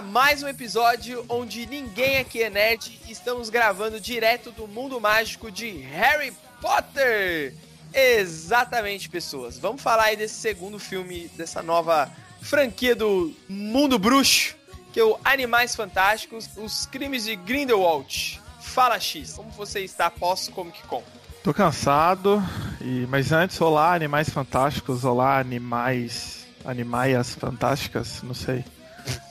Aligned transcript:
mais 0.00 0.42
um 0.42 0.48
episódio 0.48 1.24
onde 1.28 1.66
ninguém 1.66 2.18
aqui 2.18 2.42
é 2.42 2.48
nerd 2.48 3.00
e 3.06 3.12
estamos 3.12 3.50
gravando 3.50 4.00
direto 4.00 4.50
do 4.50 4.66
mundo 4.66 5.00
mágico 5.00 5.50
de 5.50 5.70
Harry 5.70 6.32
Potter! 6.60 7.54
Exatamente, 7.92 9.08
pessoas. 9.08 9.58
Vamos 9.58 9.82
falar 9.82 10.04
aí 10.04 10.16
desse 10.16 10.34
segundo 10.34 10.78
filme, 10.78 11.28
dessa 11.36 11.62
nova 11.62 12.10
franquia 12.40 12.94
do 12.94 13.34
Mundo 13.48 13.98
Bruxo, 13.98 14.56
que 14.92 15.00
é 15.00 15.04
o 15.04 15.18
Animais 15.24 15.76
Fantásticos, 15.76 16.48
Os 16.56 16.86
Crimes 16.86 17.24
de 17.24 17.36
Grindelwald. 17.36 18.40
Fala, 18.60 18.98
X, 18.98 19.34
como 19.34 19.50
você 19.50 19.80
está 19.80 20.10
pós-Comic 20.10 20.82
Con? 20.84 21.02
Tô 21.42 21.52
cansado, 21.52 22.42
e... 22.80 23.06
mas 23.08 23.32
antes, 23.32 23.60
olá, 23.60 23.94
Animais 23.94 24.28
Fantásticos, 24.28 25.04
olá, 25.04 25.38
Animais 25.38 26.46
Animaias 26.64 27.34
Fantásticas, 27.34 28.22
não 28.22 28.34
sei. 28.34 28.64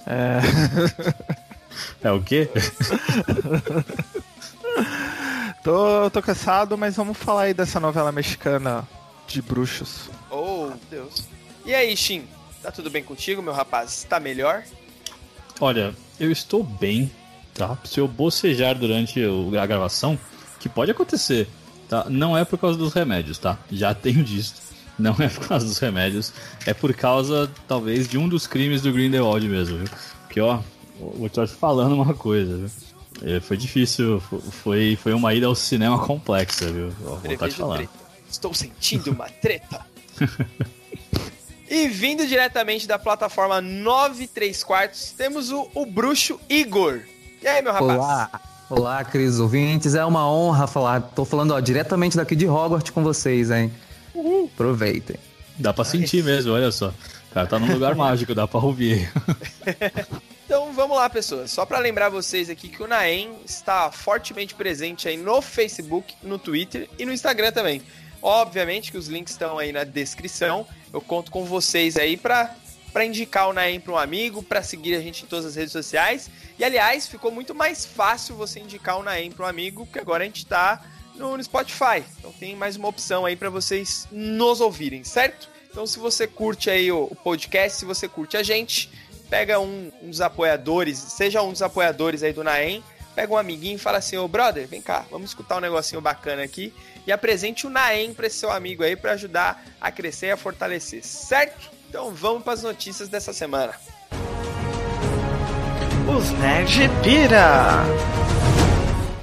É, 0.06 0.40
é 2.08 2.12
o 2.12 2.22
quê? 2.22 2.50
tô, 5.64 6.10
tô 6.10 6.22
cansado, 6.22 6.78
mas 6.78 6.96
vamos 6.96 7.18
falar 7.18 7.44
aí 7.44 7.54
dessa 7.54 7.80
novela 7.80 8.12
mexicana 8.12 8.88
de 9.28 9.42
bruxos. 9.42 10.10
Oh, 10.32 10.72
Deus. 10.90 11.28
E 11.66 11.74
aí, 11.74 11.96
Shin? 11.96 12.28
Tá 12.62 12.72
tudo 12.72 12.90
bem 12.90 13.04
contigo, 13.04 13.42
meu 13.42 13.54
rapaz? 13.54 14.06
Tá 14.10 14.20
melhor? 14.20 14.64
Olha, 15.62 15.94
eu 16.20 16.32
estou 16.32 16.64
bem, 16.64 17.12
tá? 17.54 17.78
Se 17.86 18.00
eu 18.00 18.08
bocejar 18.08 18.78
durante 18.78 19.22
a 19.60 19.66
gravação, 19.66 20.20
que 20.60 20.68
pode 20.68 20.92
acontecer, 20.92 21.48
tá? 21.88 22.06
Não 22.10 22.38
é 22.38 22.44
por 22.44 22.58
causa 22.58 22.78
dos 22.78 22.94
remédios, 22.94 23.38
tá? 23.38 23.58
Já 23.72 23.94
tenho 23.96 24.24
disso. 24.24 24.69
Não 25.00 25.16
é 25.18 25.30
por 25.30 25.48
causa 25.48 25.66
dos 25.66 25.80
remédios, 25.80 26.34
é 26.66 26.74
por 26.74 26.94
causa, 26.94 27.50
talvez, 27.68 28.08
de 28.08 28.18
um 28.18 28.28
dos 28.28 28.46
crimes 28.46 28.82
do 28.82 28.92
Grindelwald 28.92 29.48
mesmo, 29.48 29.78
viu? 29.78 29.88
Porque, 30.26 30.42
ó, 30.42 30.60
vou 31.00 31.28
estar 31.28 31.48
falando 31.48 31.96
uma 31.96 32.14
coisa, 32.14 32.58
viu? 32.58 32.70
É, 33.22 33.40
foi 33.40 33.58
difícil, 33.58 34.20
foi, 34.20 34.98
foi 35.02 35.14
uma 35.14 35.34
ida 35.34 35.48
ao 35.48 35.56
cinema 35.56 36.06
complexa, 36.06 36.72
viu? 36.72 36.92
Ó, 37.06 37.16
vou 37.16 37.32
estar 37.32 37.50
te 37.50 37.56
falando. 37.56 37.78
Treta. 37.78 37.94
Estou 38.30 38.54
sentindo 38.54 39.12
uma 39.12 39.30
treta. 39.30 39.86
e 41.70 41.88
vindo 41.88 42.28
diretamente 42.28 42.88
da 42.88 43.00
plataforma 43.00 43.62
93 43.62 44.64
quartos, 44.64 45.14
temos 45.18 45.50
o, 45.52 45.70
o 45.74 45.86
bruxo 45.86 46.40
Igor. 46.50 47.02
E 47.42 47.48
aí, 47.48 47.62
meu 47.62 47.72
rapaz? 47.72 47.98
Olá. 47.98 48.42
Olá, 48.70 49.04
queridos 49.04 49.40
ouvintes. 49.40 49.96
É 49.96 50.06
uma 50.06 50.30
honra 50.30 50.68
falar. 50.68 51.02
Tô 51.02 51.26
falando 51.26 51.52
ó, 51.52 51.60
diretamente 51.60 52.16
daqui 52.16 52.36
de 52.36 52.48
Hogwarts 52.48 52.92
com 52.92 53.02
vocês, 53.02 53.50
hein? 53.50 53.72
Uhum. 54.14 54.50
Aproveitem. 54.54 55.18
Dá 55.58 55.74
pra 55.74 55.84
sentir 55.84 56.24
mesmo, 56.24 56.54
olha 56.54 56.72
só. 56.72 56.90
O 56.90 57.34
cara 57.34 57.48
tá 57.48 57.60
num 57.60 57.72
lugar 57.72 57.94
mágico, 57.96 58.34
dá 58.34 58.48
pra 58.48 58.60
ouvir. 58.60 59.12
então 60.46 60.72
vamos 60.74 60.98
lá, 60.98 61.10
pessoas. 61.10 61.52
Só 61.52 61.66
para 61.66 61.80
lembrar 61.80 62.10
vocês 62.10 62.50
aqui 62.50 62.70
que 62.70 62.82
o 62.82 62.88
Naem 62.88 63.36
está 63.46 63.92
fortemente 63.92 64.56
presente 64.56 65.08
aí 65.08 65.18
no 65.18 65.42
Facebook, 65.42 66.16
no 66.24 66.40
Twitter 66.40 66.90
e 66.98 67.06
no 67.06 67.12
Instagram 67.12 67.52
também. 67.52 67.82
Obviamente 68.22 68.92
que 68.92 68.98
os 68.98 69.08
links 69.08 69.34
estão 69.34 69.58
aí 69.58 69.72
na 69.72 69.84
descrição. 69.84 70.66
Eu 70.94 71.02
conto 71.02 71.32
com 71.32 71.46
vocês 71.46 71.98
aí 71.98 72.18
para 72.18 72.56
para 72.92 73.06
indicar 73.06 73.48
o 73.48 73.54
Naem 73.54 73.80
para 73.80 73.94
um 73.94 73.98
amigo, 73.98 74.42
para 74.42 74.64
seguir 74.64 74.96
a 74.96 75.00
gente 75.00 75.24
em 75.24 75.28
todas 75.28 75.46
as 75.46 75.56
redes 75.56 75.72
sociais. 75.72 76.30
E 76.58 76.64
aliás, 76.64 77.08
ficou 77.08 77.32
muito 77.32 77.54
mais 77.54 77.86
fácil 77.86 78.36
você 78.36 78.60
indicar 78.60 78.98
o 78.98 79.04
Naem 79.04 79.32
para 79.32 79.46
um 79.46 79.50
amigo, 79.50 79.86
porque 79.86 80.00
agora 80.00 80.24
a 80.24 80.26
gente 80.26 80.40
está 80.40 80.82
no, 81.20 81.44
Spotify. 81.44 82.04
Então 82.18 82.32
tem 82.32 82.56
mais 82.56 82.76
uma 82.76 82.88
opção 82.88 83.26
aí 83.26 83.36
para 83.36 83.50
vocês 83.50 84.08
nos 84.12 84.62
ouvirem, 84.62 85.04
certo? 85.04 85.50
Então 85.70 85.86
se 85.86 86.00
você 86.00 86.26
curte 86.26 86.70
aí 86.70 86.92
o, 86.92 87.04
o 87.04 87.16
podcast, 87.16 87.78
se 87.78 87.86
você 87.86 88.08
curte 88.08 88.38
a 88.38 88.42
gente, 88.42 88.90
pega 89.30 89.60
um, 89.60 89.92
um, 90.02 90.10
dos 90.10 90.22
apoiadores, 90.22 90.98
seja 90.98 91.42
um 91.44 91.52
dos 91.52 91.62
apoiadores 91.62 92.24
aí 92.24 92.34
do 92.34 92.44
Naem, 92.44 92.84
pega 93.14 93.34
um 93.34 93.38
amiguinho 93.38 93.76
e 93.76 93.80
fala 93.80 94.00
assim, 94.00 94.18
ô 94.18 94.28
brother, 94.28 94.68
vem 94.68 94.82
cá, 94.82 95.06
vamos 95.12 95.32
escutar 95.32 95.58
um 95.58 95.62
negocinho 95.62 96.02
bacana 96.02 96.42
aqui 96.42 96.74
e 97.06 97.12
apresente 97.12 97.68
o 97.68 97.70
Naem 97.70 98.14
para 98.14 98.28
esse 98.28 98.38
seu 98.38 98.52
amigo 98.52 98.84
aí 98.84 98.96
para 98.96 99.12
ajudar 99.12 99.64
a 99.80 99.92
crescer 99.92 100.28
e 100.28 100.32
a 100.32 100.38
fortalecer, 100.38 101.04
certo? 101.04 101.70
Então 101.88 102.12
vamos 102.12 102.44
para 102.44 102.54
as 102.54 102.64
notícias 102.64 103.10
dessa 103.10 103.34
semana. 103.34 103.74
Os 106.08 106.32
Nerd 106.32 106.90
Pira! 107.04 107.84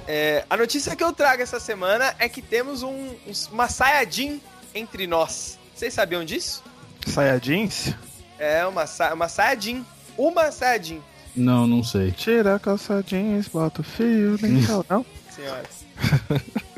É, 0.09 0.45
a 0.49 0.57
notícia 0.57 0.95
que 0.95 1.03
eu 1.03 1.13
trago 1.13 1.43
essa 1.43 1.59
semana 1.59 2.15
é 2.19 2.29
que 2.29 2.41
temos 2.41 2.83
um, 2.83 2.89
um, 2.91 3.33
uma 3.51 3.69
Sayajin 3.69 4.41
entre 4.75 5.07
nós. 5.07 5.59
Vocês 5.75 5.93
sabiam 5.93 6.25
disso? 6.25 6.63
Sayajins? 7.07 7.93
É, 8.39 8.65
uma, 8.67 8.85
uma 9.13 9.29
Sayajin. 9.29 9.85
Uma 10.17 10.53
Sayajin. 10.53 11.03
Não, 11.35 11.67
não 11.67 11.83
sei. 11.83 12.13
Tira 12.13 12.55
a 12.55 12.59
calça 12.59 13.03
jeans, 13.07 13.49
bota 13.49 13.81
o 13.81 13.85
fio 13.85 14.39
dentro, 14.39 14.85
não? 14.89 15.05
Senhoras. 15.31 15.85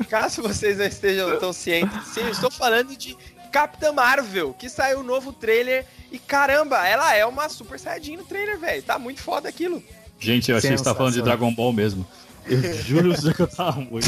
Caso 0.09 0.41
vocês 0.41 0.77
não 0.77 0.85
estejam 0.85 1.39
tão 1.39 1.53
cientes, 1.53 2.07
sim, 2.07 2.21
eu 2.21 2.29
estou 2.29 2.51
falando 2.51 2.95
de 2.95 3.15
Capitã 3.51 3.91
Marvel, 3.91 4.53
que 4.53 4.67
saiu 4.67 4.99
o 4.99 5.01
um 5.01 5.03
novo 5.03 5.31
trailer 5.31 5.85
e 6.11 6.17
caramba, 6.19 6.85
ela 6.87 7.15
é 7.15 7.25
uma 7.25 7.47
Super 7.47 7.79
Saiyajin 7.79 8.17
no 8.17 8.23
trailer, 8.23 8.59
velho. 8.59 8.83
Tá 8.83 8.97
muito 8.97 9.21
foda 9.21 9.47
aquilo. 9.47 9.83
Gente, 10.19 10.51
eu 10.51 10.57
achei 10.57 10.71
que 10.71 10.77
você 10.77 10.83
tá 10.83 10.95
falando 10.95 11.13
de 11.13 11.21
Dragon 11.21 11.53
Ball 11.53 11.71
mesmo. 11.71 12.05
Eu 12.45 12.73
juro 12.73 13.33
que 13.33 13.41
eu 13.41 13.47
tava 13.47 13.79
muito. 13.79 14.07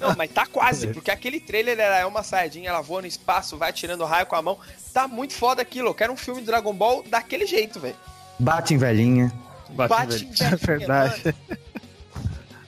Não, 0.00 0.14
mas 0.16 0.30
tá 0.30 0.46
quase, 0.46 0.88
porque 0.88 1.10
aquele 1.10 1.40
trailer 1.40 1.78
era 1.78 1.98
é 1.98 2.06
uma 2.06 2.22
saiyajin, 2.22 2.66
ela 2.66 2.80
voa 2.80 3.02
no 3.02 3.06
espaço, 3.06 3.56
vai 3.56 3.72
tirando 3.72 4.04
raio 4.04 4.26
com 4.26 4.36
a 4.36 4.42
mão. 4.42 4.58
Tá 4.92 5.08
muito 5.08 5.34
foda 5.34 5.62
aquilo. 5.62 5.88
Eu 5.88 5.94
quero 5.94 6.12
um 6.12 6.16
filme 6.16 6.40
de 6.40 6.46
Dragon 6.46 6.72
Ball 6.72 7.02
daquele 7.08 7.46
jeito, 7.46 7.80
velho. 7.80 7.96
Bate 8.38 8.74
em 8.74 8.78
velhinha. 8.78 9.32
Bate, 9.70 9.88
Bate 9.88 10.24
em 10.24 10.30
velhinha. 10.30 10.50
É 10.52 10.56
verdade. 10.56 11.22
Mano. 11.24 11.60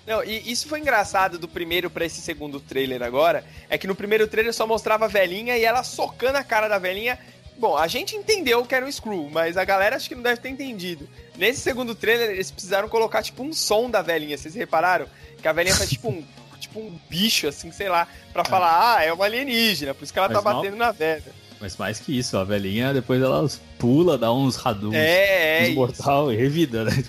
Não, 0.06 0.24
e 0.24 0.50
isso 0.50 0.68
foi 0.68 0.80
engraçado 0.80 1.38
do 1.38 1.46
primeiro 1.46 1.88
para 1.88 2.04
esse 2.04 2.20
segundo 2.20 2.58
trailer 2.58 3.02
agora. 3.02 3.44
É 3.68 3.78
que 3.78 3.86
no 3.86 3.94
primeiro 3.94 4.26
trailer 4.26 4.52
só 4.52 4.66
mostrava 4.66 5.04
a 5.04 5.08
velhinha 5.08 5.56
e 5.56 5.64
ela 5.64 5.82
socando 5.84 6.38
a 6.38 6.44
cara 6.44 6.68
da 6.68 6.78
velhinha. 6.78 7.18
Bom, 7.58 7.76
a 7.76 7.86
gente 7.86 8.16
entendeu 8.16 8.64
que 8.64 8.74
era 8.74 8.84
um 8.84 8.90
Screw, 8.90 9.28
mas 9.30 9.56
a 9.56 9.64
galera 9.64 9.96
acho 9.96 10.08
que 10.08 10.14
não 10.14 10.22
deve 10.22 10.40
ter 10.40 10.48
entendido. 10.48 11.08
Nesse 11.36 11.60
segundo 11.60 11.94
trailer, 11.94 12.30
eles 12.30 12.50
precisaram 12.50 12.88
colocar, 12.88 13.22
tipo, 13.22 13.42
um 13.42 13.52
som 13.52 13.90
da 13.90 14.02
velhinha. 14.02 14.36
Vocês 14.36 14.54
repararam? 14.54 15.06
Que 15.40 15.46
a 15.46 15.52
velhinha 15.52 15.76
faz, 15.76 15.90
tipo, 15.90 16.08
um, 16.08 16.24
tipo 16.58 16.80
um 16.80 16.98
bicho, 17.08 17.46
assim, 17.46 17.70
sei 17.70 17.88
lá, 17.88 18.08
pra 18.32 18.42
é. 18.42 18.44
falar, 18.44 18.96
ah, 18.96 19.04
é 19.04 19.12
uma 19.12 19.24
alienígena, 19.24 19.94
por 19.94 20.04
isso 20.04 20.12
que 20.12 20.18
ela 20.18 20.28
mas 20.28 20.36
tá 20.36 20.52
batendo 20.52 20.76
na 20.76 20.90
velha. 20.90 21.32
Mas 21.60 21.76
mais 21.76 22.00
que 22.00 22.18
isso, 22.18 22.36
a 22.36 22.42
velhinha, 22.42 22.92
depois 22.92 23.22
ela 23.22 23.48
pula, 23.78 24.18
dá 24.18 24.32
uns 24.32 24.56
raduns, 24.56 24.94
é, 24.94 25.66
é 25.66 25.68
uns 25.68 25.74
mortal 25.76 26.32
e 26.32 26.36
revida, 26.36 26.84
né? 26.84 26.90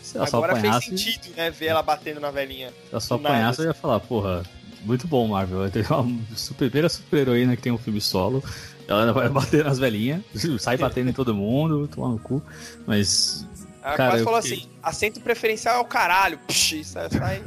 Se 0.00 0.16
ela 0.16 0.26
Agora 0.26 0.52
só 0.52 0.58
apanhasse, 0.58 0.88
fez 0.88 1.00
sentido, 1.02 1.36
né, 1.36 1.50
ver 1.50 1.66
ela 1.66 1.82
batendo 1.82 2.20
na 2.20 2.30
velhinha. 2.30 2.68
Se 2.68 2.92
ela 2.92 3.00
só 3.00 3.16
apanhasse, 3.16 3.60
eu 3.60 3.66
ia 3.66 3.74
falar, 3.74 3.98
porra, 4.00 4.42
muito 4.84 5.06
bom, 5.06 5.26
Marvel. 5.26 5.68
Tem 5.70 5.82
uma 5.82 6.06
super, 6.34 6.70
primeira 6.70 6.88
super 6.88 7.18
heroína 7.18 7.56
que 7.56 7.62
tem 7.62 7.72
um 7.72 7.76
filme 7.76 8.00
solo. 8.00 8.42
Ela 8.88 9.12
vai 9.12 9.28
bater 9.28 9.64
nas 9.64 9.78
velhinhas, 9.78 10.22
sai 10.58 10.78
batendo 10.78 11.10
em 11.10 11.12
todo 11.12 11.34
mundo, 11.34 11.86
toma 11.88 12.08
no 12.08 12.18
cu. 12.18 12.42
Mas 12.86 13.46
ela 13.82 13.96
Cara, 13.96 14.10
quase 14.12 14.24
falou 14.24 14.38
assim: 14.38 14.66
assento 14.82 15.20
preferencial 15.20 15.76
é 15.76 15.80
o 15.80 15.84
caralho. 15.84 16.38
Psh, 16.48 16.72
isso 16.72 16.92
sai. 16.92 17.42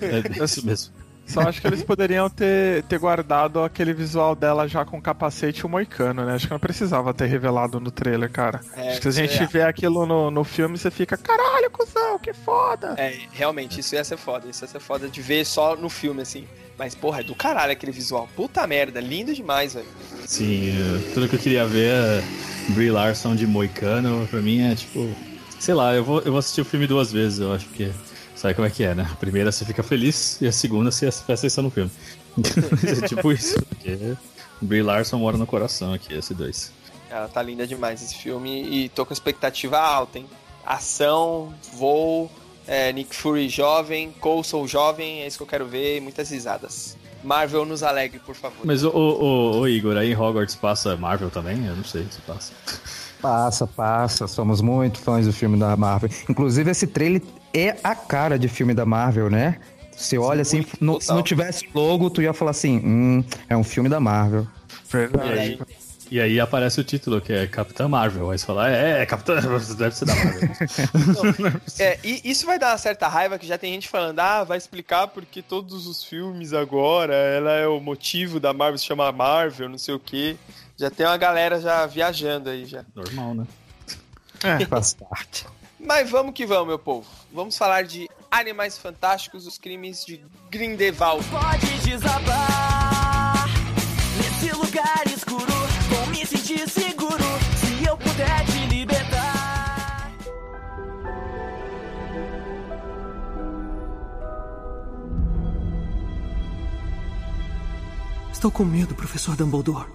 É 0.00 0.44
isso 0.44 0.64
mesmo. 0.66 1.02
Só 1.26 1.40
acho 1.40 1.60
que 1.60 1.66
eles 1.66 1.82
poderiam 1.82 2.28
ter, 2.28 2.82
ter 2.84 2.98
guardado 2.98 3.62
aquele 3.62 3.94
visual 3.94 4.34
dela 4.34 4.68
já 4.68 4.84
com 4.84 5.00
capacete 5.00 5.60
e 5.60 5.64
o 5.64 5.68
moicano, 5.68 6.26
né? 6.26 6.34
Acho 6.34 6.46
que 6.46 6.52
não 6.52 6.60
precisava 6.60 7.14
ter 7.14 7.26
revelado 7.26 7.80
no 7.80 7.90
trailer, 7.90 8.30
cara. 8.30 8.60
É, 8.74 8.90
acho 8.90 9.00
que 9.00 9.12
se 9.12 9.20
a 9.20 9.26
gente 9.26 9.42
é. 9.42 9.46
vê 9.46 9.62
aquilo 9.62 10.04
no, 10.04 10.30
no 10.30 10.44
filme, 10.44 10.76
você 10.76 10.90
fica, 10.90 11.16
caralho, 11.16 11.70
cuzão, 11.70 12.18
que 12.18 12.34
foda! 12.34 12.94
É, 12.98 13.18
realmente, 13.32 13.80
isso 13.80 13.94
ia 13.94 14.04
ser 14.04 14.18
foda. 14.18 14.48
Isso 14.48 14.64
ia 14.64 14.68
ser 14.68 14.80
foda 14.80 15.08
de 15.08 15.22
ver 15.22 15.46
só 15.46 15.74
no 15.76 15.88
filme, 15.88 16.22
assim. 16.22 16.46
Mas, 16.76 16.94
porra, 16.94 17.20
é 17.20 17.22
do 17.22 17.34
caralho 17.34 17.72
aquele 17.72 17.92
visual. 17.92 18.28
Puta 18.34 18.66
merda, 18.66 19.00
lindo 19.00 19.32
demais, 19.32 19.74
velho. 19.74 19.86
Sim, 20.26 20.72
tudo 21.14 21.28
que 21.28 21.36
eu 21.36 21.40
queria 21.40 21.66
ver 21.66 21.90
é 21.90 22.24
Brie 22.70 22.90
Larson 22.90 23.34
de 23.34 23.46
moicano, 23.46 24.26
pra 24.28 24.40
mim 24.40 24.62
é 24.62 24.74
tipo 24.74 25.08
Sei 25.62 25.74
lá, 25.74 25.94
eu 25.94 26.02
vou, 26.02 26.18
eu 26.22 26.32
vou 26.32 26.40
assistir 26.40 26.60
o 26.60 26.64
filme 26.64 26.88
duas 26.88 27.12
vezes, 27.12 27.38
eu 27.38 27.52
acho 27.52 27.68
que. 27.68 27.88
Sabe 28.34 28.52
como 28.54 28.66
é 28.66 28.70
que 28.70 28.82
é, 28.82 28.96
né? 28.96 29.08
A 29.12 29.14
primeira 29.14 29.52
você 29.52 29.64
fica 29.64 29.80
feliz 29.80 30.40
e 30.42 30.48
a 30.48 30.50
segunda 30.50 30.90
você 30.90 31.06
presta 31.06 31.32
atenção 31.34 31.62
no 31.62 31.70
filme. 31.70 31.88
é 33.04 33.06
tipo 33.06 33.30
isso, 33.30 33.62
porque 33.66 34.16
Brie 34.60 34.82
Larson 34.82 35.18
mora 35.18 35.36
no 35.36 35.46
coração 35.46 35.94
aqui, 35.94 36.14
esse 36.14 36.34
dois. 36.34 36.72
Ela 37.08 37.28
tá 37.28 37.40
linda 37.40 37.64
demais 37.64 38.02
esse 38.02 38.16
filme 38.16 38.64
e 38.64 38.88
tô 38.88 39.06
com 39.06 39.12
expectativa 39.12 39.78
alta, 39.78 40.18
hein? 40.18 40.26
Ação, 40.66 41.54
voo, 41.74 42.28
é, 42.66 42.92
Nick 42.92 43.14
Fury 43.14 43.48
jovem, 43.48 44.10
Coulson 44.18 44.66
jovem, 44.66 45.22
é 45.22 45.28
isso 45.28 45.36
que 45.36 45.44
eu 45.44 45.46
quero 45.46 45.66
ver, 45.68 46.00
muitas 46.00 46.28
risadas. 46.28 46.96
Marvel 47.22 47.64
nos 47.64 47.82
alegre, 47.82 48.18
por 48.18 48.34
favor. 48.34 48.64
Mas 48.64 48.84
o, 48.84 48.90
o, 48.90 49.60
o 49.60 49.68
Igor, 49.68 49.96
aí 49.96 50.12
em 50.12 50.16
Hogwarts 50.16 50.54
passa 50.56 50.96
Marvel 50.96 51.30
também? 51.30 51.66
Eu 51.66 51.76
não 51.76 51.84
sei 51.84 52.06
se 52.10 52.20
passa. 52.22 52.52
Passa, 53.20 53.66
passa. 53.66 54.26
Somos 54.26 54.60
muito 54.60 54.98
fãs 54.98 55.26
do 55.26 55.32
filme 55.32 55.58
da 55.58 55.76
Marvel. 55.76 56.10
Inclusive, 56.28 56.70
esse 56.70 56.86
trailer 56.86 57.22
é 57.54 57.76
a 57.84 57.94
cara 57.94 58.38
de 58.38 58.48
filme 58.48 58.74
da 58.74 58.84
Marvel, 58.84 59.30
né? 59.30 59.58
Você 59.96 60.18
olha 60.18 60.42
assim, 60.42 60.66
no, 60.80 61.00
se 61.00 61.10
não 61.10 61.22
tivesse 61.22 61.68
logo, 61.72 62.10
tu 62.10 62.20
ia 62.20 62.32
falar 62.32 62.50
assim: 62.50 62.78
hum, 62.78 63.24
é 63.48 63.56
um 63.56 63.62
filme 63.62 63.88
da 63.88 64.00
Marvel. 64.00 64.46
Verdade. 64.90 65.58
E 66.12 66.20
aí 66.20 66.38
aparece 66.38 66.78
o 66.78 66.84
título, 66.84 67.22
que 67.22 67.32
é 67.32 67.46
Capitã 67.46 67.88
Marvel. 67.88 68.30
Aí 68.30 68.38
você 68.38 68.44
fala, 68.44 68.70
é, 68.70 69.00
é 69.00 69.06
Capitã, 69.06 69.40
deve 69.78 69.96
ser 69.96 70.04
da 70.04 70.14
Marvel. 70.14 71.60
é, 71.78 71.98
e 72.04 72.20
isso 72.22 72.44
vai 72.44 72.58
dar 72.58 72.72
uma 72.72 72.76
certa 72.76 73.08
raiva 73.08 73.38
que 73.38 73.46
já 73.46 73.56
tem 73.56 73.72
gente 73.72 73.88
falando, 73.88 74.18
ah, 74.18 74.44
vai 74.44 74.58
explicar 74.58 75.08
porque 75.08 75.40
todos 75.40 75.86
os 75.86 76.04
filmes 76.04 76.52
agora, 76.52 77.14
ela 77.14 77.52
é 77.52 77.66
o 77.66 77.80
motivo 77.80 78.38
da 78.38 78.52
Marvel 78.52 78.76
se 78.76 78.84
chamar 78.84 79.10
Marvel, 79.10 79.70
não 79.70 79.78
sei 79.78 79.94
o 79.94 79.98
quê. 79.98 80.36
Já 80.76 80.90
tem 80.90 81.06
uma 81.06 81.16
galera 81.16 81.58
já 81.58 81.86
viajando 81.86 82.50
aí 82.50 82.66
já. 82.66 82.84
Normal, 82.94 83.34
né? 83.34 83.46
É, 84.44 84.62
faz 84.68 84.92
parte. 84.92 85.46
Mas 85.80 86.10
vamos 86.10 86.34
que 86.34 86.44
vamos, 86.44 86.68
meu 86.68 86.78
povo. 86.78 87.08
Vamos 87.32 87.56
falar 87.56 87.84
de 87.84 88.06
Animais 88.30 88.76
Fantásticos, 88.76 89.46
os 89.46 89.56
crimes 89.56 90.04
de 90.04 90.22
Grindelwald. 90.50 91.24
Pode 91.30 91.66
desabar 91.88 93.46
nesse 94.18 94.54
lugar 94.54 95.06
escuro, 95.06 95.51
sentir 96.52 96.68
seguro 96.68 97.24
se 97.56 97.84
eu 97.84 97.96
puder 97.96 98.44
te 98.46 98.66
libertar. 98.66 100.12
Estou 108.32 108.50
com 108.50 108.64
medo, 108.64 108.94
professor 108.94 109.36
Dumbledore. 109.36 109.88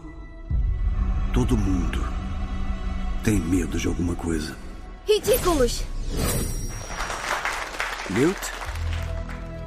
Todo 1.34 1.58
mundo 1.58 2.04
tem 3.24 3.40
medo 3.40 3.78
de 3.78 3.88
alguma 3.88 4.16
coisa. 4.16 4.56
Ridículos! 5.06 5.84
Newt, 8.10 8.40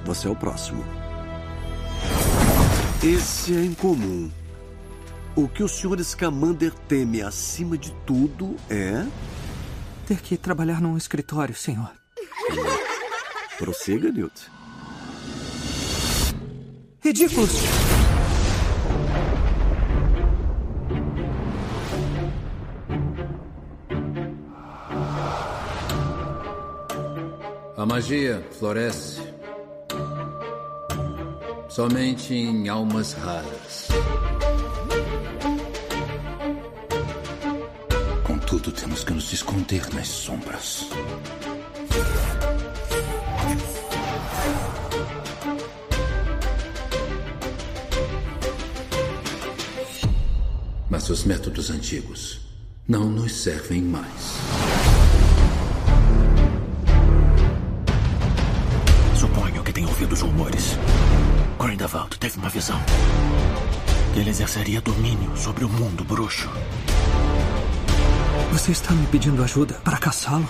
você 0.05 0.27
é 0.27 0.31
o 0.31 0.37
próximo. 0.37 0.85
Esse 3.03 3.55
é 3.55 3.65
incomum. 3.65 4.31
O 5.37 5.49
que 5.49 5.63
o 5.63 5.69
Sr. 5.69 6.03
Scamander 6.03 6.73
teme 6.89 7.23
acima 7.23 7.79
de 7.79 7.93
tudo 8.05 8.57
é. 8.69 9.07
Ter 10.07 10.21
que 10.21 10.37
trabalhar 10.37 10.81
num 10.81 10.97
escritório, 10.97 11.55
senhor. 11.55 11.93
Prossiga, 13.57 14.11
Newt. 14.11 14.51
Ridículos! 17.03 17.51
A 27.77 27.87
magia 27.87 28.47
floresce 28.59 29.23
somente 31.69 32.35
em 32.35 32.69
almas 32.69 33.15
raras. 33.15 33.89
Contudo, 38.51 38.73
temos 38.73 39.05
que 39.05 39.13
nos 39.13 39.33
esconder 39.33 39.95
nas 39.95 40.09
sombras. 40.09 40.89
Mas 50.89 51.09
os 51.09 51.23
métodos 51.23 51.71
antigos 51.71 52.41
não 52.89 53.09
nos 53.09 53.33
servem 53.41 53.83
mais. 53.83 54.41
ouvido 59.87 60.13
os 60.13 60.21
rumores. 60.23 60.77
Grindelwald 61.59 62.19
teve 62.19 62.39
uma 62.39 62.49
visão. 62.49 62.81
Que 64.13 64.21
ele 64.21 64.31
exerceria 64.31 64.81
domínio 64.81 65.37
sobre 65.37 65.65
o 65.65 65.69
mundo 65.69 66.03
bruxo. 66.05 66.51
Você 68.53 68.73
está 68.73 68.93
me 68.93 69.07
pedindo 69.07 69.43
ajuda 69.43 69.75
para 69.85 69.97
caçá-lo? 69.97 70.47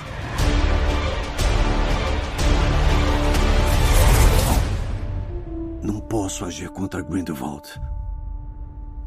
Não 5.82 6.00
posso 6.00 6.44
agir 6.44 6.70
contra 6.70 7.02
Grindelwald. 7.02 7.68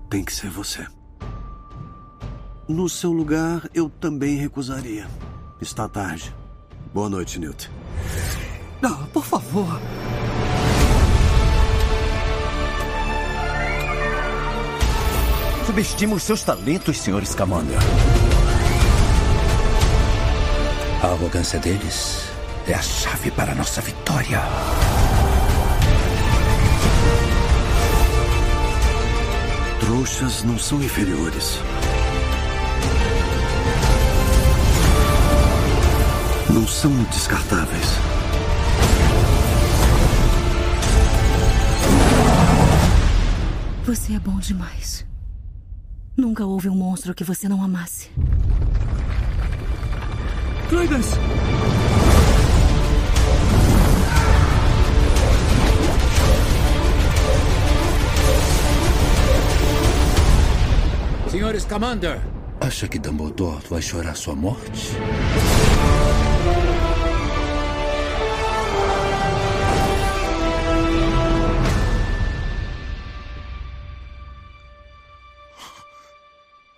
Tem 0.10 0.24
que 0.24 0.32
ser 0.32 0.50
você. 0.50 0.86
No 2.68 2.88
seu 2.88 3.12
lugar, 3.12 3.68
eu 3.74 3.90
também 3.90 4.38
recusaria. 4.38 5.08
Está 5.60 5.90
tarde. 5.90 6.34
Boa 6.94 7.10
noite, 7.10 7.40
Newt. 7.40 7.70
Não, 8.80 9.06
por 9.08 9.26
favor. 9.26 9.82
Subestima 15.66 16.16
os 16.16 16.24
seus 16.24 16.44
talentos, 16.44 17.00
Sr. 17.00 17.26
Scamander. 17.26 17.80
A 21.04 21.08
arrogância 21.08 21.60
deles 21.60 22.24
é 22.66 22.74
a 22.74 22.82
chave 22.82 23.30
para 23.30 23.52
a 23.52 23.56
nossa 23.56 23.82
vitória. 23.82 24.42
Trouxas 29.82 30.44
não 30.44 30.58
são 30.58 30.82
inferiores. 30.82 31.60
Não 36.50 36.66
são 36.66 36.90
descartáveis. 37.12 37.88
Você 43.86 44.14
é 44.14 44.20
bom 44.20 44.40
demais. 44.40 45.06
Nunca 46.16 46.46
houve 46.46 46.70
um 46.70 46.76
monstro 46.76 47.14
que 47.14 47.26
você 47.26 47.50
não 47.50 47.62
amasse. 47.62 48.10
Credence! 50.74 51.20
Senhor 61.30 61.60
Scamander! 61.60 62.20
Acha 62.60 62.88
que 62.88 62.98
Dumbledore 62.98 63.62
vai 63.70 63.84
chorar 63.84 64.16
sua 64.16 64.36
morte? 64.36 64.98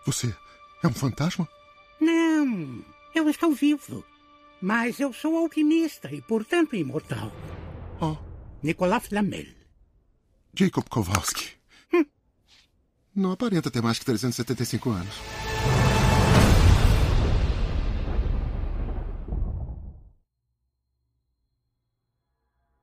Você 0.05 0.35
é 0.83 0.87
um 0.87 0.93
fantasma? 0.93 1.47
Não, 2.01 2.83
eu 3.15 3.29
estou 3.29 3.51
vivo. 3.51 4.03
Mas 4.61 4.99
eu 4.99 5.13
sou 5.13 5.37
alquimista 5.37 6.13
e, 6.13 6.21
portanto, 6.21 6.75
imortal. 6.75 7.31
Oh. 8.01 8.17
Nicolas 8.61 9.07
Flamel. 9.07 9.47
Jacob 10.53 10.87
Kowalski. 10.89 11.51
Hum. 11.93 12.05
Não 13.15 13.31
aparenta 13.31 13.71
ter 13.71 13.81
mais 13.81 13.99
que 13.99 14.05
375 14.05 14.89
anos. 14.89 15.15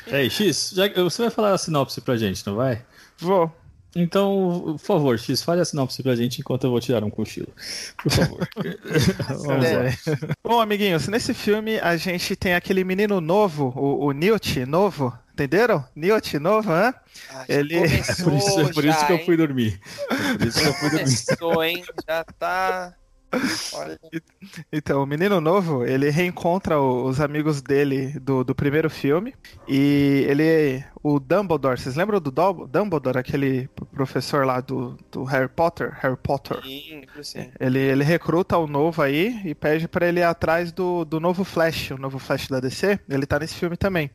Ei, 0.07 0.29
X, 0.29 0.73
já, 0.75 0.89
você 0.89 1.23
vai 1.23 1.31
falar 1.31 1.53
a 1.53 1.59
sinopse 1.59 2.01
pra 2.01 2.17
gente, 2.17 2.45
não 2.47 2.57
vai? 2.57 2.85
Vou. 3.19 3.62
Então, 3.95 4.63
por 4.63 4.79
favor, 4.79 5.19
X, 5.19 5.43
fale 5.43 5.61
a 5.61 5.65
sinopse 5.65 6.03
pra 6.03 6.17
gente 6.17 6.41
enquanto 6.41 6.65
eu 6.65 6.71
vou 6.71 6.81
tirar 6.81 7.05
um 7.05 7.11
cochilo. 7.11 7.49
Por 8.03 8.11
favor. 8.11 8.49
Vamos 9.45 9.65
é. 9.67 9.95
Bom, 10.43 10.61
amiguinhos, 10.61 11.09
nesse 11.09 11.35
filme 11.35 11.79
a 11.79 11.97
gente 11.97 12.35
tem 12.35 12.55
aquele 12.55 12.85
menino 12.85 13.21
novo, 13.21 13.73
o, 13.77 14.07
o 14.07 14.13
Newt 14.13 14.65
novo, 14.65 15.13
entenderam? 15.33 15.85
Newt 15.95 16.39
novo, 16.39 16.73
hã? 16.73 16.95
Ah, 17.31 17.45
Ele... 17.49 17.81
Começou, 17.81 18.25
por 18.25 18.35
isso, 18.35 18.61
é 18.61 18.73
por 18.73 18.85
isso 18.85 19.07
que 19.07 19.13
eu 19.13 19.25
fui 19.25 19.37
dormir. 19.37 19.81
É 20.11 20.39
por 20.39 20.47
isso 20.47 20.61
que 20.61 20.67
eu 20.67 20.75
fui 20.75 20.91
dormir. 20.91 21.25
Começou, 21.27 21.65
hein? 21.65 21.85
Já 22.09 22.25
tá... 22.39 22.95
Então, 24.71 25.03
o 25.03 25.07
menino 25.07 25.41
novo, 25.41 25.85
ele 25.85 26.11
reencontra 26.11 26.81
os 26.81 27.21
amigos 27.21 27.63
dele 27.63 28.19
do, 28.21 28.45
do 28.45 28.55
primeiro 28.55 28.91
filme. 28.91 29.35
E 29.67 30.27
ele. 30.29 30.85
O 31.03 31.19
Dumbledore, 31.19 31.81
vocês 31.81 31.97
lembram 31.97 32.21
do 32.21 32.31
Dumbledore, 32.31 33.19
aquele 33.19 33.69
professor 33.93 34.47
lá 34.47 34.61
do, 34.61 34.97
do 35.11 35.25
Harry 35.25 35.49
Potter? 35.49 35.93
Harry 36.01 36.17
Potter. 36.17 36.63
Sim, 36.63 37.03
sim. 37.23 37.51
Ele, 37.59 37.79
ele 37.81 38.05
recruta 38.05 38.57
o 38.57 38.69
novo 38.69 39.03
aí 39.03 39.41
e 39.45 39.55
pede 39.55 39.89
para 39.89 40.07
ele 40.07 40.21
ir 40.21 40.25
atrás 40.25 40.71
do, 40.71 41.05
do 41.05 41.19
novo 41.19 41.43
Flash, 41.43 41.91
o 41.91 41.99
novo 41.99 42.21
Flash 42.21 42.47
da 42.47 42.61
DC. 42.61 43.01
Ele 43.09 43.27
tá 43.27 43.39
nesse 43.39 43.55
filme 43.55 43.77
também. 43.77 44.11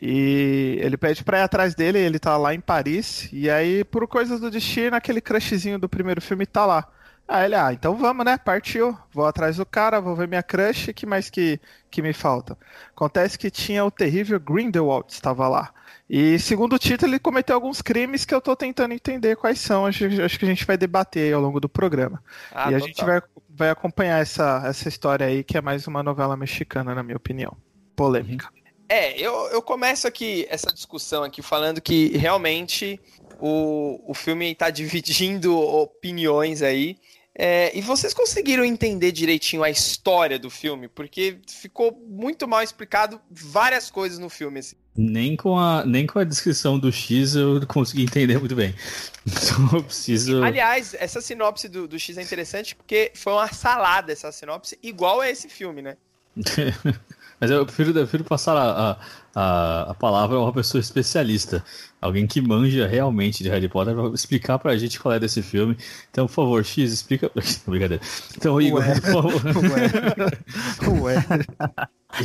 E 0.00 0.78
ele 0.80 0.96
pede 0.96 1.24
pra 1.24 1.38
ir 1.38 1.42
atrás 1.42 1.74
dele, 1.74 1.98
ele 1.98 2.18
tá 2.18 2.36
lá 2.36 2.54
em 2.54 2.60
Paris. 2.60 3.28
E 3.32 3.48
aí, 3.48 3.82
por 3.82 4.06
coisas 4.06 4.40
do 4.40 4.50
destino, 4.50 4.96
aquele 4.96 5.20
crushzinho 5.22 5.78
do 5.78 5.88
primeiro 5.88 6.20
filme 6.20 6.44
tá 6.44 6.66
lá 6.66 6.88
Ah, 7.26 7.44
ele, 7.44 7.54
ah, 7.54 7.72
então 7.72 7.96
vamos, 7.96 8.24
né? 8.24 8.36
Partiu. 8.36 8.96
Vou 9.12 9.24
atrás 9.24 9.56
do 9.56 9.64
cara, 9.64 10.00
vou 10.00 10.14
ver 10.14 10.28
minha 10.28 10.42
crush, 10.42 10.92
que 10.92 11.06
mais 11.06 11.30
que, 11.30 11.58
que 11.90 12.02
me 12.02 12.12
falta? 12.12 12.56
Acontece 12.90 13.38
que 13.38 13.50
tinha 13.50 13.84
o 13.84 13.90
terrível 13.90 14.38
Grindelwald, 14.38 15.06
estava 15.10 15.48
lá. 15.48 15.72
E 16.08 16.38
segundo 16.38 16.74
o 16.74 16.78
título, 16.78 17.12
ele 17.12 17.18
cometeu 17.18 17.54
alguns 17.54 17.80
crimes 17.80 18.26
que 18.26 18.34
eu 18.34 18.40
tô 18.40 18.54
tentando 18.54 18.92
entender 18.92 19.36
quais 19.36 19.58
são. 19.58 19.86
Acho, 19.86 20.04
acho 20.22 20.38
que 20.38 20.44
a 20.44 20.48
gente 20.48 20.66
vai 20.66 20.76
debater 20.76 21.24
aí 21.24 21.32
ao 21.32 21.40
longo 21.40 21.58
do 21.58 21.68
programa. 21.68 22.22
Ah, 22.52 22.70
e 22.70 22.74
a 22.74 22.78
gente 22.78 23.02
vai, 23.02 23.22
vai 23.48 23.70
acompanhar 23.70 24.20
essa, 24.20 24.62
essa 24.66 24.86
história 24.86 25.26
aí, 25.26 25.42
que 25.42 25.56
é 25.56 25.62
mais 25.62 25.86
uma 25.86 26.02
novela 26.02 26.36
mexicana, 26.36 26.94
na 26.94 27.02
minha 27.02 27.16
opinião. 27.16 27.56
Polêmica. 27.96 28.50
É, 28.88 29.18
eu, 29.18 29.32
eu 29.48 29.62
começo 29.62 30.06
aqui 30.06 30.46
essa 30.50 30.72
discussão 30.72 31.22
aqui 31.22 31.40
falando 31.40 31.80
que 31.80 32.16
realmente 32.18 33.00
o, 33.40 34.00
o 34.06 34.14
filme 34.14 34.52
está 34.52 34.68
dividindo 34.70 35.58
opiniões 35.58 36.60
aí. 36.60 36.98
É, 37.36 37.76
e 37.76 37.80
vocês 37.80 38.14
conseguiram 38.14 38.64
entender 38.64 39.10
direitinho 39.10 39.64
a 39.64 39.70
história 39.70 40.38
do 40.38 40.48
filme? 40.48 40.86
Porque 40.86 41.38
ficou 41.48 41.92
muito 42.08 42.46
mal 42.46 42.62
explicado 42.62 43.20
várias 43.28 43.90
coisas 43.90 44.18
no 44.20 44.28
filme. 44.28 44.60
Assim. 44.60 44.76
Nem 44.96 45.34
com, 45.34 45.58
a, 45.58 45.84
nem 45.84 46.06
com 46.06 46.20
a 46.20 46.24
descrição 46.24 46.78
do 46.78 46.92
X 46.92 47.34
eu 47.34 47.66
consegui 47.66 48.04
entender 48.04 48.38
muito 48.38 48.54
bem. 48.54 48.72
Só 49.26 49.82
preciso. 49.82 50.44
Aliás, 50.44 50.94
essa 50.98 51.20
sinopse 51.20 51.68
do, 51.68 51.88
do 51.88 51.98
X 51.98 52.16
é 52.16 52.22
interessante 52.22 52.76
porque 52.76 53.10
foi 53.14 53.32
uma 53.32 53.48
salada 53.48 54.12
essa 54.12 54.30
sinopse, 54.30 54.78
igual 54.80 55.20
a 55.20 55.28
esse 55.28 55.48
filme, 55.48 55.82
né? 55.82 55.96
Mas 57.44 57.50
eu 57.50 57.66
prefiro, 57.66 57.90
eu 57.90 57.94
prefiro 58.04 58.24
passar 58.24 58.56
a, 58.56 58.98
a, 59.34 59.90
a 59.90 59.94
palavra 59.94 60.38
a 60.38 60.40
uma 60.40 60.52
pessoa 60.52 60.80
especialista. 60.80 61.62
Alguém 62.00 62.26
que 62.26 62.40
manja 62.40 62.86
realmente 62.86 63.42
de 63.42 63.50
Harry 63.50 63.68
Potter 63.68 63.94
pra 63.94 64.06
explicar 64.14 64.58
pra 64.58 64.74
gente 64.78 64.98
qual 64.98 65.12
é 65.14 65.20
desse 65.20 65.42
filme. 65.42 65.76
Então, 66.10 66.26
por 66.26 66.32
favor, 66.32 66.64
X, 66.64 66.90
explica. 66.90 67.30
Brincadeira. 67.68 68.02
Então, 68.34 68.58
Igor, 68.62 68.80
Ué. 68.80 68.98
por 68.98 69.12
favor. 69.12 69.42
Ué. 71.02 71.16
Ué. 71.18 71.26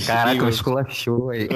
Caraca, 0.07 0.35
Igor. 0.35 0.47
esculachou 0.47 1.31
aí. 1.31 1.49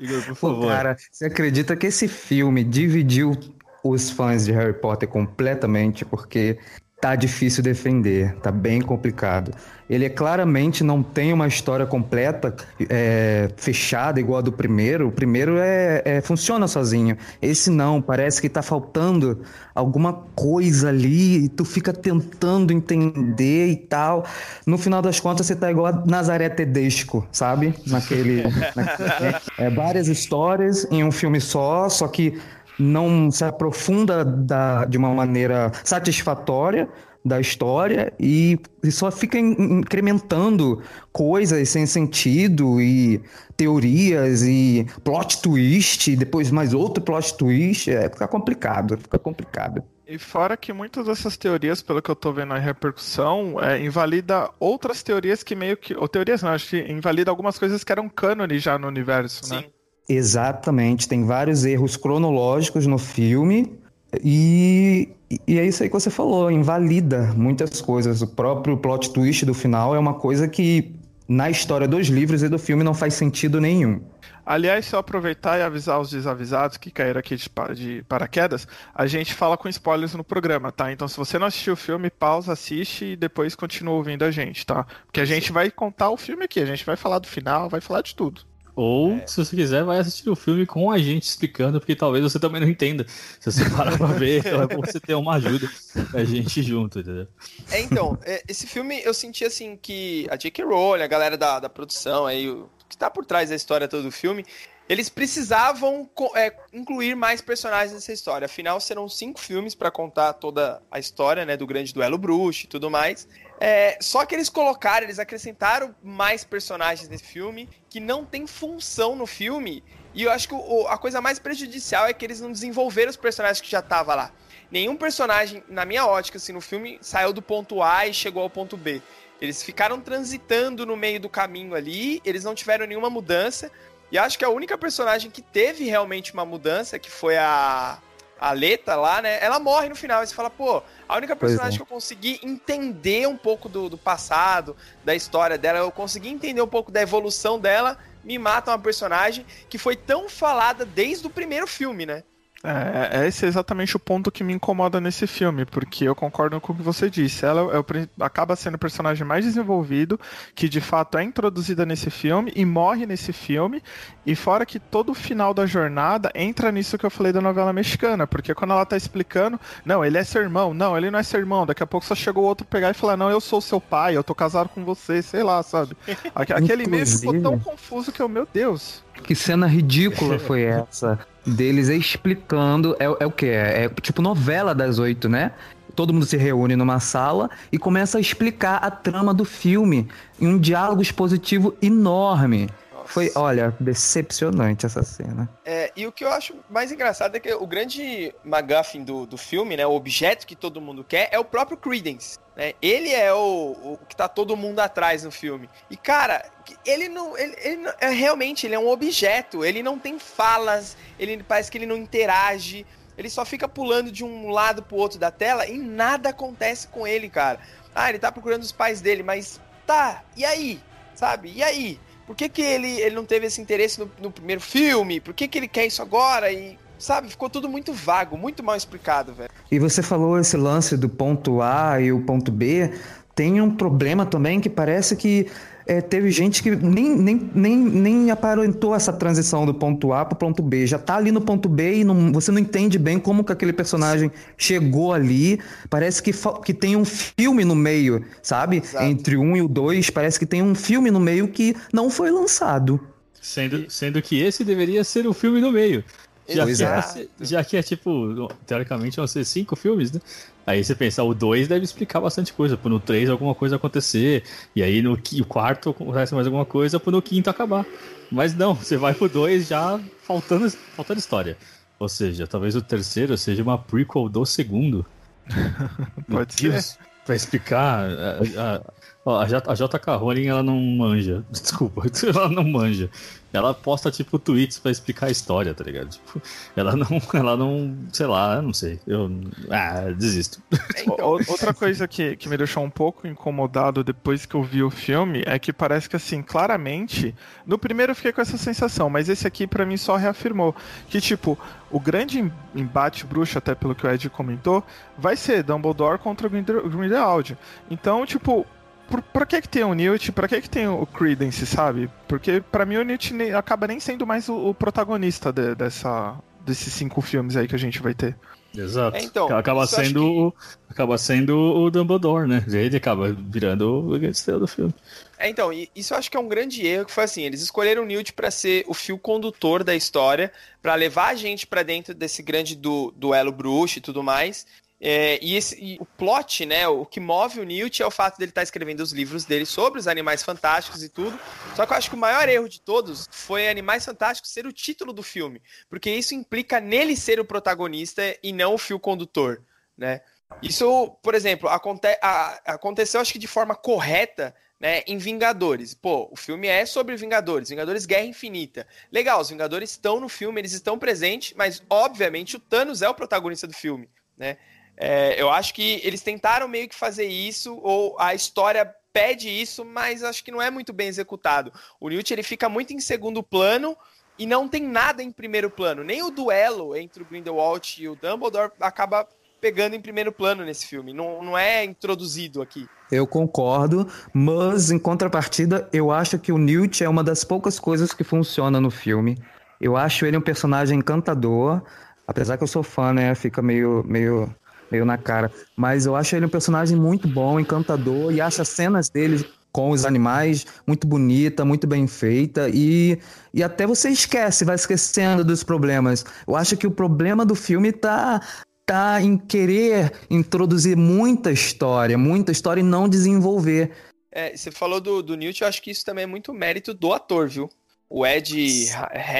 Igor, 0.00 0.24
por 0.24 0.36
favor. 0.36 0.60
Pô, 0.62 0.68
cara, 0.68 0.96
você 1.10 1.26
acredita 1.26 1.76
que 1.76 1.86
esse 1.86 2.08
filme 2.08 2.64
dividiu 2.64 3.57
os 3.82 4.10
fãs 4.10 4.44
de 4.44 4.52
Harry 4.52 4.74
Potter 4.74 5.08
completamente? 5.08 6.04
Porque 6.04 6.58
tá 7.00 7.14
difícil 7.14 7.62
defender, 7.62 8.34
tá 8.36 8.50
bem 8.50 8.80
complicado. 8.80 9.52
Ele 9.88 10.04
é, 10.04 10.08
claramente 10.10 10.84
não 10.84 11.02
tem 11.02 11.32
uma 11.32 11.46
história 11.46 11.86
completa, 11.86 12.54
é, 12.90 13.48
fechada, 13.56 14.20
igual 14.20 14.38
a 14.38 14.42
do 14.42 14.52
primeiro. 14.52 15.08
O 15.08 15.12
primeiro 15.12 15.56
é, 15.58 16.02
é, 16.04 16.20
funciona 16.20 16.68
sozinho. 16.68 17.16
Esse 17.40 17.70
não, 17.70 18.02
parece 18.02 18.40
que 18.42 18.48
tá 18.50 18.60
faltando 18.60 19.40
alguma 19.74 20.12
coisa 20.34 20.90
ali 20.90 21.44
e 21.44 21.48
tu 21.48 21.64
fica 21.64 21.92
tentando 21.92 22.72
entender 22.72 23.68
e 23.68 23.76
tal. 23.76 24.26
No 24.66 24.76
final 24.76 25.00
das 25.00 25.20
contas, 25.20 25.46
você 25.46 25.56
tá 25.56 25.70
igual 25.70 25.86
a 25.86 26.04
Nazaré 26.04 26.50
Tedesco, 26.50 27.26
sabe? 27.32 27.74
Naquele. 27.86 28.42
naquele 28.76 29.36
é, 29.56 29.70
várias 29.70 30.08
histórias 30.08 30.86
em 30.90 31.02
um 31.02 31.10
filme 31.10 31.40
só, 31.40 31.88
só 31.88 32.08
que 32.08 32.38
não 32.78 33.30
se 33.30 33.44
aprofunda 33.44 34.24
da, 34.24 34.84
de 34.84 34.96
uma 34.96 35.12
maneira 35.12 35.72
satisfatória 35.84 36.88
da 37.24 37.40
história 37.40 38.12
e, 38.18 38.58
e 38.82 38.90
só 38.90 39.10
fica 39.10 39.38
incrementando 39.38 40.82
coisas 41.12 41.68
sem 41.68 41.84
sentido 41.84 42.80
e 42.80 43.20
teorias 43.56 44.42
e 44.42 44.86
plot 45.04 45.42
twist, 45.42 46.12
e 46.12 46.16
depois 46.16 46.50
mais 46.50 46.72
outro 46.72 47.02
plot 47.02 47.36
twist, 47.36 47.90
é, 47.90 48.08
fica 48.08 48.26
complicado, 48.28 48.96
fica 48.96 49.18
complicado. 49.18 49.82
E 50.06 50.16
fora 50.16 50.56
que 50.56 50.72
muitas 50.72 51.04
dessas 51.04 51.36
teorias, 51.36 51.82
pelo 51.82 52.00
que 52.00 52.10
eu 52.10 52.16
tô 52.16 52.32
vendo 52.32 52.54
a 52.54 52.58
repercussão, 52.58 53.62
é, 53.62 53.78
invalida 53.78 54.48
outras 54.58 55.02
teorias 55.02 55.42
que 55.42 55.54
meio 55.54 55.76
que. 55.76 55.94
Ou 55.94 56.08
teorias 56.08 56.42
não, 56.42 56.50
acho 56.52 56.70
que 56.70 56.80
invalida 56.90 57.30
algumas 57.30 57.58
coisas 57.58 57.84
que 57.84 57.92
eram 57.92 58.08
cânone 58.08 58.58
já 58.58 58.78
no 58.78 58.88
universo, 58.88 59.52
né? 59.52 59.60
Sim. 59.60 59.66
né? 59.66 59.72
Exatamente, 60.08 61.06
tem 61.06 61.24
vários 61.24 61.64
erros 61.64 61.96
cronológicos 61.96 62.86
no 62.86 62.96
filme 62.96 63.78
e, 64.24 65.10
e 65.46 65.58
é 65.58 65.66
isso 65.66 65.82
aí 65.82 65.88
que 65.88 65.94
você 65.94 66.08
falou, 66.08 66.50
invalida 66.50 67.34
muitas 67.36 67.80
coisas. 67.82 68.22
O 68.22 68.26
próprio 68.26 68.76
plot 68.76 69.12
twist 69.12 69.44
do 69.44 69.52
final 69.52 69.94
é 69.94 69.98
uma 69.98 70.14
coisa 70.14 70.48
que 70.48 70.94
na 71.28 71.50
história 71.50 71.86
dos 71.86 72.08
livros 72.08 72.42
e 72.42 72.48
do 72.48 72.58
filme 72.58 72.82
não 72.82 72.94
faz 72.94 73.12
sentido 73.14 73.60
nenhum. 73.60 74.00
Aliás, 74.46 74.90
eu 74.90 74.98
aproveitar 74.98 75.58
e 75.58 75.62
avisar 75.62 76.00
os 76.00 76.08
desavisados 76.08 76.78
que 76.78 76.90
caíram 76.90 77.20
aqui 77.20 77.36
de, 77.36 77.50
de, 77.74 78.02
paraquedas, 78.04 78.66
a 78.94 79.06
gente 79.06 79.34
fala 79.34 79.58
com 79.58 79.68
spoilers 79.68 80.14
no 80.14 80.24
programa, 80.24 80.72
tá? 80.72 80.90
Então, 80.90 81.06
se 81.06 81.18
você 81.18 81.38
não 81.38 81.48
assistiu 81.48 81.74
o 81.74 81.76
filme, 81.76 82.08
pausa, 82.08 82.54
assiste 82.54 83.04
e 83.04 83.16
depois 83.16 83.54
continua 83.54 83.96
ouvindo 83.96 84.24
a 84.24 84.30
gente, 84.30 84.64
tá? 84.64 84.86
Porque 85.04 85.20
a 85.20 85.26
gente 85.26 85.52
vai 85.52 85.70
contar 85.70 86.08
o 86.08 86.16
filme 86.16 86.44
aqui, 86.44 86.60
a 86.60 86.64
gente 86.64 86.86
vai 86.86 86.96
falar 86.96 87.18
do 87.18 87.26
final, 87.26 87.68
vai 87.68 87.82
falar 87.82 88.00
de 88.00 88.14
tudo. 88.14 88.47
Ou, 88.78 89.14
é. 89.14 89.26
se 89.26 89.36
você 89.44 89.56
quiser, 89.56 89.82
vai 89.82 89.98
assistir 89.98 90.30
o 90.30 90.36
filme 90.36 90.64
com 90.64 90.88
a 90.88 90.98
gente 90.98 91.24
explicando, 91.24 91.80
porque 91.80 91.96
talvez 91.96 92.22
você 92.22 92.38
também 92.38 92.60
não 92.60 92.68
entenda. 92.68 93.04
Se 93.40 93.50
você 93.50 93.68
parar 93.70 93.98
pra 93.98 94.06
ver, 94.06 94.38
então 94.38 94.62
é 94.62 94.68
bom 94.68 94.80
você 94.80 95.00
ter 95.00 95.14
uma 95.14 95.34
ajuda 95.34 95.68
a 96.14 96.22
gente 96.22 96.62
junto, 96.62 97.00
entendeu? 97.00 97.26
É, 97.72 97.80
então, 97.80 98.16
é, 98.24 98.40
esse 98.46 98.68
filme 98.68 99.02
eu 99.02 99.12
senti 99.12 99.44
assim 99.44 99.76
que 99.76 100.28
a 100.30 100.36
J.K. 100.36 100.62
Rowling, 100.64 101.02
a 101.02 101.08
galera 101.08 101.36
da, 101.36 101.58
da 101.58 101.68
produção 101.68 102.24
aí, 102.24 102.48
o 102.48 102.70
que 102.88 102.96
tá 102.96 103.10
por 103.10 103.26
trás 103.26 103.48
da 103.48 103.56
história 103.56 103.88
toda 103.88 104.04
do 104.04 104.12
filme, 104.12 104.46
eles 104.88 105.08
precisavam 105.08 106.08
é, 106.36 106.54
incluir 106.72 107.16
mais 107.16 107.40
personagens 107.40 107.92
nessa 107.92 108.12
história. 108.12 108.46
Afinal, 108.46 108.78
serão 108.78 109.08
cinco 109.08 109.40
filmes 109.40 109.74
para 109.74 109.90
contar 109.90 110.34
toda 110.34 110.80
a 110.88 111.00
história, 111.00 111.44
né, 111.44 111.56
do 111.56 111.66
grande 111.66 111.92
duelo 111.92 112.16
bruxo 112.16 112.64
e 112.64 112.68
tudo 112.68 112.88
mais. 112.88 113.26
É, 113.60 113.98
só 114.00 114.24
que 114.24 114.34
eles 114.34 114.48
colocaram, 114.48 115.04
eles 115.04 115.18
acrescentaram 115.18 115.94
mais 116.02 116.44
personagens 116.44 117.08
nesse 117.08 117.24
filme 117.24 117.68
que 117.90 117.98
não 117.98 118.24
tem 118.24 118.46
função 118.46 119.16
no 119.16 119.26
filme. 119.26 119.82
E 120.14 120.22
eu 120.22 120.30
acho 120.30 120.48
que 120.48 120.54
o, 120.54 120.86
a 120.86 120.96
coisa 120.96 121.20
mais 121.20 121.38
prejudicial 121.38 122.06
é 122.06 122.12
que 122.12 122.24
eles 122.24 122.40
não 122.40 122.52
desenvolveram 122.52 123.10
os 123.10 123.16
personagens 123.16 123.60
que 123.60 123.70
já 123.70 123.80
estavam 123.80 124.14
lá. 124.14 124.32
Nenhum 124.70 124.96
personagem, 124.96 125.62
na 125.68 125.84
minha 125.84 126.06
ótica, 126.06 126.36
assim, 126.38 126.52
no 126.52 126.60
filme, 126.60 126.98
saiu 127.00 127.32
do 127.32 127.42
ponto 127.42 127.82
A 127.82 128.06
e 128.06 128.14
chegou 128.14 128.42
ao 128.42 128.50
ponto 128.50 128.76
B. 128.76 129.02
Eles 129.40 129.62
ficaram 129.62 130.00
transitando 130.00 130.84
no 130.84 130.96
meio 130.96 131.20
do 131.20 131.28
caminho 131.28 131.74
ali, 131.74 132.20
eles 132.24 132.44
não 132.44 132.54
tiveram 132.54 132.86
nenhuma 132.86 133.08
mudança. 133.08 133.70
E 134.10 134.18
acho 134.18 134.38
que 134.38 134.44
a 134.44 134.48
única 134.48 134.76
personagem 134.76 135.30
que 135.30 135.42
teve 135.42 135.84
realmente 135.84 136.32
uma 136.32 136.44
mudança, 136.44 136.98
que 136.98 137.10
foi 137.10 137.36
a, 137.36 137.98
a 138.40 138.52
Leta 138.52 138.94
lá, 138.94 139.20
né? 139.20 139.42
Ela 139.42 139.58
morre 139.58 139.88
no 139.88 139.96
final. 139.96 140.22
E 140.22 140.26
você 140.26 140.34
fala, 140.34 140.50
pô, 140.50 140.82
a 141.08 141.16
única 141.16 141.34
personagem 141.34 141.74
é. 141.74 141.76
que 141.76 141.82
eu 141.82 141.86
consegui 141.86 142.40
entender 142.42 143.26
um 143.26 143.36
pouco 143.36 143.68
do, 143.68 143.88
do 143.88 143.98
passado, 143.98 144.76
da 145.04 145.14
história 145.14 145.58
dela, 145.58 145.78
eu 145.78 145.90
consegui 145.90 146.28
entender 146.28 146.62
um 146.62 146.68
pouco 146.68 146.90
da 146.92 147.02
evolução 147.02 147.58
dela, 147.58 147.98
me 148.22 148.38
mata 148.38 148.70
uma 148.70 148.78
personagem 148.78 149.44
que 149.68 149.78
foi 149.78 149.96
tão 149.96 150.28
falada 150.28 150.84
desde 150.84 151.26
o 151.26 151.30
primeiro 151.30 151.66
filme, 151.66 152.06
né? 152.06 152.22
É, 152.64 153.24
esse 153.28 153.44
é 153.44 153.48
exatamente 153.48 153.94
o 153.94 154.00
ponto 154.00 154.32
que 154.32 154.42
me 154.42 154.52
incomoda 154.52 155.00
nesse 155.00 155.28
filme, 155.28 155.64
porque 155.64 156.04
eu 156.04 156.14
concordo 156.14 156.60
com 156.60 156.72
o 156.72 156.76
que 156.76 156.82
você 156.82 157.08
disse. 157.08 157.44
Ela 157.44 157.60
é 157.72 157.78
o, 157.78 157.84
acaba 158.20 158.56
sendo 158.56 158.74
o 158.74 158.78
personagem 158.78 159.24
mais 159.24 159.44
desenvolvido, 159.44 160.18
que 160.56 160.68
de 160.68 160.80
fato 160.80 161.18
é 161.18 161.22
introduzida 161.22 161.86
nesse 161.86 162.10
filme 162.10 162.52
e 162.56 162.64
morre 162.64 163.06
nesse 163.06 163.32
filme. 163.32 163.80
E 164.26 164.34
fora 164.34 164.66
que 164.66 164.80
todo 164.80 165.12
o 165.12 165.14
final 165.14 165.54
da 165.54 165.66
jornada 165.66 166.32
entra 166.34 166.72
nisso 166.72 166.98
que 166.98 167.06
eu 167.06 167.10
falei 167.10 167.32
da 167.32 167.40
novela 167.40 167.72
mexicana, 167.72 168.26
porque 168.26 168.52
quando 168.54 168.72
ela 168.72 168.84
tá 168.84 168.96
explicando, 168.96 169.58
não, 169.84 170.04
ele 170.04 170.18
é 170.18 170.24
seu 170.24 170.42
irmão, 170.42 170.74
não, 170.74 170.96
ele 170.96 171.12
não 171.12 171.18
é 171.18 171.22
seu 171.22 171.38
irmão, 171.38 171.64
daqui 171.64 171.82
a 171.82 171.86
pouco 171.86 172.06
só 172.06 172.14
chegou 172.14 172.44
outro 172.44 172.66
pegar 172.66 172.90
e 172.90 172.94
falar, 172.94 173.16
não, 173.16 173.30
eu 173.30 173.40
sou 173.40 173.60
seu 173.60 173.80
pai, 173.80 174.16
eu 174.16 174.24
tô 174.24 174.34
casado 174.34 174.68
com 174.68 174.84
você, 174.84 175.22
sei 175.22 175.44
lá, 175.44 175.62
sabe? 175.62 175.96
Aquele 176.34 176.88
meio 176.88 177.06
ficou 177.06 177.40
tão 177.40 177.58
confuso 177.58 178.10
que 178.10 178.20
eu, 178.20 178.28
meu 178.28 178.46
Deus. 178.52 179.02
Que 179.22 179.34
cena 179.34 179.66
ridícula 179.66 180.38
foi 180.40 180.62
essa? 180.62 181.18
Deles 181.48 181.88
explicando. 181.88 182.96
É, 182.98 183.04
é 183.04 183.26
o 183.26 183.30
que? 183.30 183.46
É, 183.46 183.84
é 183.84 183.88
tipo 184.00 184.22
novela 184.22 184.74
das 184.74 184.98
oito, 184.98 185.28
né? 185.28 185.52
todo 185.98 186.14
mundo 186.14 186.26
se 186.26 186.36
reúne 186.36 186.76
numa 186.76 187.00
sala 187.00 187.50
e 187.72 187.78
começa 187.78 188.18
a 188.18 188.20
explicar 188.20 188.76
a 188.76 188.88
trama 188.88 189.34
do 189.34 189.44
filme 189.44 190.06
em 190.40 190.46
um 190.46 190.56
diálogo 190.56 191.02
expositivo 191.02 191.74
enorme. 191.82 192.68
Foi, 193.08 193.32
olha, 193.34 193.74
decepcionante 193.80 194.84
essa 194.84 195.02
cena. 195.02 195.48
É, 195.64 195.90
e 195.96 196.06
o 196.06 196.12
que 196.12 196.22
eu 196.22 196.30
acho 196.30 196.54
mais 196.68 196.92
engraçado 196.92 197.34
é 197.34 197.40
que 197.40 197.52
o 197.54 197.66
grande 197.66 198.34
McGuffin 198.44 199.02
do, 199.02 199.24
do 199.24 199.38
filme, 199.38 199.78
né, 199.78 199.86
o 199.86 199.92
objeto 199.92 200.46
que 200.46 200.54
todo 200.54 200.78
mundo 200.78 201.02
quer, 201.02 201.30
é 201.32 201.38
o 201.38 201.44
próprio 201.44 201.78
Credence. 201.78 202.38
Né? 202.54 202.74
Ele 202.82 203.10
é 203.10 203.32
o, 203.32 203.38
o 203.82 203.98
que 204.06 204.14
tá 204.14 204.28
todo 204.28 204.54
mundo 204.58 204.80
atrás 204.80 205.24
no 205.24 205.30
filme. 205.30 205.70
E, 205.88 205.96
cara, 205.96 206.44
ele 206.84 207.08
não. 207.08 207.36
Ele, 207.38 207.56
ele 207.62 207.76
não, 207.76 207.94
é, 207.98 208.10
realmente, 208.10 208.66
ele 208.66 208.74
é 208.74 208.78
um 208.78 208.88
objeto. 208.88 209.64
Ele 209.64 209.82
não 209.82 209.98
tem 209.98 210.18
falas, 210.18 210.94
ele 211.18 211.42
parece 211.42 211.70
que 211.70 211.78
ele 211.78 211.86
não 211.86 211.96
interage. 211.96 212.84
Ele 213.16 213.30
só 213.30 213.42
fica 213.42 213.66
pulando 213.66 214.12
de 214.12 214.22
um 214.22 214.50
lado 214.50 214.82
pro 214.82 214.96
outro 214.96 215.18
da 215.18 215.30
tela 215.30 215.66
e 215.66 215.78
nada 215.78 216.28
acontece 216.28 216.86
com 216.88 217.06
ele, 217.06 217.30
cara. 217.30 217.58
Ah, 217.94 218.10
ele 218.10 218.18
tá 218.18 218.30
procurando 218.30 218.62
os 218.62 218.70
pais 218.70 219.00
dele, 219.00 219.22
mas 219.22 219.58
tá, 219.86 220.22
e 220.36 220.44
aí? 220.44 220.78
Sabe? 221.14 221.50
E 221.56 221.62
aí? 221.62 221.98
Por 222.28 222.36
que, 222.36 222.46
que 222.46 222.60
ele, 222.60 223.00
ele 223.00 223.14
não 223.14 223.24
teve 223.24 223.46
esse 223.46 223.58
interesse 223.58 223.98
no, 223.98 224.10
no 224.20 224.30
primeiro 224.30 224.60
filme? 224.60 225.18
Por 225.18 225.32
que, 225.32 225.48
que 225.48 225.56
ele 225.56 225.66
quer 225.66 225.86
isso 225.86 226.02
agora? 226.02 226.52
E 226.52 226.78
sabe, 226.98 227.30
ficou 227.30 227.48
tudo 227.48 227.70
muito 227.70 227.94
vago, 227.94 228.36
muito 228.36 228.62
mal 228.62 228.76
explicado, 228.76 229.32
velho. 229.32 229.48
E 229.70 229.78
você 229.78 230.02
falou 230.02 230.38
esse 230.38 230.54
lance 230.54 230.94
do 230.94 231.08
ponto 231.08 231.62
A 231.62 231.98
e 231.98 232.12
o 232.12 232.20
ponto 232.20 232.52
B. 232.52 232.92
Tem 233.34 233.62
um 233.62 233.74
problema 233.74 234.26
também 234.26 234.60
que 234.60 234.68
parece 234.68 235.16
que 235.16 235.50
é, 235.88 236.02
teve 236.02 236.30
gente 236.30 236.62
que 236.62 236.76
nem, 236.76 237.16
nem, 237.16 237.50
nem, 237.54 237.78
nem 237.78 238.30
aparentou 238.30 238.94
essa 238.94 239.10
transição 239.10 239.64
do 239.64 239.72
ponto 239.72 240.12
A 240.12 240.22
para 240.22 240.36
o 240.36 240.38
ponto 240.38 240.62
B. 240.62 240.86
Já 240.86 240.98
tá 240.98 241.16
ali 241.16 241.32
no 241.32 241.40
ponto 241.40 241.66
B 241.66 242.00
e 242.00 242.04
não, 242.04 242.30
você 242.30 242.52
não 242.52 242.58
entende 242.58 242.98
bem 242.98 243.18
como 243.18 243.42
que 243.42 243.50
aquele 243.50 243.72
personagem 243.72 244.30
chegou 244.58 245.14
ali. 245.14 245.58
Parece 245.88 246.22
que, 246.22 246.30
que 246.62 246.74
tem 246.74 246.94
um 246.94 247.06
filme 247.06 247.64
no 247.64 247.74
meio, 247.74 248.22
sabe? 248.42 248.82
Exato. 248.84 249.02
Entre 249.06 249.38
um 249.38 249.56
e 249.56 249.62
o 249.62 249.66
dois, 249.66 250.10
parece 250.10 250.38
que 250.38 250.44
tem 250.44 250.62
um 250.62 250.74
filme 250.74 251.10
no 251.10 251.18
meio 251.18 251.48
que 251.48 251.74
não 251.90 252.10
foi 252.10 252.30
lançado. 252.30 253.00
Sendo, 253.40 253.90
sendo 253.90 254.20
que 254.20 254.38
esse 254.42 254.62
deveria 254.62 255.02
ser 255.02 255.26
o 255.26 255.32
filme 255.32 255.58
no 255.58 255.72
meio. 255.72 256.04
Já 256.46 256.66
que, 256.66 256.82
é, 256.82 257.26
já 257.40 257.64
que 257.64 257.76
é 257.76 257.82
tipo, 257.82 258.50
teoricamente 258.66 259.16
vão 259.16 259.26
ser 259.26 259.44
cinco 259.44 259.76
filmes, 259.76 260.12
né? 260.12 260.20
Aí 260.68 260.84
você 260.84 260.94
pensa, 260.94 261.24
o 261.24 261.32
2 261.32 261.66
deve 261.66 261.82
explicar 261.82 262.20
bastante 262.20 262.52
coisa, 262.52 262.76
por 262.76 262.90
no 262.90 263.00
3 263.00 263.30
alguma 263.30 263.54
coisa 263.54 263.76
acontecer, 263.76 264.44
e 264.76 264.82
aí 264.82 265.00
no 265.00 265.18
quarto 265.46 265.88
acontece 265.88 266.34
mais 266.34 266.46
alguma 266.46 266.66
coisa, 266.66 267.00
por 267.00 267.10
no 267.10 267.22
quinto 267.22 267.48
acabar. 267.48 267.86
Mas 268.30 268.54
não, 268.54 268.74
você 268.74 268.98
vai 268.98 269.14
pro 269.14 269.30
2 269.30 269.66
já 269.66 269.98
faltando, 270.24 270.70
faltando 270.70 271.18
história. 271.18 271.56
Ou 271.98 272.06
seja, 272.06 272.46
talvez 272.46 272.76
o 272.76 272.82
terceiro 272.82 273.34
seja 273.38 273.62
uma 273.62 273.78
prequel 273.78 274.28
do 274.28 274.44
segundo. 274.44 275.06
Pode 276.30 276.52
ser. 276.52 276.98
Pra 277.24 277.34
explicar. 277.34 278.04
A, 278.04 278.74
a, 278.76 278.82
a, 279.30 279.42
a 279.42 279.74
JK 279.74 280.16
Rowling 280.18 280.46
ela 280.46 280.62
não 280.62 280.80
manja. 280.80 281.44
Desculpa, 281.50 282.02
ela 282.26 282.48
não 282.48 282.64
manja. 282.64 283.10
Ela 283.50 283.72
posta, 283.72 284.10
tipo, 284.10 284.38
tweets 284.38 284.78
para 284.78 284.90
explicar 284.90 285.26
a 285.26 285.30
história, 285.30 285.72
tá 285.72 285.82
ligado? 285.82 286.10
Tipo, 286.10 286.42
ela 286.76 286.94
não, 286.94 287.06
ela 287.32 287.56
não, 287.56 287.96
sei 288.12 288.26
lá, 288.26 288.60
não 288.60 288.74
sei. 288.74 289.00
Eu, 289.06 289.30
ah, 289.70 290.10
desisto. 290.16 290.62
Então. 291.00 291.16
Outra 291.26 291.72
coisa 291.72 292.06
que, 292.06 292.36
que 292.36 292.48
me 292.48 292.58
deixou 292.58 292.84
um 292.84 292.90
pouco 292.90 293.26
incomodado 293.26 294.04
depois 294.04 294.44
que 294.44 294.54
eu 294.54 294.62
vi 294.62 294.82
o 294.82 294.90
filme 294.90 295.42
é 295.46 295.58
que 295.58 295.72
parece 295.72 296.10
que, 296.10 296.16
assim, 296.16 296.42
claramente, 296.42 297.34
no 297.66 297.78
primeiro 297.78 298.12
eu 298.12 298.16
fiquei 298.16 298.32
com 298.32 298.42
essa 298.42 298.58
sensação, 298.58 299.08
mas 299.08 299.30
esse 299.30 299.46
aqui 299.46 299.66
para 299.66 299.86
mim 299.86 299.96
só 299.96 300.16
reafirmou 300.16 300.76
que, 301.08 301.18
tipo, 301.18 301.58
o 301.90 301.98
grande 301.98 302.52
embate 302.74 303.24
bruxo, 303.24 303.56
até 303.56 303.74
pelo 303.74 303.94
que 303.94 304.06
o 304.06 304.10
Ed 304.10 304.28
comentou, 304.28 304.84
vai 305.16 305.36
ser 305.36 305.62
Dumbledore 305.62 306.18
contra 306.18 306.48
Grindelwald. 306.48 307.56
Então, 307.90 308.26
tipo, 308.26 308.66
por, 309.08 309.22
pra 309.22 309.46
que 309.46 309.60
que 309.62 309.68
tem 309.68 309.84
o 309.84 309.94
Newt? 309.94 310.30
Pra 310.32 310.46
que 310.46 310.60
que 310.60 310.70
tem 310.70 310.86
o 310.86 311.06
Credence, 311.06 311.66
sabe? 311.66 312.10
Porque 312.26 312.60
para 312.60 312.84
mim 312.84 312.96
o 312.96 313.04
Newt 313.04 313.34
acaba 313.52 313.86
nem 313.86 313.98
sendo 313.98 314.26
mais 314.26 314.48
o, 314.48 314.68
o 314.68 314.74
protagonista 314.74 315.52
de, 315.52 315.74
dessa, 315.74 316.36
desses 316.64 316.92
cinco 316.92 317.20
filmes 317.20 317.56
aí 317.56 317.66
que 317.66 317.74
a 317.74 317.78
gente 317.78 318.00
vai 318.00 318.14
ter. 318.14 318.36
Exato. 318.76 319.16
É, 319.16 319.22
então, 319.22 319.48
acaba 319.56 319.86
sendo 319.86 320.52
que... 320.52 320.92
acaba 320.92 321.16
sendo 321.16 321.56
o 321.56 321.90
Dumbledore, 321.90 322.46
né? 322.46 322.62
Ele 322.68 322.96
acaba 322.96 323.32
virando 323.32 324.08
o 324.08 324.16
estrela 324.24 324.60
do 324.60 324.68
filme. 324.68 324.94
É, 325.38 325.48
então, 325.48 325.70
isso 325.94 326.12
eu 326.12 326.18
acho 326.18 326.30
que 326.30 326.36
é 326.36 326.40
um 326.40 326.48
grande 326.48 326.86
erro 326.86 327.06
que 327.06 327.12
foi 327.12 327.24
assim, 327.24 327.42
eles 327.42 327.62
escolheram 327.62 328.02
o 328.02 328.06
Newt 328.06 328.32
para 328.34 328.50
ser 328.50 328.84
o 328.86 328.94
fio 328.94 329.18
condutor 329.18 329.82
da 329.82 329.96
história, 329.96 330.52
para 330.82 330.94
levar 330.94 331.28
a 331.28 331.34
gente 331.34 331.66
para 331.66 331.82
dentro 331.82 332.14
desse 332.14 332.42
grande 332.42 332.76
du 332.76 333.12
duelo 333.16 333.50
bruxo 333.50 333.98
e 333.98 334.02
tudo 334.02 334.22
mais. 334.22 334.66
É, 335.00 335.38
e, 335.40 335.56
esse, 335.56 335.78
e, 335.80 335.96
o 336.00 336.04
plot, 336.04 336.66
né, 336.66 336.88
o 336.88 337.06
que 337.06 337.20
move 337.20 337.60
o 337.60 337.64
Newt 337.64 338.02
é 338.02 338.06
o 338.06 338.10
fato 338.10 338.36
dele 338.36 338.50
estar 338.50 338.62
tá 338.62 338.64
escrevendo 338.64 339.00
os 339.00 339.12
livros 339.12 339.44
dele 339.44 339.64
sobre 339.64 340.00
os 340.00 340.08
animais 340.08 340.42
fantásticos 340.42 341.02
e 341.02 341.08
tudo. 341.08 341.38
Só 341.76 341.86
que 341.86 341.92
eu 341.92 341.96
acho 341.96 342.10
que 342.10 342.16
o 342.16 342.18
maior 342.18 342.48
erro 342.48 342.68
de 342.68 342.80
todos 342.80 343.28
foi 343.30 343.68
Animais 343.68 344.04
Fantásticos 344.04 344.50
ser 344.50 344.66
o 344.66 344.72
título 344.72 345.12
do 345.12 345.22
filme, 345.22 345.62
porque 345.88 346.10
isso 346.10 346.34
implica 346.34 346.80
nele 346.80 347.16
ser 347.16 347.38
o 347.38 347.44
protagonista 347.44 348.22
e 348.42 348.52
não 348.52 348.74
o 348.74 348.78
fio 348.78 348.98
condutor, 348.98 349.62
né? 349.96 350.20
Isso, 350.62 351.10
por 351.22 351.34
exemplo, 351.34 351.68
aconte 351.68 352.08
a, 352.22 352.60
aconteceu 352.72 353.20
acho 353.20 353.32
que 353.32 353.38
de 353.38 353.46
forma 353.46 353.74
correta 353.74 354.54
né, 354.80 355.02
em 355.06 355.18
Vingadores. 355.18 355.94
Pô, 355.94 356.28
o 356.32 356.36
filme 356.36 356.66
é 356.66 356.86
sobre 356.86 357.14
Vingadores, 357.16 357.68
Vingadores 357.68 358.06
Guerra 358.06 358.24
Infinita. 358.24 358.86
Legal, 359.12 359.40
os 359.40 359.50
Vingadores 359.50 359.90
estão 359.90 360.18
no 360.18 360.28
filme, 360.28 360.60
eles 360.60 360.72
estão 360.72 360.98
presentes, 360.98 361.54
mas 361.56 361.82
obviamente 361.90 362.56
o 362.56 362.60
Thanos 362.60 363.02
é 363.02 363.08
o 363.08 363.14
protagonista 363.14 363.66
do 363.66 363.74
filme, 363.74 364.08
né? 364.36 364.56
É, 365.00 365.40
eu 365.40 365.48
acho 365.48 365.72
que 365.72 366.00
eles 366.02 366.20
tentaram 366.22 366.66
meio 366.66 366.88
que 366.88 366.94
fazer 366.94 367.26
isso, 367.26 367.78
ou 367.82 368.18
a 368.18 368.34
história 368.34 368.92
pede 369.12 369.48
isso, 369.48 369.84
mas 369.84 370.24
acho 370.24 370.44
que 370.44 370.50
não 370.50 370.60
é 370.60 370.70
muito 370.70 370.92
bem 370.92 371.06
executado. 371.06 371.72
O 372.00 372.08
Newt 372.08 372.32
ele 372.32 372.42
fica 372.42 372.68
muito 372.68 372.92
em 372.92 373.00
segundo 373.00 373.42
plano 373.42 373.96
e 374.36 374.44
não 374.44 374.68
tem 374.68 374.82
nada 374.82 375.22
em 375.22 375.30
primeiro 375.30 375.70
plano. 375.70 376.02
Nem 376.02 376.22
o 376.22 376.30
duelo 376.30 376.96
entre 376.96 377.22
o 377.22 377.26
Grindelwald 377.26 378.02
e 378.02 378.08
o 378.08 378.16
Dumbledore 378.16 378.72
acaba 378.80 379.26
pegando 379.60 379.94
em 379.94 380.00
primeiro 380.00 380.32
plano 380.32 380.64
nesse 380.64 380.86
filme. 380.86 381.12
Não, 381.12 381.42
não 381.42 381.58
é 381.58 381.84
introduzido 381.84 382.60
aqui. 382.60 382.86
Eu 383.10 383.26
concordo, 383.26 384.06
mas 384.32 384.90
em 384.90 384.98
contrapartida, 384.98 385.88
eu 385.92 386.10
acho 386.10 386.38
que 386.38 386.52
o 386.52 386.58
Newt 386.58 387.02
é 387.02 387.08
uma 387.08 387.24
das 387.24 387.44
poucas 387.44 387.78
coisas 387.78 388.12
que 388.12 388.22
funciona 388.22 388.80
no 388.80 388.90
filme. 388.90 389.36
Eu 389.80 389.96
acho 389.96 390.26
ele 390.26 390.36
um 390.36 390.42
personagem 390.42 390.98
encantador, 390.98 391.82
apesar 392.26 392.56
que 392.56 392.64
eu 392.64 392.68
sou 392.68 392.82
fã, 392.82 393.12
né? 393.12 393.34
Fica 393.34 393.62
meio, 393.62 394.04
meio 394.06 394.54
meio 394.90 395.04
na 395.04 395.18
cara. 395.18 395.50
Mas 395.76 396.06
eu 396.06 396.16
acho 396.16 396.34
ele 396.34 396.46
um 396.46 396.50
personagem 396.50 396.96
muito 396.96 397.28
bom, 397.28 397.58
encantador, 397.58 398.32
e 398.32 398.40
acho 398.40 398.62
as 398.62 398.68
cenas 398.68 399.08
dele 399.08 399.44
com 399.72 399.90
os 399.90 400.04
animais 400.04 400.66
muito 400.86 401.06
bonita, 401.06 401.64
muito 401.64 401.86
bem 401.86 402.06
feita, 402.06 402.68
e, 402.68 403.18
e 403.52 403.62
até 403.62 403.86
você 403.86 404.08
esquece, 404.08 404.64
vai 404.64 404.74
esquecendo 404.74 405.44
dos 405.44 405.62
problemas. 405.62 406.24
Eu 406.46 406.56
acho 406.56 406.76
que 406.76 406.86
o 406.86 406.90
problema 406.90 407.44
do 407.44 407.54
filme 407.54 407.92
tá, 407.92 408.40
tá 408.86 409.20
em 409.20 409.36
querer 409.36 410.12
introduzir 410.30 410.96
muita 410.96 411.52
história, 411.52 412.16
muita 412.16 412.50
história 412.50 412.80
e 412.80 412.84
não 412.84 413.08
desenvolver. 413.08 413.92
É, 414.32 414.56
você 414.56 414.70
falou 414.70 415.00
do, 415.00 415.22
do 415.22 415.36
Newt, 415.36 415.62
eu 415.62 415.68
acho 415.68 415.82
que 415.82 415.90
isso 415.90 416.04
também 416.04 416.24
é 416.24 416.26
muito 416.26 416.52
mérito 416.52 416.94
do 416.94 417.12
ator, 417.12 417.48
viu? 417.48 417.68
O 418.10 418.26
Ed 418.26 418.86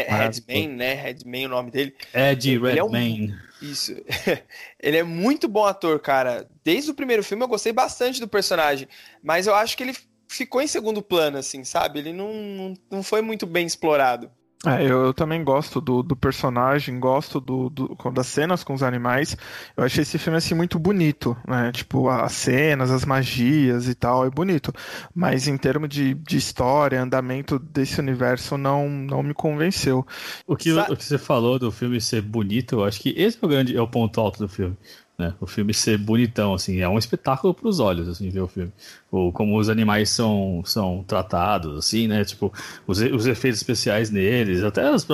Redman, 0.08 0.68
né? 0.68 0.94
Redman 0.94 1.46
o 1.46 1.48
nome 1.48 1.70
dele. 1.70 1.94
Ed 2.14 2.58
Redman. 2.58 3.34
É 3.58 3.64
um... 3.64 3.66
Isso. 3.66 3.94
ele 4.78 4.98
é 4.98 5.02
muito 5.02 5.48
bom 5.48 5.64
ator, 5.64 5.98
cara. 6.00 6.48
Desde 6.62 6.90
o 6.90 6.94
primeiro 6.94 7.24
filme 7.24 7.42
eu 7.42 7.48
gostei 7.48 7.72
bastante 7.72 8.20
do 8.20 8.28
personagem. 8.28 8.88
Mas 9.22 9.46
eu 9.46 9.54
acho 9.54 9.76
que 9.76 9.82
ele 9.82 9.96
ficou 10.28 10.60
em 10.60 10.66
segundo 10.66 11.02
plano, 11.02 11.38
assim, 11.38 11.64
sabe? 11.64 11.98
Ele 11.98 12.12
não, 12.12 12.74
não 12.90 13.02
foi 13.02 13.22
muito 13.22 13.46
bem 13.46 13.66
explorado. 13.66 14.30
É, 14.66 14.82
eu, 14.82 15.06
eu, 15.06 15.14
também 15.14 15.44
gosto 15.44 15.80
do, 15.80 16.02
do 16.02 16.16
personagem, 16.16 16.98
gosto 16.98 17.40
do, 17.40 17.70
do, 17.70 17.96
das 18.12 18.26
cenas 18.26 18.64
com 18.64 18.74
os 18.74 18.82
animais. 18.82 19.36
Eu 19.76 19.84
achei 19.84 20.02
esse 20.02 20.18
filme 20.18 20.36
assim 20.36 20.52
muito 20.52 20.80
bonito, 20.80 21.36
né? 21.46 21.70
Tipo, 21.70 22.08
as 22.08 22.32
cenas, 22.32 22.90
as 22.90 23.04
magias 23.04 23.88
e 23.88 23.94
tal, 23.94 24.26
é 24.26 24.30
bonito. 24.30 24.72
Mas 25.14 25.46
em 25.46 25.56
termos 25.56 25.88
de, 25.88 26.12
de 26.14 26.36
história, 26.36 27.00
andamento 27.00 27.56
desse 27.56 28.00
universo, 28.00 28.58
não, 28.58 28.88
não 28.88 29.22
me 29.22 29.32
convenceu. 29.32 30.04
O 30.44 30.56
que, 30.56 30.72
o 30.72 30.96
que 30.96 31.04
você 31.04 31.18
falou 31.18 31.56
do 31.56 31.70
filme 31.70 32.00
ser 32.00 32.22
bonito, 32.22 32.76
eu 32.76 32.84
acho 32.84 33.00
que 33.00 33.10
esse 33.16 33.38
é 33.40 33.46
o 33.46 33.48
grande 33.48 33.76
é 33.76 33.80
o 33.80 33.86
ponto 33.86 34.20
alto 34.20 34.40
do 34.40 34.48
filme 34.48 34.76
né? 35.18 35.34
O 35.40 35.46
filme 35.48 35.74
ser 35.74 35.98
bonitão, 35.98 36.54
assim, 36.54 36.78
é 36.78 36.88
um 36.88 36.96
espetáculo 36.96 37.52
para 37.52 37.68
os 37.68 37.80
olhos, 37.80 38.08
assim, 38.08 38.30
ver 38.30 38.40
o 38.40 38.46
filme. 38.46 38.72
Ou 39.10 39.32
como 39.32 39.58
os 39.58 39.68
animais 39.68 40.10
são, 40.10 40.62
são 40.64 41.04
tratados, 41.04 41.76
assim, 41.76 42.06
né? 42.06 42.24
Tipo, 42.24 42.52
os, 42.86 43.00
os 43.00 43.26
efeitos 43.26 43.58
especiais 43.58 44.10
neles, 44.10 44.62
até 44.62 44.88
as, 44.88 45.04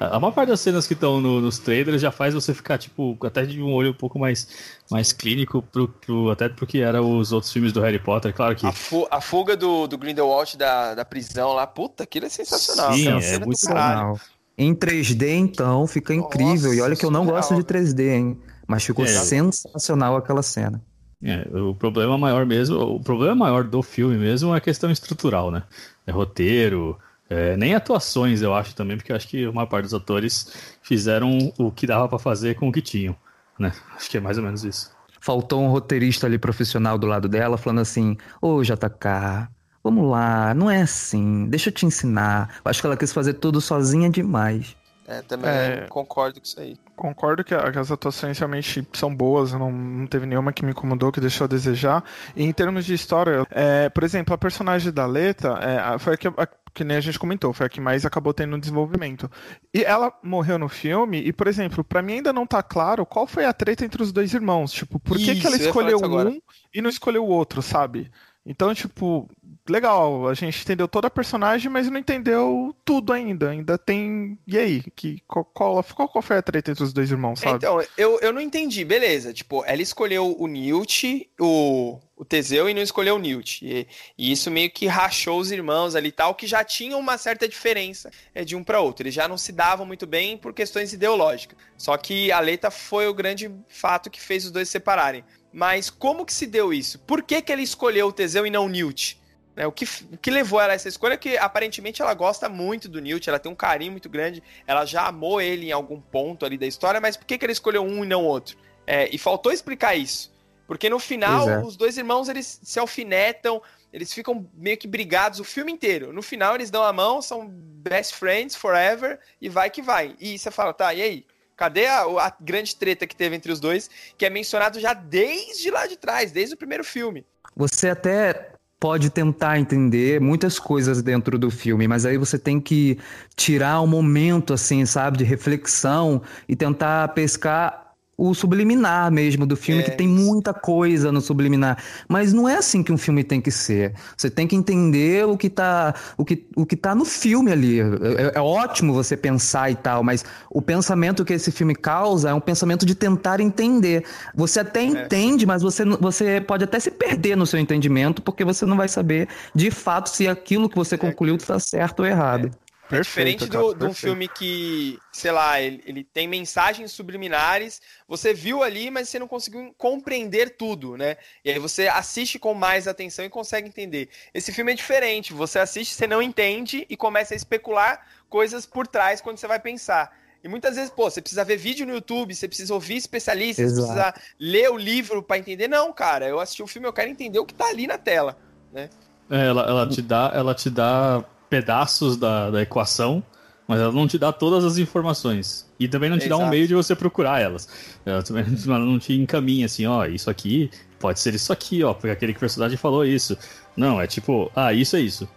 a 0.00 0.18
maior 0.18 0.32
parte 0.32 0.48
das 0.48 0.60
cenas 0.60 0.84
que 0.84 0.94
estão 0.94 1.20
no, 1.20 1.40
nos 1.40 1.60
trailers 1.60 2.02
já 2.02 2.10
faz 2.10 2.34
você 2.34 2.52
ficar, 2.52 2.76
tipo, 2.76 3.16
até 3.24 3.46
de 3.46 3.62
um 3.62 3.72
olho 3.72 3.90
um 3.90 3.94
pouco 3.94 4.18
mais, 4.18 4.48
mais 4.90 5.12
clínico, 5.12 5.62
pro, 5.62 5.86
pro, 5.86 6.30
até 6.30 6.48
pro 6.48 6.66
que 6.66 6.80
eram 6.80 7.16
os 7.16 7.30
outros 7.30 7.52
filmes 7.52 7.72
do 7.72 7.80
Harry 7.80 8.00
Potter, 8.00 8.34
claro 8.34 8.56
que... 8.56 8.66
A, 8.66 8.72
fu 8.72 9.06
a 9.12 9.20
fuga 9.20 9.56
do, 9.56 9.86
do 9.86 9.96
Grindelwald 9.96 10.58
da, 10.58 10.96
da 10.96 11.04
prisão 11.04 11.52
lá, 11.52 11.68
puta, 11.68 12.02
aquilo 12.02 12.26
é 12.26 12.28
sensacional. 12.28 12.94
Sim, 12.94 13.08
é, 13.08 13.34
é 13.34 13.38
muito 13.38 13.64
legal. 13.68 14.18
Em 14.58 14.74
3D, 14.74 15.28
então, 15.34 15.86
fica 15.86 16.12
incrível. 16.12 16.68
Nossa, 16.68 16.74
e 16.74 16.80
olha 16.80 16.96
que 16.96 17.06
eu 17.06 17.10
não 17.10 17.24
gosto 17.24 17.54
de 17.54 17.62
3D, 17.62 18.00
hein? 18.12 18.38
Mas 18.66 18.84
ficou 18.84 19.04
é. 19.04 19.08
sensacional 19.08 20.16
aquela 20.16 20.42
cena. 20.42 20.82
É, 21.22 21.46
o 21.56 21.74
problema 21.74 22.18
maior 22.18 22.44
mesmo, 22.44 22.78
o 22.96 23.00
problema 23.00 23.34
maior 23.34 23.62
do 23.62 23.80
filme 23.82 24.16
mesmo 24.16 24.52
é 24.54 24.58
a 24.58 24.60
questão 24.60 24.90
estrutural, 24.90 25.52
né? 25.52 25.62
É 26.04 26.10
roteiro, 26.10 26.98
é, 27.30 27.56
nem 27.56 27.74
atuações 27.74 28.42
eu 28.42 28.52
acho 28.52 28.74
também, 28.74 28.96
porque 28.96 29.12
eu 29.12 29.16
acho 29.16 29.28
que 29.28 29.46
uma 29.46 29.66
parte 29.66 29.84
dos 29.84 29.94
atores 29.94 30.52
fizeram 30.82 31.52
o 31.56 31.70
que 31.70 31.86
dava 31.86 32.08
para 32.08 32.18
fazer 32.18 32.56
com 32.56 32.68
o 32.68 32.72
que 32.72 32.82
tinham, 32.82 33.16
né? 33.58 33.72
Acho 33.96 34.10
que 34.10 34.18
é 34.18 34.20
mais 34.20 34.36
ou 34.36 34.44
menos 34.44 34.64
isso. 34.64 34.90
Faltou 35.20 35.62
um 35.62 35.70
roteirista 35.70 36.26
ali 36.26 36.36
profissional 36.36 36.98
do 36.98 37.06
lado 37.06 37.28
dela 37.28 37.56
falando 37.56 37.80
assim: 37.80 38.18
Ô 38.40 38.56
oh, 38.56 38.62
JK, 38.62 39.48
vamos 39.82 40.10
lá, 40.10 40.52
não 40.52 40.68
é 40.68 40.82
assim, 40.82 41.46
deixa 41.48 41.70
eu 41.70 41.72
te 41.72 41.86
ensinar. 41.86 42.56
Eu 42.64 42.70
acho 42.70 42.80
que 42.80 42.86
ela 42.86 42.96
quis 42.96 43.12
fazer 43.12 43.34
tudo 43.34 43.60
sozinha 43.60 44.10
demais. 44.10 44.76
É, 45.06 45.22
também 45.22 45.50
é, 45.50 45.86
concordo 45.88 46.40
com 46.40 46.44
isso 46.44 46.60
aí. 46.60 46.76
Concordo 46.96 47.42
que, 47.42 47.54
as 47.54 47.90
atuações 47.90 48.38
realmente 48.38 48.86
são 48.92 49.14
boas, 49.14 49.52
não, 49.52 49.72
não 49.72 50.06
teve 50.06 50.26
nenhuma 50.26 50.52
que 50.52 50.64
me 50.64 50.72
incomodou, 50.72 51.10
que 51.10 51.20
deixou 51.20 51.46
a 51.46 51.48
desejar. 51.48 52.04
E 52.36 52.44
em 52.44 52.52
termos 52.52 52.84
de 52.84 52.94
história, 52.94 53.46
é, 53.50 53.88
por 53.88 54.04
exemplo, 54.04 54.34
a 54.34 54.38
personagem 54.38 54.92
da 54.92 55.06
Leta 55.06 55.58
é, 55.60 55.98
foi 55.98 56.14
a 56.14 56.16
que, 56.16 56.28
a, 56.28 56.48
que 56.74 56.84
nem 56.84 56.96
a 56.96 57.00
gente 57.00 57.18
comentou, 57.18 57.52
foi 57.52 57.66
a 57.66 57.68
que 57.68 57.80
mais 57.80 58.04
acabou 58.04 58.32
tendo 58.32 58.58
desenvolvimento. 58.58 59.30
E 59.74 59.82
ela 59.82 60.12
morreu 60.22 60.58
no 60.58 60.68
filme, 60.68 61.18
e, 61.18 61.32
por 61.32 61.46
exemplo, 61.46 61.82
para 61.82 62.02
mim 62.02 62.14
ainda 62.14 62.32
não 62.32 62.46
tá 62.46 62.62
claro 62.62 63.06
qual 63.06 63.26
foi 63.26 63.44
a 63.44 63.52
treta 63.52 63.84
entre 63.84 64.02
os 64.02 64.12
dois 64.12 64.32
irmãos. 64.34 64.72
Tipo, 64.72 65.00
por 65.00 65.16
que, 65.16 65.36
que 65.36 65.46
ela 65.46 65.56
escolheu 65.56 65.98
um 65.98 66.40
e 66.74 66.82
não 66.82 66.90
escolheu 66.90 67.24
o 67.24 67.28
outro, 67.28 67.62
sabe? 67.62 68.10
Então, 68.44 68.74
tipo, 68.74 69.30
legal, 69.68 70.28
a 70.28 70.34
gente 70.34 70.60
entendeu 70.62 70.88
toda 70.88 71.06
a 71.06 71.10
personagem, 71.10 71.70
mas 71.70 71.88
não 71.88 71.98
entendeu 71.98 72.74
tudo 72.84 73.12
ainda. 73.12 73.50
Ainda 73.50 73.78
tem. 73.78 74.38
E 74.46 74.58
aí? 74.58 74.82
Que, 74.96 75.22
qual, 75.26 75.44
qual, 75.44 75.82
qual 75.84 76.22
foi 76.22 76.38
a 76.38 76.42
treta 76.42 76.70
entre 76.70 76.82
os 76.82 76.92
dois 76.92 77.10
irmãos, 77.10 77.40
sabe? 77.40 77.56
Então, 77.56 77.82
eu, 77.96 78.18
eu 78.20 78.32
não 78.32 78.40
entendi. 78.40 78.84
Beleza, 78.84 79.32
tipo, 79.32 79.64
ela 79.64 79.80
escolheu 79.80 80.34
o 80.38 80.46
Newt, 80.46 81.30
o, 81.40 81.98
o 82.16 82.24
Teseu, 82.24 82.68
e 82.68 82.74
não 82.74 82.82
escolheu 82.82 83.16
o 83.16 83.18
Newt. 83.18 83.64
E, 83.64 83.86
e, 84.18 84.32
isso 84.32 84.50
meio 84.50 84.70
que 84.70 84.86
rachou 84.86 85.38
os 85.38 85.52
irmãos 85.52 85.94
ali 85.94 86.08
e 86.08 86.12
tal, 86.12 86.34
que 86.34 86.46
já 86.46 86.64
tinham 86.64 86.98
uma 86.98 87.16
certa 87.16 87.48
diferença 87.48 88.10
é, 88.34 88.44
de 88.44 88.56
um 88.56 88.64
para 88.64 88.80
outro. 88.80 89.04
Eles 89.04 89.14
já 89.14 89.28
não 89.28 89.38
se 89.38 89.52
davam 89.52 89.86
muito 89.86 90.06
bem 90.06 90.36
por 90.36 90.52
questões 90.52 90.92
ideológicas. 90.92 91.56
Só 91.78 91.96
que 91.96 92.32
a 92.32 92.40
Leita 92.40 92.70
foi 92.70 93.06
o 93.06 93.14
grande 93.14 93.50
fato 93.68 94.10
que 94.10 94.20
fez 94.20 94.44
os 94.44 94.50
dois 94.50 94.68
se 94.68 94.72
separarem. 94.72 95.24
Mas 95.52 95.90
como 95.90 96.24
que 96.24 96.32
se 96.32 96.46
deu 96.46 96.72
isso? 96.72 96.98
Por 97.00 97.22
que, 97.22 97.42
que 97.42 97.52
ele 97.52 97.62
escolheu 97.62 98.08
o 98.08 98.12
Teseu 98.12 98.46
e 98.46 98.50
não 98.50 98.66
o 98.66 98.68
Newt? 98.68 99.20
É, 99.56 99.66
o, 99.66 99.72
que, 99.72 99.84
o 100.10 100.16
que 100.16 100.30
levou 100.30 100.60
ela 100.60 100.72
a 100.72 100.74
essa 100.74 100.88
escolha 100.88 101.14
é 101.14 101.16
que 101.16 101.36
aparentemente 101.36 102.00
ela 102.00 102.14
gosta 102.14 102.48
muito 102.48 102.88
do 102.88 103.00
Newt, 103.00 103.28
ela 103.28 103.38
tem 103.38 103.52
um 103.52 103.54
carinho 103.54 103.92
muito 103.92 104.08
grande, 104.08 104.42
ela 104.66 104.86
já 104.86 105.06
amou 105.06 105.40
ele 105.40 105.66
em 105.66 105.72
algum 105.72 106.00
ponto 106.00 106.46
ali 106.46 106.56
da 106.56 106.66
história, 106.66 107.00
mas 107.00 107.16
por 107.16 107.26
que, 107.26 107.36
que 107.36 107.44
ela 107.44 107.52
escolheu 107.52 107.82
um 107.82 108.04
e 108.04 108.06
não 108.06 108.24
outro? 108.24 108.56
É, 108.86 109.14
e 109.14 109.18
faltou 109.18 109.52
explicar 109.52 109.94
isso. 109.94 110.32
Porque 110.66 110.88
no 110.88 110.98
final, 110.98 111.48
é. 111.48 111.62
os 111.62 111.76
dois 111.76 111.98
irmãos 111.98 112.30
eles 112.30 112.58
se 112.62 112.78
alfinetam, 112.78 113.60
eles 113.92 114.12
ficam 114.12 114.48
meio 114.54 114.78
que 114.78 114.88
brigados 114.88 115.38
o 115.38 115.44
filme 115.44 115.70
inteiro. 115.70 116.12
No 116.12 116.22
final, 116.22 116.54
eles 116.54 116.70
dão 116.70 116.82
a 116.82 116.92
mão, 116.92 117.20
são 117.20 117.46
best 117.46 118.14
friends 118.14 118.56
forever 118.56 119.20
e 119.40 119.50
vai 119.50 119.68
que 119.68 119.82
vai. 119.82 120.16
E 120.18 120.38
você 120.38 120.50
fala, 120.50 120.72
tá, 120.72 120.94
e 120.94 121.02
aí? 121.02 121.26
Cadê 121.56 121.86
a, 121.86 122.04
a, 122.04 122.32
grande 122.40 122.74
treta 122.74 123.06
que 123.06 123.14
teve 123.14 123.36
entre 123.36 123.52
os 123.52 123.60
dois, 123.60 123.90
que 124.16 124.24
é 124.24 124.30
mencionado 124.30 124.80
já 124.80 124.94
desde 124.94 125.70
lá 125.70 125.86
de 125.86 125.96
trás, 125.96 126.32
desde 126.32 126.54
o 126.54 126.58
primeiro 126.58 126.82
filme? 126.82 127.26
Você 127.54 127.90
até 127.90 128.51
pode 128.82 129.10
tentar 129.10 129.60
entender 129.60 130.20
muitas 130.20 130.58
coisas 130.58 131.00
dentro 131.02 131.38
do 131.38 131.52
filme, 131.52 131.86
mas 131.86 132.04
aí 132.04 132.18
você 132.18 132.36
tem 132.36 132.60
que 132.60 132.98
tirar 133.36 133.80
um 133.80 133.86
momento, 133.86 134.52
assim, 134.52 134.84
sabe, 134.84 135.18
de 135.18 135.22
reflexão 135.22 136.20
e 136.48 136.56
tentar 136.56 137.06
pescar 137.14 137.81
o 138.16 138.34
subliminar 138.34 139.10
mesmo 139.10 139.46
do 139.46 139.56
filme, 139.56 139.82
é. 139.82 139.84
que 139.84 139.90
tem 139.92 140.06
muita 140.06 140.52
coisa 140.52 141.10
no 141.10 141.20
subliminar. 141.20 141.82
Mas 142.08 142.32
não 142.32 142.48
é 142.48 142.56
assim 142.56 142.82
que 142.82 142.92
um 142.92 142.98
filme 142.98 143.24
tem 143.24 143.40
que 143.40 143.50
ser. 143.50 143.94
Você 144.16 144.30
tem 144.30 144.46
que 144.46 144.54
entender 144.54 145.26
o 145.26 145.36
que 145.36 145.48
tá, 145.48 145.94
o 146.16 146.24
que, 146.24 146.46
o 146.54 146.66
que 146.66 146.76
tá 146.76 146.94
no 146.94 147.04
filme 147.04 147.50
ali. 147.50 147.80
É, 147.80 148.32
é 148.34 148.40
ótimo 148.40 148.92
você 148.92 149.16
pensar 149.16 149.70
e 149.70 149.74
tal, 149.74 150.04
mas 150.04 150.24
o 150.50 150.60
pensamento 150.60 151.24
que 151.24 151.32
esse 151.32 151.50
filme 151.50 151.74
causa 151.74 152.30
é 152.30 152.34
um 152.34 152.40
pensamento 152.40 152.84
de 152.84 152.94
tentar 152.94 153.40
entender. 153.40 154.04
Você 154.34 154.60
até 154.60 154.82
é. 154.82 154.86
entende, 154.86 155.46
mas 155.46 155.62
você, 155.62 155.84
você 155.84 156.40
pode 156.40 156.64
até 156.64 156.78
se 156.78 156.90
perder 156.90 157.36
no 157.36 157.46
seu 157.46 157.58
entendimento, 157.58 158.20
porque 158.22 158.44
você 158.44 158.66
não 158.66 158.76
vai 158.76 158.88
saber 158.88 159.28
de 159.54 159.70
fato 159.70 160.10
se 160.10 160.28
aquilo 160.28 160.68
que 160.68 160.76
você 160.76 160.94
é. 160.94 160.98
concluiu 160.98 161.36
está 161.36 161.58
certo 161.58 162.00
ou 162.00 162.06
errado. 162.06 162.50
É. 162.92 162.96
Perfeito, 162.96 163.44
é 163.44 163.46
diferente 163.46 163.46
do, 163.46 163.74
de 163.74 163.84
um 163.86 163.94
filme 163.94 164.28
que, 164.28 164.98
sei 165.10 165.32
lá, 165.32 165.60
ele, 165.60 165.82
ele, 165.86 166.04
tem 166.04 166.28
mensagens 166.28 166.92
subliminares, 166.92 167.80
você 168.06 168.34
viu 168.34 168.62
ali, 168.62 168.90
mas 168.90 169.08
você 169.08 169.18
não 169.18 169.26
conseguiu 169.26 169.74
compreender 169.78 170.56
tudo, 170.56 170.96
né? 170.96 171.16
E 171.42 171.50
aí 171.50 171.58
você 171.58 171.88
assiste 171.88 172.38
com 172.38 172.52
mais 172.52 172.86
atenção 172.86 173.24
e 173.24 173.30
consegue 173.30 173.66
entender. 173.66 174.10
Esse 174.34 174.52
filme 174.52 174.72
é 174.72 174.74
diferente, 174.74 175.32
você 175.32 175.58
assiste, 175.58 175.94
você 175.94 176.06
não 176.06 176.20
entende 176.20 176.86
e 176.88 176.96
começa 176.96 177.34
a 177.34 177.36
especular 177.36 178.06
coisas 178.28 178.66
por 178.66 178.86
trás 178.86 179.20
quando 179.20 179.38
você 179.38 179.46
vai 179.46 179.58
pensar. 179.58 180.14
E 180.44 180.48
muitas 180.48 180.74
vezes, 180.74 180.90
pô, 180.90 181.08
você 181.08 181.22
precisa 181.22 181.44
ver 181.44 181.56
vídeo 181.56 181.86
no 181.86 181.94
YouTube, 181.94 182.34
você 182.34 182.48
precisa 182.48 182.74
ouvir 182.74 182.96
especialistas, 182.96 183.72
Exato. 183.72 183.86
você 183.86 183.92
precisa 183.92 184.14
ler 184.38 184.70
o 184.70 184.76
livro 184.76 185.22
para 185.22 185.38
entender. 185.38 185.68
Não, 185.68 185.92
cara, 185.92 186.28
eu 186.28 186.40
assisti 186.40 186.62
o 186.62 186.66
filme, 186.66 186.86
eu 186.86 186.92
quero 186.92 187.08
entender 187.08 187.38
o 187.38 187.46
que 187.46 187.54
tá 187.54 187.66
ali 187.66 187.86
na 187.86 187.96
tela, 187.96 188.36
né? 188.72 188.90
É, 189.30 189.46
ela, 189.46 189.62
ela 189.62 189.88
te 189.88 190.02
dá, 190.02 190.30
ela 190.34 190.54
te 190.54 190.68
dá 190.68 191.24
pedaços 191.52 192.16
da, 192.16 192.50
da 192.50 192.62
equação, 192.62 193.22
mas 193.68 193.78
ela 193.78 193.92
não 193.92 194.08
te 194.08 194.16
dá 194.16 194.32
todas 194.32 194.64
as 194.64 194.78
informações. 194.78 195.70
E 195.78 195.86
também 195.86 196.08
não 196.08 196.16
te 196.16 196.24
Exato. 196.24 196.40
dá 196.40 196.46
um 196.46 196.48
meio 196.48 196.66
de 196.66 196.74
você 196.74 196.96
procurar 196.96 197.42
elas. 197.42 197.68
Ela 198.06 198.22
também 198.22 198.46
não 198.64 198.98
te 198.98 199.12
encaminha 199.12 199.66
assim, 199.66 199.84
ó, 199.84 200.06
isso 200.06 200.30
aqui 200.30 200.70
pode 200.98 201.20
ser 201.20 201.34
isso 201.34 201.52
aqui, 201.52 201.84
ó, 201.84 201.92
porque 201.92 202.08
aquele 202.08 202.32
personagem 202.32 202.78
falou 202.78 203.04
isso. 203.04 203.36
Não, 203.76 204.00
é 204.00 204.06
tipo, 204.06 204.50
ah, 204.56 204.72
isso 204.72 204.96
é 204.96 205.00
isso. 205.00 205.28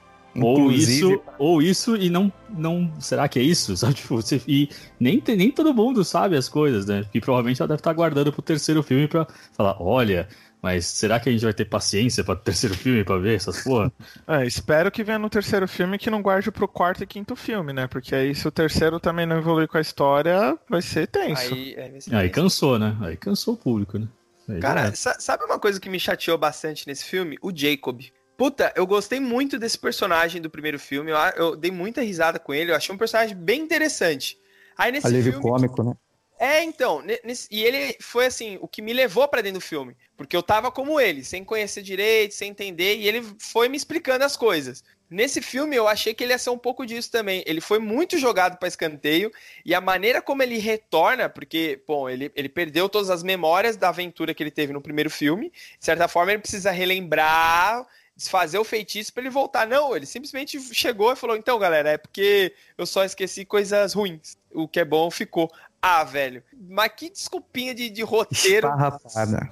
Ou 0.41 0.71
isso, 0.71 1.21
ou 1.37 1.61
isso 1.61 1.97
e 1.97 2.09
não, 2.09 2.31
não. 2.49 2.91
Será 2.97 3.27
que 3.27 3.39
é 3.39 3.41
isso? 3.41 3.75
Sabe? 3.77 3.95
Tipo, 3.95 4.15
você, 4.15 4.41
e 4.47 4.69
nem, 4.97 5.21
nem 5.27 5.51
todo 5.51 5.73
mundo 5.73 6.03
sabe 6.05 6.37
as 6.37 6.47
coisas, 6.47 6.85
né? 6.85 7.03
E 7.13 7.19
provavelmente 7.19 7.61
ela 7.61 7.67
deve 7.67 7.79
estar 7.79 7.93
guardando 7.93 8.31
pro 8.31 8.41
terceiro 8.41 8.81
filme 8.83 9.07
pra 9.07 9.27
falar: 9.51 9.81
olha, 9.81 10.29
mas 10.65 10.87
será 10.87 11.19
que 11.19 11.29
a 11.29 11.31
gente 11.31 11.43
vai 11.43 11.53
ter 11.53 11.65
paciência 11.65 12.23
para 12.23 12.33
o 12.33 12.37
terceiro 12.41 12.75
filme 12.75 13.03
para 13.03 13.19
ver 13.19 13.35
essas 13.35 13.61
porra? 13.63 13.91
É, 14.27 14.47
espero 14.47 14.89
que 14.91 15.03
venha 15.03 15.19
no 15.19 15.29
terceiro 15.29 15.67
filme 15.67 15.99
que 15.99 16.09
não 16.09 16.23
guarde 16.23 16.49
pro 16.49 16.67
quarto 16.67 17.03
e 17.03 17.05
quinto 17.05 17.35
filme, 17.35 17.71
né? 17.71 17.85
Porque 17.85 18.15
aí 18.15 18.33
se 18.33 18.47
o 18.47 18.51
terceiro 18.51 18.99
também 18.99 19.27
não 19.27 19.37
evoluir 19.37 19.67
com 19.67 19.77
a 19.77 19.81
história, 19.81 20.57
vai 20.67 20.81
ser 20.81 21.05
tenso. 21.05 21.53
Aí, 21.53 21.75
é, 21.75 21.91
aí 22.13 22.29
cansou, 22.31 22.79
né? 22.79 22.97
Aí 23.01 23.15
cansou 23.15 23.53
o 23.53 23.57
público, 23.57 23.99
né? 23.99 24.07
Aí 24.49 24.59
Cara, 24.59 24.91
sabe 24.95 25.43
uma 25.43 25.59
coisa 25.59 25.79
que 25.79 25.87
me 25.87 25.99
chateou 25.99 26.35
bastante 26.35 26.87
nesse 26.87 27.05
filme? 27.05 27.37
O 27.43 27.55
Jacob. 27.55 28.01
Puta, 28.35 28.73
eu 28.75 28.87
gostei 28.87 29.19
muito 29.19 29.59
desse 29.59 29.77
personagem 29.77 30.41
do 30.41 30.49
primeiro 30.49 30.79
filme. 30.79 31.11
Eu, 31.11 31.17
eu 31.35 31.55
dei 31.55 31.69
muita 31.69 32.01
risada 32.01 32.39
com 32.39 32.55
ele. 32.55 32.71
Eu 32.71 32.75
achei 32.75 32.93
um 32.93 32.97
personagem 32.97 33.37
bem 33.37 33.61
interessante. 33.61 34.35
Aí 34.75 34.91
nesse 34.91 35.05
Alívio 35.05 35.33
filme, 35.33 35.47
cômico, 35.47 35.83
né? 35.83 35.93
É, 36.37 36.61
então, 36.63 37.01
e 37.49 37.63
ele 37.63 37.95
foi 38.01 38.25
assim, 38.25 38.57
o 38.59 38.67
que 38.67 38.81
me 38.81 38.91
levou 38.91 39.25
para 39.25 39.41
dentro 39.41 39.59
do 39.59 39.65
filme, 39.65 39.95
porque 40.17 40.35
eu 40.35 40.43
tava 40.43 40.69
como 40.69 40.99
ele, 40.99 41.23
sem 41.23 41.45
conhecer 41.45 41.81
direito, 41.81 42.33
sem 42.33 42.49
entender, 42.49 42.97
e 42.97 43.07
ele 43.07 43.23
foi 43.39 43.69
me 43.69 43.77
explicando 43.77 44.25
as 44.25 44.35
coisas. 44.35 44.83
Nesse 45.09 45.41
filme 45.41 45.75
eu 45.75 45.87
achei 45.87 46.13
que 46.13 46.23
ele 46.23 46.33
ia 46.33 46.37
ser 46.37 46.49
um 46.49 46.57
pouco 46.57 46.85
disso 46.85 47.11
também. 47.11 47.43
Ele 47.45 47.61
foi 47.61 47.77
muito 47.79 48.17
jogado 48.17 48.57
para 48.57 48.67
escanteio 48.67 49.31
e 49.63 49.73
a 49.75 49.79
maneira 49.79 50.21
como 50.21 50.41
ele 50.41 50.57
retorna, 50.57 51.29
porque, 51.29 51.81
bom, 51.87 52.09
ele, 52.09 52.31
ele 52.35 52.49
perdeu 52.49 52.89
todas 52.89 53.09
as 53.09 53.21
memórias 53.23 53.77
da 53.77 53.89
aventura 53.89 54.33
que 54.33 54.41
ele 54.41 54.51
teve 54.51 54.73
no 54.73 54.81
primeiro 54.81 55.09
filme. 55.09 55.51
De 55.51 55.85
certa 55.85 56.07
forma, 56.07 56.31
ele 56.31 56.41
precisa 56.41 56.71
relembrar, 56.71 57.85
desfazer 58.15 58.57
o 58.57 58.63
feitiço 58.63 59.13
para 59.13 59.21
ele 59.21 59.29
voltar. 59.29 59.67
Não, 59.67 59.95
ele 59.95 60.07
simplesmente 60.07 60.59
chegou 60.73 61.13
e 61.13 61.15
falou: 61.15 61.35
"Então, 61.37 61.59
galera, 61.59 61.91
é 61.91 61.97
porque 61.97 62.53
eu 62.77 62.85
só 62.85 63.03
esqueci 63.05 63.45
coisas 63.45 63.93
ruins. 63.93 64.37
O 64.51 64.67
que 64.67 64.79
é 64.79 64.85
bom 64.85 65.11
ficou". 65.11 65.51
Ah, 65.87 66.03
velho. 66.03 66.43
Mas 66.67 66.93
que 66.95 67.11
desculpinha 67.11 67.75
de, 67.75 67.91
de 67.91 68.01
roteiro. 68.01 68.67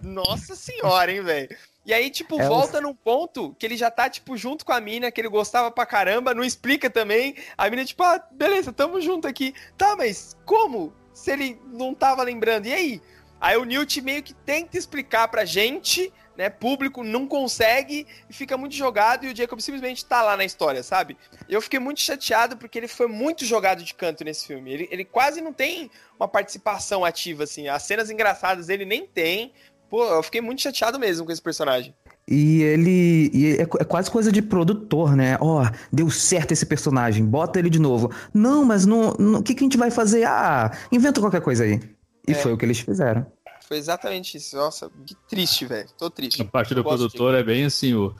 Nossa 0.02 0.56
senhora, 0.56 1.12
hein, 1.12 1.22
velho. 1.22 1.56
E 1.86 1.94
aí, 1.94 2.10
tipo, 2.10 2.42
é 2.42 2.48
volta 2.48 2.80
o... 2.80 2.82
num 2.82 2.96
ponto 2.96 3.56
que 3.60 3.68
ele 3.68 3.78
já 3.78 3.92
tá, 3.92 4.10
tipo, 4.10 4.36
junto 4.36 4.66
com 4.66 4.72
a 4.72 4.82
mina, 4.82 5.12
que 5.12 5.22
ele 5.22 5.30
gostava 5.30 5.70
pra 5.70 5.86
caramba, 5.86 6.34
não 6.34 6.44
explica 6.44 6.90
também. 6.90 7.36
A 7.56 7.70
mina, 7.70 7.86
tipo, 7.86 8.02
ah, 8.02 8.20
beleza, 8.32 8.74
tamo 8.74 9.00
junto 9.00 9.28
aqui. 9.28 9.54
Tá, 9.78 9.96
mas 9.96 10.36
como? 10.44 10.92
Se 11.14 11.32
ele 11.32 11.62
não 11.68 11.94
tava 11.94 12.24
lembrando, 12.24 12.66
e 12.66 12.74
aí? 12.74 13.02
Aí 13.40 13.56
o 13.56 13.64
Newt 13.64 14.02
meio 14.02 14.24
que 14.24 14.34
tenta 14.34 14.76
explicar 14.76 15.28
pra 15.28 15.46
gente, 15.46 16.12
né, 16.38 16.50
público 16.50 17.04
não 17.04 17.28
consegue 17.28 18.08
e 18.30 18.34
fica 18.34 18.58
muito 18.58 18.76
jogado 18.76 19.26
e 19.26 19.32
o 19.32 19.36
Jacob 19.36 19.60
simplesmente 19.60 20.06
tá 20.06 20.22
lá 20.22 20.36
na 20.36 20.44
história, 20.44 20.84
sabe? 20.84 21.18
Eu 21.48 21.62
fiquei 21.62 21.80
muito 21.80 22.02
chateado 22.02 22.58
porque 22.58 22.78
ele 22.78 22.88
foi 22.88 23.08
muito 23.08 23.46
jogado 23.46 23.84
de 23.84 23.94
canto 23.94 24.24
nesse 24.24 24.48
filme. 24.48 24.72
Ele, 24.72 24.88
ele 24.92 25.06
quase 25.06 25.42
não 25.42 25.54
tem 25.54 25.90
uma 26.20 26.28
participação 26.28 27.06
ativa, 27.06 27.44
assim. 27.44 27.68
As 27.68 27.84
cenas 27.84 28.10
engraçadas 28.10 28.70
ele 28.70 28.86
nem 28.86 29.06
tem. 29.06 29.52
Pô, 29.90 30.04
eu 30.06 30.24
fiquei 30.24 30.42
muito 30.42 30.62
chateado 30.62 31.00
mesmo 31.00 31.26
com 31.26 31.32
esse 31.32 31.42
personagem. 31.42 31.94
E 32.28 32.62
ele. 32.64 33.30
E 33.34 33.58
é, 33.58 33.62
é, 33.62 33.66
quase 33.66 34.10
coisa 34.10 34.32
de 34.32 34.42
produtor, 34.42 35.16
né? 35.16 35.38
Ó, 35.40 35.62
oh, 35.62 35.76
deu 35.92 36.10
certo 36.10 36.52
esse 36.52 36.66
personagem, 36.66 37.26
bota 37.26 37.60
ele 37.60 37.70
de 37.70 37.80
novo. 37.80 38.12
Não, 38.34 38.64
mas 38.64 38.86
o 38.86 39.44
que, 39.44 39.54
que 39.54 39.64
a 39.64 39.66
gente 39.66 39.78
vai 39.78 39.92
fazer? 39.92 40.24
Ah, 40.26 40.72
inventa 40.92 41.20
qualquer 41.20 41.42
coisa 41.42 41.66
aí. 41.66 41.82
E 42.28 42.32
é. 42.32 42.36
foi 42.36 42.54
o 42.54 42.58
que 42.58 42.66
eles 42.66 42.80
fizeram. 42.80 43.26
Foi 43.74 43.80
exatamente 43.80 44.38
isso. 44.38 44.56
Nossa, 44.56 44.88
que 45.04 45.16
triste, 45.28 45.66
velho. 45.66 45.90
Tô 45.98 46.08
triste. 46.08 46.44
A 46.44 46.46
parte 46.46 46.76
do 46.76 46.84
produtor 46.84 47.34
de... 47.34 47.40
é 47.40 47.44
bem 47.44 47.66
assim, 47.66 47.96
o. 47.96 48.14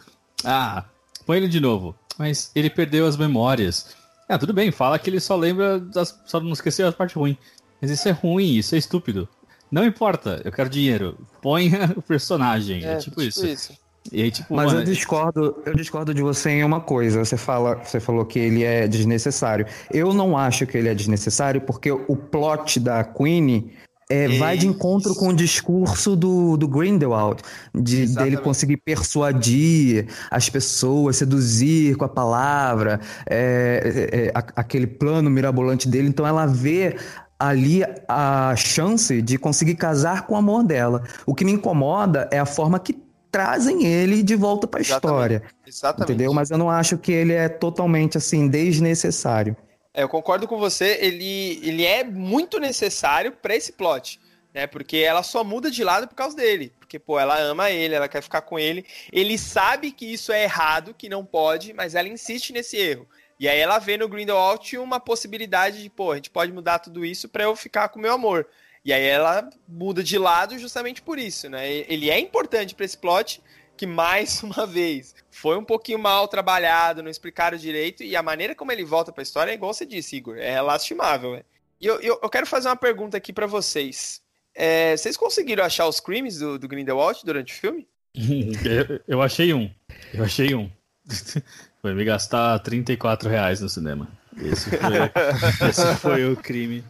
Ah, 0.44 0.84
põe 1.28 1.38
ele 1.38 1.48
de 1.48 1.60
novo. 1.60 1.96
Mas 2.18 2.50
ele 2.56 2.72
perdeu 2.72 3.06
as 3.06 3.16
memórias. 3.16 3.96
Ah, 4.28 4.40
tudo 4.40 4.52
bem, 4.52 4.72
fala 4.72 4.98
que 4.98 5.12
ele 5.12 5.20
só 5.20 5.36
lembra 5.36 5.80
das. 5.80 6.20
Só 6.26 6.40
não 6.40 6.54
esqueceu 6.54 6.88
a 6.88 6.92
parte 6.92 7.14
ruim. 7.14 7.38
Mas 7.80 7.92
isso 7.92 8.10
é 8.10 8.12
ruim, 8.12 8.56
isso 8.56 8.74
é 8.74 8.80
estúpido. 8.80 9.30
Não 9.72 9.86
importa, 9.86 10.42
eu 10.44 10.52
quero 10.52 10.72
dinheiro. 10.72 11.20
Põe 11.40 11.70
o 11.96 12.02
personagem. 12.02 12.84
É, 12.84 12.94
é 12.94 12.96
tipo, 12.96 13.18
tipo, 13.18 13.22
isso. 13.22 13.46
isso. 13.46 13.74
E 14.12 14.24
aí, 14.24 14.32
tipo, 14.32 14.56
Mas 14.56 14.66
mano, 14.66 14.80
eu 14.80 14.86
discordo, 14.86 15.62
eu 15.68 15.76
discordo 15.76 16.16
de 16.16 16.24
você 16.24 16.50
em 16.50 16.64
uma 16.64 16.82
coisa. 16.82 17.24
Você 17.24 17.38
fala, 17.38 17.76
você 17.76 18.00
falou 18.00 18.26
que 18.26 18.40
ele 18.40 18.64
é 18.64 18.88
desnecessário. 18.88 19.68
Eu 19.92 20.16
não 20.16 20.36
acho 20.36 20.66
que 20.66 20.80
ele 20.80 20.90
é 20.90 20.96
desnecessário 20.96 21.62
porque 21.62 21.92
o 21.92 22.16
plot 22.16 22.80
da 22.80 23.04
Queen 23.04 23.72
é, 24.14 24.38
vai 24.38 24.58
de 24.58 24.68
encontro 24.68 25.16
com 25.16 25.30
o 25.30 25.34
discurso 25.34 26.16
do, 26.16 26.56
do 26.58 26.68
Grindelwald, 26.68 27.42
de 27.74 28.06
dele 28.24 28.38
conseguir 28.38 28.78
persuadir 28.78 30.08
as 30.30 30.50
pessoas, 30.50 31.18
seduzir 31.18 31.96
com 31.96 32.06
a 32.06 32.10
palavra, 32.10 33.00
é, 33.30 34.10
é, 34.12 34.26
é, 34.28 34.32
a- 34.36 34.44
aquele 34.56 34.88
plano 34.88 35.30
mirabolante 35.30 35.88
dele. 35.88 36.08
Então 36.10 36.26
ela 36.28 36.46
vê 36.46 36.96
ali 37.40 37.82
a 38.08 38.54
chance 38.56 39.22
de 39.22 39.38
conseguir 39.38 39.76
casar 39.76 40.26
com 40.28 40.34
o 40.36 40.38
amor 40.38 40.64
dela. 40.64 41.04
O 41.26 41.34
que 41.36 41.44
me 41.44 41.52
incomoda 41.52 42.30
é 42.32 42.40
a 42.40 42.46
forma 42.46 42.80
que 42.80 43.02
trazem 43.32 43.84
ele 43.86 44.22
de 44.22 44.36
volta 44.36 44.68
para 44.68 44.80
a 44.80 44.84
história. 44.84 45.42
Exatamente. 45.66 46.12
Entendeu? 46.12 46.34
Mas 46.34 46.52
eu 46.52 46.58
não 46.58 46.70
acho 46.70 46.98
que 47.00 47.12
ele 47.12 47.34
é 47.34 47.50
totalmente 47.50 48.18
assim 48.18 48.48
desnecessário. 48.48 49.58
Eu 49.94 50.10
concordo 50.10 50.48
com 50.48 50.58
você, 50.58 50.98
ele, 51.02 51.60
ele 51.64 51.86
é 51.86 52.04
muito 52.04 52.60
necessário 52.60 53.32
pra 53.32 53.56
esse 53.56 53.74
plot, 53.74 54.20
né? 54.52 54.66
Porque 54.66 54.98
ela 54.98 55.22
só 55.22 55.44
muda 55.44 55.70
de 55.70 55.84
lado 55.84 56.08
por 56.08 56.16
causa 56.16 56.36
dele. 56.36 56.74
Porque, 56.80 56.98
pô, 56.98 57.20
ela 57.20 57.40
ama 57.40 57.70
ele, 57.70 57.94
ela 57.94 58.08
quer 58.08 58.24
ficar 58.24 58.42
com 58.42 58.58
ele. 58.58 58.86
Ele 59.12 59.38
sabe 59.38 59.92
que 59.92 60.12
isso 60.12 60.32
é 60.32 60.44
errado, 60.44 60.96
que 60.96 61.08
não 61.08 61.24
pode, 61.24 61.74
mas 61.74 61.94
ela 61.94 62.08
insiste 62.08 62.52
nesse 62.52 62.78
erro. 62.78 63.08
E 63.40 63.48
aí 63.48 63.60
ela 63.60 63.78
vê 63.78 63.98
no 63.98 64.08
Grindelwald 64.08 64.78
uma 64.78 65.00
possibilidade 65.00 65.84
de, 65.84 65.90
pô, 65.90 66.12
a 66.12 66.16
gente 66.16 66.30
pode 66.30 66.52
mudar 66.52 66.80
tudo 66.80 67.06
isso 67.06 67.30
pra 67.30 67.44
eu 67.44 67.56
ficar 67.56 67.90
com 67.90 68.00
meu 68.00 68.14
amor. 68.14 68.48
E 68.86 68.92
aí 68.92 69.04
ela 69.04 69.50
muda 69.68 70.04
de 70.04 70.18
lado 70.18 70.58
justamente 70.58 71.02
por 71.02 71.18
isso, 71.20 71.50
né? 71.50 71.70
Ele 71.88 72.10
é 72.10 72.20
importante 72.20 72.76
pra 72.76 72.86
esse 72.86 72.98
plot, 72.98 73.42
que 73.76 73.86
mais 73.86 74.42
uma 74.44 74.66
vez 74.66 75.16
foi 75.32 75.58
um 75.58 75.64
pouquinho 75.64 76.00
mal 76.00 76.28
trabalhado, 76.28 77.04
não 77.04 77.10
explicaram 77.10 77.58
direito, 77.58 78.04
e 78.04 78.16
a 78.16 78.24
maneira 78.24 78.56
como 78.56 78.72
ele 78.72 78.84
volta 78.84 79.12
pra 79.12 79.24
história 79.24 79.52
é 79.52 79.56
igual 79.56 79.74
você 79.74 79.86
disse, 79.86 80.16
Igor, 80.16 80.38
é 80.38 80.62
lastimável. 80.62 81.34
né? 81.34 81.44
E 81.80 81.86
eu, 81.86 82.00
eu, 82.00 82.20
eu 82.22 82.30
quero 82.30 82.46
fazer 82.46 82.70
uma 82.70 82.76
pergunta 82.76 83.18
aqui 83.18 83.34
pra 83.34 83.46
vocês. 83.46 84.22
É, 84.56 84.96
vocês 84.96 85.18
conseguiram 85.18 85.66
achar 85.66 85.88
os 85.88 86.00
crimes 86.00 86.38
do, 86.38 86.58
do 86.60 86.68
Grindelwald 86.68 87.20
durante 87.26 87.54
o 87.54 87.58
filme? 87.58 87.88
eu, 88.16 89.02
eu 89.08 89.22
achei 89.22 89.54
um. 89.54 89.70
Eu 90.14 90.24
achei 90.24 90.54
um. 90.54 90.70
Foi 91.82 91.94
me 91.94 92.06
gastar 92.06 92.58
34 92.60 93.30
reais 93.30 93.60
no 93.60 93.68
cinema. 93.68 94.08
Esse 94.38 94.70
foi, 94.70 95.68
esse 95.70 95.96
foi 95.98 96.26
o 96.26 96.38
crime. 96.38 96.82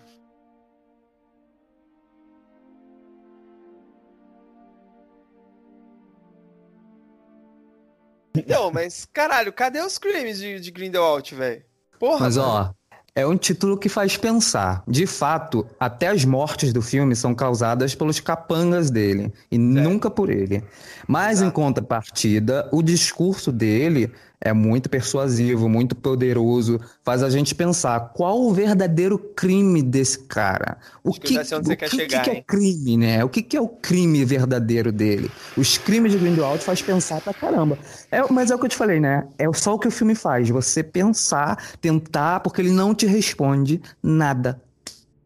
Então, 8.36 8.72
mas 8.72 9.08
caralho, 9.12 9.54
cadê 9.54 9.80
os 9.82 9.98
crimes 9.98 10.40
de, 10.40 10.60
de 10.60 10.72
Grindelwald, 10.72 11.36
velho? 11.36 11.64
Porra, 12.00 12.22
Mas 12.22 12.38
mano. 12.38 12.50
ó, 12.50 12.74
é 13.16 13.28
um 13.28 13.38
título 13.38 13.78
que 13.78 13.88
faz 13.88 14.18
pensar. 14.18 14.84
De 14.88 15.06
fato, 15.06 15.68
até 15.80 16.08
as 16.08 16.26
mortes 16.26 16.74
do 16.74 16.82
filme 16.82 17.16
são 17.16 17.36
causadas 17.36 17.94
pelos 17.94 18.20
capangas 18.20 18.90
dele 18.90 19.32
e 19.52 19.58
nunca 19.58 20.10
por 20.10 20.32
ele. 20.32 20.64
Mas 21.08 21.42
em 21.42 21.52
contrapartida, 21.52 22.68
o 22.72 22.82
discurso 22.82 23.52
dele 23.52 24.12
é 24.46 24.52
muito 24.52 24.90
persuasivo, 24.90 25.70
muito 25.70 25.96
poderoso, 25.96 26.78
faz 27.02 27.24
a 27.24 27.30
gente 27.30 27.56
pensar 27.56 28.12
qual 28.14 28.42
o 28.42 28.54
verdadeiro 28.54 29.18
crime 29.18 29.82
desse 29.82 30.20
cara. 30.20 30.78
O 31.02 31.12
Acho 31.12 31.22
que 31.22 31.34
você 31.34 31.56
o 31.56 31.78
quer 31.78 31.90
que, 31.90 31.96
chegar, 31.96 32.24
que 32.24 32.30
é 32.30 32.42
crime, 32.42 32.98
né? 32.98 33.24
O 33.24 33.30
que, 33.30 33.42
que 33.42 33.56
é 33.56 33.62
o 33.62 33.70
crime 33.70 34.26
verdadeiro 34.26 34.92
dele? 34.92 35.32
Os 35.56 35.78
crimes 35.78 36.12
de 36.12 36.18
Grindelwald 36.18 36.62
faz 36.62 36.82
pensar 36.82 37.22
pra 37.22 37.34
caramba. 37.34 37.80
É, 38.12 38.22
mas 38.30 38.52
é 38.52 38.56
o 38.56 38.60
que 38.60 38.66
eu 38.66 38.70
te 38.70 38.76
falei, 38.76 39.00
né? 39.00 39.26
É 39.38 39.46
só 39.54 39.76
o 39.76 39.80
que 39.80 39.88
o 39.88 39.92
filme 39.92 40.14
faz. 40.14 40.50
Você 40.50 40.84
pensar, 40.84 41.58
tentar, 41.80 42.42
porque 42.42 42.60
ele 42.60 42.72
não 42.72 42.94
te 42.94 43.06
responde 43.06 43.82
nada. 44.04 44.62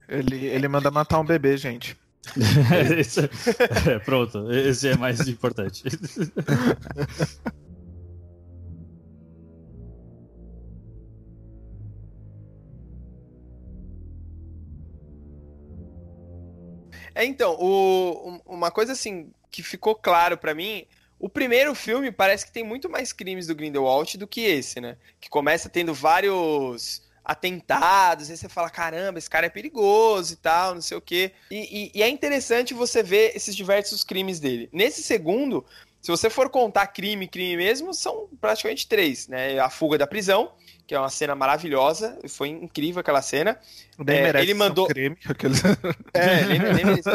Ele, 0.08 0.46
ele 0.46 0.68
manda 0.68 0.92
matar 0.92 1.20
um 1.20 1.26
bebê, 1.26 1.58
gente. 1.58 1.98
Esse- 2.98 3.30
é, 3.90 4.00
pronto, 4.00 4.52
esse 4.52 4.90
é 4.90 4.98
mais 4.98 5.28
importante. 5.28 5.84
É, 17.18 17.26
então, 17.26 17.58
o- 17.60 18.30
um- 18.30 18.42
uma 18.58 18.70
coisa 18.70 18.92
assim 18.94 19.32
que 19.50 19.64
ficou 19.64 19.96
claro 19.96 20.38
pra 20.38 20.54
mim, 20.54 20.86
o 21.20 21.28
primeiro 21.28 21.74
filme 21.74 22.12
parece 22.12 22.46
que 22.46 22.52
tem 22.52 22.64
muito 22.64 22.88
mais 22.88 23.12
crimes 23.12 23.48
do 23.48 23.56
Grindelwald 23.56 24.16
do 24.20 24.28
que 24.28 24.42
esse, 24.42 24.80
né? 24.80 24.98
Que 25.20 25.28
começa 25.28 25.68
tendo 25.68 25.96
vários 25.96 27.02
atentados, 27.26 28.30
aí 28.30 28.38
você 28.38 28.48
fala, 28.48 28.70
caramba, 28.70 29.18
esse 29.18 29.30
cara 29.30 29.48
é 29.48 29.50
perigoso 29.50 30.34
e 30.34 30.36
tal, 30.38 30.76
não 30.76 30.82
sei 30.82 30.96
o 30.96 31.02
quê. 31.02 31.32
E, 31.50 31.86
e- 31.86 31.92
e 31.96 32.04
é 32.04 32.08
interessante 32.08 32.76
você 32.76 33.02
ver 33.02 33.36
esses 33.36 33.56
diversos 33.56 34.04
crimes 34.04 34.40
dele. 34.40 34.70
Nesse 34.72 35.02
segundo, 35.02 35.66
se 36.00 36.12
você 36.12 36.30
for 36.30 36.50
contar 36.52 36.86
crime, 36.88 37.28
crime 37.28 37.58
mesmo, 37.58 37.96
são 37.96 38.30
praticamente 38.40 38.88
três, 38.88 39.28
né? 39.28 39.58
A 39.60 39.72
fuga 39.72 39.98
da 39.98 40.06
prisão, 40.06 40.52
que 40.88 40.96
é 40.96 41.00
uma 41.00 41.10
cena 41.10 41.36
maravilhosa, 41.36 42.18
foi 42.30 42.48
incrível 42.48 43.02
aquela 43.02 43.22
cena. 43.22 43.60
Nem 44.00 44.18
É, 44.20 44.22
merece 44.24 44.46
ele 44.46 44.54
mandou... 44.54 44.88
aqueles- 45.30 45.62
É, 46.14 46.46
nem, 46.46 46.60
nem 46.60 46.86
merece. 46.86 47.10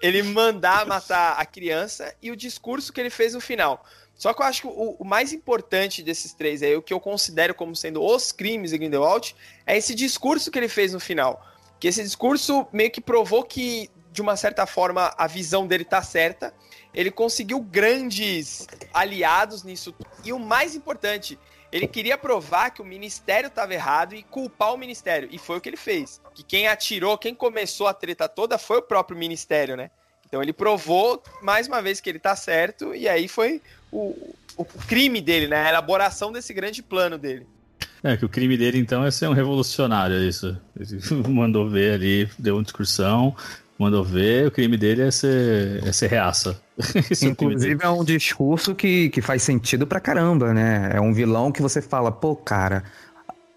ele 0.00 0.22
mandar 0.22 0.86
matar 0.86 1.32
a 1.32 1.44
criança 1.44 2.14
e 2.22 2.30
o 2.30 2.36
discurso 2.36 2.92
que 2.92 3.00
ele 3.00 3.10
fez 3.10 3.34
no 3.34 3.40
final. 3.40 3.84
Só 4.14 4.32
que 4.32 4.42
eu 4.42 4.46
acho 4.46 4.60
que 4.62 4.66
o, 4.68 4.96
o 4.98 5.04
mais 5.04 5.32
importante 5.32 6.02
desses 6.02 6.32
três 6.32 6.62
aí, 6.62 6.76
o 6.76 6.82
que 6.82 6.92
eu 6.92 7.00
considero 7.00 7.54
como 7.54 7.74
sendo 7.74 8.02
os 8.02 8.30
crimes 8.32 8.70
de 8.70 8.78
Grindelwald, 8.78 9.34
é 9.66 9.76
esse 9.76 9.94
discurso 9.94 10.50
que 10.50 10.58
ele 10.58 10.68
fez 10.68 10.92
no 10.92 11.00
final. 11.00 11.44
Que 11.80 11.88
esse 11.88 12.02
discurso 12.02 12.66
meio 12.72 12.90
que 12.90 13.00
provou 13.00 13.44
que, 13.44 13.88
de 14.12 14.20
uma 14.20 14.36
certa 14.36 14.66
forma, 14.66 15.12
a 15.16 15.26
visão 15.28 15.66
dele 15.66 15.84
tá 15.84 16.02
certa. 16.02 16.52
Ele 16.92 17.10
conseguiu 17.12 17.60
grandes 17.60 18.66
aliados 18.92 19.62
nisso. 19.62 19.94
E 20.24 20.32
o 20.32 20.38
mais 20.38 20.74
importante, 20.74 21.38
ele 21.70 21.86
queria 21.86 22.16
provar 22.16 22.70
que 22.70 22.80
o 22.80 22.84
ministério 22.84 23.48
estava 23.48 23.74
errado 23.74 24.14
e 24.14 24.22
culpar 24.22 24.72
o 24.72 24.78
ministério. 24.78 25.28
E 25.30 25.38
foi 25.38 25.58
o 25.58 25.60
que 25.60 25.68
ele 25.68 25.76
fez. 25.76 26.20
Que 26.34 26.42
quem 26.42 26.66
atirou, 26.66 27.18
quem 27.18 27.34
começou 27.34 27.86
a 27.86 27.94
treta 27.94 28.28
toda 28.28 28.58
foi 28.58 28.78
o 28.78 28.82
próprio 28.82 29.18
ministério, 29.18 29.76
né? 29.76 29.90
Então 30.26 30.42
ele 30.42 30.52
provou 30.52 31.22
mais 31.42 31.66
uma 31.66 31.80
vez 31.80 32.00
que 32.00 32.08
ele 32.08 32.18
tá 32.18 32.34
certo. 32.36 32.94
E 32.94 33.08
aí 33.08 33.28
foi 33.28 33.60
o, 33.90 34.34
o 34.56 34.64
crime 34.64 35.20
dele, 35.20 35.46
né? 35.46 35.66
A 35.66 35.68
elaboração 35.68 36.32
desse 36.32 36.52
grande 36.54 36.82
plano 36.82 37.18
dele. 37.18 37.46
É, 38.02 38.16
que 38.16 38.24
o 38.24 38.28
crime 38.28 38.56
dele 38.56 38.78
então 38.78 39.04
é 39.04 39.10
ser 39.10 39.28
um 39.28 39.32
revolucionário, 39.32 40.16
é 40.16 40.20
isso. 40.20 40.56
Ele 40.78 41.00
mandou 41.28 41.68
ver 41.68 41.94
ali, 41.94 42.30
deu 42.38 42.56
uma 42.56 42.62
discussão, 42.62 43.36
mandou 43.78 44.04
ver, 44.04 44.46
o 44.46 44.50
crime 44.50 44.76
dele 44.76 45.02
é 45.02 45.10
ser, 45.10 45.84
é 45.86 45.92
ser 45.92 46.08
reaça. 46.08 46.60
É. 46.94 47.26
Inclusive 47.26 47.84
é 47.84 47.88
um 47.88 48.04
discurso 48.04 48.74
que, 48.74 49.08
que 49.10 49.20
faz 49.20 49.42
sentido 49.42 49.86
pra 49.86 50.00
caramba, 50.00 50.54
né? 50.54 50.90
É 50.94 51.00
um 51.00 51.12
vilão 51.12 51.50
que 51.50 51.60
você 51.60 51.82
fala, 51.82 52.12
pô, 52.12 52.36
cara, 52.36 52.84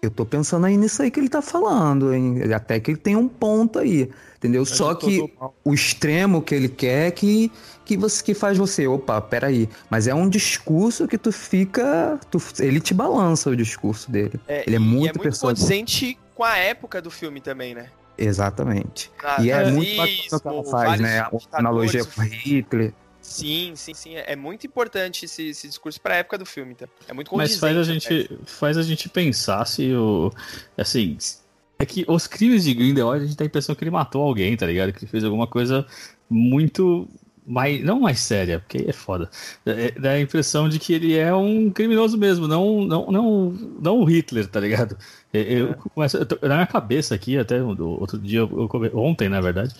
eu 0.02 0.10
tô 0.10 0.26
pensando 0.26 0.66
aí 0.66 0.76
nisso 0.76 1.00
aí 1.02 1.10
que 1.10 1.20
ele 1.20 1.28
tá 1.28 1.40
falando, 1.40 2.12
hein? 2.12 2.52
Até 2.52 2.80
que 2.80 2.90
ele 2.90 2.98
tem 2.98 3.14
um 3.14 3.28
ponto 3.28 3.78
aí, 3.78 4.10
entendeu? 4.36 4.64
Só 4.64 4.94
que 4.96 5.32
o 5.64 5.72
extremo 5.72 6.42
que 6.42 6.52
ele 6.52 6.68
quer 6.68 7.06
é 7.06 7.10
que, 7.12 7.52
que, 7.84 7.96
você, 7.96 8.22
que 8.24 8.34
faz 8.34 8.58
você, 8.58 8.88
opa, 8.88 9.20
peraí. 9.20 9.68
Mas 9.88 10.08
é 10.08 10.14
um 10.14 10.28
discurso 10.28 11.06
que 11.06 11.16
tu 11.16 11.30
fica. 11.30 12.18
Tu, 12.28 12.42
ele 12.58 12.80
te 12.80 12.92
balança 12.92 13.48
o 13.50 13.56
discurso 13.56 14.10
dele. 14.10 14.40
É, 14.48 14.64
ele 14.66 14.74
é 14.74 14.80
muito, 14.80 15.20
é 15.20 15.22
muito 15.22 15.38
condizente 15.38 16.18
com 16.34 16.42
a 16.42 16.56
época 16.56 17.00
do 17.00 17.10
filme 17.10 17.40
também, 17.40 17.72
né? 17.72 17.86
Exatamente. 18.18 19.10
Na- 19.22 19.44
e 19.44 19.50
é 19.50 19.56
nazismo, 19.56 19.76
muito 19.76 19.96
bacana 19.96 20.36
o 20.36 20.40
que 20.40 20.48
ela 20.48 20.64
faz, 20.64 21.00
né? 21.00 21.20
A 21.20 21.30
analogia 21.52 22.04
com 22.04 22.22
Hitler. 22.22 22.92
Sim, 23.22 23.74
sim, 23.76 23.94
sim. 23.94 24.16
É 24.16 24.34
muito 24.34 24.66
importante 24.66 25.24
esse, 25.24 25.48
esse 25.48 25.68
discurso 25.68 26.00
pra 26.00 26.16
época 26.16 26.36
do 26.36 26.44
filme, 26.44 26.74
tá? 26.74 26.88
É 27.06 27.12
muito 27.12 27.34
Mas 27.36 27.56
faz 27.56 27.76
a 27.76 27.80
né? 27.80 27.84
gente, 27.84 28.38
faz 28.44 28.76
a 28.76 28.82
gente 28.82 29.08
pensar 29.08 29.64
se 29.64 29.94
o. 29.94 30.30
Assim. 30.76 31.16
É 31.78 31.86
que 31.86 32.04
os 32.06 32.26
crimes 32.26 32.64
de 32.64 32.74
Grindelwald 32.74 33.24
a 33.24 33.26
gente 33.26 33.36
tem 33.36 33.44
a 33.44 33.48
impressão 33.48 33.74
que 33.74 33.82
ele 33.82 33.90
matou 33.90 34.22
alguém, 34.22 34.56
tá 34.56 34.66
ligado? 34.66 34.92
Que 34.92 35.04
ele 35.04 35.10
fez 35.10 35.24
alguma 35.24 35.46
coisa 35.46 35.86
muito. 36.28 37.08
Mais, 37.44 37.82
não 37.82 37.98
mais 38.00 38.20
séria, 38.20 38.60
porque 38.60 38.84
é 38.88 38.92
foda. 38.92 39.28
É- 39.66 39.90
Dá 39.92 40.10
a 40.12 40.20
impressão 40.20 40.68
de 40.68 40.78
que 40.78 40.92
ele 40.92 41.16
é 41.16 41.34
um 41.34 41.70
criminoso 41.70 42.16
mesmo, 42.16 42.46
não, 42.46 42.84
não, 42.84 43.10
não, 43.10 43.50
não 43.80 43.98
o 44.00 44.04
Hitler, 44.04 44.46
tá 44.46 44.60
ligado? 44.60 44.96
Eu, 45.32 45.42
eu 45.68 45.74
começo- 45.74 46.18
eu 46.18 46.48
na 46.48 46.54
minha 46.56 46.66
cabeça 46.66 47.14
aqui, 47.14 47.36
até 47.36 47.60
outro 47.62 48.18
dia, 48.18 48.40
eu 48.40 48.68
come- 48.68 48.90
ontem 48.94 49.28
na 49.28 49.40
verdade, 49.40 49.74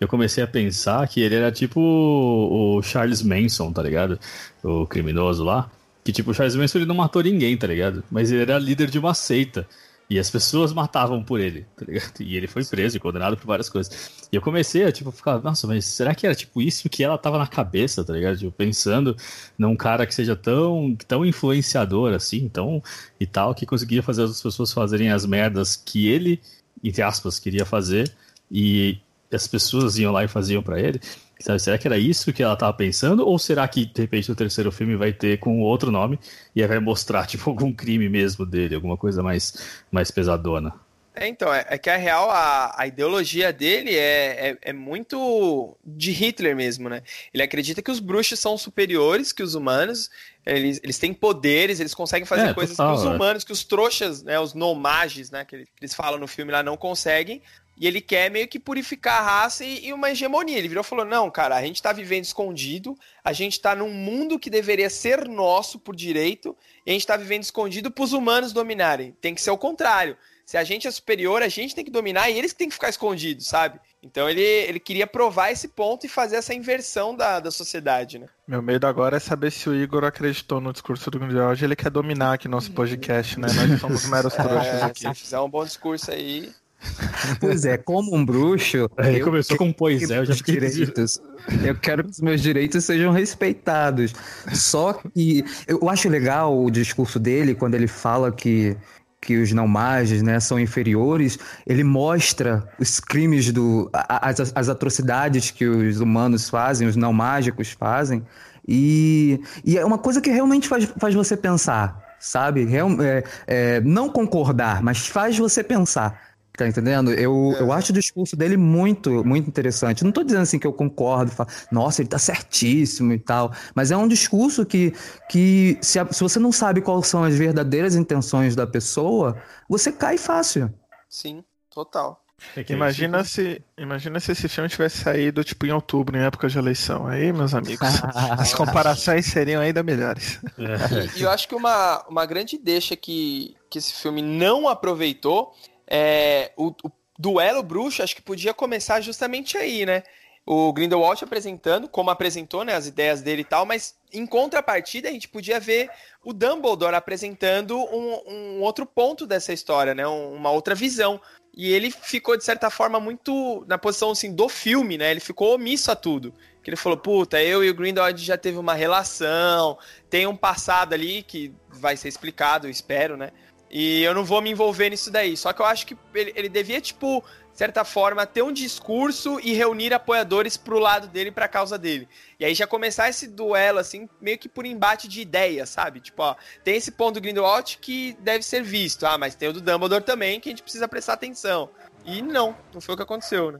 eu 0.00 0.08
comecei 0.08 0.42
a 0.42 0.46
pensar 0.46 1.06
que 1.06 1.20
ele 1.20 1.34
era 1.36 1.52
tipo 1.52 1.80
o, 1.80 2.78
o 2.78 2.82
Charles 2.82 3.22
Manson, 3.22 3.72
tá 3.72 3.82
ligado? 3.82 4.18
O 4.62 4.86
criminoso 4.86 5.44
lá. 5.44 5.70
Que 6.02 6.12
tipo, 6.12 6.32
o 6.32 6.34
Charles 6.34 6.56
Manson 6.56 6.78
ele 6.78 6.86
não 6.86 6.94
matou 6.96 7.22
ninguém, 7.22 7.56
tá 7.56 7.66
ligado? 7.66 8.02
Mas 8.10 8.30
ele 8.32 8.42
era 8.42 8.58
líder 8.58 8.90
de 8.90 8.98
uma 8.98 9.14
seita. 9.14 9.66
E 10.08 10.18
as 10.18 10.30
pessoas 10.30 10.72
matavam 10.72 11.24
por 11.24 11.40
ele, 11.40 11.66
tá 11.76 11.84
ligado? 11.86 12.20
E 12.20 12.36
ele 12.36 12.46
foi 12.46 12.64
preso 12.64 12.96
e 12.96 13.00
condenado 13.00 13.36
por 13.36 13.46
várias 13.46 13.70
coisas. 13.70 14.28
E 14.30 14.36
eu 14.36 14.42
comecei 14.42 14.84
a, 14.84 14.92
tipo, 14.92 15.10
ficar, 15.10 15.38
nossa, 15.42 15.66
mas 15.66 15.86
será 15.86 16.14
que 16.14 16.26
era, 16.26 16.34
tipo, 16.34 16.60
isso 16.60 16.88
que 16.90 17.02
ela 17.02 17.16
tava 17.16 17.38
na 17.38 17.46
cabeça, 17.46 18.04
tá 18.04 18.12
ligado? 18.12 18.36
Tipo, 18.36 18.52
pensando 18.52 19.16
num 19.56 19.74
cara 19.74 20.06
que 20.06 20.14
seja 20.14 20.36
tão, 20.36 20.94
tão 21.08 21.24
influenciador, 21.24 22.12
assim, 22.12 22.48
tão 22.48 22.82
e 23.18 23.26
tal, 23.26 23.54
que 23.54 23.64
conseguia 23.64 24.02
fazer 24.02 24.24
as 24.24 24.42
pessoas 24.42 24.72
fazerem 24.72 25.10
as 25.10 25.24
merdas 25.24 25.74
que 25.74 26.06
ele, 26.06 26.40
entre 26.82 27.02
aspas, 27.02 27.38
queria 27.38 27.64
fazer. 27.64 28.12
E 28.50 28.98
as 29.32 29.46
pessoas 29.46 29.98
iam 29.98 30.12
lá 30.12 30.22
e 30.22 30.28
faziam 30.28 30.62
para 30.62 30.78
ele. 30.80 31.00
Sabe, 31.40 31.58
será 31.58 31.76
que 31.76 31.86
era 31.86 31.98
isso 31.98 32.32
que 32.32 32.42
ela 32.42 32.56
tava 32.56 32.72
pensando? 32.72 33.26
Ou 33.26 33.38
será 33.38 33.66
que, 33.66 33.84
de 33.84 34.00
repente, 34.00 34.30
o 34.30 34.36
terceiro 34.36 34.70
filme 34.70 34.96
vai 34.96 35.12
ter 35.12 35.38
com 35.38 35.60
outro 35.60 35.90
nome 35.90 36.18
e 36.54 36.62
aí 36.62 36.68
vai 36.68 36.78
mostrar, 36.78 37.26
tipo, 37.28 37.50
algum 37.50 37.72
crime 37.72 38.08
mesmo 38.08 38.46
dele, 38.46 38.74
alguma 38.74 38.96
coisa 38.96 39.22
mais, 39.22 39.82
mais 39.90 40.10
pesadona? 40.10 40.72
É, 41.16 41.28
então, 41.28 41.54
é, 41.54 41.64
é 41.68 41.78
que 41.78 41.88
a 41.88 41.96
real, 41.96 42.28
a, 42.28 42.74
a 42.76 42.88
ideologia 42.88 43.52
dele 43.52 43.94
é, 43.94 44.50
é, 44.50 44.58
é, 44.62 44.72
muito 44.72 45.76
de 45.84 46.10
Hitler 46.10 46.56
mesmo, 46.56 46.88
né? 46.88 47.02
Ele 47.32 47.42
acredita 47.42 47.80
que 47.80 47.90
os 47.90 48.00
bruxos 48.00 48.40
são 48.40 48.58
superiores 48.58 49.32
que 49.32 49.42
os 49.42 49.54
humanos, 49.54 50.10
eles, 50.44 50.80
eles 50.82 50.98
têm 50.98 51.14
poderes, 51.14 51.78
eles 51.78 51.94
conseguem 51.94 52.26
fazer 52.26 52.48
é, 52.48 52.54
coisas 52.54 52.76
total, 52.76 52.94
que 52.94 53.00
os 53.00 53.06
é. 53.06 53.14
humanos, 53.14 53.44
que 53.44 53.52
os 53.52 53.62
trouxas, 53.62 54.24
né, 54.24 54.40
os 54.40 54.54
nomages, 54.54 55.30
né, 55.30 55.44
que 55.44 55.64
eles 55.80 55.94
falam 55.94 56.18
no 56.18 56.26
filme 56.26 56.50
lá, 56.50 56.64
não 56.64 56.76
conseguem, 56.76 57.40
e 57.76 57.86
ele 57.86 58.00
quer 58.00 58.30
meio 58.30 58.48
que 58.48 58.58
purificar 58.58 59.20
a 59.20 59.24
raça 59.24 59.64
e, 59.64 59.86
e, 59.86 59.92
uma 59.92 60.10
hegemonia. 60.10 60.58
Ele 60.58 60.68
virou 60.68 60.82
e 60.82 60.86
falou: 60.86 61.04
não, 61.04 61.30
cara, 61.30 61.56
a 61.56 61.62
gente 61.62 61.82
tá 61.82 61.92
vivendo 61.92 62.24
escondido, 62.24 62.96
a 63.22 63.32
gente 63.32 63.60
tá 63.60 63.74
num 63.74 63.90
mundo 63.90 64.38
que 64.38 64.50
deveria 64.50 64.88
ser 64.88 65.28
nosso 65.28 65.78
por 65.78 65.94
direito, 65.94 66.56
e 66.86 66.90
a 66.90 66.92
gente 66.92 67.06
tá 67.06 67.16
vivendo 67.16 67.42
escondido 67.42 67.90
pros 67.90 68.12
humanos 68.12 68.52
dominarem. 68.52 69.16
Tem 69.20 69.34
que 69.34 69.42
ser 69.42 69.50
o 69.50 69.58
contrário. 69.58 70.16
Se 70.46 70.58
a 70.58 70.64
gente 70.64 70.86
é 70.86 70.90
superior, 70.90 71.42
a 71.42 71.48
gente 71.48 71.74
tem 71.74 71.84
que 71.84 71.90
dominar 71.90 72.28
e 72.28 72.36
eles 72.36 72.52
que 72.52 72.58
tem 72.58 72.68
que 72.68 72.74
ficar 72.74 72.90
escondidos, 72.90 73.46
sabe? 73.46 73.80
Então 74.02 74.28
ele, 74.28 74.42
ele 74.42 74.78
queria 74.78 75.06
provar 75.06 75.50
esse 75.50 75.68
ponto 75.68 76.04
e 76.04 76.08
fazer 76.08 76.36
essa 76.36 76.52
inversão 76.52 77.16
da, 77.16 77.40
da 77.40 77.50
sociedade, 77.50 78.18
né? 78.18 78.26
Meu 78.46 78.60
medo 78.60 78.86
agora 78.86 79.16
é 79.16 79.20
saber 79.20 79.50
se 79.50 79.70
o 79.70 79.74
Igor 79.74 80.04
acreditou 80.04 80.60
no 80.60 80.70
discurso 80.70 81.10
do 81.10 81.18
Grindelwald. 81.18 81.64
Ele 81.64 81.74
quer 81.74 81.90
dominar 81.90 82.34
aqui 82.34 82.46
nosso 82.46 82.72
podcast, 82.72 83.40
né? 83.40 83.48
Nós 83.50 83.80
somos 83.80 84.06
meros 84.06 84.34
trouxas 84.36 84.82
é, 84.82 84.84
aqui. 84.84 85.00
Se 85.00 85.14
fizer 85.14 85.40
um 85.40 85.48
bom 85.48 85.64
discurso 85.64 86.10
aí, 86.10 86.52
Pois 87.40 87.64
é, 87.64 87.76
como 87.76 88.14
um 88.14 88.24
bruxo. 88.24 88.88
Ele 88.98 89.20
começou 89.20 89.56
com 89.56 89.72
pois 89.72 90.10
é, 90.10 90.18
eu 90.18 90.24
já 90.24 90.34
fiquei 90.34 90.60
direitos. 90.60 91.20
Eu 91.62 91.74
quero 91.74 92.04
que 92.04 92.10
os 92.10 92.20
meus 92.20 92.40
direitos 92.40 92.84
sejam 92.84 93.12
respeitados. 93.12 94.14
Só 94.52 94.92
que 94.92 95.44
eu 95.66 95.88
acho 95.88 96.08
legal 96.08 96.56
o 96.56 96.70
discurso 96.70 97.18
dele 97.18 97.54
quando 97.54 97.74
ele 97.74 97.86
fala 97.86 98.30
que 98.30 98.76
que 99.24 99.38
os 99.38 99.50
não 99.52 99.66
magos 99.66 100.22
né, 100.22 100.38
são 100.38 100.60
inferiores, 100.60 101.38
ele 101.66 101.82
mostra 101.82 102.68
os 102.78 103.00
crimes 103.00 103.50
do. 103.50 103.90
as, 103.92 104.52
as 104.54 104.68
atrocidades 104.68 105.50
que 105.50 105.66
os 105.66 105.98
humanos 105.98 106.48
fazem, 106.50 106.86
os 106.86 106.94
não 106.94 107.12
mágicos 107.12 107.70
fazem. 107.72 108.22
E, 108.66 109.40
e 109.64 109.76
é 109.78 109.84
uma 109.84 109.98
coisa 109.98 110.20
que 110.20 110.30
realmente 110.30 110.68
faz, 110.68 110.84
faz 110.98 111.14
você 111.14 111.36
pensar, 111.36 112.16
sabe? 112.18 112.64
Real, 112.64 112.90
é, 113.02 113.24
é, 113.46 113.80
não 113.80 114.08
concordar, 114.08 114.82
mas 114.82 115.06
faz 115.06 115.38
você 115.38 115.62
pensar. 115.62 116.33
Tá 116.56 116.68
entendendo? 116.68 117.12
Eu, 117.12 117.52
é. 117.56 117.60
eu 117.62 117.72
acho 117.72 117.90
o 117.90 117.94
discurso 117.94 118.36
dele 118.36 118.56
muito, 118.56 119.24
muito 119.24 119.48
interessante. 119.48 120.04
Não 120.04 120.12
tô 120.12 120.22
dizendo 120.22 120.42
assim 120.42 120.58
que 120.58 120.66
eu 120.66 120.72
concordo, 120.72 121.32
falo, 121.32 121.48
nossa, 121.70 122.00
ele 122.00 122.08
tá 122.08 122.18
certíssimo 122.18 123.12
e 123.12 123.18
tal. 123.18 123.52
Mas 123.74 123.90
é 123.90 123.96
um 123.96 124.06
discurso 124.06 124.64
que, 124.64 124.92
que 125.28 125.76
se, 125.82 125.98
a, 125.98 126.06
se 126.12 126.22
você 126.22 126.38
não 126.38 126.52
sabe 126.52 126.80
quais 126.80 127.08
são 127.08 127.24
as 127.24 127.36
verdadeiras 127.36 127.96
intenções 127.96 128.54
da 128.54 128.68
pessoa, 128.68 129.36
você 129.68 129.90
cai 129.90 130.16
fácil. 130.16 130.72
Sim, 131.08 131.42
total. 131.68 132.24
É 132.56 132.72
imagina 132.72 133.24
se, 133.24 133.62
imagina 133.76 134.20
se 134.20 134.32
esse 134.32 134.48
filme 134.48 134.68
tivesse 134.68 134.98
saído 134.98 135.42
tipo 135.42 135.66
em 135.66 135.72
outubro, 135.72 136.16
em 136.16 136.20
época 136.20 136.48
de 136.48 136.58
eleição. 136.58 137.06
Aí, 137.06 137.32
meus 137.32 137.54
amigos, 137.54 137.88
as 138.38 138.54
comparações 138.54 139.26
seriam 139.26 139.60
ainda 139.60 139.82
melhores. 139.82 140.40
E, 140.58 141.18
e 141.18 141.22
eu 141.22 141.30
acho 141.30 141.48
que 141.48 141.54
uma, 141.54 142.04
uma 142.08 142.26
grande 142.26 142.58
deixa 142.58 142.94
que, 142.94 143.56
que 143.68 143.78
esse 143.78 143.92
filme 143.94 144.22
não 144.22 144.68
aproveitou 144.68 145.52
é, 145.86 146.52
o, 146.56 146.68
o, 146.82 146.90
duelo 147.18 147.62
bruxo 147.62 148.02
acho 148.02 148.16
que 148.16 148.22
podia 148.22 148.52
começar 148.52 149.00
justamente 149.00 149.56
aí, 149.56 149.86
né? 149.86 150.02
O 150.46 150.72
Grindelwald 150.72 151.24
apresentando, 151.24 151.88
como 151.88 152.10
apresentou, 152.10 152.64
né, 152.64 152.74
as 152.74 152.86
ideias 152.86 153.22
dele 153.22 153.42
e 153.42 153.46
tal, 153.46 153.64
mas 153.64 153.96
em 154.12 154.26
contrapartida 154.26 155.08
a 155.08 155.12
gente 155.12 155.26
podia 155.26 155.58
ver 155.58 155.88
o 156.22 156.34
Dumbledore 156.34 156.94
apresentando 156.94 157.78
um, 157.78 158.20
um 158.26 158.60
outro 158.60 158.84
ponto 158.84 159.26
dessa 159.26 159.54
história, 159.54 159.94
né, 159.94 160.06
uma 160.06 160.50
outra 160.50 160.74
visão. 160.74 161.18
E 161.56 161.72
ele 161.72 161.90
ficou, 161.90 162.36
de 162.36 162.44
certa 162.44 162.68
forma, 162.68 162.98
muito 162.98 163.64
na 163.68 163.78
posição 163.78 164.10
assim, 164.10 164.34
do 164.34 164.48
filme, 164.48 164.98
né? 164.98 165.12
Ele 165.12 165.20
ficou 165.20 165.54
omisso 165.54 165.90
a 165.90 165.94
tudo. 165.94 166.34
Que 166.60 166.70
ele 166.70 166.76
falou, 166.76 166.98
puta, 166.98 167.40
eu 167.40 167.62
e 167.62 167.70
o 167.70 167.74
Grindelwald 167.74 168.20
já 168.24 168.36
teve 168.36 168.58
uma 168.58 168.74
relação, 168.74 169.78
tem 170.10 170.26
um 170.26 170.34
passado 170.34 170.94
ali 170.94 171.22
que 171.22 171.54
vai 171.68 171.96
ser 171.96 172.08
explicado, 172.08 172.66
eu 172.66 172.70
espero, 172.70 173.16
né? 173.16 173.30
E 173.76 174.04
eu 174.04 174.14
não 174.14 174.24
vou 174.24 174.40
me 174.40 174.50
envolver 174.50 174.88
nisso 174.88 175.10
daí. 175.10 175.36
Só 175.36 175.52
que 175.52 175.60
eu 175.60 175.66
acho 175.66 175.84
que 175.84 175.98
ele, 176.14 176.32
ele 176.36 176.48
devia, 176.48 176.80
tipo, 176.80 177.24
de 177.50 177.58
certa 177.58 177.84
forma, 177.84 178.24
ter 178.24 178.40
um 178.40 178.52
discurso 178.52 179.40
e 179.42 179.52
reunir 179.52 179.92
apoiadores 179.92 180.56
pro 180.56 180.78
lado 180.78 181.08
dele, 181.08 181.32
pra 181.32 181.48
causa 181.48 181.76
dele. 181.76 182.08
E 182.38 182.44
aí 182.44 182.54
já 182.54 182.68
começar 182.68 183.08
esse 183.08 183.26
duelo, 183.26 183.80
assim, 183.80 184.08
meio 184.20 184.38
que 184.38 184.48
por 184.48 184.64
embate 184.64 185.08
de 185.08 185.20
ideias, 185.20 185.70
sabe? 185.70 185.98
Tipo, 185.98 186.22
ó, 186.22 186.36
tem 186.62 186.76
esse 186.76 186.92
ponto 186.92 187.14
do 187.14 187.20
Grindelwald 187.20 187.78
que 187.80 188.16
deve 188.20 188.44
ser 188.44 188.62
visto. 188.62 189.06
Ah, 189.06 189.18
mas 189.18 189.34
tem 189.34 189.48
o 189.48 189.52
do 189.52 189.60
Dumbledore 189.60 190.04
também 190.04 190.38
que 190.38 190.50
a 190.50 190.52
gente 190.52 190.62
precisa 190.62 190.86
prestar 190.86 191.14
atenção. 191.14 191.68
E 192.04 192.22
não, 192.22 192.56
não 192.72 192.80
foi 192.80 192.94
o 192.94 192.96
que 192.96 193.02
aconteceu, 193.02 193.50
né? 193.50 193.58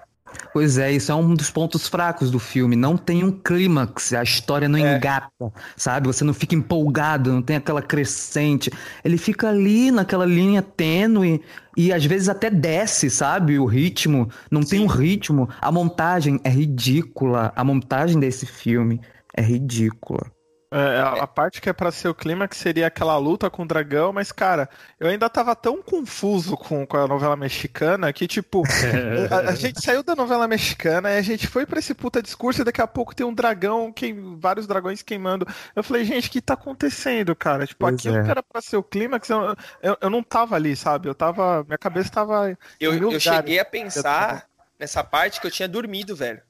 Pois 0.52 0.78
é, 0.78 0.92
isso 0.92 1.10
é 1.10 1.14
um 1.14 1.34
dos 1.34 1.50
pontos 1.50 1.88
fracos 1.88 2.30
do 2.30 2.38
filme. 2.38 2.76
Não 2.76 2.96
tem 2.96 3.24
um 3.24 3.30
clímax, 3.30 4.12
a 4.12 4.22
história 4.22 4.68
não 4.68 4.78
é. 4.78 4.96
engata, 4.96 5.52
sabe? 5.76 6.06
Você 6.06 6.24
não 6.24 6.34
fica 6.34 6.54
empolgado, 6.54 7.32
não 7.32 7.42
tem 7.42 7.56
aquela 7.56 7.82
crescente. 7.82 8.70
Ele 9.04 9.18
fica 9.18 9.48
ali 9.48 9.90
naquela 9.90 10.26
linha 10.26 10.62
tênue 10.62 11.42
e 11.76 11.92
às 11.92 12.04
vezes 12.04 12.28
até 12.28 12.50
desce, 12.50 13.10
sabe? 13.10 13.58
O 13.58 13.66
ritmo, 13.66 14.28
não 14.50 14.62
Sim. 14.62 14.68
tem 14.68 14.80
um 14.80 14.86
ritmo. 14.86 15.48
A 15.60 15.72
montagem 15.72 16.40
é 16.44 16.50
ridícula. 16.50 17.52
A 17.54 17.64
montagem 17.64 18.18
desse 18.18 18.46
filme 18.46 19.00
é 19.36 19.42
ridícula. 19.42 20.33
É, 20.70 20.98
a, 20.98 21.22
a, 21.22 21.26
parte 21.26 21.60
que 21.60 21.68
é 21.68 21.72
para 21.72 21.92
ser 21.92 22.08
o 22.08 22.14
clímax 22.14 22.56
seria 22.56 22.88
aquela 22.88 23.16
luta 23.16 23.48
com 23.48 23.62
o 23.62 23.66
dragão, 23.66 24.12
mas, 24.12 24.32
cara, 24.32 24.68
eu 24.98 25.08
ainda 25.08 25.30
tava 25.30 25.54
tão 25.54 25.80
confuso 25.80 26.56
com, 26.56 26.84
com 26.84 26.96
a 26.96 27.06
novela 27.06 27.36
mexicana 27.36 28.12
que, 28.12 28.26
tipo, 28.26 28.62
a, 29.30 29.50
a, 29.50 29.54
gente 29.54 29.80
saiu 29.80 30.02
da 30.02 30.16
novela 30.16 30.48
mexicana 30.48 31.12
e 31.12 31.18
a 31.18 31.22
gente 31.22 31.46
foi 31.46 31.64
pra 31.64 31.78
esse 31.78 31.94
puta 31.94 32.20
discurso 32.20 32.62
e 32.62 32.64
daqui 32.64 32.80
a 32.80 32.86
pouco 32.86 33.14
tem 33.14 33.24
um 33.24 33.32
dragão, 33.32 33.92
queim, 33.92 34.36
vários 34.36 34.66
dragões 34.66 35.00
queimando. 35.00 35.46
Eu 35.76 35.84
falei, 35.84 36.04
gente, 36.04 36.28
o 36.28 36.30
que 36.30 36.40
tá 36.40 36.54
acontecendo, 36.54 37.36
cara? 37.36 37.66
Tipo, 37.66 37.86
pois 37.86 37.94
aquilo 37.94 38.16
é. 38.16 38.24
que 38.24 38.30
era 38.30 38.42
pra 38.42 38.60
ser 38.60 38.76
o 38.76 38.82
clímax, 38.82 39.28
eu, 39.28 39.56
eu, 39.82 39.96
eu, 40.00 40.10
não 40.10 40.22
tava 40.22 40.56
ali, 40.56 40.74
sabe? 40.74 41.08
Eu 41.08 41.14
tava. 41.14 41.62
Minha 41.64 41.78
cabeça 41.78 42.10
tava. 42.10 42.56
Eu, 42.80 43.12
eu 43.12 43.20
cheguei 43.20 43.58
a 43.60 43.64
pensar 43.64 44.46
nessa 44.78 45.04
parte 45.04 45.40
que 45.40 45.46
eu 45.46 45.50
tinha 45.50 45.68
dormido, 45.68 46.16
velho. 46.16 46.42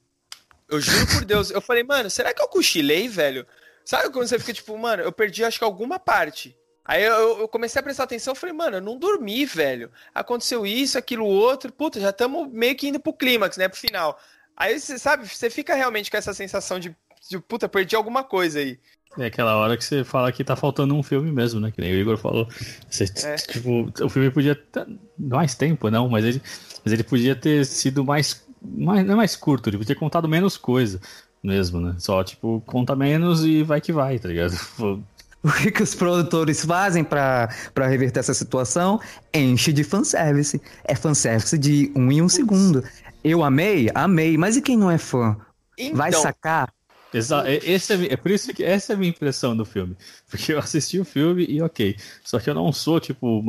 Eu 0.67 0.81
juro 0.81 1.05
por 1.07 1.25
Deus. 1.25 1.51
Eu 1.51 1.61
falei, 1.61 1.83
mano, 1.83 2.09
será 2.09 2.33
que 2.33 2.41
eu 2.41 2.47
cochilei, 2.47 3.07
velho? 3.07 3.45
Sabe 3.85 4.09
quando 4.09 4.27
você 4.27 4.39
fica 4.39 4.51
tipo, 4.51 4.75
mano, 4.75 5.03
eu 5.03 5.11
perdi 5.11 5.43
acho 5.43 5.59
que 5.59 5.63
alguma 5.63 5.99
parte. 5.99 6.57
Aí 6.83 7.03
eu, 7.03 7.39
eu 7.39 7.47
comecei 7.47 7.79
a 7.79 7.83
prestar 7.83 8.03
atenção 8.03 8.33
e 8.33 8.37
falei, 8.37 8.53
mano, 8.53 8.77
eu 8.77 8.81
não 8.81 8.97
dormi, 8.97 9.45
velho. 9.45 9.91
Aconteceu 10.13 10.65
isso, 10.65 10.97
aquilo, 10.97 11.25
outro. 11.25 11.71
Puta, 11.71 11.99
já 11.99 12.09
estamos 12.09 12.51
meio 12.51 12.75
que 12.75 12.87
indo 12.87 12.99
pro 12.99 13.13
clímax, 13.13 13.57
né? 13.57 13.67
Pro 13.67 13.79
final. 13.79 14.19
Aí 14.57 14.79
você 14.79 14.97
sabe, 14.97 15.27
você 15.27 15.49
fica 15.49 15.75
realmente 15.75 16.09
com 16.09 16.17
essa 16.17 16.33
sensação 16.33 16.79
de, 16.79 16.95
de 17.29 17.39
puta, 17.39 17.69
perdi 17.69 17.95
alguma 17.95 18.23
coisa 18.23 18.59
aí. 18.59 18.79
É 19.17 19.27
aquela 19.27 19.55
hora 19.55 19.77
que 19.77 19.83
você 19.83 20.03
fala 20.03 20.31
que 20.31 20.43
tá 20.43 20.55
faltando 20.55 20.95
um 20.95 21.01
filme 21.01 21.31
mesmo, 21.31 21.59
né? 21.59 21.71
Que 21.71 21.81
nem 21.81 21.91
o 21.91 21.95
Igor 21.95 22.17
falou. 22.17 22.47
Você, 22.89 23.05
é. 23.23 23.35
tipo, 23.35 23.91
o 24.03 24.09
filme 24.09 24.29
podia 24.29 24.55
ter 24.55 24.85
mais 25.17 25.55
tempo, 25.55 25.89
não, 25.89 26.09
mas 26.09 26.25
ele, 26.25 26.41
mas 26.83 26.93
ele 26.93 27.03
podia 27.03 27.35
ter 27.35 27.65
sido 27.65 28.03
mais, 28.03 28.45
mais. 28.61 29.05
Não 29.05 29.13
é 29.13 29.17
mais 29.17 29.35
curto, 29.35 29.69
ele 29.69 29.77
podia 29.77 29.95
ter 29.95 29.99
contado 29.99 30.27
menos 30.27 30.57
coisa 30.57 30.99
mesmo, 31.45 31.79
né? 31.79 31.95
Só, 31.97 32.23
tipo, 32.23 32.61
conta 32.65 32.95
menos 32.95 33.45
e 33.45 33.63
vai 33.63 33.79
que 33.79 33.93
vai, 33.93 34.19
tá 34.19 34.27
ligado? 34.27 34.55
O 35.45 35.51
que, 35.51 35.69
que 35.69 35.83
os 35.83 35.93
produtores 35.93 36.65
fazem 36.65 37.03
para 37.03 37.47
reverter 37.77 38.19
essa 38.19 38.33
situação? 38.33 38.99
Enche 39.31 39.71
de 39.71 39.83
fanservice. 39.83 40.59
É 40.83 40.95
fanservice 40.95 41.55
de 41.55 41.91
um 41.95 42.11
em 42.11 42.19
um 42.19 42.27
segundo. 42.27 42.83
Eu 43.23 43.43
amei? 43.43 43.87
Amei. 43.93 44.39
Mas 44.39 44.57
e 44.57 44.61
quem 44.61 44.75
não 44.75 44.89
é 44.89 44.97
fã? 44.97 45.37
Então, 45.77 45.97
vai 45.97 46.11
sacar? 46.11 46.73
Exato. 47.15 47.47
Esse 47.47 47.93
é, 47.93 48.13
é 48.13 48.17
por 48.17 48.29
isso 48.29 48.53
que 48.53 48.61
essa 48.61 48.91
é 48.91 48.95
a 48.95 48.97
minha 48.99 49.09
impressão 49.09 49.55
do 49.55 49.63
filme. 49.63 49.95
Porque 50.29 50.51
eu 50.51 50.59
assisti 50.59 50.99
o 50.99 51.05
filme 51.05 51.45
e 51.47 51.61
ok. 51.61 51.95
Só 52.23 52.39
que 52.39 52.49
eu 52.49 52.53
não 52.53 52.73
sou, 52.73 52.99
tipo, 52.99 53.41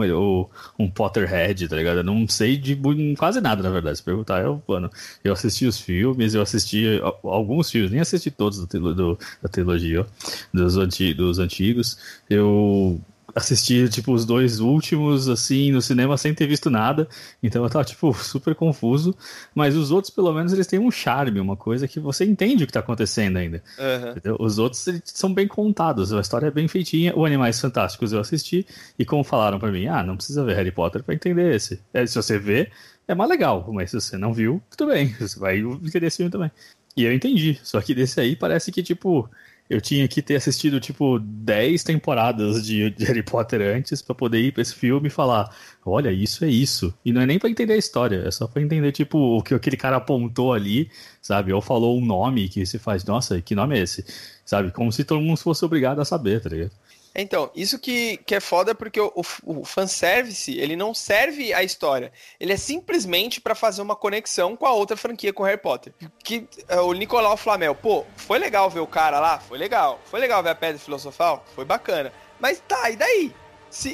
um 0.79 0.89
Potterhead, 0.89 1.67
tá 1.67 1.75
ligado? 1.75 1.99
Eu 1.99 2.05
não 2.05 2.29
sei 2.29 2.57
de 2.57 2.77
quase 3.17 3.41
nada, 3.41 3.65
na 3.65 3.71
verdade. 3.71 3.99
Se 3.99 4.05
perguntar, 4.05 4.43
eu, 4.45 4.63
mano, 4.69 4.89
eu 5.25 5.33
assisti 5.33 5.67
os 5.67 5.81
filmes, 5.81 6.35
eu 6.35 6.43
assisti 6.43 7.01
alguns 7.25 7.69
filmes, 7.69 7.91
nem 7.91 8.01
assisti 8.01 8.31
todos 8.31 8.65
do, 8.65 8.95
do 8.95 9.19
da 9.43 9.49
trilogia, 9.49 10.07
dos, 10.55 10.77
anti, 10.77 11.13
dos 11.13 11.41
antigos. 11.41 11.99
Eu 12.31 13.01
assisti, 13.37 13.87
tipo, 13.91 14.13
os 14.13 14.25
dois 14.25 14.61
últimos, 14.61 15.29
assim, 15.29 15.71
no 15.71 15.83
cinema 15.83 16.17
sem 16.17 16.33
ter 16.33 16.47
visto 16.47 16.71
nada. 16.71 17.07
Então 17.43 17.63
eu 17.63 17.69
tava, 17.69 17.85
tipo, 17.85 18.13
super 18.17 18.55
confuso. 18.55 19.15
Mas 19.55 19.77
os 19.77 19.91
outros, 19.91 20.11
pelo 20.11 20.33
menos, 20.33 20.55
eles 20.55 20.67
têm 20.67 20.79
um 20.79 20.91
charme, 20.91 21.39
uma 21.39 21.55
coisa 21.55 21.87
que 21.87 22.01
você 22.01 22.25
entende 22.25 22.65
o 22.65 22.67
que 22.67 22.73
tá 22.73 22.81
acontecendo 22.81 23.37
ainda. 23.37 23.63
Uhum. 23.79 24.37
Os 24.41 24.59
outros 24.59 24.89
são 25.05 25.33
bem 25.35 25.47
contados, 25.47 26.15
a 26.15 26.21
história 26.21 26.47
é 26.47 26.51
bem 26.51 26.67
feitinha. 26.67 27.15
O 27.15 27.27
Animais 27.27 27.61
Fantásticos 27.61 28.11
eu 28.11 28.21
assisti, 28.21 28.67
e 28.99 29.05
como 29.05 29.23
falaram 29.23 29.59
para 29.59 29.71
mim, 29.71 29.87
ah, 29.87 30.03
não 30.03 30.17
precisa 30.17 30.43
ver 30.43 30.57
Harry 30.57 30.73
Potter 30.73 31.03
para 31.03 31.15
entender 31.15 31.55
esse. 31.55 31.79
É, 31.93 32.07
se 32.07 32.15
você 32.15 32.39
vê, 32.39 32.71
é 33.07 33.15
mais 33.15 33.29
legal, 33.29 33.71
mas 33.71 33.91
se 33.91 34.01
você 34.01 34.17
não 34.17 34.33
viu, 34.33 34.63
tudo 34.75 34.91
bem, 34.91 35.15
você 35.21 35.39
vai 35.39 35.59
entender 35.59 36.07
esse 36.07 36.17
filme 36.17 36.33
também. 36.33 36.51
E 36.97 37.05
eu 37.05 37.13
entendi, 37.13 37.61
só 37.63 37.83
que 37.83 37.95
desse 37.95 38.19
aí 38.19 38.35
parece 38.35 38.73
que, 38.73 38.83
tipo, 38.83 39.29
eu 39.69 39.81
tinha 39.81 40.07
que 40.07 40.23
ter 40.23 40.37
assistido, 40.37 40.81
tipo, 40.81 41.19
10 41.19 41.83
temporadas 41.83 42.65
de, 42.65 42.91
de 42.91 43.05
Harry 43.05 43.23
Potter 43.23 43.61
antes 43.61 44.01
para 44.01 44.15
poder 44.15 44.41
ir 44.41 44.53
pra 44.53 44.63
esse 44.63 44.75
filme 44.75 45.09
e 45.09 45.11
falar: 45.11 45.55
olha, 45.85 46.11
isso 46.13 46.45
é 46.45 46.49
isso. 46.49 46.95
E 47.05 47.13
não 47.13 47.21
é 47.21 47.27
nem 47.27 47.39
para 47.39 47.51
entender 47.51 47.75
a 47.75 47.77
história, 47.77 48.23
é 48.27 48.31
só 48.31 48.47
pra 48.47 48.63
entender, 48.63 48.93
tipo, 48.93 49.19
o 49.19 49.43
que 49.43 49.55
aquele 49.55 49.77
cara 49.77 49.97
apontou 49.97 50.53
ali, 50.53 50.91
sabe? 51.21 51.53
Ou 51.53 51.61
falou 51.61 51.99
um 51.99 52.05
nome 52.05 52.49
que 52.49 52.65
se 52.65 52.79
faz, 52.79 53.05
nossa, 53.05 53.41
que 53.41 53.55
nome 53.55 53.79
é 53.79 53.83
esse? 53.83 54.05
Sabe? 54.45 54.71
Como 54.71 54.93
se 54.93 55.05
todo 55.05 55.21
mundo 55.21 55.39
fosse 55.39 55.65
obrigado 55.65 56.01
a 56.01 56.05
saber, 56.05 56.41
tá 56.41 56.49
ligado? 56.49 56.73
Então, 57.19 57.51
isso 57.55 57.79
que, 57.79 58.19
que 58.19 58.35
é 58.35 58.41
foda 58.41 58.75
porque 58.75 59.01
o, 59.01 59.11
o, 59.15 59.61
o 59.61 59.65
fanservice, 59.65 60.57
ele 60.59 60.77
não 60.77 60.93
serve 60.93 61.55
a 61.55 61.63
história. 61.63 62.13
Ele 62.39 62.53
é 62.53 62.57
simplesmente 62.57 63.41
para 63.41 63.55
fazer 63.55 63.81
uma 63.81 63.97
conexão 63.97 64.55
com 64.55 64.67
a 64.67 64.73
outra 64.73 64.97
franquia, 64.97 65.33
com 65.33 65.43
Harry 65.43 65.61
Potter. 65.61 65.95
Que 66.23 66.47
é, 66.69 66.79
o 66.79 66.93
Nicolau 66.93 67.37
Flamel, 67.37 67.75
pô, 67.75 68.05
foi 68.17 68.39
legal 68.39 68.69
ver 68.69 68.81
o 68.81 68.87
cara 68.87 69.19
lá? 69.19 69.39
Foi 69.39 69.57
legal. 69.57 70.01
Foi 70.05 70.21
legal 70.21 70.43
ver 70.43 70.51
a 70.51 70.55
Pedra 70.55 70.79
Filosofal? 70.79 71.45
Foi 71.55 71.65
bacana. 71.65 72.13
Mas 72.39 72.63
tá, 72.69 72.91
e 72.91 72.97
daí? 72.97 73.35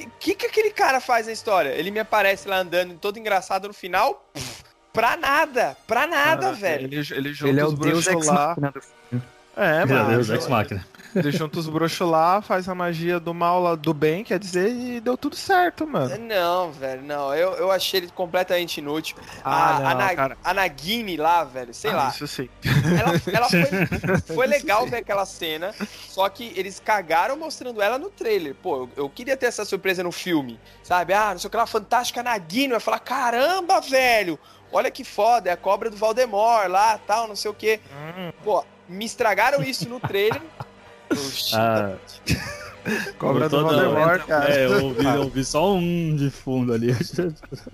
O 0.06 0.10
que, 0.18 0.34
que 0.34 0.46
aquele 0.46 0.70
cara 0.70 1.00
faz 1.00 1.26
na 1.26 1.32
história? 1.32 1.70
Ele 1.70 1.90
me 1.90 1.98
aparece 2.00 2.48
lá 2.48 2.58
andando 2.58 2.94
todo 2.98 3.18
engraçado 3.18 3.68
no 3.68 3.74
final? 3.74 4.28
Pff, 4.34 4.64
pra 4.92 5.16
nada, 5.16 5.76
pra 5.86 6.06
nada, 6.06 6.48
Ah, 6.48 6.52
velho. 6.52 6.86
Ele, 6.86 6.96
ele, 6.96 7.34
Ele 7.42 7.60
é 7.60 7.64
o 7.64 7.72
Deus 7.72 8.04
bruxos 8.04 8.06
ex 8.08 8.26
lá. 8.26 8.56
É, 9.56 9.84
Meu 9.84 9.96
mano. 9.96 10.10
Deus, 10.10 10.30
Ex 10.30 10.46
Machina. 10.48 10.86
Ele 10.94 11.01
junta 11.30 11.58
os 11.58 11.68
bruxos 11.68 12.08
lá, 12.08 12.40
faz 12.40 12.68
a 12.68 12.74
magia 12.74 13.18
do 13.20 13.34
mal 13.34 13.60
lá, 13.60 13.74
do 13.74 13.92
bem, 13.92 14.24
quer 14.24 14.38
dizer, 14.38 14.70
e 14.70 15.00
deu 15.00 15.16
tudo 15.16 15.36
certo, 15.36 15.86
mano. 15.86 16.16
Não, 16.18 16.72
velho, 16.72 17.02
não. 17.02 17.34
Eu, 17.34 17.52
eu 17.54 17.70
achei 17.70 18.00
ele 18.00 18.08
completamente 18.14 18.78
inútil. 18.78 19.16
Ah, 19.44 19.76
a, 19.76 19.94
não, 19.94 20.00
a, 20.00 20.28
Na- 20.28 20.36
a 20.44 20.54
Nagini 20.54 21.16
lá, 21.16 21.44
velho, 21.44 21.74
sei 21.74 21.90
Ah, 21.90 21.96
lá. 21.96 22.08
Isso 22.08 22.26
sim. 22.26 22.48
Ela, 22.98 23.12
ela 23.36 23.48
foi, 23.48 24.34
foi 24.36 24.46
legal 24.46 24.86
ver 24.86 24.96
aquela 24.98 25.26
cena, 25.26 25.74
só 26.08 26.28
que 26.28 26.52
eles 26.56 26.80
cagaram 26.80 27.36
mostrando 27.36 27.80
ela 27.82 27.98
no 27.98 28.08
trailer. 28.10 28.54
Pô, 28.54 28.76
eu, 28.76 28.90
eu 28.96 29.08
queria 29.10 29.36
ter 29.36 29.46
essa 29.46 29.64
surpresa 29.64 30.02
no 30.02 30.12
filme, 30.12 30.58
sabe? 30.82 31.12
Ah, 31.12 31.32
não 31.32 31.38
sei 31.38 31.48
o 31.48 31.50
que 31.50 31.56
lá, 31.56 31.66
fantástica 31.66 32.22
Nagini. 32.22 32.68
Vai 32.72 32.80
falar, 32.80 32.98
caramba, 33.00 33.80
velho, 33.80 34.38
olha 34.72 34.90
que 34.90 35.04
foda, 35.04 35.50
é 35.50 35.52
a 35.52 35.56
cobra 35.56 35.90
do 35.90 35.96
Valdemort 35.96 36.68
lá, 36.68 36.98
tal, 37.06 37.28
não 37.28 37.36
sei 37.36 37.50
o 37.50 37.54
que. 37.54 37.80
Hum. 38.16 38.32
Pô, 38.42 38.64
me 38.88 39.04
estragaram 39.04 39.62
isso 39.62 39.88
no 39.88 40.00
trailer. 40.00 40.40
Oxi, 41.12 41.54
Ah, 41.56 41.92
Cobra 43.16 43.48
do 43.48 43.60
toda- 43.62 43.84
Voldemort, 43.84 44.26
cara. 44.26 44.52
É, 44.52 44.66
eu 44.66 44.84
ouvi, 44.86 45.04
eu 45.04 45.22
ouvi 45.22 45.44
só 45.44 45.72
um 45.72 46.16
de 46.16 46.30
fundo 46.30 46.72
ali. 46.74 46.90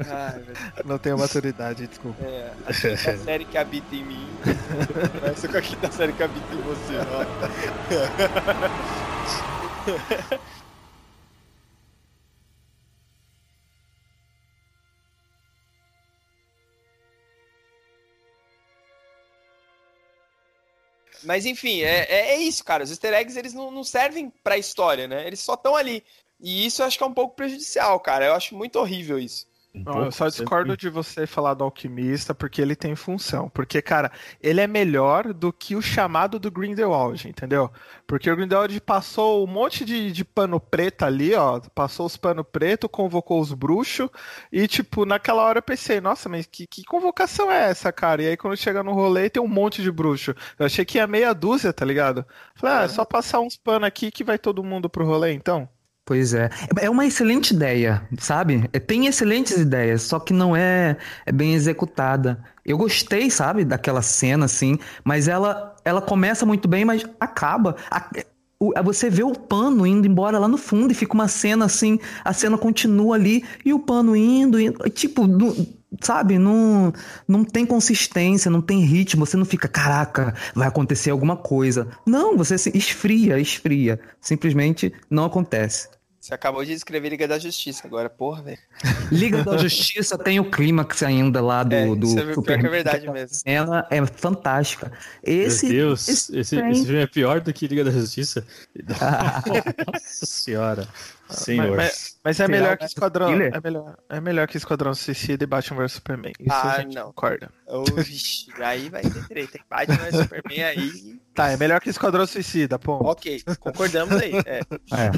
ai. 0.06 0.42
Não 0.84 0.98
tenho 0.98 1.16
maturidade, 1.18 1.86
desculpa. 1.86 2.22
É, 2.22 2.50
a 2.66 2.72
quinta 2.74 3.16
série 3.16 3.44
que 3.46 3.56
habita 3.56 3.94
em 3.96 4.04
mim. 4.04 4.28
Parece 5.20 5.48
com 5.48 5.56
a 5.56 5.62
quinta 5.62 5.90
série 5.90 6.12
que 6.12 6.22
habita 6.22 6.54
em 6.54 6.60
você, 6.60 6.98
ó. 6.98 7.24
Mas 21.22 21.44
enfim, 21.46 21.82
é, 21.82 22.06
é, 22.08 22.30
é 22.34 22.36
isso, 22.36 22.64
cara. 22.64 22.84
Os 22.84 22.90
easter 22.90 23.12
eggs 23.12 23.36
eles 23.36 23.52
não, 23.52 23.70
não 23.70 23.82
servem 23.82 24.30
pra 24.42 24.58
história, 24.58 25.08
né? 25.08 25.26
Eles 25.26 25.40
só 25.40 25.54
estão 25.54 25.74
ali. 25.74 26.04
E 26.40 26.64
isso 26.66 26.82
eu 26.82 26.86
acho 26.86 26.96
que 26.96 27.02
é 27.02 27.06
um 27.06 27.14
pouco 27.14 27.34
prejudicial, 27.34 27.98
cara. 27.98 28.26
Eu 28.26 28.34
acho 28.34 28.54
muito 28.54 28.78
horrível 28.78 29.18
isso. 29.18 29.47
Não, 29.72 30.04
eu 30.04 30.10
só 30.10 30.28
discordo 30.28 30.76
de 30.76 30.88
você 30.88 31.26
falar 31.26 31.54
do 31.54 31.62
alquimista 31.62 32.34
porque 32.34 32.60
ele 32.60 32.74
tem 32.74 32.96
função. 32.96 33.48
Porque, 33.50 33.80
cara, 33.80 34.10
ele 34.40 34.60
é 34.60 34.66
melhor 34.66 35.32
do 35.32 35.52
que 35.52 35.76
o 35.76 35.82
chamado 35.82 36.38
do 36.38 36.50
Grindelwald, 36.50 37.28
entendeu? 37.28 37.70
Porque 38.06 38.30
o 38.30 38.34
Grindelwald 38.36 38.80
passou 38.80 39.44
um 39.44 39.46
monte 39.46 39.84
de, 39.84 40.10
de 40.10 40.24
pano 40.24 40.58
preto 40.58 41.04
ali, 41.04 41.34
ó. 41.34 41.60
Passou 41.74 42.06
os 42.06 42.16
pano 42.16 42.44
preto, 42.44 42.88
convocou 42.88 43.40
os 43.40 43.52
bruxos. 43.52 44.08
E, 44.50 44.66
tipo, 44.66 45.04
naquela 45.06 45.42
hora 45.42 45.58
eu 45.58 45.62
pensei, 45.62 46.00
nossa, 46.00 46.28
mas 46.28 46.46
que, 46.46 46.66
que 46.66 46.82
convocação 46.84 47.50
é 47.50 47.70
essa, 47.70 47.92
cara? 47.92 48.22
E 48.22 48.28
aí 48.28 48.36
quando 48.36 48.56
chega 48.56 48.82
no 48.82 48.92
rolê 48.92 49.30
tem 49.30 49.42
um 49.42 49.46
monte 49.48 49.82
de 49.82 49.92
bruxo. 49.92 50.34
Eu 50.58 50.66
achei 50.66 50.84
que 50.84 50.98
ia 50.98 51.06
meia 51.06 51.32
dúzia, 51.32 51.72
tá 51.72 51.84
ligado? 51.84 52.26
Falei, 52.54 52.76
ah, 52.78 52.82
é 52.82 52.88
só 52.88 53.04
passar 53.04 53.40
uns 53.40 53.56
pano 53.56 53.86
aqui 53.86 54.10
que 54.10 54.24
vai 54.24 54.38
todo 54.38 54.64
mundo 54.64 54.88
pro 54.90 55.06
rolê, 55.06 55.32
então. 55.32 55.68
Pois 56.08 56.32
é. 56.32 56.48
É 56.80 56.88
uma 56.88 57.04
excelente 57.04 57.52
ideia, 57.52 58.00
sabe? 58.18 58.66
É, 58.72 58.78
Tem 58.78 59.04
excelentes 59.06 59.58
ideias, 59.58 60.00
só 60.04 60.18
que 60.18 60.32
não 60.32 60.56
é, 60.56 60.96
é 61.26 61.30
bem 61.30 61.52
executada. 61.52 62.42
Eu 62.64 62.78
gostei, 62.78 63.30
sabe, 63.30 63.62
daquela 63.62 64.00
cena, 64.00 64.46
assim, 64.46 64.78
mas 65.04 65.28
ela, 65.28 65.76
ela 65.84 66.00
começa 66.00 66.46
muito 66.46 66.66
bem, 66.66 66.82
mas 66.82 67.04
acaba. 67.20 67.76
A- 67.90 68.08
o- 68.58 68.72
você 68.82 69.10
vê 69.10 69.22
o 69.22 69.34
pano 69.34 69.86
indo 69.86 70.06
embora 70.06 70.38
lá 70.38 70.48
no 70.48 70.56
fundo 70.56 70.92
e 70.92 70.94
fica 70.94 71.12
uma 71.12 71.28
cena 71.28 71.66
assim, 71.66 71.98
a 72.24 72.32
cena 72.32 72.56
continua 72.56 73.14
ali 73.14 73.44
e 73.62 73.74
o 73.74 73.78
pano 73.78 74.16
indo, 74.16 74.58
indo 74.58 74.88
tipo, 74.88 75.26
sabe, 76.02 76.38
não, 76.38 76.92
não 77.26 77.44
tem 77.44 77.64
consistência, 77.66 78.50
não 78.50 78.60
tem 78.62 78.80
ritmo, 78.80 79.26
você 79.26 79.36
não 79.36 79.44
fica, 79.44 79.68
caraca, 79.68 80.34
vai 80.54 80.66
acontecer 80.68 81.10
alguma 81.10 81.36
coisa. 81.36 81.88
Não, 82.06 82.36
você 82.36 82.56
se 82.58 82.70
esfria, 82.76 83.38
esfria. 83.38 84.00
Simplesmente 84.20 84.92
não 85.10 85.24
acontece. 85.26 85.88
Você 86.20 86.34
acabou 86.34 86.64
de 86.64 86.72
escrever 86.72 87.10
Liga 87.10 87.28
da 87.28 87.38
Justiça 87.38 87.86
agora, 87.86 88.10
porra, 88.10 88.42
velho. 88.42 88.58
Liga 89.12 89.44
da 89.44 89.56
Justiça 89.56 90.18
tem 90.18 90.40
o 90.40 90.50
clímax 90.50 91.02
ainda 91.02 91.40
lá 91.40 91.62
do, 91.62 91.74
É, 91.74 91.86
do 91.86 92.06
isso 92.06 92.18
é 92.18 92.22
pior 92.22 92.24
que 92.24 92.30
é 92.30 92.34
Superman. 92.34 92.70
verdade 92.70 93.10
mesmo. 93.10 93.36
Cena 93.36 93.86
é 93.88 94.04
fantástica. 94.04 94.92
Esse, 95.22 95.66
Meu 95.66 95.74
Deus, 95.76 96.08
esse 96.08 96.36
esse, 96.38 96.56
tem- 96.56 96.70
esse 96.70 96.84
filme 96.84 97.00
é 97.02 97.06
pior 97.06 97.40
do 97.40 97.52
que 97.52 97.68
Liga 97.68 97.84
da 97.84 97.90
Justiça. 97.92 98.44
Nossa 99.86 100.26
senhora. 100.26 100.88
Senhor. 101.30 101.76
Mas, 101.76 101.76
mas- 101.76 102.18
mas 102.24 102.40
é 102.40 102.46
Será 102.46 102.48
melhor 102.58 102.76
que 102.78 102.84
Esquadrão. 102.86 103.28
Killer? 103.28 103.54
É 103.54 103.60
melhor, 103.60 103.96
é 104.08 104.20
melhor 104.20 104.48
que 104.48 104.56
Esquadrão 104.56 104.94
Suicida 104.94 105.44
e 105.44 105.46
Batman 105.46 105.82
vs 105.82 105.92
Superman. 105.92 106.32
Isso 106.40 106.50
Ah, 106.52 106.72
a 106.72 106.80
gente 106.80 106.94
não. 106.94 107.06
concorda. 107.06 107.50
Aí 108.64 108.88
vai 108.88 109.02
ter 109.02 109.28
treta. 109.28 109.58
Batman 109.70 110.08
e 110.08 110.12
Superman 110.16 110.62
aí. 110.64 111.20
Tá, 111.34 111.50
é 111.50 111.56
melhor 111.56 111.80
que 111.80 111.90
Esquadrão 111.90 112.26
Suicida, 112.26 112.78
ponto. 112.78 113.04
Ok, 113.06 113.42
concordamos 113.60 114.14
aí. 114.20 114.32
É. 114.46 114.60
É. 114.60 115.10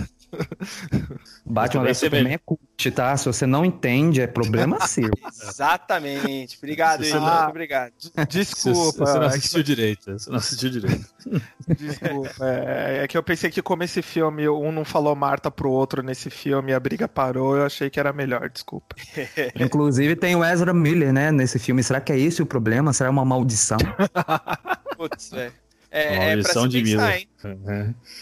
Batman 1.44 1.84
vs 1.84 1.98
Superman 1.98 2.34
é 2.34 2.38
cult, 2.38 2.90
tá? 2.92 3.16
Se 3.16 3.26
você 3.26 3.46
não 3.46 3.64
entende, 3.64 4.20
é 4.20 4.26
problema 4.26 4.80
seu. 4.86 5.10
Exatamente. 5.42 6.56
Obrigado, 6.58 7.04
você 7.04 7.14
não- 7.14 7.48
obrigado. 7.48 7.92
Desculpa. 8.28 9.06
Você 9.06 9.14
não 9.18 9.24
é 9.24 9.28
que- 9.30 9.36
assistiu 9.38 9.62
direito. 9.62 10.12
Você 10.12 10.30
não 10.30 10.36
assistiu 10.38 10.70
direito. 10.70 11.06
Desculpa. 11.68 12.30
É, 12.40 13.00
é 13.04 13.08
que 13.08 13.16
eu 13.16 13.22
pensei 13.22 13.50
que 13.50 13.62
como 13.62 13.82
esse 13.82 14.02
filme, 14.02 14.48
um 14.48 14.70
não 14.72 14.84
falou 14.84 15.14
Marta 15.14 15.50
pro 15.50 15.70
outro 15.70 16.02
nesse 16.02 16.30
filme 16.30 16.72
e 16.72 16.74
a 16.74 16.80
briga 16.80 17.08
parou, 17.08 17.56
eu 17.56 17.64
achei 17.66 17.90
que 17.90 17.98
era 17.98 18.12
melhor, 18.12 18.48
desculpa. 18.48 18.94
Inclusive 19.56 20.16
tem 20.16 20.36
o 20.36 20.44
Ezra 20.44 20.72
Miller, 20.72 21.12
né, 21.12 21.30
nesse 21.32 21.58
filme. 21.58 21.82
Será 21.82 22.00
que 22.00 22.12
é 22.12 22.18
esse 22.18 22.42
o 22.42 22.46
problema? 22.46 22.92
Será 22.92 23.10
uma 23.10 23.24
maldição? 23.24 23.78
Putz, 24.96 25.30
velho. 25.30 25.52
É, 25.90 26.02
é 26.02 26.16
pra 26.16 26.26
maldição 26.26 26.62
se 26.62 26.68
de 26.68 26.82
pensar, 26.82 27.02
Miller. 27.02 27.18
hein? 27.18 27.28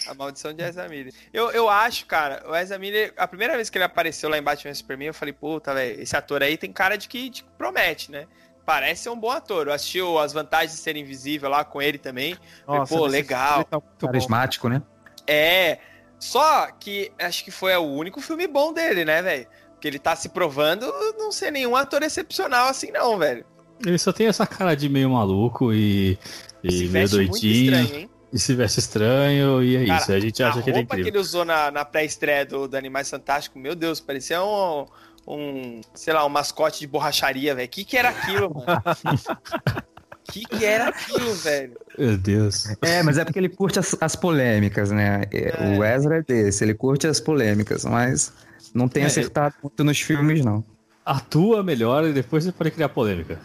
É. 0.07 0.11
A 0.11 0.15
maldição 0.15 0.53
de 0.55 0.63
Ezra 0.63 0.89
Miller. 0.89 1.13
Eu, 1.33 1.51
eu 1.51 1.69
acho, 1.69 2.07
cara, 2.07 2.43
o 2.49 2.55
Ezra 2.57 2.79
Miller, 2.79 3.13
a 3.17 3.29
primeira 3.29 3.55
vez 3.57 3.69
que 3.69 3.77
ele 3.77 3.85
apareceu 3.85 4.31
lá 4.31 4.39
em 4.39 4.43
Batman 4.43 4.71
vs 4.71 4.79
Superman, 4.79 5.09
eu 5.09 5.15
falei, 5.15 5.35
puta, 5.35 5.75
velho, 5.75 6.01
esse 6.01 6.17
ator 6.17 6.43
aí 6.43 6.57
tem 6.57 6.73
cara 6.73 6.97
de 6.97 7.09
que, 7.09 7.29
de 7.29 7.43
que 7.43 7.51
promete, 7.59 8.11
né? 8.11 8.27
Parece 8.65 9.05
ser 9.05 9.11
um 9.11 9.19
bom 9.19 9.31
ator. 9.31 9.67
Eu 9.67 9.73
assisti 9.73 10.01
o 10.01 10.19
As 10.19 10.33
Vantagens 10.33 10.73
de 10.73 10.79
Ser 10.79 10.97
Invisível 10.97 11.49
lá 11.49 11.65
com 11.65 11.81
ele 11.81 11.97
também. 11.99 12.37
Falei, 12.67 12.81
Nossa, 12.81 12.95
pô, 12.95 13.01
nesse 13.07 13.13
legal. 13.17 13.65
tá 13.65 13.79
muito 13.79 13.93
bom. 14.01 14.07
Carismático, 14.07 14.69
né? 14.69 14.83
É. 15.27 15.79
Só 16.19 16.67
que 16.73 17.13
acho 17.19 17.45
que 17.45 17.51
foi 17.51 17.75
o 17.77 17.83
único 17.83 18.21
filme 18.21 18.47
bom 18.47 18.73
dele, 18.73 19.05
né, 19.05 19.23
velho? 19.23 19.47
Porque 19.73 19.89
ele 19.89 19.99
tá 19.99 20.17
se 20.17 20.29
provando 20.29 20.85
não 21.17 21.31
ser 21.31 21.51
nenhum 21.51 21.77
ator 21.77 22.03
excepcional 22.03 22.69
assim, 22.69 22.91
não, 22.91 23.17
velho. 23.17 23.47
Ele 23.87 23.97
só 23.97 24.13
tem 24.13 24.27
essa 24.27 24.45
cara 24.47 24.75
de 24.75 24.89
meio 24.89 25.11
maluco 25.11 25.73
e, 25.73 26.19
e 26.63 26.73
Se 26.73 26.89
meio 26.89 27.09
doidinho. 27.09 27.75
estranho, 27.75 27.95
hein? 28.01 28.11
E 28.33 28.39
se 28.39 28.55
veste 28.55 28.79
estranho, 28.81 29.63
e 29.63 29.77
é 29.77 29.87
Cara, 29.87 30.01
isso. 30.03 30.13
A 30.13 30.21
gente 30.21 30.43
acha 30.43 30.59
a 30.59 30.63
que 30.63 30.69
ele 30.71 30.77
é 30.77 30.81
roupa 30.81 30.95
que 30.95 31.01
incrível. 31.01 31.19
ele 31.21 31.27
usou 31.27 31.45
na, 31.45 31.71
na 31.71 31.85
pré-estreia 31.85 32.45
do, 32.45 32.69
do 32.69 32.77
Animais 32.77 33.09
Fantásticos, 33.09 33.61
meu 33.61 33.75
Deus, 33.75 34.01
parecia 34.01 34.43
um, 34.43 34.85
um, 35.27 35.81
sei 35.95 36.13
lá, 36.13 36.27
um 36.27 36.29
mascote 36.29 36.81
de 36.81 36.87
borracharia, 36.87 37.55
velho. 37.55 37.69
Que 37.69 37.85
que 37.85 37.97
era 37.97 38.11
aquilo, 38.11 38.53
mano? 38.55 38.83
que, 40.31 40.45
que 40.45 40.65
era 40.65 40.89
aquilo, 40.89 41.33
velho? 41.35 41.77
Meu 41.99 42.19
Deus. 42.19 42.67
É, 42.83 43.03
mas 43.03 43.17
é 43.17 43.25
porque 43.25 43.39
ele 43.39 43.49
curte 43.49 43.79
as, 43.79 43.97
as 44.01 44.15
polêmicas, 44.15 44.91
né? 44.91 45.23
É. 45.33 45.79
O 45.79 45.83
Ezra 45.83 46.19
é 46.19 46.23
desse, 46.23 46.65
ele 46.65 46.75
curte 46.75 47.07
as 47.07 47.21
polêmicas, 47.21 47.85
mas 47.85 48.33
não 48.75 48.89
tem 48.89 49.05
é, 49.05 49.07
acertado 49.07 49.55
muito 49.63 49.83
nos 49.85 50.01
filmes, 50.01 50.45
não. 50.45 50.63
Atua 51.09 51.63
melhor 51.63 52.05
e 52.05 52.13
depois 52.13 52.45
você 52.45 52.53
pode 52.53 52.71
criar 52.71 52.91
polêmica. 52.91 53.41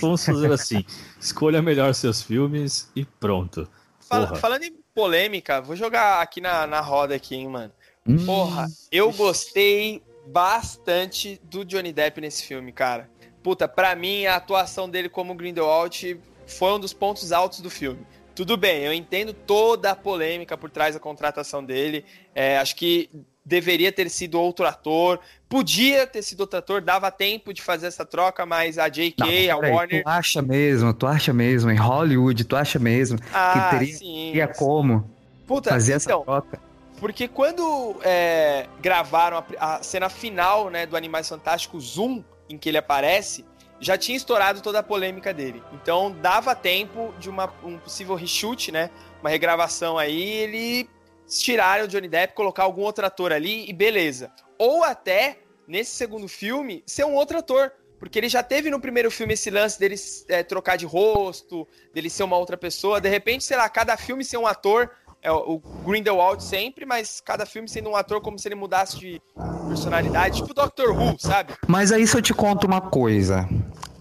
Vamos 0.00 0.24
fazer 0.24 0.50
assim. 0.52 0.82
Escolha 1.20 1.60
melhor 1.60 1.92
seus 1.94 2.22
filmes 2.22 2.90
e 2.96 3.04
pronto. 3.04 3.68
Fala, 4.00 4.34
falando 4.36 4.62
em 4.62 4.74
polêmica, 4.94 5.60
vou 5.60 5.76
jogar 5.76 6.22
aqui 6.22 6.40
na, 6.40 6.66
na 6.66 6.80
roda 6.80 7.14
aqui, 7.14 7.34
hein, 7.34 7.48
mano. 7.48 7.72
Hum. 8.08 8.24
Porra, 8.24 8.66
eu 8.90 9.12
gostei 9.12 10.02
bastante 10.26 11.38
do 11.44 11.62
Johnny 11.62 11.92
Depp 11.92 12.22
nesse 12.22 12.44
filme, 12.44 12.72
cara. 12.72 13.10
Puta, 13.42 13.68
pra 13.68 13.94
mim, 13.94 14.24
a 14.24 14.36
atuação 14.36 14.88
dele 14.88 15.10
como 15.10 15.34
Grindelwald 15.34 16.18
foi 16.46 16.72
um 16.72 16.80
dos 16.80 16.94
pontos 16.94 17.32
altos 17.32 17.60
do 17.60 17.68
filme. 17.68 18.06
Tudo 18.34 18.56
bem, 18.56 18.82
eu 18.82 18.94
entendo 18.94 19.34
toda 19.34 19.90
a 19.90 19.96
polêmica 19.96 20.56
por 20.56 20.70
trás 20.70 20.94
da 20.94 21.00
contratação 21.00 21.62
dele. 21.62 22.04
É, 22.34 22.56
acho 22.56 22.74
que 22.74 23.10
deveria 23.44 23.92
ter 23.92 24.08
sido 24.08 24.40
outro 24.40 24.66
ator. 24.66 25.20
Podia 25.48 26.06
ter 26.06 26.22
sido 26.22 26.40
outro 26.40 26.58
ator, 26.58 26.80
dava 26.80 27.10
tempo 27.10 27.52
de 27.52 27.62
fazer 27.62 27.86
essa 27.86 28.04
troca, 28.04 28.46
mas 28.46 28.78
a 28.78 28.88
J.K., 28.88 29.48
Não, 29.48 29.54
a 29.54 29.70
Warner. 29.70 30.02
Tu 30.02 30.08
acha 30.08 30.42
mesmo, 30.42 30.94
tu 30.94 31.06
acha 31.06 31.32
mesmo, 31.32 31.70
em 31.70 31.76
Hollywood, 31.76 32.44
tu 32.44 32.56
acha 32.56 32.78
mesmo 32.78 33.18
ah, 33.32 33.52
que 33.52 33.78
teria, 33.78 33.94
sim. 33.94 34.30
teria 34.32 34.48
como 34.48 35.08
Puta, 35.46 35.70
fazer 35.70 35.96
então, 35.96 35.96
essa 35.96 36.24
troca? 36.24 36.60
Porque 36.98 37.28
quando 37.28 37.96
é, 38.02 38.66
gravaram 38.80 39.44
a, 39.58 39.76
a, 39.76 39.82
cena 39.82 40.08
final 40.08 40.70
né, 40.70 40.86
do 40.86 40.96
Animais 40.96 41.28
Fantásticos 41.28 41.94
Zoom, 41.94 42.22
em 42.48 42.56
que 42.56 42.68
ele 42.68 42.78
aparece, 42.78 43.44
já 43.80 43.98
tinha 43.98 44.16
estourado 44.16 44.60
toda 44.60 44.78
a 44.78 44.82
polêmica 44.82 45.34
dele. 45.34 45.62
Então 45.72 46.14
dava 46.22 46.54
tempo 46.54 47.12
de 47.18 47.28
uma, 47.28 47.52
um 47.62 47.76
possível 47.78 48.14
reshoot, 48.14 48.72
né? 48.72 48.90
Uma 49.20 49.30
regravação 49.30 49.98
aí, 49.98 50.22
ele 50.22 50.88
tirar 51.28 51.84
o 51.84 51.88
Johnny 51.88 52.08
Depp, 52.08 52.34
colocar 52.34 52.64
algum 52.64 52.82
outro 52.82 53.04
ator 53.06 53.32
ali 53.32 53.68
e 53.68 53.72
beleza. 53.72 54.32
Ou 54.58 54.84
até, 54.84 55.38
nesse 55.66 55.92
segundo 55.92 56.28
filme, 56.28 56.82
ser 56.86 57.04
um 57.04 57.14
outro 57.14 57.38
ator. 57.38 57.72
Porque 57.98 58.18
ele 58.18 58.28
já 58.28 58.42
teve 58.42 58.68
no 58.68 58.80
primeiro 58.80 59.10
filme 59.10 59.32
esse 59.32 59.50
lance 59.50 59.78
dele 59.78 59.94
é, 60.28 60.42
trocar 60.42 60.76
de 60.76 60.84
rosto, 60.84 61.66
dele 61.94 62.10
ser 62.10 62.24
uma 62.24 62.36
outra 62.36 62.56
pessoa. 62.56 63.00
De 63.00 63.08
repente, 63.08 63.44
sei 63.44 63.56
lá, 63.56 63.68
cada 63.68 63.96
filme 63.96 64.24
ser 64.24 64.36
um 64.36 64.46
ator 64.46 64.90
é 65.24 65.32
o 65.32 65.58
Grindelwald 65.86 66.44
sempre, 66.44 66.84
mas 66.84 67.18
cada 67.18 67.46
filme 67.46 67.66
sendo 67.66 67.88
um 67.88 67.96
ator 67.96 68.20
como 68.20 68.38
se 68.38 68.46
ele 68.46 68.54
mudasse 68.54 68.98
de 68.98 69.22
personalidade, 69.66 70.42
tipo 70.42 70.52
Doctor 70.52 70.90
Who, 70.90 71.16
sabe? 71.18 71.54
Mas 71.66 71.90
aí 71.90 72.06
se 72.06 72.14
eu 72.14 72.20
te 72.20 72.34
conto 72.34 72.66
uma 72.66 72.82
coisa, 72.82 73.48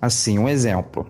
assim, 0.02 0.38
um 0.38 0.50
exemplo. 0.50 1.10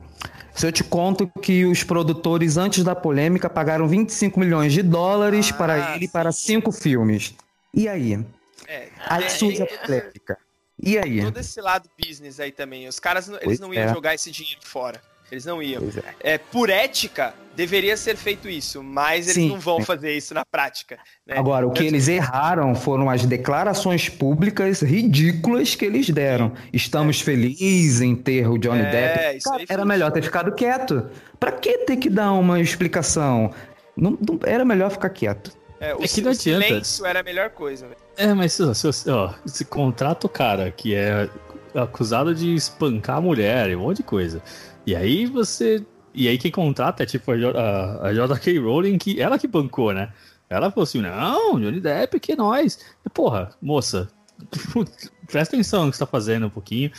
Se 0.54 0.68
eu 0.68 0.72
te 0.72 0.84
conto 0.84 1.28
que 1.42 1.66
os 1.66 1.84
produtores, 1.84 2.58
antes 2.58 2.84
da 2.84 2.96
polêmica, 2.96 3.50
pagaram 3.50 3.88
25 3.88 4.40
milhões 4.40 4.72
de 4.72 4.84
dólares 4.84 5.50
ah, 5.52 5.56
para 5.56 5.96
ele 5.96 6.08
para 6.08 6.32
cinco 6.32 6.72
filmes. 6.72 7.34
E 7.74 7.88
aí? 7.88 8.24
É, 8.68 8.90
aí 9.08 9.24
é, 9.24 9.30
surge 9.30 9.62
a 9.62 9.66
é. 9.66 9.78
polêmica. 9.78 10.38
E 10.80 10.98
aí? 10.98 11.22
Todo 11.22 11.40
esse 11.40 11.60
lado 11.60 11.90
business 11.98 12.40
aí 12.40 12.52
também. 12.52 12.88
Os 12.88 13.00
caras 13.00 13.30
eles 13.42 13.60
não 13.60 13.74
iam 13.74 13.84
é. 13.84 13.94
jogar 13.94 14.14
esse 14.14 14.30
dinheiro 14.30 14.62
fora. 14.64 15.02
Eles 15.32 15.46
não 15.46 15.62
iam. 15.62 15.82
É. 16.22 16.34
é. 16.34 16.38
por 16.38 16.70
ética, 16.70 17.34
deveria 17.56 17.96
ser 17.98 18.16
feito 18.16 18.48
isso, 18.50 18.84
mas 18.84 19.28
eles 19.28 19.36
Sim. 19.36 19.50
não 19.50 19.60
vão 19.60 19.82
fazer 19.82 20.16
isso 20.16 20.34
na 20.34 20.46
prática. 20.46 20.98
Né? 21.26 21.38
Agora, 21.38 21.68
o 21.68 21.72
que 21.72 21.84
eles 21.84 22.08
erraram 22.08 22.76
foram 22.76 23.10
as 23.10 23.26
declarações 23.26 24.10
públicas 24.10 24.82
ridículas 24.82 25.76
que 25.76 25.86
eles 25.86 26.10
deram. 26.10 26.54
Estamos 26.72 27.22
é. 27.22 27.24
felizes 27.24 28.02
em 28.02 28.16
ter 28.16 28.48
o 28.48 28.58
Johnny 28.58 28.82
é, 28.82 28.92
Depp. 28.92 29.44
Cara, 29.44 29.66
era 29.70 29.86
melhor 29.86 30.12
ter 30.12 30.24
ficado 30.24 30.54
quieto. 30.54 31.10
Pra 31.40 31.52
que 31.52 31.80
ter 31.80 31.98
que 31.98 32.10
dar 32.10 32.32
uma 32.34 32.60
explicação? 32.60 33.52
Não, 33.96 34.12
não 34.12 34.40
era 34.46 34.66
melhor 34.66 34.92
ficar 34.92 35.10
quieto. 35.10 35.52
É, 35.80 35.94
o, 35.94 36.04
é 36.04 36.08
que 36.08 36.22
não 36.22 36.32
o 36.32 36.34
adianta. 36.34 36.66
silêncio 36.66 37.06
era 37.06 37.20
a 37.20 37.24
melhor 37.24 37.50
coisa. 37.50 37.88
É, 38.16 38.34
mas 38.34 38.54
se, 38.54 38.74
se, 38.74 39.10
ó, 39.10 39.34
se 39.46 39.66
contrata 39.66 40.26
o 40.26 40.30
cara 40.30 40.72
que 40.72 40.96
é 40.96 41.30
acusado 41.76 42.34
de 42.34 42.54
espancar 42.54 43.18
a 43.18 43.22
mulher 43.22 43.70
e 43.70 43.76
um 43.76 43.82
monte 43.82 43.98
de 43.98 44.04
coisa. 44.04 44.42
E 44.86 44.96
aí 44.96 45.26
você. 45.26 45.86
E 46.14 46.28
aí 46.28 46.38
quem 46.38 46.52
contrata 46.52 47.04
é 47.04 47.06
tipo 47.06 47.32
a, 47.32 47.36
a, 47.36 48.08
a 48.08 48.14
J.K. 48.14 48.60
Rowling, 48.60 48.98
que 48.98 49.20
ela 49.20 49.40
que 49.40 49.48
bancou, 49.48 49.94
né? 49.94 50.12
Ela 50.50 50.70
falou 50.70 50.84
assim: 50.84 51.02
não, 51.02 51.60
Johnny 51.60 51.80
Depp, 51.80 52.20
que 52.20 52.34
é 52.34 52.36
nós. 52.36 52.80
E, 53.06 53.10
porra, 53.10 53.50
moça, 53.62 54.08
presta 55.28 55.56
atenção 55.56 55.86
no 55.86 55.92
que 55.92 55.98
você 55.98 56.06
tá 56.06 56.10
fazendo 56.10 56.48
um 56.48 56.50
pouquinho. 56.50 56.92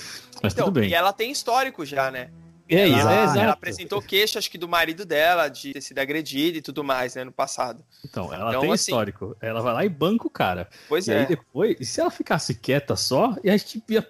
Mas 0.42 0.52
então, 0.52 0.66
tudo 0.66 0.80
bem. 0.80 0.90
E 0.90 0.94
ela 0.94 1.12
tem 1.12 1.30
histórico 1.30 1.84
já, 1.84 2.10
né? 2.10 2.30
É, 2.66 2.88
ela, 2.88 3.12
é, 3.12 3.42
ela 3.42 3.52
apresentou 3.52 4.00
queixa, 4.00 4.38
acho 4.38 4.50
que 4.50 4.56
do 4.56 4.66
marido 4.66 5.04
dela, 5.04 5.48
de 5.48 5.74
ter 5.74 5.82
sido 5.82 5.98
agredida 5.98 6.56
e 6.56 6.62
tudo 6.62 6.82
mais, 6.82 7.14
né, 7.14 7.22
no 7.22 7.30
passado. 7.30 7.84
Então, 8.02 8.32
ela 8.32 8.48
então, 8.48 8.62
tem 8.62 8.72
assim, 8.72 8.90
histórico. 8.90 9.36
Ela 9.38 9.60
vai 9.60 9.74
lá 9.74 9.84
e 9.84 9.88
banca 9.88 10.26
o 10.26 10.30
cara. 10.30 10.66
Pois 10.88 11.06
e 11.06 11.12
é. 11.12 11.20
aí 11.20 11.26
depois, 11.26 11.76
se 11.86 12.00
ela 12.00 12.10
ficasse 12.10 12.54
quieta 12.54 12.96
só, 12.96 13.36
a 13.44 13.56
gente 13.56 13.84
ia, 13.86 14.08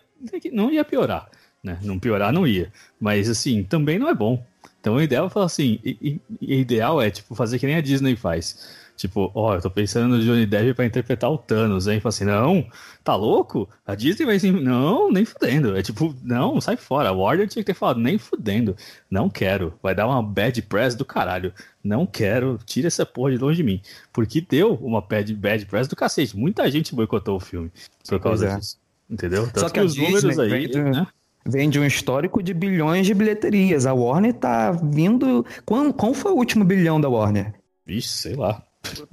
não 0.52 0.70
ia 0.70 0.84
piorar 0.84 1.28
né? 1.64 1.78
Não 1.82 1.98
piorar 1.98 2.32
não 2.32 2.46
ia. 2.46 2.70
Mas 3.00 3.28
assim, 3.28 3.64
também 3.64 3.98
não 3.98 4.08
é 4.08 4.14
bom. 4.14 4.44
Então 4.80 4.96
o 4.96 5.02
ideal 5.02 5.26
é 5.26 5.30
falar 5.30 5.46
assim, 5.46 5.80
e, 5.82 6.20
e, 6.40 6.60
ideal 6.60 7.00
é 7.00 7.10
tipo 7.10 7.34
fazer 7.34 7.58
que 7.58 7.66
nem 7.66 7.76
a 7.76 7.80
Disney 7.80 8.14
faz. 8.14 8.84
Tipo, 8.96 9.32
ó, 9.34 9.50
oh, 9.50 9.54
eu 9.54 9.60
tô 9.60 9.68
pensando 9.68 10.16
no 10.16 10.22
Johnny 10.22 10.46
Depp 10.46 10.74
pra 10.74 10.86
interpretar 10.86 11.28
o 11.28 11.36
Thanos, 11.36 11.88
hein? 11.88 11.98
Fala 11.98 12.10
assim, 12.10 12.24
não, 12.24 12.64
tá 13.02 13.16
louco? 13.16 13.68
A 13.84 13.96
Disney 13.96 14.24
vai 14.24 14.36
assim, 14.36 14.52
não, 14.52 15.10
nem 15.10 15.24
fudendo. 15.24 15.76
É 15.76 15.82
tipo, 15.82 16.14
não, 16.22 16.60
sai 16.60 16.76
fora. 16.76 17.08
A 17.08 17.12
Warner 17.12 17.48
tinha 17.48 17.62
que 17.62 17.72
ter 17.72 17.74
falado, 17.74 17.98
nem 17.98 18.18
fudendo. 18.18 18.76
Não 19.10 19.28
quero. 19.28 19.74
Vai 19.82 19.96
dar 19.96 20.06
uma 20.06 20.22
bad 20.22 20.62
press 20.62 20.94
do 20.94 21.04
caralho. 21.04 21.52
Não 21.82 22.06
quero. 22.06 22.56
Tira 22.64 22.86
essa 22.86 23.04
porra 23.04 23.32
de 23.32 23.38
longe 23.38 23.56
de 23.56 23.64
mim. 23.64 23.80
Porque 24.12 24.40
deu 24.40 24.74
uma 24.74 25.00
bad, 25.00 25.34
bad 25.34 25.66
press 25.66 25.88
do 25.88 25.96
cacete. 25.96 26.36
Muita 26.36 26.70
gente 26.70 26.94
boicotou 26.94 27.36
o 27.36 27.40
filme 27.40 27.72
por 28.08 28.20
causa 28.20 28.46
é. 28.46 28.56
disso. 28.56 28.78
Entendeu? 29.10 29.44
Tanto 29.46 29.60
Só 29.60 29.68
que, 29.68 29.80
que 29.80 29.80
os 29.80 29.96
números 29.96 30.38
aí, 30.38 30.68
né? 30.68 31.06
Vem 31.46 31.68
de 31.68 31.78
um 31.78 31.84
histórico 31.84 32.42
de 32.42 32.54
bilhões 32.54 33.06
de 33.06 33.14
bilheterias. 33.14 33.86
A 33.86 33.92
Warner 33.92 34.34
tá 34.34 34.72
vindo. 34.72 35.44
Qual, 35.64 35.92
qual 35.92 36.14
foi 36.14 36.32
o 36.32 36.36
último 36.36 36.64
bilhão 36.64 37.00
da 37.00 37.08
Warner? 37.08 37.54
Vixe, 37.86 38.08
sei 38.08 38.34
lá. 38.34 38.62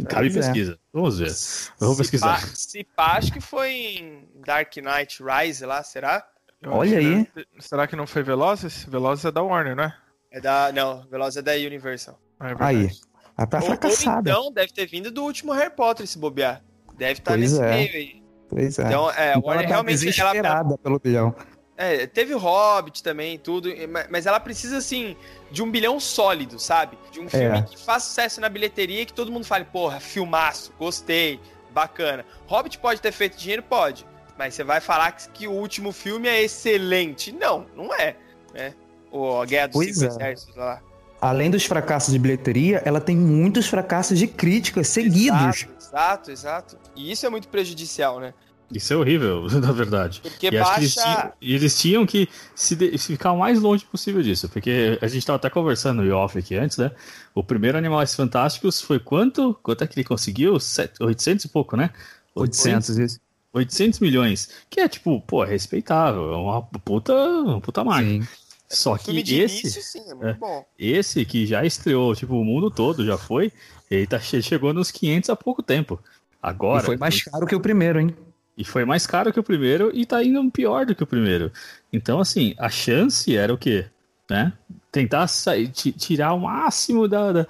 Cabe 0.10 0.28
é. 0.28 0.34
pesquisa. 0.34 0.80
Vamos 0.94 1.20
ver. 1.20 1.32
Vamos 1.80 1.98
pesquisar. 1.98 2.40
Se 2.56 2.84
pá, 2.96 3.18
acho 3.18 3.32
que 3.32 3.42
foi 3.42 3.72
em 3.72 4.30
Dark 4.46 4.76
Knight 4.78 5.22
Rise 5.24 5.66
lá, 5.66 5.82
será? 5.84 6.26
Eu 6.62 6.74
Olha 6.74 7.00
aí. 7.00 7.28
Será 7.60 7.88
que 7.88 7.96
não 7.96 8.06
foi 8.06 8.22
Velozes? 8.22 8.86
Velozes 8.86 9.26
é 9.26 9.32
da 9.32 9.42
Warner, 9.42 9.76
né? 9.76 9.94
É 10.30 10.40
da. 10.40 10.72
Não, 10.72 11.08
Velozes 11.10 11.38
é 11.38 11.42
da 11.42 11.54
Universal. 11.54 12.20
Ah, 12.40 12.52
é 12.52 12.56
aí. 12.60 12.92
Ah, 13.36 13.48
tá 13.48 13.62
fracassada. 13.62 14.32
Ou 14.38 14.42
então 14.42 14.54
deve 14.54 14.72
ter 14.72 14.86
vindo 14.86 15.10
do 15.10 15.24
último 15.24 15.54
Harry 15.54 15.74
Potter 15.74 16.06
se 16.06 16.20
bobear. 16.20 16.62
Deve 16.98 17.14
estar 17.14 17.32
tá 17.32 17.38
nesse 17.38 17.62
é. 17.62 17.70
meio 17.70 17.96
aí. 17.96 18.22
Pois 18.48 18.78
é. 18.78 18.88
Então, 18.88 19.12
é, 19.12 19.32
então 19.32 19.42
Warner 19.42 19.64
ela 19.64 19.64
tá 19.64 19.70
realmente. 19.70 20.00
Desesperada 20.00 20.48
ela... 20.48 20.78
pelo 20.78 21.00
bilhão. 21.00 21.36
É, 21.82 22.06
teve 22.06 22.36
o 22.36 22.38
Hobbit 22.38 23.02
também, 23.02 23.40
tudo, 23.40 23.68
mas 24.08 24.28
ela 24.28 24.40
precisa, 24.40 24.78
assim, 24.78 25.18
de 25.50 25.64
um 25.64 25.72
bilhão 25.72 26.00
sólido, 26.00 26.60
sabe? 26.60 26.96
De 27.12 27.20
um 27.20 27.28
filme 27.28 27.58
é. 27.58 27.64
que 27.64 27.76
faça 27.76 28.08
sucesso 28.08 28.40
na 28.40 28.48
bilheteria 28.48 29.02
e 29.02 29.06
que 29.06 29.12
todo 29.12 29.32
mundo 29.32 29.48
fale, 29.48 29.66
porra, 29.66 30.00
filmaço, 30.00 30.72
gostei, 30.78 31.40
bacana. 31.72 32.24
Hobbit 32.46 32.78
pode 32.78 33.02
ter 33.02 33.12
feito 33.12 33.36
dinheiro? 33.36 33.64
Pode. 33.64 34.06
Mas 34.38 34.54
você 34.54 34.64
vai 34.64 34.80
falar 34.80 35.12
que, 35.14 35.28
que 35.30 35.48
o 35.48 35.52
último 35.54 35.92
filme 35.92 36.28
é 36.28 36.44
excelente. 36.44 37.32
Não, 37.32 37.66
não 37.76 37.92
é. 37.96 38.16
Né? 38.54 38.76
O 39.12 39.44
Guerra 39.44 39.70
dos 39.70 39.74
pois 39.74 39.98
Cinco 39.98 40.06
é. 40.06 40.16
Exércitos 40.16 40.56
lá. 40.56 40.80
Além 41.20 41.50
dos 41.50 41.66
fracassos 41.66 42.14
de 42.14 42.20
bilheteria, 42.20 42.84
ela 42.86 43.02
tem 43.02 43.18
muitos 43.18 43.68
fracassos 43.68 44.20
de 44.20 44.28
críticas 44.28 44.88
seguidos. 44.88 45.64
Exato, 45.64 46.30
exato, 46.30 46.32
exato. 46.32 46.78
E 46.96 47.12
isso 47.12 47.26
é 47.26 47.30
muito 47.30 47.48
prejudicial, 47.48 48.20
né? 48.20 48.36
Isso 48.74 48.94
é 48.94 48.96
horrível, 48.96 49.48
na 49.60 49.72
verdade. 49.72 50.22
Porque 50.22 50.48
e 50.48 50.52
baixa... 50.52 50.80
eles, 50.80 50.94
tinham, 50.94 51.34
eles 51.42 51.80
tinham 51.80 52.06
que 52.06 52.30
se, 52.56 52.76
de, 52.76 52.98
se, 52.98 53.08
ficar 53.08 53.34
o 53.34 53.40
mais 53.40 53.60
longe 53.60 53.86
possível 53.86 54.22
disso. 54.22 54.48
Porque 54.50 54.98
a 55.02 55.08
gente 55.08 55.20
estava 55.20 55.36
até 55.36 55.50
conversando 55.50 56.02
no 56.02 56.16
off 56.16 56.38
aqui 56.38 56.56
antes, 56.56 56.78
né? 56.78 56.92
O 57.36 57.44
primeiro 57.44 57.78
Animais 57.78 58.16
Fantásticos 58.16 58.82
foi 58.82 59.00
quanto? 59.00 59.54
Quanto 59.62 59.84
é 59.84 59.88
que 59.88 60.00
ele 60.00 60.06
conseguiu? 60.06 60.58
800 61.00 61.46
e 61.46 61.48
pouco, 61.50 61.76
né? 61.76 61.92
800, 62.36 62.98
isso. 62.98 63.20
800 63.54 64.00
milhões. 64.00 64.50
Que 64.70 64.80
é 64.80 64.88
tipo, 64.88 65.20
pô, 65.22 65.44
é 65.44 65.48
respeitável. 65.48 66.34
É 66.34 66.38
uma 66.38 66.62
puta, 66.62 67.14
uma 67.14 67.60
puta 67.60 67.84
marca. 67.84 68.08
Sim. 68.08 68.28
Só 68.70 68.98
que 68.98 69.12
esse, 69.20 69.36
início, 69.36 69.82
sim, 69.82 70.00
é 70.22 70.48
é, 70.48 70.66
esse 70.78 71.26
que 71.26 71.46
já 71.46 71.66
estreou, 71.66 72.16
tipo, 72.16 72.36
o 72.36 72.46
mundo 72.46 72.72
todo 72.72 73.06
já 73.06 73.18
foi, 73.18 73.52
ele 73.90 74.08
tá, 74.08 74.18
chegou 74.18 74.74
nos 74.74 74.90
500 74.92 75.30
há 75.30 75.36
pouco 75.36 75.62
tempo. 75.62 76.00
Agora. 76.42 76.82
E 76.82 76.86
foi 76.86 76.98
mais 76.98 77.22
caro 77.22 77.46
que 77.46 77.54
o 77.54 77.60
primeiro, 77.60 78.00
hein? 78.00 78.16
E 78.62 78.64
foi 78.64 78.86
mais 78.86 79.08
caro 79.08 79.34
que 79.34 79.40
o 79.40 79.44
primeiro 79.44 79.90
e 79.92 80.06
tá 80.06 80.24
indo 80.24 80.52
pior 80.52 80.86
do 80.86 80.94
que 80.94 81.02
o 81.02 81.08
primeiro. 81.08 81.52
Então, 81.92 82.20
assim, 82.20 82.54
a 82.60 82.70
chance 82.70 83.36
era 83.36 83.52
o 83.52 83.58
quê? 83.58 83.86
Né? 84.30 84.54
Tentar 84.92 85.26
sair, 85.28 85.68
tirar 85.70 86.34
o 86.34 86.40
máximo 86.42 87.08
da, 87.08 87.48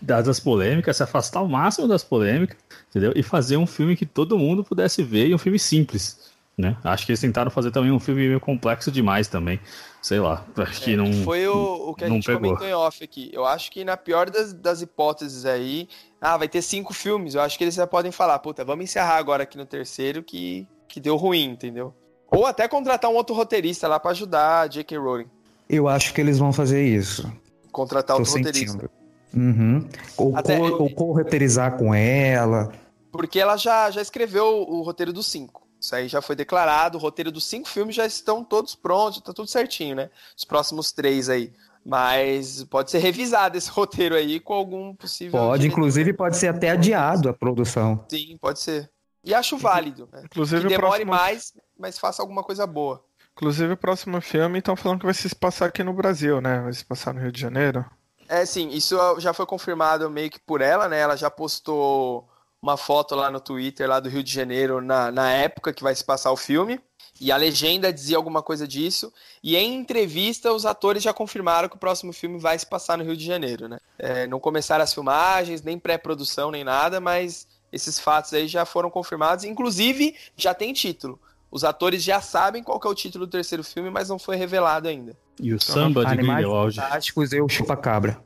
da, 0.00 0.22
das 0.22 0.38
polêmicas, 0.38 0.96
se 0.96 1.02
afastar 1.02 1.42
o 1.42 1.48
máximo 1.48 1.88
das 1.88 2.04
polêmicas, 2.04 2.56
entendeu? 2.90 3.12
E 3.16 3.24
fazer 3.24 3.56
um 3.56 3.66
filme 3.66 3.96
que 3.96 4.06
todo 4.06 4.38
mundo 4.38 4.62
pudesse 4.62 5.02
ver 5.02 5.26
e 5.26 5.34
um 5.34 5.38
filme 5.38 5.58
simples. 5.58 6.30
né? 6.56 6.76
Acho 6.84 7.06
que 7.06 7.10
eles 7.10 7.20
tentaram 7.20 7.50
fazer 7.50 7.72
também 7.72 7.90
um 7.90 7.98
filme 7.98 8.28
meio 8.28 8.38
complexo 8.40 8.92
demais 8.92 9.26
também. 9.26 9.58
Sei 10.00 10.20
lá, 10.20 10.46
acho 10.56 10.80
que 10.82 10.92
É, 10.92 10.96
não. 10.96 11.12
Foi 11.24 11.46
o, 11.48 11.90
o 11.90 11.94
que 11.94 12.04
a 12.04 12.08
gente 12.08 12.24
pegou. 12.24 12.40
comentou 12.40 12.66
em 12.68 12.72
off 12.72 13.02
aqui. 13.02 13.30
Eu 13.32 13.44
acho 13.44 13.70
que 13.70 13.84
na 13.84 13.96
pior 13.96 14.30
das, 14.30 14.52
das 14.52 14.80
hipóteses 14.80 15.44
aí, 15.44 15.88
ah, 16.20 16.36
vai 16.36 16.48
ter 16.48 16.62
cinco 16.62 16.92
filmes. 16.92 17.34
Eu 17.34 17.40
acho 17.40 17.56
que 17.56 17.64
eles 17.64 17.74
já 17.74 17.86
podem 17.86 18.12
falar, 18.12 18.38
puta, 18.40 18.64
vamos 18.64 18.84
encerrar 18.84 19.16
agora 19.16 19.42
aqui 19.44 19.56
no 19.56 19.66
terceiro 19.66 20.22
que, 20.22 20.66
que 20.88 21.00
deu 21.00 21.16
ruim, 21.16 21.44
entendeu? 21.50 21.94
Ou 22.30 22.46
até 22.46 22.68
contratar 22.68 23.10
um 23.10 23.14
outro 23.14 23.34
roteirista 23.34 23.88
lá 23.88 23.98
pra 23.98 24.12
ajudar 24.12 24.60
a 24.62 24.66
J.K. 24.66 24.96
Rowling. 24.98 25.26
Eu 25.68 25.88
acho 25.88 26.12
que 26.14 26.20
eles 26.20 26.38
vão 26.38 26.52
fazer 26.52 26.84
isso. 26.84 27.30
Contratar 27.72 28.16
Tô 28.16 28.22
outro 28.22 28.36
roteirista. 28.36 28.72
sentindo. 28.72 28.90
Uhum. 29.32 29.88
Ou, 30.16 30.36
Até- 30.36 30.58
co- 30.58 30.82
ou 30.82 30.90
co-roteirizar 30.94 31.76
com 31.76 31.94
ela. 31.94 32.72
Porque 33.12 33.38
ela 33.40 33.56
já, 33.56 33.90
já 33.90 34.00
escreveu 34.02 34.44
o 34.68 34.82
roteiro 34.82 35.12
dos 35.12 35.26
cinco. 35.26 35.66
Isso 35.80 35.94
aí 35.94 36.08
já 36.08 36.20
foi 36.20 36.36
declarado. 36.36 36.98
O 36.98 37.00
roteiro 37.00 37.30
dos 37.32 37.44
cinco 37.44 37.68
filmes 37.68 37.94
já 37.96 38.04
estão 38.06 38.44
todos 38.44 38.74
prontos, 38.74 39.20
tá 39.22 39.32
tudo 39.32 39.48
certinho, 39.48 39.96
né? 39.96 40.10
Os 40.36 40.44
próximos 40.44 40.92
três 40.92 41.28
aí. 41.28 41.52
Mas 41.84 42.62
pode 42.64 42.90
ser 42.90 42.98
revisado 42.98 43.56
esse 43.56 43.70
roteiro 43.72 44.14
aí 44.14 44.38
com 44.40 44.52
algum 44.54 44.94
possível. 44.94 45.38
Pode, 45.40 45.62
diretor. 45.62 45.78
inclusive, 45.78 46.12
pode 46.12 46.36
ser 46.36 46.48
até 46.48 46.70
adiado 46.70 47.28
a 47.28 47.32
produção. 47.34 48.04
Sim, 48.08 48.36
pode 48.40 48.60
ser. 48.60 48.90
E 49.24 49.34
acho 49.34 49.56
válido. 49.58 50.08
Né? 50.12 50.22
Inclusive, 50.24 50.60
que 50.62 50.66
o 50.66 50.70
demore 50.70 51.04
próximo- 51.04 51.10
mais, 51.12 51.52
mas 51.78 51.98
faça 51.98 52.22
alguma 52.22 52.42
coisa 52.42 52.66
boa. 52.66 53.04
Inclusive, 53.32 53.72
o 53.72 53.76
próximo 53.76 54.20
filme 54.20 54.58
estão 54.58 54.76
falando 54.76 55.00
que 55.00 55.04
vai 55.06 55.14
se 55.14 55.34
passar 55.34 55.66
aqui 55.66 55.82
no 55.82 55.92
Brasil, 55.94 56.40
né? 56.40 56.60
Vai 56.60 56.72
se 56.72 56.84
passar 56.84 57.14
no 57.14 57.20
Rio 57.20 57.32
de 57.32 57.40
Janeiro. 57.40 57.84
É, 58.28 58.44
sim, 58.46 58.68
isso 58.68 58.96
já 59.18 59.32
foi 59.32 59.44
confirmado 59.46 60.08
meio 60.10 60.30
que 60.30 60.38
por 60.38 60.60
ela, 60.60 60.88
né? 60.88 61.00
Ela 61.00 61.16
já 61.16 61.30
postou 61.30 62.28
uma 62.62 62.76
foto 62.76 63.14
lá 63.14 63.30
no 63.30 63.40
Twitter, 63.40 63.88
lá 63.88 64.00
do 64.00 64.08
Rio 64.08 64.22
de 64.22 64.32
Janeiro, 64.32 64.80
na, 64.80 65.10
na 65.10 65.30
época 65.32 65.72
que 65.72 65.82
vai 65.82 65.94
se 65.94 66.04
passar 66.04 66.30
o 66.30 66.36
filme. 66.36 66.80
E 67.20 67.30
a 67.30 67.36
legenda 67.36 67.92
dizia 67.92 68.16
alguma 68.16 68.42
coisa 68.42 68.66
disso. 68.66 69.12
E 69.42 69.54
em 69.54 69.74
entrevista, 69.74 70.52
os 70.52 70.64
atores 70.64 71.02
já 71.02 71.12
confirmaram 71.12 71.68
que 71.68 71.76
o 71.76 71.78
próximo 71.78 72.12
filme 72.12 72.38
vai 72.38 72.58
se 72.58 72.66
passar 72.66 72.96
no 72.96 73.04
Rio 73.04 73.16
de 73.16 73.24
Janeiro, 73.24 73.68
né? 73.68 73.78
É, 73.98 74.26
não 74.26 74.40
começaram 74.40 74.82
as 74.82 74.94
filmagens, 74.94 75.62
nem 75.62 75.78
pré-produção, 75.78 76.50
nem 76.50 76.64
nada, 76.64 76.98
mas 76.98 77.46
esses 77.70 77.98
fatos 77.98 78.32
aí 78.32 78.48
já 78.48 78.64
foram 78.64 78.90
confirmados. 78.90 79.44
Inclusive, 79.44 80.16
já 80.34 80.54
tem 80.54 80.72
título. 80.72 81.20
Os 81.50 81.62
atores 81.62 82.02
já 82.02 82.22
sabem 82.22 82.62
qual 82.62 82.80
que 82.80 82.86
é 82.86 82.90
o 82.90 82.94
título 82.94 83.26
do 83.26 83.30
terceiro 83.30 83.64
filme, 83.64 83.90
mas 83.90 84.08
não 84.08 84.18
foi 84.18 84.36
revelado 84.36 84.88
ainda. 84.88 85.14
E 85.38 85.52
o 85.52 85.60
samba 85.60 86.06
de 86.06 86.16
Grindelwald. 86.16 86.76
fantásticos, 86.76 87.32
eu 87.32 87.48
chupa-cabra. 87.48 88.22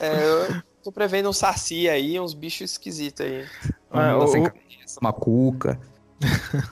É, 0.00 0.24
eu 0.24 0.62
tô 0.82 0.92
prevendo 0.92 1.28
um 1.28 1.32
saci 1.32 1.88
aí, 1.88 2.18
uns 2.18 2.34
bichos 2.34 2.72
esquisitos 2.72 3.24
aí. 3.24 3.46
O- 3.90 4.26
sem 4.26 4.42
cabeça, 4.44 4.98
uma 5.00 5.12
cuca. 5.12 5.80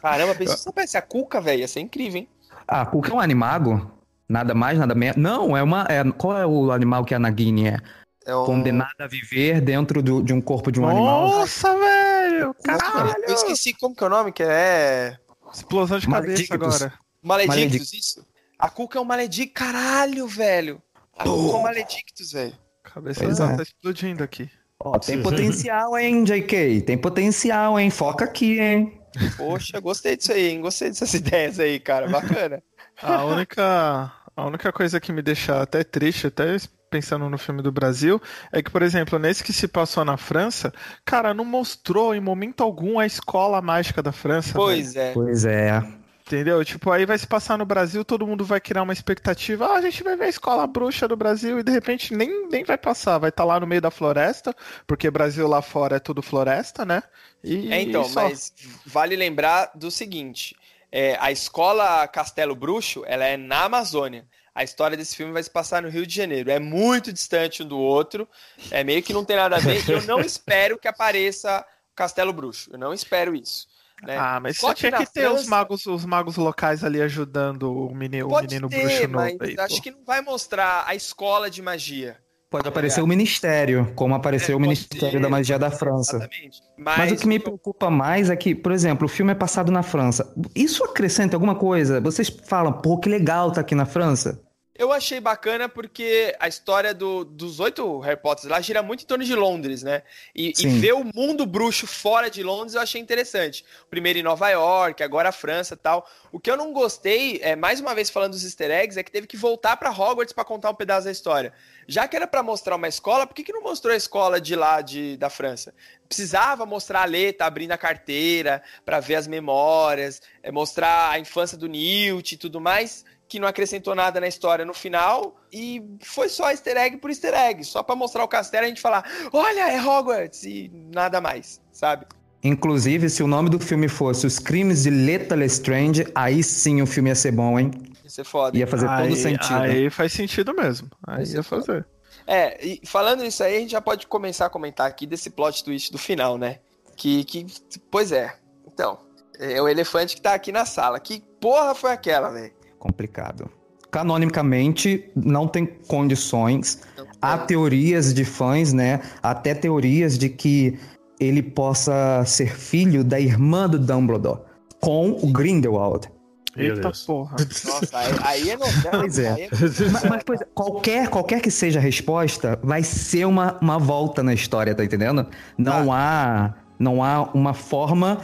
Caramba, 0.03 0.35
pensou 0.35 0.73
se 0.87 0.97
a 0.97 1.03
cuca, 1.03 1.41
velho. 1.41 1.61
Ia 1.61 1.69
ser 1.69 1.81
incrível, 1.81 2.21
hein? 2.21 2.29
Ah, 2.67 2.83
a 2.83 2.87
cuca 2.87 3.11
é 3.11 3.15
um 3.15 3.21
animago? 3.21 3.91
Nada 4.29 4.55
mais, 4.55 4.79
nada 4.79 4.95
menos. 4.95 5.17
Não, 5.17 5.57
é 5.57 5.63
uma. 5.63 5.87
É, 5.89 6.03
qual 6.13 6.37
é 6.37 6.45
o 6.47 6.73
animal 6.73 7.05
que 7.05 7.15
a 7.15 7.19
Nagini 7.19 7.69
é? 7.69 7.79
É 8.27 8.35
um... 8.35 8.45
Condenada 8.45 9.05
a 9.05 9.07
viver 9.07 9.61
dentro 9.61 10.03
do- 10.03 10.21
de 10.23 10.33
um 10.33 10.41
corpo 10.41 10.73
de 10.73 10.81
um 10.81 10.89
animal. 10.89 11.29
Nossa, 11.29 11.73
velho! 11.79 12.53
Caralho! 12.65 13.15
Eu 13.29 13.35
esqueci 13.35 13.73
como 13.75 13.95
que 13.95 14.03
é 14.03 14.07
o 14.09 14.11
nome, 14.11 14.33
que 14.33 14.43
é. 14.43 15.17
Explosão 15.55 15.99
de 16.01 16.09
cabeça 16.09 16.27
Maledictus. 16.33 16.83
agora. 16.83 16.99
Maledictus, 17.23 17.57
Maledictus. 17.57 17.93
isso? 17.93 18.27
A 18.59 18.69
cuca 18.69 18.99
é 18.99 19.01
um 19.01 19.05
maledictus. 19.05 19.55
Caralho, 19.55 20.27
velho. 20.27 20.83
A 21.17 21.23
cuca 21.23 21.57
é 21.57 21.59
um 21.61 21.63
maledictus, 21.63 22.33
velho. 22.33 22.55
A 22.97 22.99
cabeça 22.99 23.25
Pois 23.25 23.37
tá 23.37 23.57
é. 23.59 23.63
explodindo 23.63 24.25
aqui. 24.25 24.51
Ó, 24.81 24.99
tem 24.99 25.23
potencial, 25.23 25.99
hein, 25.99 26.25
JK? 26.25 26.81
Tem 26.81 26.97
potencial, 26.97 27.79
hein? 27.79 27.91
Foca 27.91 28.25
aqui, 28.25 28.59
hein? 28.59 28.99
Poxa, 29.37 29.79
gostei 29.81 30.17
disso 30.17 30.33
aí, 30.33 30.49
hein? 30.49 30.63
Gostei 30.63 30.89
dessas 30.89 31.13
ideias 31.15 31.61
aí, 31.61 31.79
cara. 31.79 32.09
Bacana. 32.09 32.63
A 33.03 33.23
única, 33.27 34.11
a 34.35 34.47
única 34.47 34.73
coisa 34.73 34.99
que 34.99 35.13
me 35.13 35.21
deixa 35.21 35.61
até 35.61 35.85
triste, 35.85 36.29
até 36.29 36.57
pensando 36.89 37.29
no 37.29 37.37
filme 37.37 37.61
do 37.61 37.71
Brasil, 37.71 38.19
é 38.51 38.63
que, 38.63 38.71
por 38.71 38.81
exemplo, 38.81 39.19
nesse 39.19 39.45
que 39.45 39.53
se 39.53 39.69
passou 39.69 40.03
na 40.03 40.17
França, 40.17 40.73
cara, 41.05 41.35
não 41.35 41.45
mostrou 41.45 42.15
em 42.15 42.21
momento 42.21 42.63
algum 42.63 42.99
a 42.99 43.05
escola 43.05 43.61
mágica 43.61 44.03
da 44.03 44.13
França. 44.13 44.55
Pois 44.55 44.97
é. 44.97 45.13
Pois 45.13 45.45
é. 45.45 45.83
Entendeu? 46.27 46.65
Tipo, 46.65 46.91
aí 46.91 47.07
vai 47.07 47.17
se 47.17 47.27
passar 47.27 47.57
no 47.57 47.65
Brasil, 47.65 48.05
todo 48.05 48.27
mundo 48.27 48.45
vai 48.45 48.61
criar 48.61 48.83
uma 48.83 48.93
expectativa. 48.93 49.67
Ah, 49.67 49.77
a 49.77 49.81
gente 49.81 50.03
vai 50.03 50.17
ver 50.17 50.25
a 50.25 50.29
escola 50.29 50.67
bruxa 50.67 51.07
do 51.07 51.17
Brasil 51.17 51.61
e 51.61 51.63
de 51.63 51.71
repente 51.71 52.13
nem, 52.13 52.49
nem 52.49 52.65
vai 52.65 52.77
passar. 52.77 53.19
Vai 53.19 53.31
estar 53.31 53.45
lá 53.45 53.61
no 53.61 53.67
meio 53.67 53.81
da 53.81 53.93
floresta, 53.93 54.53
porque 54.89 55.09
Brasil 55.09 55.47
lá 55.47 55.63
fora 55.63 55.97
é 55.97 56.01
tudo 56.01 56.21
floresta, 56.23 56.85
né? 56.85 57.01
E, 57.45 57.73
É, 57.73 57.81
então, 57.81 58.03
só. 58.05 58.23
mas 58.23 58.53
vale 58.85 59.15
lembrar 59.15 59.71
do 59.77 59.89
seguinte: 59.89 60.57
é, 60.91 61.17
a 61.21 61.31
escola 61.31 62.09
Castelo 62.09 62.57
Bruxo, 62.57 63.05
ela 63.07 63.25
é 63.25 63.37
na 63.37 63.65
Amazônia. 63.65 64.27
A 64.53 64.65
história 64.65 64.97
desse 64.97 65.15
filme 65.15 65.33
vai 65.33 65.43
se 65.45 65.51
passar 65.51 65.81
no 65.83 65.89
Rio 65.89 66.07
de 66.07 66.15
Janeiro. 66.15 66.51
É 66.51 66.59
muito 66.59 67.13
distante 67.13 67.63
um 67.63 67.69
do 67.69 67.79
outro. 67.79 68.27
É 68.71 68.83
meio 68.83 69.03
que 69.03 69.13
não 69.13 69.25
tem 69.25 69.37
nada 69.37 69.57
a 69.57 69.61
ver. 69.61 69.87
E 69.89 69.93
eu 69.93 70.03
não 70.03 70.19
espero 70.23 70.77
que 70.79 70.89
apareça 70.89 71.65
Castelo 71.95 72.33
Bruxo. 72.33 72.71
Eu 72.73 72.79
não 72.79 72.93
espero 72.93 73.35
isso. 73.35 73.69
Né? 74.03 74.17
Ah, 74.19 74.39
mas 74.41 74.59
Só 74.59 74.69
você 74.69 74.75
tinha 74.75 74.93
que 74.93 75.13
ter 75.13 75.27
os 75.29 75.35
França- 75.41 75.51
magos, 75.51 75.87
os 75.87 76.05
magos 76.05 76.37
locais 76.37 76.85
ali 76.85 77.01
ajudando 77.01 77.73
o 77.73 77.95
menino, 77.95 78.27
o 78.27 78.31
Pode 78.31 78.49
menino 78.49 78.69
ter, 78.69 78.81
bruxo 78.81 79.09
mas 79.09 79.33
novo 79.33 79.45
aí, 79.45 79.57
acho 79.59 79.77
pô. 79.77 79.83
que 79.83 79.91
não 79.91 80.05
vai 80.05 80.21
mostrar 80.21 80.85
a 80.87 80.95
escola 80.95 81.49
de 81.51 81.63
magia. 81.63 82.17
Pode 82.49 82.69
aparecer 82.69 83.03
o 83.03 83.07
Ministério, 83.09 83.93
como 83.97 84.15
apareceu 84.15 84.57
o 84.57 84.61
É, 84.61 84.63
pode 84.65 84.69
Ministério 84.69 85.11
ser, 85.19 85.21
da 85.21 85.29
Magia 85.29 85.59
da 85.59 85.69
França. 85.71 86.17
Exatamente. 86.19 86.63
Mas, 86.79 86.99
Mas, 86.99 87.13
o 87.13 87.17
que 87.17 87.27
me 87.27 87.41
preocupa 87.41 87.91
mais 87.91 88.31
é 88.31 88.37
que, 88.37 88.55
por 88.55 88.71
exemplo, 88.71 89.07
o 89.07 89.09
filme 89.09 89.33
é 89.33 89.35
passado 89.35 89.73
na 89.73 89.83
França. 89.83 90.33
Isso 90.55 90.85
acrescenta 90.85 91.35
alguma 91.37 91.57
coisa? 91.57 92.01
Vocês 92.01 92.29
falam, 92.29 92.73
pô, 92.73 92.99
que 92.99 93.09
legal 93.09 93.51
tá 93.51 93.63
aqui 93.63 93.75
na 93.75 93.85
França. 93.85 94.41
Eu 94.79 94.93
achei 94.93 95.21
bacana 95.21 95.69
porque 95.69 96.35
a 96.39 96.49
história 96.49 96.93
do- 96.93 97.25
dos 97.25 97.61
oito 97.61 97.99
Harry 98.01 98.21
Potters 98.21 98.49
lá 98.49 98.61
gira 98.61 98.83
muito 98.83 99.03
em 99.03 99.07
torno 99.07 99.25
de 99.25 99.35
Londres, 99.35 99.83
né? 99.83 100.03
E, 100.35 100.53
e 100.59 100.67
ver 100.81 100.93
o 100.95 101.05
mundo 101.15 101.47
bruxo 101.47 101.87
fora 101.87 102.29
de 102.31 102.43
Londres 102.43 102.75
eu 102.75 102.81
achei 102.81 103.01
interessante. 103.01 103.65
Primeiro 103.89 104.19
em 104.19 104.23
Nova 104.23 104.49
York, 104.51 105.03
agora 105.03 105.31
a 105.31 105.33
França 105.33 105.75
e 105.75 105.77
tal. 105.79 106.09
O 106.31 106.39
que 106.39 106.51
eu 106.51 106.57
não 106.57 106.73
gostei, 106.73 107.41
é, 107.43 107.57
mais 107.57 107.81
uma 107.81 107.95
vez 107.95 108.11
falando 108.11 108.33
dos 108.33 108.45
easter 108.45 108.71
eggs, 108.71 108.99
é 108.99 109.03
que 109.03 109.11
teve 109.11 109.27
que 109.27 109.37
voltar 109.37 109.77
pra 109.77 109.91
Hogwarts 109.91 110.33
pra 110.35 110.45
contar 110.45 110.71
um 110.71 110.75
pedaço 110.75 111.07
da 111.07 111.13
história. 111.13 111.53
Já 111.89 112.07
que 112.07 112.17
era 112.17 112.27
pra 112.27 112.43
mostrar 112.43 112.77
uma 112.77 112.89
escola, 112.89 113.27
por 113.27 113.35
que, 113.35 113.45
que 113.45 113.53
não 113.53 113.63
mostrou 113.63 113.95
a 113.95 113.97
escola 113.97 114.41
de 114.41 114.55
lá 114.57 114.81
de, 114.83 115.17
da 115.17 115.31
França? 115.31 115.73
Precisava 116.09 116.67
mostrar 116.67 117.03
a 117.03 117.05
letra 117.07 117.47
abrindo 117.47 117.73
a 117.73 117.79
carteira 117.79 118.63
pra 118.85 119.01
ver 119.01 119.15
as 119.15 119.27
memórias, 119.27 120.21
é, 120.43 120.51
mostrar 120.53 121.11
a 121.11 121.19
infância 121.19 121.57
do 121.57 121.67
Newt 121.69 122.35
e 122.35 122.37
tudo 122.39 122.61
mais 122.61 123.05
que 123.29 123.39
não 123.41 123.49
acrescentou 123.49 123.95
nada 123.95 124.21
na 124.21 124.29
história 124.29 124.65
no 124.65 124.75
final 124.75 125.37
e 125.53 125.83
foi 126.03 126.29
só 126.29 126.51
easter 126.51 126.77
egg 126.77 126.99
por 126.99 127.11
easter 127.11 127.35
egg, 127.35 127.65
só 127.65 127.83
pra 127.83 127.97
mostrar 127.97 128.23
o 128.23 128.29
castelo 128.29 128.65
e 128.65 128.67
a 128.67 128.69
gente 128.69 128.81
falar, 128.81 129.05
olha, 129.33 129.71
é 129.71 129.81
Hogwarts 129.81 130.45
e 130.45 130.71
nada 130.93 131.21
mais, 131.21 131.61
sabe? 131.73 132.07
Inclusive, 132.43 133.11
se 133.11 133.23
o 133.23 133.27
nome 133.27 133.51
do 133.51 133.59
filme 133.59 133.89
fosse 133.89 134.27
Os 134.27 134.39
Crimes 134.39 134.85
de 134.85 134.91
Lethal 134.91 135.43
Strange, 135.43 136.07
aí 136.15 136.43
sim 136.43 136.81
o 136.81 136.87
filme 136.87 137.11
ia 137.11 137.15
ser 137.15 137.33
bom, 137.33 137.59
hein? 137.59 137.71
Isso 138.05 138.21
é 138.21 138.25
foda. 138.25 138.57
Ia 138.57 138.67
fazer 138.67 138.89
aí, 138.89 139.09
todo 139.09 139.17
sentido. 139.17 139.61
Aí 139.61 139.91
faz 139.91 140.13
sentido 140.13 140.55
mesmo. 140.55 140.89
Aí 141.07 141.27
ia 141.27 141.43
fazer. 141.43 141.85
É, 142.25 142.65
e 142.65 142.81
falando 142.87 143.25
isso 143.25 143.43
aí, 143.43 143.57
a 143.57 143.61
gente 143.61 143.73
já 143.73 143.81
pode 143.81 144.07
começar 144.07 144.47
a 144.47 144.51
comentar 144.51 144.87
aqui 144.87 145.07
desse 145.07 145.31
plot 145.31 145.65
twist 145.65 145.91
do 145.91 145.99
final, 145.99 146.39
né? 146.39 146.61
Que, 146.97 147.25
que 147.25 147.47
pois 147.91 148.13
é. 148.13 148.37
Então, 148.67 148.99
é 149.39 149.61
o 149.61 149.69
elefante 149.69 150.15
que 150.15 150.23
tá 150.23 150.35
aqui 150.35 150.53
na 150.53 150.65
sala. 150.65 151.01
Que 151.01 151.23
porra 151.41 151.75
foi 151.75 151.91
aquela, 151.91 152.31
velho? 152.31 152.53
Complicado. 152.79 153.49
Canonicamente, 153.91 155.11
não 155.15 155.47
tem 155.49 155.67
condições. 155.87 156.81
Há 157.21 157.39
teorias 157.39 158.13
de 158.13 158.25
fãs, 158.25 158.73
né? 158.73 159.01
Até 159.23 159.55
teorias 159.55 160.19
de 160.19 160.29
que 160.29 160.79
ele 161.19 161.43
possa 161.43 162.23
ser 162.27 162.55
filho 162.55 163.03
da 163.03 163.19
irmã 163.19 163.69
do 163.69 163.79
Dumbledore 163.79 164.41
com 164.81 165.11
o 165.11 165.33
Grindelwald. 165.33 166.09
Eita 166.57 166.91
porra. 167.07 167.37
Nossa, 167.39 167.99
aí, 167.99 168.15
aí 168.23 168.51
é 168.51 168.57
novela. 168.57 168.99
Pois 169.01 169.19
é. 169.19 169.29
aí 169.33 169.43
é- 169.43 169.49
Mas, 169.93 170.05
mas, 170.05 170.23
pois 170.25 170.41
é, 170.41 170.47
qualquer, 170.55 171.09
qualquer 171.09 171.41
que 171.41 171.51
seja 171.51 171.79
a 171.79 171.83
resposta, 171.83 172.59
vai 172.63 172.83
ser 172.83 173.27
uma, 173.27 173.59
uma 173.61 173.79
volta 173.79 174.23
na 174.23 174.33
história, 174.33 174.75
tá 174.75 174.83
entendendo? 174.85 175.27
Não 175.59 175.93
há 175.93 176.55
não 176.79 177.03
há 177.03 177.23
uma 177.33 177.55
forma 177.55 178.19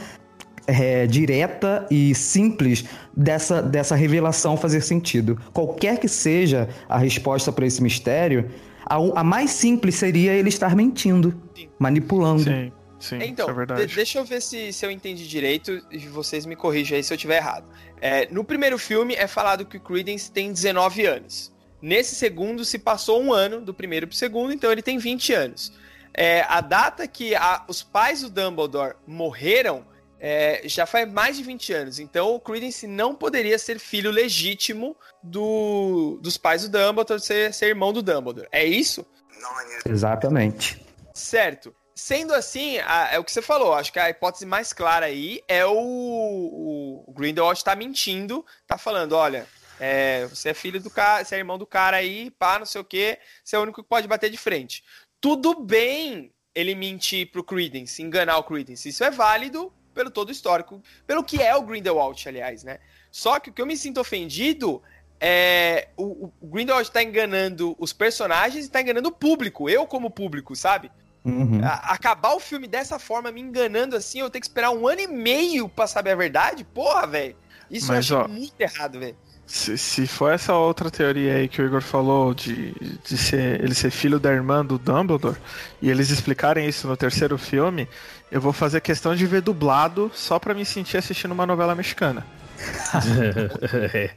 é, 0.72 1.06
direta 1.06 1.86
e 1.90 2.14
simples 2.14 2.84
dessa, 3.16 3.60
dessa 3.62 3.94
revelação 3.94 4.56
fazer 4.56 4.80
sentido. 4.80 5.38
Qualquer 5.52 5.98
que 5.98 6.08
seja 6.08 6.68
a 6.88 6.98
resposta 6.98 7.52
para 7.52 7.66
esse 7.66 7.82
mistério, 7.82 8.50
a, 8.86 8.96
a 9.20 9.24
mais 9.24 9.50
simples 9.50 9.94
seria 9.96 10.32
ele 10.32 10.48
estar 10.48 10.74
mentindo, 10.74 11.34
manipulando. 11.78 12.42
Sim, 12.44 12.72
sim, 12.98 13.18
Então, 13.22 13.46
isso 13.46 13.50
é 13.50 13.54
verdade. 13.54 13.86
de- 13.86 13.94
deixa 13.94 14.18
eu 14.18 14.24
ver 14.24 14.40
se, 14.40 14.72
se 14.72 14.84
eu 14.86 14.90
entendi 14.90 15.26
direito 15.28 15.80
e 15.90 15.98
vocês 15.98 16.46
me 16.46 16.56
corrijam 16.56 16.96
aí 16.96 17.02
se 17.04 17.12
eu 17.12 17.16
estiver 17.16 17.36
errado. 17.36 17.64
É, 18.00 18.26
no 18.30 18.42
primeiro 18.44 18.78
filme 18.78 19.14
é 19.14 19.26
falado 19.26 19.64
que 19.64 19.76
o 19.76 19.80
Credence 19.80 20.30
tem 20.30 20.52
19 20.52 21.06
anos. 21.06 21.52
Nesse 21.80 22.14
segundo 22.14 22.64
se 22.64 22.78
passou 22.78 23.20
um 23.20 23.32
ano 23.32 23.60
do 23.60 23.74
primeiro 23.74 24.06
pro 24.06 24.16
segundo, 24.16 24.52
então 24.52 24.70
ele 24.70 24.82
tem 24.82 24.98
20 24.98 25.32
anos. 25.32 25.72
É, 26.14 26.44
a 26.48 26.60
data 26.60 27.06
que 27.08 27.34
a- 27.34 27.64
os 27.68 27.82
pais 27.82 28.22
do 28.22 28.28
Dumbledore 28.30 28.94
morreram 29.06 29.84
é, 30.24 30.62
já 30.66 30.86
faz 30.86 31.10
mais 31.10 31.36
de 31.36 31.42
20 31.42 31.72
anos. 31.72 31.98
Então 31.98 32.32
o 32.32 32.38
Credence 32.38 32.86
não 32.86 33.12
poderia 33.12 33.58
ser 33.58 33.80
filho 33.80 34.12
legítimo 34.12 34.96
do, 35.20 36.16
dos 36.22 36.36
pais 36.36 36.62
do 36.62 36.68
Dumbledore, 36.68 37.20
ser, 37.20 37.52
ser 37.52 37.66
irmão 37.66 37.92
do 37.92 38.00
Dumbledore. 38.00 38.46
É 38.52 38.64
isso? 38.64 39.04
Exatamente. 39.84 40.80
Certo. 41.12 41.74
Sendo 41.92 42.32
assim, 42.32 42.78
a, 42.78 43.08
é 43.12 43.18
o 43.18 43.24
que 43.24 43.32
você 43.32 43.42
falou. 43.42 43.74
Acho 43.74 43.92
que 43.92 43.98
a 43.98 44.10
hipótese 44.10 44.46
mais 44.46 44.72
clara 44.72 45.06
aí 45.06 45.42
é 45.48 45.66
o, 45.66 47.04
o 47.04 47.12
Grindelwald 47.12 47.62
tá 47.64 47.74
mentindo, 47.74 48.46
tá 48.64 48.78
falando, 48.78 49.16
olha, 49.16 49.44
é, 49.80 50.24
você 50.26 50.50
é 50.50 50.54
filho 50.54 50.80
do 50.80 50.88
cara, 50.88 51.24
você 51.24 51.34
é 51.34 51.38
irmão 51.38 51.58
do 51.58 51.66
cara 51.66 51.96
aí, 51.96 52.30
pá, 52.30 52.60
não 52.60 52.66
sei 52.66 52.80
o 52.80 52.84
que, 52.84 53.18
você 53.42 53.56
é 53.56 53.58
o 53.58 53.62
único 53.62 53.82
que 53.82 53.88
pode 53.88 54.06
bater 54.06 54.30
de 54.30 54.38
frente. 54.38 54.84
Tudo 55.20 55.64
bem 55.64 56.32
ele 56.54 56.76
mentir 56.76 57.32
pro 57.32 57.42
Credence, 57.42 58.00
enganar 58.00 58.38
o 58.38 58.44
Credence. 58.44 58.88
Isso 58.88 59.02
é 59.02 59.10
válido 59.10 59.72
pelo 59.92 60.10
todo 60.10 60.28
o 60.28 60.32
histórico, 60.32 60.82
pelo 61.06 61.24
que 61.24 61.40
é 61.40 61.54
o 61.54 61.62
Grindelwald, 61.62 62.28
aliás, 62.28 62.64
né? 62.64 62.78
Só 63.10 63.38
que 63.38 63.50
o 63.50 63.52
que 63.52 63.60
eu 63.60 63.66
me 63.66 63.76
sinto 63.76 64.00
ofendido 64.00 64.82
é 65.20 65.88
o, 65.96 66.32
o 66.40 66.46
Grindelwald 66.46 66.90
tá 66.90 67.02
enganando 67.02 67.76
os 67.78 67.92
personagens 67.92 68.66
e 68.66 68.70
tá 68.70 68.80
enganando 68.80 69.08
o 69.08 69.12
público, 69.12 69.70
eu 69.70 69.86
como 69.86 70.10
público, 70.10 70.56
sabe? 70.56 70.90
Uhum. 71.24 71.60
A, 71.62 71.92
acabar 71.92 72.34
o 72.34 72.40
filme 72.40 72.66
dessa 72.66 72.98
forma, 72.98 73.30
me 73.30 73.40
enganando 73.40 73.94
assim, 73.94 74.20
eu 74.20 74.30
tenho 74.30 74.40
que 74.40 74.48
esperar 74.48 74.70
um 74.70 74.88
ano 74.88 75.00
e 75.00 75.06
meio 75.06 75.68
pra 75.68 75.86
saber 75.86 76.10
a 76.10 76.16
verdade? 76.16 76.64
Porra, 76.64 77.06
velho. 77.06 77.36
Isso 77.70 77.88
Mas, 77.88 78.10
eu 78.10 78.18
acho 78.18 78.26
ó, 78.26 78.28
muito 78.28 78.60
errado, 78.60 78.98
velho. 78.98 79.16
Se, 79.46 79.76
se 79.76 80.06
for 80.06 80.32
essa 80.32 80.54
outra 80.54 80.90
teoria 80.90 81.34
aí 81.34 81.48
que 81.48 81.60
o 81.60 81.66
Igor 81.66 81.82
falou 81.82 82.32
de, 82.32 82.72
de 83.04 83.18
ser, 83.18 83.62
ele 83.62 83.74
ser 83.74 83.90
filho 83.90 84.18
da 84.18 84.32
irmã 84.32 84.64
do 84.64 84.78
Dumbledore, 84.78 85.36
e 85.80 85.90
eles 85.90 86.10
explicarem 86.10 86.66
isso 86.66 86.88
no 86.88 86.96
terceiro 86.96 87.36
filme, 87.36 87.88
eu 88.32 88.40
vou 88.40 88.52
fazer 88.52 88.80
questão 88.80 89.14
de 89.14 89.26
ver 89.26 89.42
dublado 89.42 90.10
só 90.14 90.38
pra 90.38 90.54
me 90.54 90.64
sentir 90.64 90.96
assistindo 90.96 91.32
uma 91.32 91.44
novela 91.44 91.74
mexicana. 91.74 92.26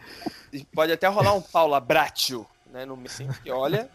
Pode 0.74 0.94
até 0.94 1.08
rolar 1.08 1.34
um 1.34 1.42
Paula 1.42 1.82
Bracho, 1.82 2.46
né? 2.72 2.86
No 2.86 2.96
meio, 2.96 3.34
que 3.44 3.52
olha. 3.52 3.90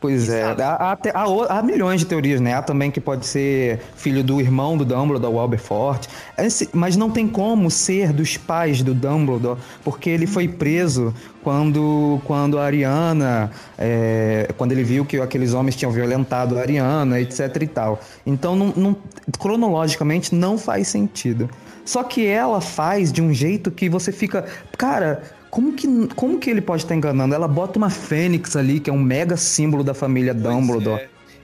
Pois 0.00 0.28
é, 0.28 0.44
há, 0.44 0.52
há, 0.60 0.98
há 1.12 1.58
há 1.58 1.62
milhões 1.62 1.98
de 2.00 2.06
teorias, 2.06 2.40
né? 2.40 2.54
Há 2.54 2.62
também 2.62 2.88
que 2.88 3.00
pode 3.00 3.26
ser 3.26 3.80
filho 3.96 4.22
do 4.22 4.40
irmão 4.40 4.76
do 4.76 4.84
Dumbledore, 4.84 5.34
o 5.34 5.40
Alberfort. 5.40 6.06
Esse- 6.38 6.68
mas 6.72 6.96
não 6.96 7.10
tem 7.10 7.26
como 7.26 7.68
ser 7.68 8.12
dos 8.12 8.36
pais 8.36 8.80
do 8.80 8.94
Dumbledore, 8.94 9.58
porque 9.82 10.08
ele 10.08 10.24
foi 10.28 10.46
preso 10.46 11.12
quando, 11.42 12.20
quando 12.24 12.60
a 12.60 12.64
Ariana, 12.64 13.50
é, 13.76 14.48
quando 14.56 14.70
ele 14.70 14.84
viu 14.84 15.04
que 15.04 15.20
aqueles 15.20 15.52
homens 15.52 15.74
tinham 15.74 15.90
violentado 15.90 16.56
a 16.56 16.60
Ariana, 16.60 17.18
etc 17.20 17.56
e 17.60 17.66
tal. 17.66 18.00
Então, 18.24 18.54
não, 18.54 18.72
não- 18.76 18.96
cronologicamente, 19.36 20.32
não 20.32 20.56
faz 20.56 20.86
sentido. 20.86 21.50
Só 21.84 22.04
que 22.04 22.26
ela 22.26 22.60
faz 22.60 23.10
de 23.10 23.22
um 23.22 23.32
jeito 23.32 23.70
que 23.70 23.88
você 23.88 24.12
fica, 24.12 24.44
cara, 24.76 25.22
como 25.50 25.72
que, 25.72 25.86
como 26.14 26.38
que 26.38 26.50
ele 26.50 26.60
pode 26.60 26.82
estar 26.82 26.94
enganando? 26.94 27.34
Ela 27.34 27.48
bota 27.48 27.78
uma 27.78 27.90
fênix 27.90 28.54
ali, 28.56 28.80
que 28.80 28.90
é 28.90 28.92
um 28.92 28.98
mega 28.98 29.36
símbolo 29.36 29.82
da 29.84 29.94
família 29.94 30.32
Dumbledore. 30.34 31.02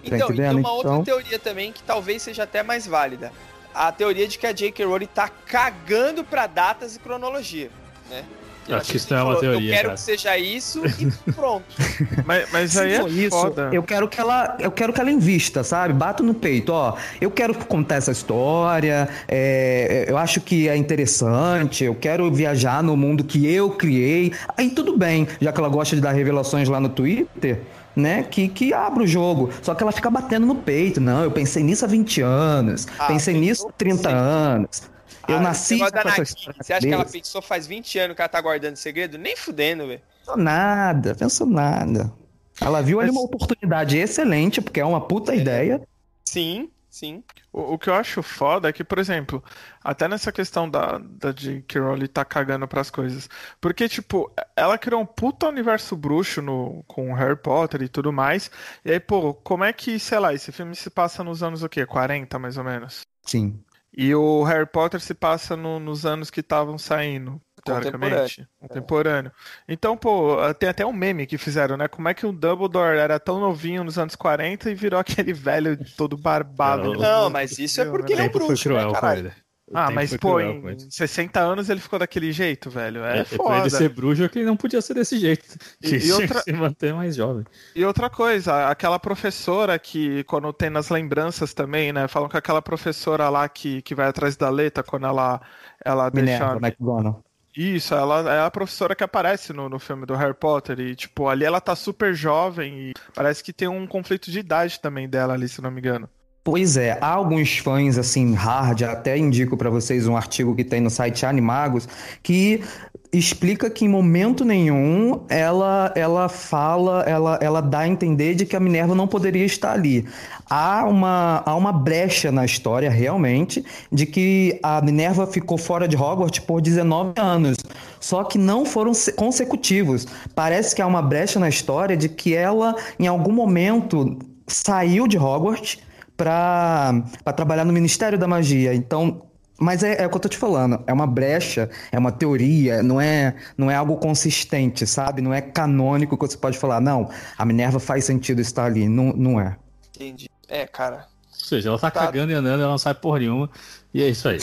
Tá 0.08 0.16
Então, 0.16 0.30
e 0.30 0.36
tem 0.36 0.50
uma 0.50 0.70
outra 0.72 0.90
Então- 0.90 1.04
teoria 1.04 1.38
também 1.38 1.72
que 1.72 1.82
talvez 1.82 2.22
seja 2.22 2.42
até 2.42 2.62
mais 2.62 2.86
válida. 2.86 3.32
A 3.74 3.90
teoria 3.90 4.28
de 4.28 4.38
que 4.38 4.46
a 4.46 4.52
J.K. 4.52 4.84
Rowling 4.84 5.06
tá 5.06 5.28
cagando 5.28 6.22
pra 6.22 6.46
datas 6.46 6.94
e 6.94 6.98
cronologia, 6.98 7.70
né? 8.10 8.24
Acho 8.70 8.90
que 8.90 8.96
isso 8.96 9.06
não 9.10 9.18
é 9.18 9.22
uma 9.22 9.34
Falou, 9.34 9.40
teoria, 9.40 9.68
Eu 9.70 9.74
quero 9.74 9.82
cara. 9.88 9.94
que 9.94 10.00
seja 10.00 10.38
isso 10.38 10.82
e 11.26 11.32
pronto. 11.32 11.64
Mas, 12.24 12.50
mas 12.50 12.72
Se 12.72 12.80
aí 12.80 12.94
é 12.94 13.08
isso, 13.08 13.30
foda. 13.30 13.68
eu 13.72 13.82
quero 13.82 14.08
que 14.08 14.18
ela, 14.20 14.56
eu 14.58 14.70
quero 14.70 14.92
que 14.92 15.00
ela 15.00 15.10
invista, 15.10 15.62
sabe? 15.62 15.92
Bato 15.92 16.22
no 16.22 16.32
peito, 16.32 16.72
ó. 16.72 16.94
Eu 17.20 17.30
quero 17.30 17.54
contar 17.66 17.96
essa 17.96 18.12
história. 18.12 19.08
é, 19.28 20.06
eu 20.08 20.16
acho 20.16 20.40
que 20.40 20.68
é 20.68 20.76
interessante. 20.76 21.84
Eu 21.84 21.94
quero 21.94 22.30
viajar 22.32 22.82
no 22.82 22.96
mundo 22.96 23.22
que 23.24 23.46
eu 23.52 23.70
criei. 23.70 24.32
Aí 24.56 24.70
tudo 24.70 24.96
bem, 24.96 25.28
já 25.40 25.52
que 25.52 25.60
ela 25.60 25.68
gosta 25.68 25.94
de 25.94 26.00
dar 26.02 26.12
revelações 26.12 26.68
lá 26.68 26.80
no 26.80 26.88
Twitter. 26.88 27.60
Né, 27.96 28.24
que, 28.28 28.48
que 28.48 28.74
abre 28.74 29.04
o 29.04 29.06
jogo. 29.06 29.50
Só 29.62 29.72
que 29.72 29.80
ela 29.80 29.92
fica 29.92 30.10
batendo 30.10 30.44
no 30.44 30.56
peito. 30.56 31.00
Não, 31.00 31.22
eu 31.22 31.30
pensei 31.30 31.62
nisso 31.62 31.84
há 31.84 31.88
20 31.88 32.22
anos. 32.22 32.88
Ah, 32.98 33.06
pensei 33.06 33.34
nisso 33.38 33.68
há 33.68 33.72
30 33.78 34.08
anos. 34.10 34.82
Eu 35.26 35.38
Ah, 35.38 35.40
nasci 35.40 35.90
com 35.92 36.08
essa 36.08 36.22
história 36.22 36.62
Você 36.62 36.72
acha 36.72 36.86
que 36.86 36.94
ela 36.94 37.04
pensou 37.04 37.42
faz 37.42 37.66
20 37.66 37.98
anos 37.98 38.14
que 38.16 38.22
ela 38.22 38.28
tá 38.28 38.40
guardando 38.40 38.76
segredo? 38.76 39.18
Nem 39.18 39.36
fudendo, 39.36 39.86
velho. 39.88 40.02
Pensou 40.20 40.36
nada, 40.36 41.14
pensou 41.14 41.46
nada. 41.46 42.12
Ela 42.60 42.82
viu 42.82 43.00
ali 43.00 43.10
uma 43.10 43.20
oportunidade 43.22 43.98
excelente, 43.98 44.60
porque 44.62 44.80
é 44.80 44.84
uma 44.84 45.06
puta 45.06 45.34
ideia. 45.34 45.86
Sim, 46.24 46.70
sim. 46.90 47.24
O, 47.52 47.74
o 47.74 47.78
que 47.78 47.88
eu 47.88 47.94
acho 47.94 48.22
foda 48.22 48.68
é 48.68 48.72
que, 48.72 48.82
por 48.84 48.98
exemplo, 48.98 49.42
até 49.82 50.08
nessa 50.08 50.32
questão 50.32 50.68
da, 50.68 50.98
da 50.98 51.32
J.K. 51.32 51.80
Rowling 51.80 52.06
tá 52.08 52.24
cagando 52.24 52.66
pras 52.68 52.90
coisas. 52.90 53.28
Porque, 53.60 53.88
tipo, 53.88 54.32
ela 54.56 54.76
criou 54.78 55.00
um 55.02 55.06
puta 55.06 55.48
universo 55.48 55.96
bruxo 55.96 56.42
no, 56.42 56.82
com 56.86 57.12
Harry 57.14 57.36
Potter 57.36 57.82
e 57.82 57.88
tudo 57.88 58.12
mais. 58.12 58.50
E 58.84 58.92
aí, 58.92 59.00
pô, 59.00 59.34
como 59.34 59.64
é 59.64 59.72
que, 59.72 59.98
sei 59.98 60.18
lá, 60.18 60.34
esse 60.34 60.50
filme 60.52 60.74
se 60.74 60.90
passa 60.90 61.22
nos 61.24 61.42
anos 61.42 61.62
o 61.62 61.68
quê? 61.68 61.86
40, 61.86 62.38
mais 62.38 62.56
ou 62.58 62.64
menos? 62.64 63.02
Sim. 63.22 63.64
E 63.96 64.12
o 64.14 64.42
Harry 64.42 64.66
Potter 64.66 65.00
se 65.00 65.14
passa 65.14 65.56
no- 65.56 65.78
nos 65.78 66.04
anos 66.04 66.28
que 66.30 66.40
estavam 66.40 66.76
saindo, 66.76 67.40
teoricamente. 67.64 68.46
Contemporâneo. 68.60 69.30
Então, 69.68 69.96
pô, 69.96 70.36
tem 70.58 70.68
até 70.68 70.84
um 70.84 70.92
meme 70.92 71.26
que 71.26 71.38
fizeram, 71.38 71.76
né? 71.76 71.86
Como 71.86 72.08
é 72.08 72.14
que 72.14 72.26
o 72.26 72.32
Dumbledore 72.32 72.98
era 72.98 73.20
tão 73.20 73.38
novinho 73.38 73.84
nos 73.84 73.96
anos 73.96 74.16
40 74.16 74.68
e 74.70 74.74
virou 74.74 74.98
aquele 75.28 75.32
velho 75.32 75.78
todo 75.96 76.16
barbado. 76.16 76.92
Não, 76.94 77.30
mas 77.30 77.56
isso 77.58 77.80
é 77.80 77.84
porque 77.84 78.12
ele 78.14 78.22
é 78.22 78.24
um 78.24 78.28
bruxo, 78.30 78.68
né, 78.70 78.92
caralho? 78.92 79.32
Ah, 79.74 79.90
mas 79.90 80.10
pô, 80.16 80.34
cruel 80.34 80.70
em 80.70 80.90
60 80.90 81.40
anos 81.40 81.68
ele 81.68 81.80
ficou 81.80 81.98
daquele 81.98 82.30
jeito, 82.32 82.70
velho. 82.70 83.02
É, 83.04 83.20
É, 83.20 83.24
pra 83.24 83.36
foda. 83.36 83.58
ele 83.60 83.70
ser 83.70 83.88
bruxo 83.88 84.22
é 84.24 84.28
que 84.28 84.38
ele 84.38 84.46
não 84.46 84.56
podia 84.56 84.80
ser 84.80 84.94
desse 84.94 85.18
jeito. 85.18 85.44
E- 85.82 85.88
Que 85.88 85.96
e 86.06 86.12
outra- 86.12 86.42
se 86.42 86.52
manter 86.52 86.94
mais 86.94 87.16
jovem. 87.16 87.44
E 87.74 87.84
outra 87.84 88.08
coisa, 88.08 88.68
aquela 88.68 88.98
professora 88.98 89.78
que, 89.78 90.22
quando 90.24 90.52
tem 90.52 90.70
nas 90.70 90.88
lembranças 90.90 91.52
também, 91.52 91.92
né? 91.92 92.06
Falam 92.08 92.28
que 92.28 92.36
aquela 92.36 92.62
professora 92.62 93.28
lá 93.28 93.48
que, 93.48 93.82
que 93.82 93.94
vai 93.94 94.06
atrás 94.08 94.36
da 94.36 94.48
letra 94.48 94.82
quando 94.84 95.06
ela, 95.06 95.40
ela 95.84 96.10
Minerva 96.14 96.58
deixa. 96.60 96.66
McGonagall. 96.78 97.22
Isso, 97.56 97.94
ela 97.94 98.34
é 98.34 98.40
a 98.44 98.50
professora 98.50 98.96
que 98.96 99.04
aparece 99.04 99.52
no, 99.52 99.68
no 99.68 99.78
filme 99.78 100.04
do 100.04 100.14
Harry 100.16 100.34
Potter. 100.34 100.80
E, 100.80 100.96
tipo, 100.96 101.28
ali 101.28 101.44
ela 101.44 101.60
tá 101.60 101.76
super 101.76 102.12
jovem 102.12 102.90
e 102.90 102.92
parece 103.14 103.44
que 103.44 103.52
tem 103.52 103.68
um 103.68 103.86
conflito 103.86 104.28
de 104.28 104.40
idade 104.40 104.80
também 104.80 105.08
dela 105.08 105.34
ali, 105.34 105.48
se 105.48 105.62
não 105.62 105.70
me 105.70 105.78
engano. 105.80 106.08
Pois 106.44 106.76
é, 106.76 106.98
há 107.00 107.08
alguns 107.08 107.56
fãs 107.56 107.96
assim 107.96 108.34
hard, 108.34 108.82
até 108.82 109.16
indico 109.16 109.56
pra 109.56 109.70
vocês 109.70 110.06
um 110.06 110.14
artigo 110.14 110.54
que 110.54 110.62
tem 110.62 110.78
no 110.78 110.90
site 110.90 111.24
Animagos, 111.24 111.88
que 112.22 112.62
explica 113.10 113.70
que 113.70 113.86
em 113.86 113.88
momento 113.88 114.44
nenhum 114.44 115.22
ela 115.30 115.90
ela 115.96 116.28
fala, 116.28 117.02
ela, 117.04 117.38
ela 117.40 117.62
dá 117.62 117.78
a 117.80 117.88
entender 117.88 118.34
de 118.34 118.44
que 118.44 118.54
a 118.54 118.60
Minerva 118.60 118.94
não 118.94 119.08
poderia 119.08 119.46
estar 119.46 119.72
ali. 119.72 120.06
Há 120.50 120.84
uma, 120.84 121.42
há 121.46 121.56
uma 121.56 121.72
brecha 121.72 122.30
na 122.30 122.44
história 122.44 122.90
realmente 122.90 123.64
de 123.90 124.04
que 124.04 124.60
a 124.62 124.82
Minerva 124.82 125.26
ficou 125.26 125.56
fora 125.56 125.88
de 125.88 125.96
Hogwarts 125.96 126.40
por 126.40 126.60
19 126.60 127.14
anos, 127.16 127.56
só 127.98 128.22
que 128.22 128.36
não 128.36 128.66
foram 128.66 128.92
se- 128.92 129.12
consecutivos. 129.12 130.06
Parece 130.34 130.74
que 130.76 130.82
há 130.82 130.86
uma 130.86 131.00
brecha 131.00 131.40
na 131.40 131.48
história 131.48 131.96
de 131.96 132.10
que 132.10 132.34
ela 132.34 132.74
em 132.98 133.06
algum 133.06 133.32
momento 133.32 134.18
saiu 134.46 135.06
de 135.08 135.16
Hogwarts 135.16 135.78
para 136.16 137.02
trabalhar 137.36 137.64
no 137.64 137.72
Ministério 137.72 138.18
da 138.18 138.26
Magia. 138.26 138.74
Então, 138.74 139.26
mas 139.58 139.82
é, 139.82 140.02
é 140.02 140.06
o 140.06 140.10
que 140.10 140.16
eu 140.16 140.20
tô 140.20 140.28
te 140.28 140.36
falando, 140.38 140.82
é 140.86 140.92
uma 140.92 141.06
brecha, 141.06 141.70
é 141.92 141.98
uma 141.98 142.10
teoria, 142.12 142.82
não 142.82 143.00
é, 143.00 143.36
não 143.56 143.70
é 143.70 143.74
algo 143.76 143.96
consistente, 143.96 144.86
sabe? 144.86 145.22
Não 145.22 145.32
é 145.32 145.40
canônico 145.40 146.16
que 146.18 146.26
você 146.26 146.36
pode 146.36 146.58
falar, 146.58 146.80
não, 146.80 147.08
a 147.38 147.44
Minerva 147.44 147.78
faz 147.78 148.04
sentido 148.04 148.40
estar 148.40 148.64
ali, 148.64 148.88
não, 148.88 149.12
não 149.12 149.40
é. 149.40 149.56
Entendi. 149.94 150.28
É, 150.48 150.66
cara. 150.66 151.06
Ou 151.40 151.46
seja, 151.48 151.68
ela 151.68 151.78
tá, 151.78 151.90
Tá. 151.90 152.00
cagando 152.06 152.32
e 152.32 152.34
andando, 152.34 152.60
ela 152.62 152.70
não 152.70 152.78
sai 152.78 152.94
porra 152.94 153.18
nenhuma. 153.20 153.50
E 153.92 154.02
é 154.02 154.08
isso 154.08 154.28
aí. 154.28 154.38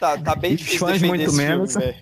Tá, 0.00 0.16
tá 0.16 0.34
bem 0.36 0.54
difícil 0.56 0.78
fãs 0.78 0.92
defender 1.00 1.08
muito 1.08 1.30
filme, 1.30 1.44
menos. 1.48 1.74
velho. 1.74 1.96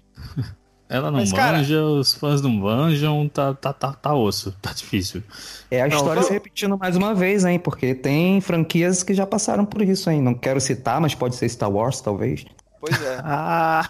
Ela 0.91 1.11
não 1.11 1.21
Mas, 1.21 1.33
cara- 1.33 1.59
manja, 1.59 1.83
os 1.83 2.13
fãs 2.13 2.43
não 2.43 2.51
manjam, 2.51 3.29
tá, 3.29 3.55
tá, 3.55 3.73
tá, 3.73 3.93
tá 3.95 4.15
osso, 4.15 4.53
tá 4.61 4.73
difícil. 4.73 5.23
É 5.71 5.81
a 5.83 5.89
Não, 5.89 5.97
história 5.97 6.23
se 6.23 6.33
repetindo 6.33 6.77
mais 6.77 6.97
uma 6.97 7.15
vez, 7.15 7.45
hein? 7.45 7.59
Porque 7.59 7.95
tem 7.95 8.41
franquias 8.41 9.03
que 9.03 9.15
já 9.15 9.27
passaram 9.27 9.65
por 9.65 9.81
isso, 9.83 10.11
hein? 10.11 10.21
Não 10.21 10.35
quero 10.35 10.61
citar, 10.61 11.01
mas 11.01 11.15
pode 11.15 11.37
ser 11.37 11.49
Star 11.49 11.71
Wars, 11.71 12.01
talvez. 12.01 12.45
Pois 12.81 13.01
é. 13.03 13.21
Ah, 13.25 13.89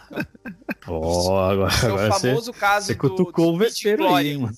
Ó, 0.89 1.51
agora, 1.51 1.73
É 1.73 1.87
o 1.87 1.95
agora 1.95 2.11
você, 2.13 2.29
famoso 2.29 2.53
caso 2.53 2.87
você 2.87 2.95
do- 2.95 2.99
cutucou 3.01 3.55
o 3.55 3.59
vespeiro 3.59 4.13
aí, 4.15 4.31
hein, 4.33 4.39
mano. 4.39 4.57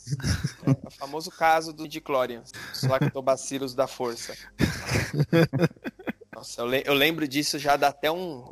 É 0.66 0.70
o 0.88 0.90
famoso 0.90 1.30
caso 1.30 1.72
do 1.72 1.86
Diclorian, 1.88 2.43
os 2.72 2.82
lactobacilos 2.84 3.74
da 3.74 3.86
força. 3.86 4.34
Nossa, 6.34 6.61
eu, 6.62 6.66
le- 6.66 6.82
eu 6.86 6.95
lembro 6.95 7.26
disso 7.28 7.59
já 7.59 7.76
dá 7.76 7.88
até 7.88 8.11
um. 8.11 8.45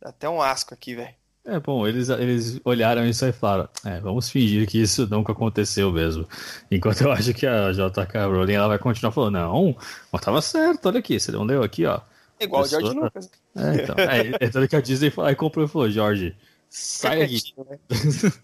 Dá 0.00 0.10
até 0.10 0.28
um 0.28 0.42
asco 0.42 0.74
aqui, 0.74 0.94
velho. 0.94 1.14
É 1.46 1.60
bom, 1.60 1.86
eles, 1.86 2.08
eles 2.08 2.58
olharam 2.64 3.06
isso 3.06 3.24
aí 3.24 3.30
e 3.30 3.34
falaram: 3.34 3.68
é, 3.84 4.00
vamos 4.00 4.30
fingir 4.30 4.66
que 4.66 4.80
isso 4.80 5.06
nunca 5.06 5.32
aconteceu 5.32 5.92
mesmo. 5.92 6.26
Enquanto 6.70 7.02
eu 7.02 7.12
acho 7.12 7.34
que 7.34 7.46
a 7.46 7.70
JK 7.70 8.18
Rowling 8.26 8.54
ela 8.54 8.68
vai 8.68 8.78
continuar 8.78 9.12
falando: 9.12 9.34
não, 9.34 9.76
mas 10.10 10.22
tava 10.22 10.40
certo, 10.40 10.86
olha 10.86 11.00
aqui, 11.00 11.20
você 11.20 11.30
não 11.30 11.44
leu 11.44 11.62
aqui, 11.62 11.84
ó. 11.84 12.00
É 12.40 12.44
igual 12.44 12.62
o 12.62 12.66
George 12.66 12.94
Lucas. 12.94 13.30
É, 13.56 13.82
então. 13.82 13.94
É, 13.98 14.46
é 14.46 14.48
tanto 14.48 14.68
que 14.68 14.76
a 14.76 14.80
Disney 14.80 15.10
falou, 15.10 15.28
aí 15.28 15.36
comprou 15.36 15.64
e 15.64 15.68
falou, 15.68 15.90
Jorge, 15.90 16.36
sai 16.68 17.20
daqui. 17.20 17.54
Né? 17.58 17.78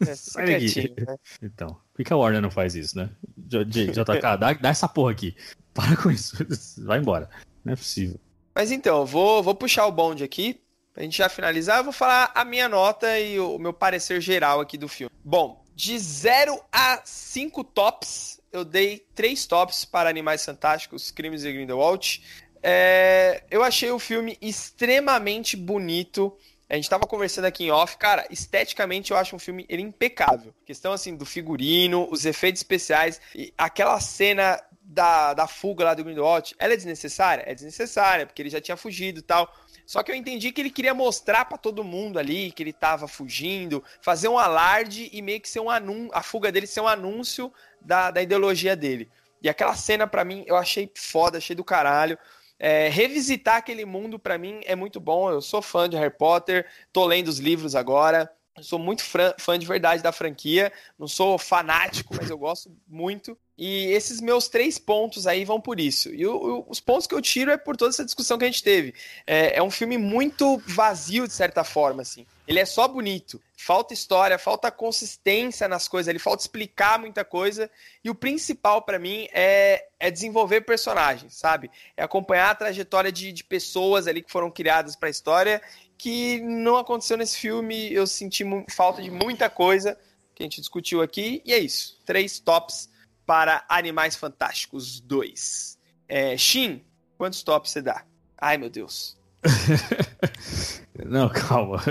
É, 0.00 0.14
sai 0.14 0.46
daqui. 0.46 0.94
Né? 0.98 1.16
Então, 1.42 1.76
por 1.94 2.04
que 2.04 2.12
a 2.12 2.16
Warner 2.16 2.42
não 2.42 2.50
faz 2.50 2.74
isso, 2.74 2.96
né? 2.96 3.10
JK, 3.36 4.20
dá, 4.38 4.52
dá 4.52 4.68
essa 4.68 4.88
porra 4.88 5.12
aqui. 5.12 5.34
Para 5.74 5.96
com 5.96 6.10
isso. 6.10 6.36
Vai 6.84 6.98
embora. 6.98 7.28
Não 7.64 7.72
é 7.72 7.76
possível. 7.76 8.18
Mas 8.54 8.70
então, 8.70 9.04
vou, 9.06 9.42
vou 9.42 9.54
puxar 9.54 9.86
o 9.86 9.92
bonde 9.92 10.22
aqui. 10.22 10.60
Pra 10.92 11.02
gente 11.02 11.18
já 11.18 11.28
finalizar, 11.28 11.78
eu 11.78 11.84
vou 11.84 11.92
falar 11.92 12.30
a 12.34 12.44
minha 12.44 12.68
nota 12.68 13.18
e 13.18 13.38
o 13.38 13.58
meu 13.58 13.72
parecer 13.72 14.20
geral 14.20 14.60
aqui 14.60 14.76
do 14.76 14.88
filme. 14.88 15.12
Bom, 15.24 15.64
de 15.74 15.98
0 15.98 16.60
a 16.70 17.00
5 17.04 17.64
tops, 17.64 18.40
eu 18.52 18.64
dei 18.64 19.06
3 19.14 19.46
tops 19.46 19.84
para 19.84 20.10
Animais 20.10 20.44
Fantásticos, 20.44 21.10
Crimes 21.10 21.42
de 21.42 21.52
Grindelwald. 21.52 22.22
É, 22.62 23.44
eu 23.50 23.62
achei 23.62 23.90
o 23.90 23.98
filme 23.98 24.36
extremamente 24.40 25.56
bonito. 25.56 26.36
A 26.68 26.74
gente 26.76 26.90
tava 26.90 27.06
conversando 27.06 27.46
aqui 27.46 27.64
em 27.64 27.70
off, 27.70 27.96
cara, 27.96 28.26
esteticamente 28.30 29.10
eu 29.10 29.16
acho 29.16 29.34
um 29.34 29.38
filme 29.38 29.64
ele 29.68 29.82
impecável. 29.82 30.54
Questão 30.64 30.92
assim 30.92 31.16
do 31.16 31.24
figurino, 31.24 32.08
os 32.10 32.24
efeitos 32.24 32.60
especiais, 32.60 33.20
aquela 33.56 33.98
cena 34.00 34.60
da, 34.82 35.34
da 35.34 35.46
fuga 35.46 35.84
lá 35.84 35.94
do 35.94 36.04
Grindelwald, 36.04 36.54
ela 36.58 36.72
é 36.72 36.76
desnecessária? 36.76 37.44
É 37.46 37.54
desnecessária, 37.54 38.26
porque 38.26 38.42
ele 38.42 38.50
já 38.50 38.60
tinha 38.60 38.76
fugido 38.76 39.20
e 39.20 39.22
tal. 39.22 39.52
Só 39.90 40.04
que 40.04 40.12
eu 40.12 40.14
entendi 40.14 40.52
que 40.52 40.60
ele 40.60 40.70
queria 40.70 40.94
mostrar 40.94 41.46
para 41.46 41.58
todo 41.58 41.82
mundo 41.82 42.16
ali 42.16 42.52
que 42.52 42.62
ele 42.62 42.72
tava 42.72 43.08
fugindo, 43.08 43.82
fazer 44.00 44.28
um 44.28 44.38
alarde 44.38 45.10
e 45.12 45.20
meio 45.20 45.40
que 45.40 45.48
ser 45.48 45.58
um 45.58 45.68
anúncio, 45.68 46.10
a 46.14 46.22
fuga 46.22 46.52
dele 46.52 46.68
ser 46.68 46.80
um 46.80 46.86
anúncio 46.86 47.52
da, 47.80 48.12
da 48.12 48.22
ideologia 48.22 48.76
dele. 48.76 49.10
E 49.42 49.48
aquela 49.48 49.74
cena 49.74 50.06
para 50.06 50.24
mim 50.24 50.44
eu 50.46 50.54
achei 50.54 50.88
foda, 50.94 51.38
achei 51.38 51.56
do 51.56 51.64
caralho. 51.64 52.16
É, 52.56 52.88
revisitar 52.88 53.56
aquele 53.56 53.84
mundo 53.84 54.16
para 54.16 54.38
mim 54.38 54.60
é 54.64 54.76
muito 54.76 55.00
bom. 55.00 55.28
Eu 55.28 55.42
sou 55.42 55.60
fã 55.60 55.88
de 55.88 55.96
Harry 55.96 56.16
Potter, 56.16 56.68
tô 56.92 57.04
lendo 57.04 57.26
os 57.26 57.40
livros 57.40 57.74
agora. 57.74 58.32
Sou 58.62 58.78
muito 58.78 59.02
fã 59.02 59.58
de 59.58 59.66
verdade 59.66 60.02
da 60.02 60.12
franquia. 60.12 60.72
Não 60.98 61.08
sou 61.08 61.38
fanático, 61.38 62.14
mas 62.16 62.30
eu 62.30 62.38
gosto 62.38 62.70
muito. 62.88 63.36
E 63.60 63.92
esses 63.92 64.22
meus 64.22 64.48
três 64.48 64.78
pontos 64.78 65.26
aí 65.26 65.44
vão 65.44 65.60
por 65.60 65.78
isso. 65.78 66.08
E 66.08 66.26
o, 66.26 66.34
o, 66.34 66.66
os 66.66 66.80
pontos 66.80 67.06
que 67.06 67.14
eu 67.14 67.20
tiro 67.20 67.50
é 67.50 67.58
por 67.58 67.76
toda 67.76 67.90
essa 67.90 68.04
discussão 68.06 68.38
que 68.38 68.44
a 68.44 68.48
gente 68.48 68.62
teve. 68.62 68.94
É, 69.26 69.58
é, 69.58 69.62
um 69.62 69.70
filme 69.70 69.98
muito 69.98 70.56
vazio, 70.66 71.28
de 71.28 71.34
certa 71.34 71.62
forma, 71.62 72.00
assim. 72.00 72.26
Ele 72.48 72.58
é 72.58 72.64
só 72.64 72.88
bonito. 72.88 73.38
Falta 73.54 73.92
história, 73.92 74.38
falta 74.38 74.70
consistência 74.70 75.68
nas 75.68 75.86
coisas, 75.86 76.08
ele 76.08 76.18
falta 76.18 76.42
explicar 76.42 76.98
muita 76.98 77.22
coisa. 77.22 77.70
E 78.02 78.08
o 78.08 78.14
principal 78.14 78.80
para 78.80 78.98
mim 78.98 79.28
é, 79.30 79.84
é 80.00 80.10
desenvolver 80.10 80.62
personagens, 80.62 81.34
sabe? 81.34 81.70
É 81.94 82.02
acompanhar 82.02 82.50
a 82.50 82.54
trajetória 82.54 83.12
de, 83.12 83.30
de 83.30 83.44
pessoas 83.44 84.06
ali 84.06 84.22
que 84.22 84.32
foram 84.32 84.50
criadas 84.50 84.96
para 84.96 85.08
a 85.08 85.10
história, 85.10 85.60
que 86.00 86.40
não 86.40 86.78
aconteceu 86.78 87.16
nesse 87.16 87.36
filme. 87.36 87.92
Eu 87.92 88.06
senti 88.06 88.42
falta 88.70 89.02
de 89.02 89.10
muita 89.10 89.50
coisa 89.50 89.98
que 90.34 90.42
a 90.42 90.44
gente 90.44 90.60
discutiu 90.60 91.02
aqui. 91.02 91.42
E 91.44 91.52
é 91.52 91.58
isso. 91.58 91.98
Três 92.06 92.40
tops 92.40 92.88
para 93.26 93.64
Animais 93.68 94.16
Fantásticos 94.16 94.98
2. 95.00 95.78
É, 96.08 96.36
Shin, 96.38 96.82
quantos 97.18 97.42
tops 97.42 97.70
você 97.70 97.82
dá? 97.82 98.04
Ai, 98.38 98.56
meu 98.56 98.70
Deus. 98.70 99.18
Não, 101.04 101.28
calma. 101.28 101.82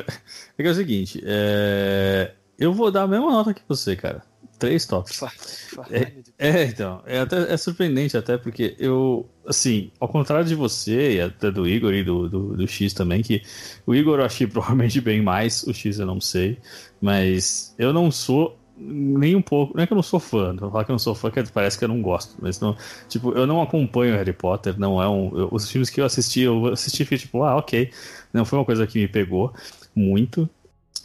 É 0.58 0.62
que 0.64 0.68
é 0.68 0.72
o 0.72 0.76
seguinte, 0.76 1.22
é... 1.24 2.34
eu 2.58 2.74
vou 2.74 2.92
dar 2.92 3.04
a 3.04 3.08
mesma 3.08 3.32
nota 3.32 3.54
que 3.54 3.62
você, 3.68 3.96
cara. 3.96 4.24
Três 4.60 4.86
tops. 4.86 5.24
É, 5.90 6.12
é, 6.38 6.64
então, 6.66 7.02
é, 7.06 7.20
até, 7.20 7.54
é 7.54 7.56
surpreendente 7.56 8.18
até 8.18 8.38
porque 8.38 8.76
eu, 8.78 9.28
assim, 9.48 9.90
ao 10.00 10.10
contrário 10.10 10.46
de 10.46 10.54
você 10.54 11.16
e 11.16 11.22
até 11.22 11.50
do 11.50 11.66
Igor 11.66 11.94
e 11.94 12.04
do, 12.04 12.28
do, 12.28 12.58
do 12.58 12.68
X 12.68 12.94
também, 12.94 13.24
que 13.24 13.42
o 13.88 13.96
Igor 13.96 14.20
eu 14.20 14.26
achei 14.26 14.46
provavelmente 14.48 15.00
bem 15.00 15.22
mais, 15.22 15.64
o 15.64 15.74
X 15.74 15.98
eu 15.98 16.06
não 16.06 16.20
sei, 16.20 16.58
mas 17.02 17.74
eu 17.78 17.94
não 17.94 18.12
sou 18.12 18.60
nem 18.80 19.36
um 19.36 19.42
pouco. 19.42 19.76
Não 19.76 19.84
é 19.84 19.88
que 19.88 19.94
eu 19.94 19.96
não 19.96 20.04
sou 20.04 20.20
fã, 20.20 20.54
não 20.54 20.72
falar 20.72 20.86
que 20.86 20.92
eu 20.92 20.94
não 20.94 21.00
sou 21.00 21.14
fã, 21.14 21.30
que 21.30 21.44
parece 21.52 21.78
que 21.78 21.84
eu 21.84 21.90
não 21.90 22.02
gosto. 22.02 22.36
Mas 22.42 22.60
não. 22.60 22.76
Tipo, 23.08 23.32
eu 23.34 23.46
não 23.46 23.62
acompanho 23.62 24.16
Harry 24.16 24.34
Potter, 24.34 24.80
não 24.80 25.02
é 25.02 25.08
um. 25.08 25.38
Eu, 25.38 25.50
os 25.52 25.70
filmes 25.70 25.90
que 25.90 26.00
eu 26.02 26.06
assisti, 26.06 26.42
eu 26.42 26.68
assisti 26.68 27.04
e 27.04 27.06
fiquei 27.06 27.18
tipo, 27.18 27.44
ah, 27.44 27.58
ok. 27.58 27.92
Não 28.34 28.46
foi 28.46 28.58
uma 28.60 28.66
coisa 28.66 28.88
que 28.88 29.00
me 29.00 29.08
pegou 29.08 29.54
muito. 29.96 30.50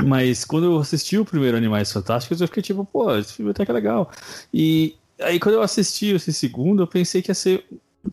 Mas 0.02 0.44
quando 0.44 0.64
eu 0.64 0.78
assisti 0.78 1.18
o 1.18 1.24
primeiro 1.24 1.56
Animais 1.56 1.92
Fantásticos, 1.92 2.40
eu 2.40 2.48
fiquei 2.48 2.62
tipo, 2.62 2.84
pô, 2.84 3.14
esse 3.16 3.34
filme 3.34 3.50
até 3.50 3.64
que 3.64 3.70
é 3.70 3.74
legal. 3.74 4.10
E 4.52 4.96
aí 5.20 5.38
quando 5.38 5.56
eu 5.56 5.62
assisti 5.62 6.06
esse 6.06 6.32
segundo, 6.32 6.82
eu 6.82 6.86
pensei 6.86 7.22
que 7.22 7.30
ia 7.30 7.34
ser. 7.34 7.64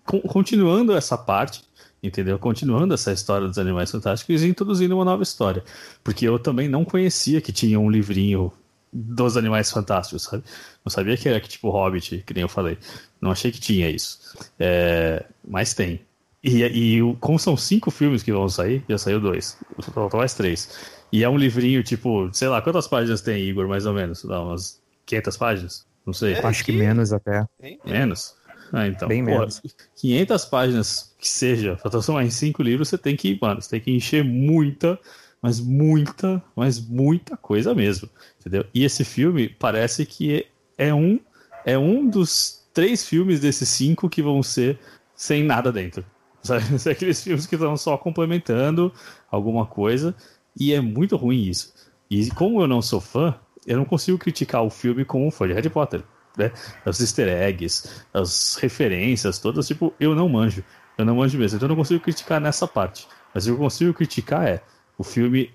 Continuando 0.05 0.95
essa 0.95 1.17
parte, 1.17 1.63
entendeu? 2.01 2.39
Continuando 2.39 2.93
essa 2.93 3.11
história 3.11 3.47
dos 3.47 3.57
Animais 3.57 3.91
Fantásticos 3.91 4.41
e 4.41 4.47
introduzindo 4.47 4.95
uma 4.95 5.03
nova 5.03 5.23
história. 5.23 5.63
Porque 6.03 6.25
eu 6.25 6.39
também 6.39 6.69
não 6.69 6.85
conhecia 6.85 7.41
que 7.41 7.51
tinha 7.51 7.79
um 7.79 7.89
livrinho 7.89 8.53
dos 8.93 9.37
Animais 9.37 9.71
Fantásticos, 9.71 10.23
sabe? 10.23 10.43
Não 10.83 10.89
sabia 10.89 11.17
que 11.17 11.27
era 11.27 11.39
que 11.39 11.49
tipo 11.49 11.69
Hobbit, 11.69 12.23
que 12.25 12.33
nem 12.33 12.43
eu 12.43 12.49
falei. 12.49 12.77
Não 13.19 13.31
achei 13.31 13.51
que 13.51 13.59
tinha 13.59 13.89
isso. 13.89 14.19
É, 14.59 15.25
mas 15.47 15.73
tem. 15.73 16.01
E, 16.43 16.63
e 16.63 17.15
como 17.19 17.37
são 17.37 17.55
cinco 17.55 17.91
filmes 17.91 18.23
que 18.23 18.31
vão 18.31 18.49
sair, 18.49 18.83
já 18.89 18.97
saiu 18.97 19.19
dois. 19.19 19.57
Faltam 19.93 20.19
mais 20.19 20.33
três. 20.33 20.69
E 21.11 21.23
é 21.23 21.29
um 21.29 21.37
livrinho, 21.37 21.83
tipo, 21.83 22.29
sei 22.33 22.47
lá, 22.47 22.61
quantas 22.61 22.87
páginas 22.87 23.21
tem, 23.21 23.43
Igor, 23.43 23.67
mais 23.67 23.85
ou 23.85 23.93
menos? 23.93 24.23
Dá 24.23 24.41
umas 24.41 24.81
500 25.05 25.37
páginas? 25.37 25.85
Não 26.05 26.13
sei. 26.13 26.33
É, 26.33 26.45
Acho 26.45 26.63
que 26.63 26.71
menos 26.71 27.13
até. 27.13 27.45
Menos? 27.85 28.35
Ah, 28.73 28.87
então. 28.87 29.07
Bem 29.07 29.23
pô, 29.23 29.31
menos. 29.31 29.61
500 29.95 30.45
páginas 30.45 31.15
que 31.19 31.27
seja, 31.27 31.75
pra 31.75 31.91
transformar 31.91 32.23
em 32.23 32.31
cinco 32.31 32.63
livros, 32.63 32.89
você 32.89 32.97
tem 32.97 33.15
que, 33.15 33.37
mano, 33.39 33.61
você 33.61 33.69
tem 33.69 33.81
que 33.81 33.91
encher 33.91 34.23
muita 34.23 34.99
mas 35.41 35.59
muita, 35.59 36.41
mas 36.55 36.79
muita 36.79 37.35
coisa 37.35 37.73
mesmo, 37.73 38.07
entendeu? 38.39 38.65
E 38.73 38.83
esse 38.83 39.03
filme 39.03 39.49
parece 39.49 40.05
que 40.05 40.45
é 40.77 40.93
um 40.93 41.19
é 41.65 41.77
um 41.77 42.07
dos 42.07 42.63
três 42.73 43.05
filmes 43.05 43.39
desses 43.39 43.67
cinco 43.69 44.09
que 44.09 44.21
vão 44.21 44.41
ser 44.43 44.79
sem 45.15 45.43
nada 45.43 45.71
dentro. 45.71 46.05
Sabe? 46.43 46.63
Aqueles 46.89 47.23
filmes 47.23 47.45
que 47.45 47.55
estão 47.55 47.75
só 47.77 47.97
complementando 47.97 48.93
alguma 49.29 49.65
coisa 49.65 50.15
e 50.59 50.73
é 50.73 50.81
muito 50.81 51.15
ruim 51.15 51.43
isso. 51.43 51.73
E 52.09 52.29
como 52.31 52.61
eu 52.61 52.67
não 52.67 52.81
sou 52.81 52.99
fã, 52.99 53.35
eu 53.65 53.77
não 53.77 53.85
consigo 53.85 54.17
criticar 54.17 54.63
o 54.63 54.69
filme 54.69 55.05
como 55.05 55.25
um 55.25 55.31
fã 55.31 55.47
de 55.47 55.53
Harry 55.53 55.69
Potter. 55.69 56.03
Né? 56.37 56.51
Os 56.85 56.99
easter 56.99 57.27
eggs, 57.27 57.89
as 58.13 58.55
referências, 58.55 59.39
todas, 59.39 59.67
tipo, 59.67 59.93
eu 59.99 60.15
não 60.15 60.27
manjo. 60.27 60.63
Eu 60.97 61.05
não 61.05 61.15
manjo 61.15 61.37
mesmo. 61.37 61.57
Então 61.57 61.67
eu 61.67 61.69
não 61.69 61.75
consigo 61.75 62.03
criticar 62.03 62.41
nessa 62.41 62.67
parte. 62.67 63.07
Mas 63.33 63.45
o 63.45 63.49
que 63.49 63.53
eu 63.53 63.57
consigo 63.57 63.93
criticar 63.93 64.47
é 64.47 64.61
o 64.97 65.03
filme 65.03 65.51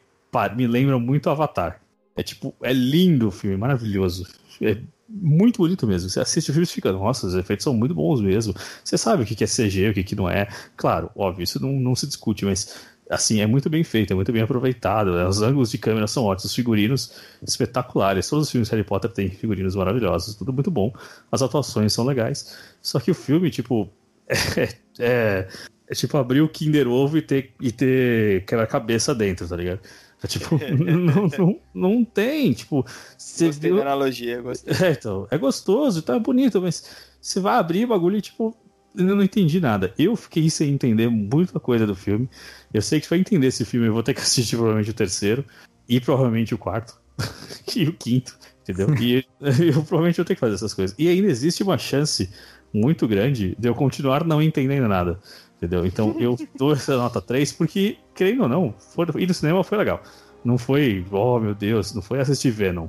me 0.54 0.66
lembra 0.66 0.98
muito 0.98 1.30
Avatar. 1.30 1.80
É 2.16 2.22
tipo, 2.22 2.54
é 2.62 2.72
lindo 2.72 3.28
o 3.28 3.30
filme, 3.30 3.56
maravilhoso. 3.56 4.26
É 4.60 4.78
muito 5.08 5.58
bonito 5.58 5.86
mesmo. 5.86 6.08
Você 6.08 6.20
assiste 6.20 6.50
o 6.50 6.52
filme 6.52 6.64
e 6.64 6.70
fica, 6.70 6.92
nossa, 6.92 7.26
os 7.26 7.34
efeitos 7.34 7.64
são 7.64 7.74
muito 7.74 7.94
bons 7.94 8.20
mesmo. 8.20 8.54
Você 8.82 8.96
sabe 8.96 9.22
o 9.22 9.26
que 9.26 9.44
é 9.44 9.46
CG, 9.46 9.90
o 9.90 9.94
que 9.94 10.16
não 10.16 10.28
é. 10.28 10.48
Claro, 10.76 11.10
óbvio, 11.14 11.44
isso 11.44 11.60
não, 11.60 11.72
não 11.72 11.94
se 11.94 12.06
discute, 12.06 12.44
mas 12.44 12.74
assim, 13.08 13.40
é 13.40 13.46
muito 13.46 13.70
bem 13.70 13.84
feito, 13.84 14.12
é 14.12 14.16
muito 14.16 14.32
bem 14.32 14.42
aproveitado. 14.42 15.12
Né? 15.12 15.26
Os 15.26 15.42
ângulos 15.42 15.70
de 15.70 15.78
câmera 15.78 16.06
são 16.06 16.24
ótimos, 16.24 16.46
os 16.46 16.54
figurinos 16.54 17.12
espetaculares. 17.42 18.28
Todos 18.28 18.46
os 18.46 18.50
filmes 18.50 18.68
de 18.68 18.74
Harry 18.74 18.86
Potter 18.86 19.10
têm 19.10 19.30
figurinos 19.30 19.76
maravilhosos, 19.76 20.34
tudo 20.34 20.52
muito 20.52 20.70
bom. 20.70 20.92
As 21.30 21.42
atuações 21.42 21.92
são 21.92 22.04
legais. 22.04 22.56
Só 22.82 22.98
que 22.98 23.10
o 23.10 23.14
filme, 23.14 23.50
tipo, 23.50 23.88
é, 24.28 24.68
é, 24.98 25.48
é 25.88 25.94
tipo 25.94 26.16
abrir 26.16 26.40
o 26.40 26.48
Kinder 26.48 26.88
Ovo 26.88 27.18
e 27.18 27.22
ter, 27.22 27.52
e 27.60 27.70
ter 27.70 28.42
aquela 28.42 28.66
cabeça 28.66 29.14
dentro, 29.14 29.46
tá 29.46 29.56
ligado? 29.56 29.80
É, 30.26 30.28
tipo, 30.28 30.58
não, 30.84 31.28
não, 31.38 31.60
não 31.72 32.04
tem, 32.04 32.52
tipo... 32.52 32.84
Você 33.16 33.46
gostei 33.46 33.70
viu... 33.70 33.76
da 33.78 33.82
analogia, 33.82 34.42
gostei. 34.42 34.74
É, 34.88 34.90
então, 34.90 35.28
é 35.30 35.38
gostoso, 35.38 36.02
tá 36.02 36.18
bonito, 36.18 36.60
mas 36.60 36.84
você 37.20 37.38
vai 37.38 37.56
abrir 37.56 37.84
o 37.84 37.88
bagulho 37.88 38.16
e, 38.16 38.20
tipo, 38.20 38.56
eu 38.96 39.14
não 39.14 39.22
entendi 39.22 39.60
nada. 39.60 39.94
Eu 39.96 40.16
fiquei 40.16 40.50
sem 40.50 40.70
entender 40.70 41.08
muita 41.08 41.60
coisa 41.60 41.86
do 41.86 41.94
filme. 41.94 42.28
Eu 42.74 42.82
sei 42.82 43.00
que 43.00 43.06
pra 43.06 43.16
entender 43.16 43.46
esse 43.46 43.64
filme 43.64 43.86
eu 43.86 43.92
vou 43.92 44.02
ter 44.02 44.14
que 44.14 44.20
assistir 44.20 44.56
provavelmente 44.56 44.90
o 44.90 44.94
terceiro 44.94 45.44
e 45.88 46.00
provavelmente 46.00 46.54
o 46.54 46.58
quarto 46.58 46.98
e 47.76 47.84
o 47.84 47.92
quinto, 47.92 48.36
entendeu? 48.62 48.92
E 48.96 49.24
eu 49.40 49.82
provavelmente 49.82 50.16
vou 50.16 50.24
ter 50.24 50.34
que 50.34 50.40
fazer 50.40 50.54
essas 50.54 50.74
coisas. 50.74 50.96
E 50.98 51.08
ainda 51.08 51.28
existe 51.28 51.62
uma 51.62 51.78
chance 51.78 52.28
muito 52.72 53.06
grande 53.06 53.54
de 53.58 53.68
eu 53.68 53.74
continuar 53.74 54.24
não 54.24 54.42
entendendo 54.42 54.88
nada. 54.88 55.20
Entendeu? 55.56 55.86
Então 55.86 56.14
eu 56.20 56.36
dou 56.56 56.72
essa 56.72 56.96
nota 56.96 57.20
3 57.20 57.52
porque, 57.52 57.98
querendo 58.14 58.42
ou 58.42 58.48
não, 58.48 58.74
foi, 58.78 59.06
ir 59.16 59.26
no 59.26 59.34
cinema 59.34 59.64
foi 59.64 59.78
legal. 59.78 60.02
Não 60.44 60.58
foi, 60.58 61.04
oh 61.10 61.40
meu 61.40 61.54
Deus, 61.54 61.94
não 61.94 62.02
foi 62.02 62.20
assistir 62.20 62.50
Venom. 62.50 62.88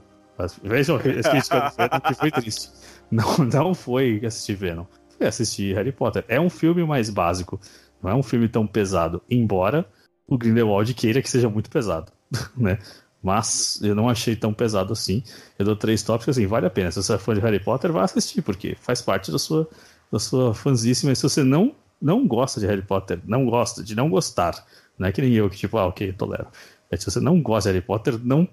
Vejam 0.63 0.97
esse 1.01 1.29
crítica 1.29 1.59
do 1.59 1.75
Venom 1.75 1.99
que 1.99 2.13
foi 2.13 2.31
triste. 2.31 2.69
Não, 3.09 3.37
não 3.37 3.73
foi 3.73 4.21
assistir 4.25 4.55
Venom. 4.55 4.85
Foi 5.17 5.27
assistir 5.27 5.73
Harry 5.75 5.91
Potter. 5.91 6.23
É 6.27 6.39
um 6.39 6.49
filme 6.49 6.83
mais 6.85 7.09
básico. 7.09 7.59
Não 8.01 8.11
é 8.11 8.15
um 8.15 8.21
filme 8.21 8.47
tão 8.47 8.67
pesado. 8.67 9.21
Embora 9.29 9.87
o 10.27 10.37
Grindelwald 10.37 10.93
queira 10.93 11.21
que 11.21 11.29
seja 11.29 11.49
muito 11.49 11.69
pesado. 11.69 12.11
Né? 12.55 12.77
Mas 13.23 13.79
eu 13.81 13.95
não 13.95 14.07
achei 14.07 14.35
tão 14.35 14.53
pesado 14.53 14.93
assim. 14.93 15.23
Eu 15.57 15.65
dou 15.65 15.75
três 15.75 16.03
tópicos, 16.03 16.37
assim, 16.37 16.45
vale 16.45 16.67
a 16.67 16.69
pena. 16.69 16.91
Se 16.91 17.01
você 17.01 17.13
é 17.13 17.17
fã 17.17 17.33
de 17.33 17.39
Harry 17.41 17.59
Potter, 17.59 17.91
vá 17.91 18.03
assistir, 18.03 18.41
porque 18.41 18.77
faz 18.79 19.01
parte 19.01 19.31
da 19.31 19.39
sua, 19.39 19.67
da 20.11 20.19
sua 20.19 20.53
fanzíssima. 20.53 21.11
E 21.11 21.15
se 21.15 21.23
você 21.23 21.43
não 21.43 21.73
não 22.01 22.27
gosta 22.27 22.59
de 22.59 22.67
Harry 22.67 22.81
Potter, 22.81 23.19
não 23.25 23.45
gosta, 23.45 23.83
de 23.83 23.95
não 23.95 24.09
gostar, 24.09 24.65
não 24.97 25.07
é 25.07 25.11
que 25.11 25.21
nem 25.21 25.33
eu 25.33 25.49
que 25.49 25.57
tipo, 25.57 25.77
ah, 25.77 25.87
ok, 25.87 26.11
tolero. 26.13 26.47
É, 26.89 26.97
se 26.97 27.05
você 27.05 27.19
não 27.19 27.41
gosta 27.41 27.69
de 27.69 27.75
Harry 27.75 27.85
Potter, 27.85 28.17
não, 28.23 28.47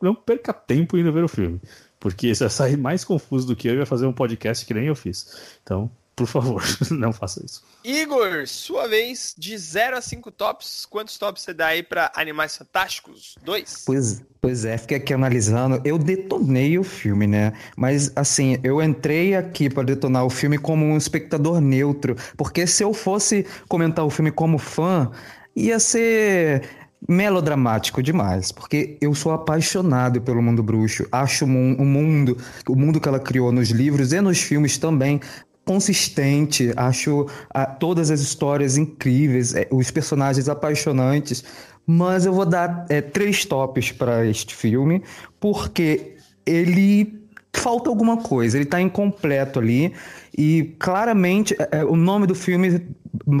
não 0.00 0.14
perca 0.14 0.52
tempo 0.52 0.96
indo 0.96 1.12
ver 1.12 1.24
o 1.24 1.28
filme. 1.28 1.60
Porque 1.98 2.34
você 2.34 2.44
vai 2.44 2.50
sair 2.50 2.76
mais 2.76 3.04
confuso 3.04 3.46
do 3.46 3.56
que 3.56 3.68
eu 3.68 3.74
e 3.74 3.76
vai 3.78 3.86
fazer 3.86 4.06
um 4.06 4.12
podcast 4.12 4.64
que 4.64 4.74
nem 4.74 4.86
eu 4.86 4.94
fiz. 4.94 5.58
Então, 5.62 5.90
por 6.16 6.26
favor, 6.26 6.64
não 6.90 7.12
faça 7.12 7.44
isso. 7.44 7.62
Igor, 7.84 8.46
sua 8.46 8.88
vez, 8.88 9.34
de 9.36 9.56
0 9.56 9.98
a 9.98 10.00
5 10.00 10.30
tops, 10.30 10.86
quantos 10.86 11.18
tops 11.18 11.42
você 11.42 11.52
dá 11.52 11.66
aí 11.66 11.82
para 11.82 12.10
Animais 12.16 12.56
Fantásticos? 12.56 13.36
Dois? 13.44 13.82
Pois, 13.84 14.24
pois 14.40 14.64
é, 14.64 14.78
fiquei 14.78 14.96
aqui 14.96 15.12
analisando. 15.12 15.78
Eu 15.84 15.98
detonei 15.98 16.78
o 16.78 16.82
filme, 16.82 17.26
né? 17.26 17.52
Mas, 17.76 18.10
assim, 18.16 18.58
eu 18.64 18.82
entrei 18.82 19.36
aqui 19.36 19.68
para 19.68 19.82
detonar 19.82 20.24
o 20.24 20.30
filme 20.30 20.56
como 20.56 20.86
um 20.86 20.96
espectador 20.96 21.60
neutro. 21.60 22.16
Porque 22.34 22.66
se 22.66 22.82
eu 22.82 22.94
fosse 22.94 23.46
comentar 23.68 24.04
o 24.04 24.10
filme 24.10 24.32
como 24.32 24.56
fã, 24.56 25.10
ia 25.54 25.78
ser 25.78 26.62
melodramático 27.06 28.02
demais, 28.02 28.50
porque 28.50 28.96
eu 29.00 29.14
sou 29.14 29.32
apaixonado 29.32 30.20
pelo 30.22 30.42
mundo 30.42 30.62
bruxo. 30.62 31.06
Acho 31.12 31.44
o 31.44 31.48
mundo, 31.48 32.36
o 32.66 32.74
mundo 32.74 33.00
que 33.00 33.08
ela 33.08 33.20
criou 33.20 33.52
nos 33.52 33.68
livros 33.68 34.12
e 34.12 34.20
nos 34.20 34.40
filmes 34.40 34.78
também 34.78 35.20
consistente, 35.66 36.72
acho 36.76 37.28
ah, 37.52 37.66
todas 37.66 38.10
as 38.10 38.20
histórias 38.20 38.78
incríveis, 38.78 39.52
é, 39.52 39.66
os 39.70 39.90
personagens 39.90 40.48
apaixonantes, 40.48 41.44
mas 41.84 42.24
eu 42.24 42.32
vou 42.32 42.46
dar 42.46 42.86
é, 42.88 43.00
três 43.00 43.44
tops 43.44 43.90
para 43.90 44.24
este 44.24 44.54
filme, 44.54 45.02
porque 45.40 46.16
ele 46.46 47.20
falta 47.52 47.90
alguma 47.90 48.18
coisa, 48.18 48.56
ele 48.56 48.64
está 48.64 48.80
incompleto 48.80 49.58
ali. 49.58 49.92
E 50.38 50.74
claramente 50.78 51.54
é, 51.58 51.80
é, 51.80 51.84
o 51.84 51.96
nome 51.96 52.26
do 52.26 52.34
filme 52.34 52.86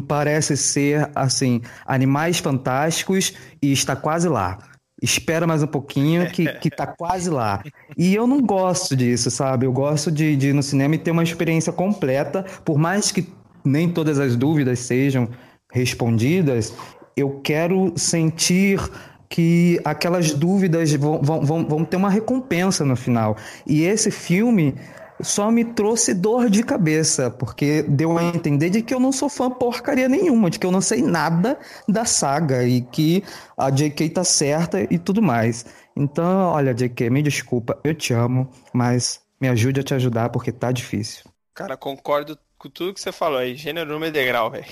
parece 0.08 0.56
ser 0.56 1.08
assim 1.14 1.60
Animais 1.86 2.38
Fantásticos 2.38 3.34
e 3.62 3.72
está 3.72 3.94
quase 3.94 4.28
lá 4.28 4.58
espera 5.02 5.46
mais 5.46 5.62
um 5.62 5.66
pouquinho 5.66 6.30
que, 6.30 6.46
que 6.58 6.70
tá 6.70 6.86
quase 6.86 7.30
lá. 7.30 7.62
E 7.96 8.14
eu 8.14 8.26
não 8.26 8.40
gosto 8.40 8.96
disso, 8.96 9.30
sabe? 9.30 9.66
Eu 9.66 9.72
gosto 9.72 10.10
de, 10.10 10.36
de 10.36 10.48
ir 10.48 10.52
no 10.52 10.62
cinema 10.62 10.94
e 10.94 10.98
ter 10.98 11.10
uma 11.10 11.22
experiência 11.22 11.72
completa, 11.72 12.44
por 12.64 12.78
mais 12.78 13.10
que 13.12 13.28
nem 13.64 13.88
todas 13.88 14.18
as 14.18 14.36
dúvidas 14.36 14.78
sejam 14.80 15.28
respondidas, 15.72 16.72
eu 17.16 17.40
quero 17.42 17.92
sentir 17.96 18.80
que 19.28 19.80
aquelas 19.84 20.32
dúvidas 20.32 20.92
vão, 20.92 21.20
vão, 21.20 21.66
vão 21.66 21.84
ter 21.84 21.96
uma 21.96 22.10
recompensa 22.10 22.84
no 22.84 22.94
final. 22.94 23.36
E 23.66 23.82
esse 23.82 24.10
filme 24.10 24.74
só 25.20 25.50
me 25.50 25.64
trouxe 25.64 26.12
dor 26.12 26.50
de 26.50 26.62
cabeça, 26.62 27.30
porque 27.30 27.82
deu 27.82 28.16
a 28.18 28.22
entender 28.22 28.70
de 28.70 28.82
que 28.82 28.94
eu 28.94 29.00
não 29.00 29.12
sou 29.12 29.28
fã 29.28 29.50
porcaria 29.50 30.08
nenhuma, 30.08 30.50
de 30.50 30.58
que 30.58 30.66
eu 30.66 30.72
não 30.72 30.80
sei 30.80 31.02
nada 31.02 31.58
da 31.88 32.04
saga 32.04 32.64
e 32.64 32.82
que 32.82 33.24
a 33.56 33.70
JK 33.70 34.10
tá 34.10 34.24
certa 34.24 34.82
e 34.82 34.98
tudo 34.98 35.22
mais. 35.22 35.66
Então, 35.96 36.50
olha, 36.50 36.74
JK, 36.74 37.10
me 37.10 37.22
desculpa, 37.22 37.78
eu 37.82 37.94
te 37.94 38.12
amo, 38.12 38.50
mas 38.72 39.20
me 39.40 39.48
ajude 39.48 39.80
a 39.80 39.82
te 39.82 39.94
ajudar 39.94 40.28
porque 40.28 40.52
tá 40.52 40.70
difícil. 40.70 41.24
Cara, 41.54 41.76
concordo 41.76 42.38
com 42.58 42.68
tudo 42.68 42.92
que 42.92 43.00
você 43.00 43.12
falou 43.12 43.38
aí. 43.38 43.56
Gênero, 43.56 43.92
número 43.92 44.12
degrau, 44.12 44.50
velho. 44.50 44.66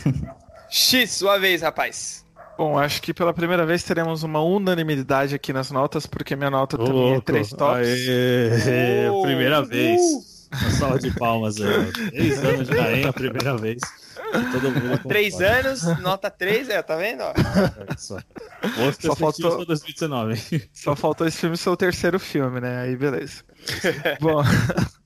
X, 0.68 1.10
sua 1.10 1.38
vez, 1.38 1.62
rapaz. 1.62 2.21
Bom, 2.62 2.78
acho 2.78 3.02
que 3.02 3.12
pela 3.12 3.34
primeira 3.34 3.66
vez 3.66 3.82
teremos 3.82 4.22
uma 4.22 4.40
unanimidade 4.40 5.34
aqui 5.34 5.52
nas 5.52 5.72
notas, 5.72 6.06
porque 6.06 6.36
minha 6.36 6.48
nota 6.48 6.80
Ô, 6.80 6.84
também 6.84 7.00
é 7.00 7.04
louco. 7.06 7.18
é 7.18 7.24
três 7.24 7.50
tops. 7.50 7.88
Aê, 7.88 9.08
oh, 9.10 9.22
primeira 9.22 9.64
vez. 9.64 10.00
Uma 10.52 10.70
salva 10.70 10.98
de 11.00 11.10
palmas 11.10 11.60
aí. 11.60 11.92
Três 12.10 12.38
anos 12.44 12.68
de 12.68 12.76
Rainha, 12.78 13.08
a 13.08 13.12
primeira 13.12 13.56
vez. 13.56 13.82
Todo 14.52 14.70
mundo 14.70 15.08
Três 15.08 15.40
anos, 15.40 15.82
nota 15.98 16.30
3, 16.30 16.68
é, 16.68 16.80
tá 16.82 16.94
vendo? 16.94 17.24
É 17.24 17.96
só. 17.98 18.18
Só 19.00 19.16
faltou, 19.16 19.66
2019. 19.66 20.70
só 20.72 20.94
faltou 20.94 21.26
esse 21.26 21.38
filme 21.38 21.56
ser 21.56 21.68
o 21.68 21.76
terceiro 21.76 22.20
filme, 22.20 22.60
né? 22.60 22.82
Aí 22.82 22.94
beleza. 22.94 23.42
Bom, 24.20 24.40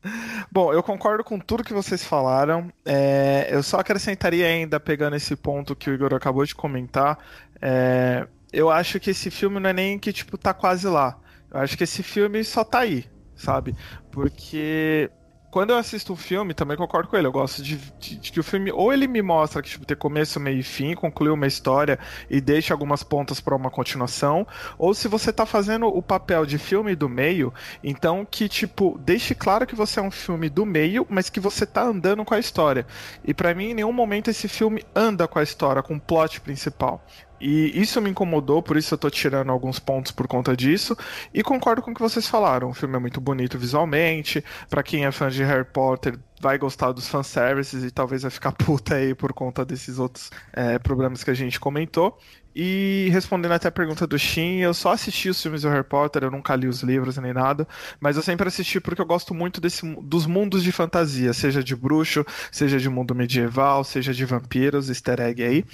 Bom, 0.50 0.72
eu 0.72 0.82
concordo 0.82 1.24
com 1.24 1.38
tudo 1.38 1.64
que 1.64 1.72
vocês 1.72 2.04
falaram. 2.04 2.72
É, 2.84 3.48
eu 3.50 3.62
só 3.62 3.78
acrescentaria 3.78 4.46
ainda, 4.46 4.78
pegando 4.80 5.16
esse 5.16 5.34
ponto 5.36 5.76
que 5.76 5.90
o 5.90 5.94
Igor 5.94 6.14
acabou 6.14 6.44
de 6.44 6.54
comentar, 6.54 7.18
é, 7.61 8.26
eu 8.52 8.70
acho 8.70 8.98
que 9.00 9.11
esse 9.11 9.30
filme 9.30 9.61
não 9.61 9.70
é 9.70 9.72
nem 9.72 9.98
que, 9.98 10.12
tipo, 10.12 10.38
tá 10.38 10.54
quase 10.54 10.86
lá. 10.86 11.18
Eu 11.50 11.61
acho 11.61 11.76
que 11.76 11.84
esse 11.84 12.02
filme 12.02 12.42
só 12.44 12.64
tá 12.64 12.80
aí, 12.80 13.04
sabe? 13.34 13.74
Porque 14.11 15.11
quando 15.57 15.70
eu 15.70 15.78
assisto 15.78 16.12
um 16.12 16.16
filme, 16.16 16.52
também 16.52 16.76
concordo 16.76 17.09
com 17.09 17.16
ele. 17.16 17.26
Eu 17.26 17.32
gosto 17.32 17.62
de, 17.62 17.76
de, 17.98 18.18
de, 18.18 18.30
que 18.30 18.38
o 18.38 18.42
filme 18.42 18.70
ou 18.70 18.92
ele 18.92 19.07
me 19.07 19.22
mostra 19.22 19.62
que 19.62 19.70
tipo, 19.70 19.86
tem 19.86 19.96
começo, 19.96 20.38
meio 20.38 20.59
e 20.59 20.62
fim, 20.62 20.94
conclui 20.94 21.30
uma 21.30 21.46
história 21.46 21.98
e 22.28 22.42
deixa 22.42 22.74
algumas 22.74 23.02
pontas 23.02 23.40
para 23.40 23.57
uma 23.57 23.70
continuação, 23.70 24.46
ou 24.76 24.92
se 24.92 25.09
você 25.09 25.32
tá 25.32 25.46
fazendo 25.46 25.86
o 25.86 26.02
papel 26.02 26.44
de 26.44 26.59
filme 26.59 26.94
do 26.94 27.09
meio, 27.09 27.54
então 27.82 28.26
que 28.30 28.50
tipo, 28.50 29.00
deixe 29.02 29.34
claro 29.34 29.66
que 29.66 29.74
você 29.74 29.98
é 29.98 30.02
um 30.02 30.11
filme 30.11 30.50
do 30.50 30.66
meio, 30.66 31.07
mas 31.09 31.30
que 31.30 31.40
você 31.40 31.64
tá 31.64 31.84
andando 31.84 32.22
com 32.22 32.34
a 32.34 32.38
história. 32.38 32.86
E 33.24 33.32
para 33.32 33.54
mim, 33.54 33.70
em 33.70 33.74
nenhum 33.74 33.94
momento 33.94 34.28
esse 34.28 34.48
filme 34.48 34.84
anda 34.94 35.26
com 35.26 35.38
a 35.38 35.42
história, 35.42 35.82
com 35.82 35.94
o 35.94 36.00
plot 36.00 36.38
principal. 36.42 37.02
E 37.41 37.80
isso 37.80 38.01
me 38.01 38.11
incomodou, 38.11 38.62
por 38.62 38.76
isso 38.76 38.95
eu 38.95 38.99
tô 38.99 39.11
tirando 39.11 39.51
alguns 39.51 39.78
pontos 39.78 40.12
por 40.12 40.26
conta 40.26 40.57
disso. 40.57 40.97
E 41.32 41.43
concordo 41.43 41.82
com 41.82 41.91
o 41.91 41.95
que 41.95 42.01
vocês 42.01 42.26
falaram. 42.26 42.70
O 42.70 42.74
filme 42.74 42.97
é 42.97 42.99
muito 42.99 43.20
bonito 43.20 43.59
visualmente. 43.59 44.45
para 44.70 44.82
quem 44.82 45.05
é 45.05 45.12
fã 45.12 45.28
de 45.28 45.43
Harry 45.45 45.64
Potter, 45.64 46.18
vai 46.41 46.59
gostar 46.59 46.93
dos 46.93 47.09
fanservices 47.09 47.84
e 47.84 47.91
talvez 47.91 48.22
vai 48.22 48.30
ficar 48.30 48.53
puta 48.57 48.97
aí 48.97 49.14
por 49.14 49.32
conta 49.32 49.64
desses 49.64 49.99
outros 49.99 50.30
é, 50.53 50.78
problemas 50.78 51.24
que 51.24 51.30
a 51.30 51.34
gente 51.34 51.59
comentou. 51.59 52.18
E 52.59 53.11
respondendo 53.12 53.53
até 53.53 53.68
a 53.68 53.70
pergunta 53.70 54.07
do 54.07 54.18
Shin, 54.18 54.61
eu 54.61 54.72
só 54.72 54.93
assisti 54.93 55.28
os 55.28 55.43
filmes 55.43 55.61
do 55.61 55.68
Harry 55.68 55.84
Potter, 55.84 56.24
eu 56.24 56.30
nunca 56.30 56.57
li 56.57 56.66
os 56.66 56.80
livros 56.80 57.18
nem 57.18 57.34
nada, 57.34 57.68
mas 58.01 58.16
eu 58.16 58.22
sempre 58.22 58.49
assisti 58.49 58.80
porque 58.80 59.03
eu 59.03 59.05
gosto 59.05 59.34
muito 59.34 59.61
desse, 59.61 59.87
dos 60.01 60.24
mundos 60.24 60.62
de 60.62 60.72
fantasia, 60.72 61.34
seja 61.34 61.62
de 61.62 61.76
bruxo, 61.76 62.24
seja 62.51 62.78
de 62.78 62.89
mundo 62.89 63.14
medieval, 63.14 63.84
seja 63.84 64.14
de 64.14 64.24
vampiros, 64.24 64.89
easter 64.89 65.20
egg 65.20 65.45
aí. 65.45 65.64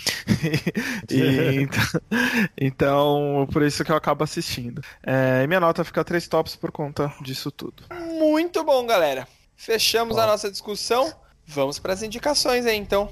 e, 1.09 1.61
então, 1.63 2.01
então, 2.59 3.49
por 3.53 3.63
isso 3.63 3.85
que 3.85 3.93
eu 3.93 3.97
acabo 3.97 4.25
assistindo. 4.25 4.83
É, 5.07 5.43
e 5.45 5.47
minha 5.47 5.61
nota 5.61 5.85
fica 5.85 6.03
três 6.03 6.27
tops 6.27 6.57
por 6.57 6.73
conta 6.73 7.13
disso 7.21 7.53
tudo. 7.53 7.85
Muito 8.19 8.65
bom, 8.65 8.85
galera. 8.85 9.25
Fechamos 9.57 10.19
a 10.19 10.27
nossa 10.27 10.51
discussão. 10.51 11.13
Vamos 11.47 11.79
para 11.79 11.93
as 11.93 12.03
indicações 12.03 12.67
aí, 12.67 12.77
então. 12.77 13.11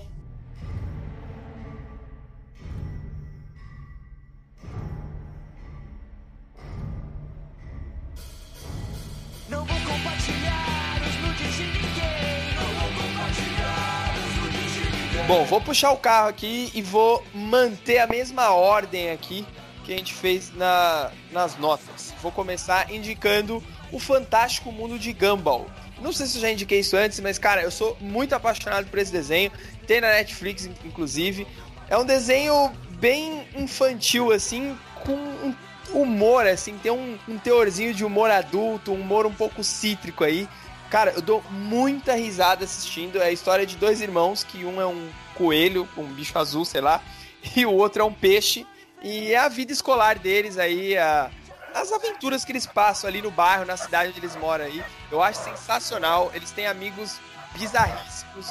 Não 9.49 9.64
vou 9.64 9.76
compartilhar 9.76 11.03
os 11.03 11.16
nudes 11.26 11.57
de 11.57 11.62
ninguém. 11.64 12.55
Não 12.55 12.74
vou 12.80 13.03
compartilhar 13.03 14.14
os 14.16 14.36
nudes 14.36 14.72
de 14.72 14.80
ninguém. 14.80 15.26
Bom, 15.26 15.45
vou 15.45 15.61
puxar 15.61 15.91
o 15.91 15.97
carro 15.97 16.28
aqui 16.28 16.70
e 16.74 16.82
vou 16.82 17.24
manter 17.34 17.99
a 17.99 18.07
mesma 18.07 18.51
ordem 18.51 19.11
aqui 19.11 19.47
que 19.84 19.93
a 19.93 19.97
gente 19.97 20.14
fez 20.14 20.55
na, 20.55 21.11
nas 21.32 21.57
notas. 21.57 22.14
Vou 22.22 22.30
começar 22.30 22.93
indicando 22.93 23.62
o 23.91 23.99
Fantástico 23.99 24.70
Mundo 24.70 24.99
de 24.99 25.12
Gumball. 25.12 25.66
Não 26.01 26.12
sei 26.12 26.26
se 26.26 26.38
eu 26.38 26.42
já 26.42 26.51
indiquei 26.51 26.80
isso 26.80 26.96
antes, 26.96 27.20
mas 27.20 27.38
cara, 27.38 27.62
eu 27.62 27.70
sou 27.70 27.96
muito 28.01 28.34
apaixonado 28.34 28.86
por 28.86 28.98
esse 28.98 29.12
desenho. 29.12 29.53
Tem 29.86 30.01
na 30.01 30.09
Netflix, 30.09 30.68
inclusive. 30.84 31.46
É 31.88 31.96
um 31.96 32.05
desenho 32.05 32.72
bem 33.01 33.46
infantil, 33.57 34.32
assim, 34.32 34.76
com 35.05 35.12
um 35.12 35.55
humor, 35.92 36.46
assim, 36.46 36.78
tem 36.78 36.92
um, 36.92 37.18
um 37.28 37.38
teorzinho 37.38 37.92
de 37.92 38.05
humor 38.05 38.30
adulto, 38.30 38.92
um 38.92 39.01
humor 39.01 39.26
um 39.26 39.32
pouco 39.32 39.64
cítrico 39.64 40.22
aí. 40.22 40.48
Cara, 40.90 41.12
eu 41.12 41.22
dou 41.22 41.42
muita 41.51 42.14
risada 42.14 42.64
assistindo. 42.64 43.18
É 43.18 43.26
a 43.26 43.32
história 43.32 43.64
de 43.64 43.76
dois 43.76 44.01
irmãos, 44.01 44.44
que 44.44 44.64
um 44.64 44.80
é 44.80 44.86
um 44.86 45.09
coelho, 45.34 45.88
um 45.96 46.05
bicho 46.05 46.38
azul, 46.38 46.64
sei 46.64 46.80
lá, 46.80 47.03
e 47.57 47.64
o 47.64 47.72
outro 47.72 48.03
é 48.03 48.05
um 48.05 48.12
peixe. 48.12 48.66
E 49.03 49.32
é 49.32 49.38
a 49.38 49.48
vida 49.48 49.72
escolar 49.72 50.18
deles 50.18 50.59
aí, 50.59 50.96
a, 50.98 51.30
as 51.74 51.92
aventuras 51.92 52.44
que 52.44 52.52
eles 52.52 52.66
passam 52.66 53.08
ali 53.08 53.22
no 53.22 53.30
bairro, 53.30 53.64
na 53.64 53.76
cidade 53.76 54.10
onde 54.10 54.20
eles 54.20 54.36
moram 54.36 54.64
aí. 54.64 54.82
Eu 55.10 55.22
acho 55.22 55.40
sensacional. 55.40 56.30
Eles 56.34 56.50
têm 56.50 56.66
amigos 56.66 57.18
bizarríssimos. 57.56 58.48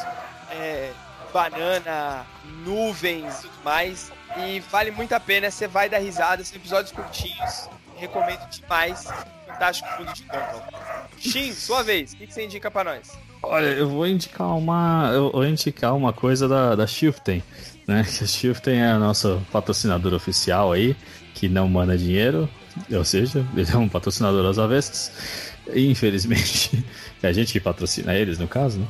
É, 0.52 0.92
banana, 1.32 2.26
nuvens 2.64 3.40
e 3.40 3.42
tudo 3.44 3.64
mais. 3.64 4.12
E 4.38 4.60
vale 4.72 4.92
muito 4.92 5.14
a 5.14 5.20
pena, 5.20 5.50
você 5.50 5.68
vai 5.68 5.90
dar 5.90 6.00
risada, 6.00 6.44
são 6.44 6.58
episódios 6.58 6.92
curtinhos. 6.92 7.70
Recomendo 7.96 8.48
demais. 8.50 9.08
Fantástico 9.48 9.90
Mundo 9.98 10.14
de 10.14 10.24
Gumball. 10.24 10.64
Shin, 11.18 11.54
sua 11.54 11.84
vez, 11.84 12.14
o 12.14 12.18
que, 12.18 12.32
você 12.32 12.46
indica 12.46 12.72
para 12.72 12.92
nós? 12.92 13.12
Olha, 13.42 13.68
eu 13.68 13.90
vou 13.90 14.08
indicar 14.08 14.56
uma. 14.56 15.12
Eu 15.14 15.32
vou 15.32 15.46
indicar 15.46 15.96
uma 15.96 16.14
coisa 16.14 16.48
da, 16.48 16.76
da 16.76 16.88
Shiften, 16.88 17.44
né? 17.88 18.04
Que 18.08 18.24
a 18.24 18.28
Shiften 18.28 18.80
é 18.80 18.92
a 18.92 19.00
nossa 19.00 19.42
patrocinadora 19.52 20.16
oficial 20.16 20.72
aí, 20.72 20.96
que 21.34 21.50
não 21.50 21.68
manda 21.68 21.98
dinheiro, 21.98 22.50
ou 22.92 23.04
seja, 23.04 23.46
ele 23.56 23.70
é 23.72 23.78
um 23.78 23.90
patrocinador 23.90 24.46
às 24.46 24.58
avessas. 24.58 25.12
Infelizmente, 25.76 26.84
a 27.22 27.32
gente 27.32 27.54
que 27.54 27.60
patrocina 27.60 28.14
eles, 28.16 28.40
no 28.40 28.48
caso, 28.48 28.80
né? 28.80 28.88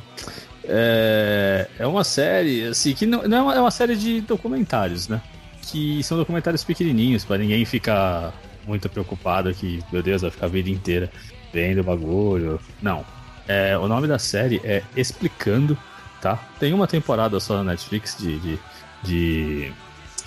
É, 0.64 1.66
é 1.78 1.86
uma 1.86 2.04
série, 2.04 2.68
assim, 2.68 2.94
que 2.94 3.04
não, 3.06 3.22
não 3.22 3.36
é, 3.36 3.42
uma, 3.42 3.54
é 3.56 3.60
uma 3.60 3.70
série 3.70 3.96
de 3.96 4.20
documentários, 4.20 5.08
né? 5.08 5.20
Que 5.62 6.02
são 6.02 6.16
documentários 6.16 6.62
pequenininhos, 6.64 7.24
para 7.24 7.38
ninguém 7.38 7.64
ficar 7.64 8.32
muito 8.66 8.88
preocupado 8.88 9.52
que, 9.54 9.82
meu 9.92 10.02
Deus, 10.02 10.22
vai 10.22 10.30
ficar 10.30 10.46
a 10.46 10.48
vida 10.48 10.70
inteira 10.70 11.10
vendo 11.52 11.80
o 11.80 11.84
bagulho. 11.84 12.60
Não. 12.80 13.04
É, 13.48 13.76
o 13.76 13.88
nome 13.88 14.06
da 14.06 14.18
série 14.18 14.60
é 14.62 14.82
Explicando, 14.96 15.76
tá? 16.20 16.36
Tem 16.58 16.72
uma 16.72 16.86
temporada 16.86 17.40
só 17.40 17.56
na 17.56 17.72
Netflix 17.72 18.16
de, 18.18 18.38
de, 18.38 18.58
de, 19.02 19.72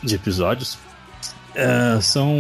de 0.04 0.16
episódios. 0.16 0.78
É, 1.56 2.02
são 2.02 2.32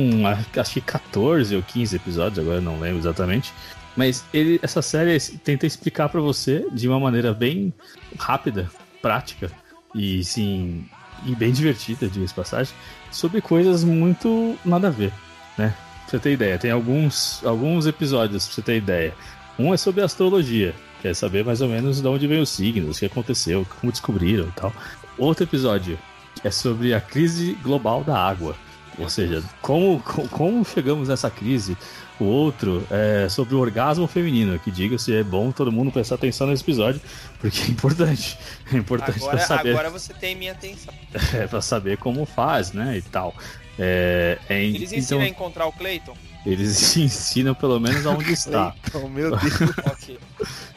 acho 0.55 0.74
que 0.74 0.82
14 0.82 1.55
ou 1.55 1.61
15 1.61 1.95
episódios, 1.95 2.39
agora 2.39 2.61
não 2.61 2.80
lembro 2.80 2.99
exatamente. 2.99 3.53
Mas 3.95 4.26
ele, 4.34 4.59
essa 4.64 4.82
série 4.82 5.20
tenta 5.20 5.68
explicar 5.68 6.09
para 6.09 6.20
você 6.20 6.66
de 6.72 6.88
uma 6.88 6.99
maneira 6.99 7.34
bem 7.34 7.72
rápida, 8.18 8.70
prática 9.01 9.51
e 9.93 10.24
sim 10.24 10.86
e 11.26 11.36
bem 11.36 11.51
divertida, 11.51 12.07
diga-se 12.07 12.34
passagem, 12.34 12.74
sobre 13.11 13.39
coisas 13.39 13.84
muito 13.84 14.57
nada 14.66 14.88
a 14.88 14.91
ver, 14.91 15.14
né? 15.57 15.74
Pra 16.01 16.09
você 16.09 16.20
ter 16.20 16.34
ideia, 16.34 16.57
tem 16.57 16.72
alguns, 16.72 17.41
alguns 17.45 17.86
episódios 17.86 18.45
pra 18.45 18.55
você 18.55 18.61
ter 18.61 18.78
ideia. 18.78 19.14
Um 19.57 19.74
é 19.74 19.78
sobre 19.78 20.01
astrologia, 20.01 20.74
quer 21.01 21.16
saber 21.16 21.45
mais 21.45 21.61
ou 21.61 21.70
menos 21.70 22.01
de 22.01 22.07
onde 22.07 22.28
veio 22.28 22.41
os 22.41 22.49
signos, 22.49 22.97
o 22.97 22.99
que 22.99 23.05
aconteceu, 23.05 23.66
como 23.80 23.91
descobriram 23.91 24.47
e 24.47 24.51
tal. 24.51 24.74
Outro 25.18 25.43
episódio 25.43 25.97
é 26.43 26.51
sobre 26.51 26.93
a 26.93 26.99
crise 26.99 27.53
global 27.61 28.03
da 28.03 28.18
água. 28.18 28.55
Ou 29.00 29.10
seja, 29.10 29.44
como, 29.62 30.00
como 30.30 30.64
chegamos 30.64 31.08
nessa 31.08 31.30
crise, 31.30 31.76
o 32.20 32.26
outro 32.26 32.86
é 32.91 33.28
sobre 33.28 33.56
o 33.56 33.60
orgasmo 33.60 34.08
feminino, 34.08 34.60
que 34.60 34.70
diga-se, 34.70 35.16
é 35.16 35.24
bom 35.24 35.52
todo 35.52 35.72
mundo 35.72 35.91
prestar 35.91 36.16
atenção 36.16 36.48
nesse 36.48 36.64
episódio, 36.64 37.02
porque 37.39 37.60
é 37.62 37.68
importante. 37.68 38.38
É 38.72 38.78
importante 38.78 39.18
agora, 39.18 39.38
pra 39.38 39.46
saber. 39.46 39.72
Agora 39.72 39.89
você 39.89 40.14
tem 40.14 40.36
minha 40.36 40.52
atenção. 40.52 40.94
É, 41.34 41.48
pra 41.48 41.62
saber 41.62 41.98
como 41.98 42.26
faz, 42.26 42.74
né? 42.74 42.98
E 42.98 43.02
tal. 43.02 43.34
É, 43.80 44.38
é, 44.50 44.64
Eles 44.64 44.91
ensinam 44.94 45.02
então, 45.02 45.20
a 45.22 45.28
encontrar 45.28 45.66
o 45.66 45.72
Clayton? 45.72 46.16
Eles 46.46 46.96
ensinam 46.98 47.56
pelo 47.56 47.80
menos 47.80 48.06
aonde 48.06 48.32
está. 48.32 48.76
Clayton, 48.84 49.10
meu 49.10 49.36
Deus. 49.36 49.62
okay. 49.91 50.20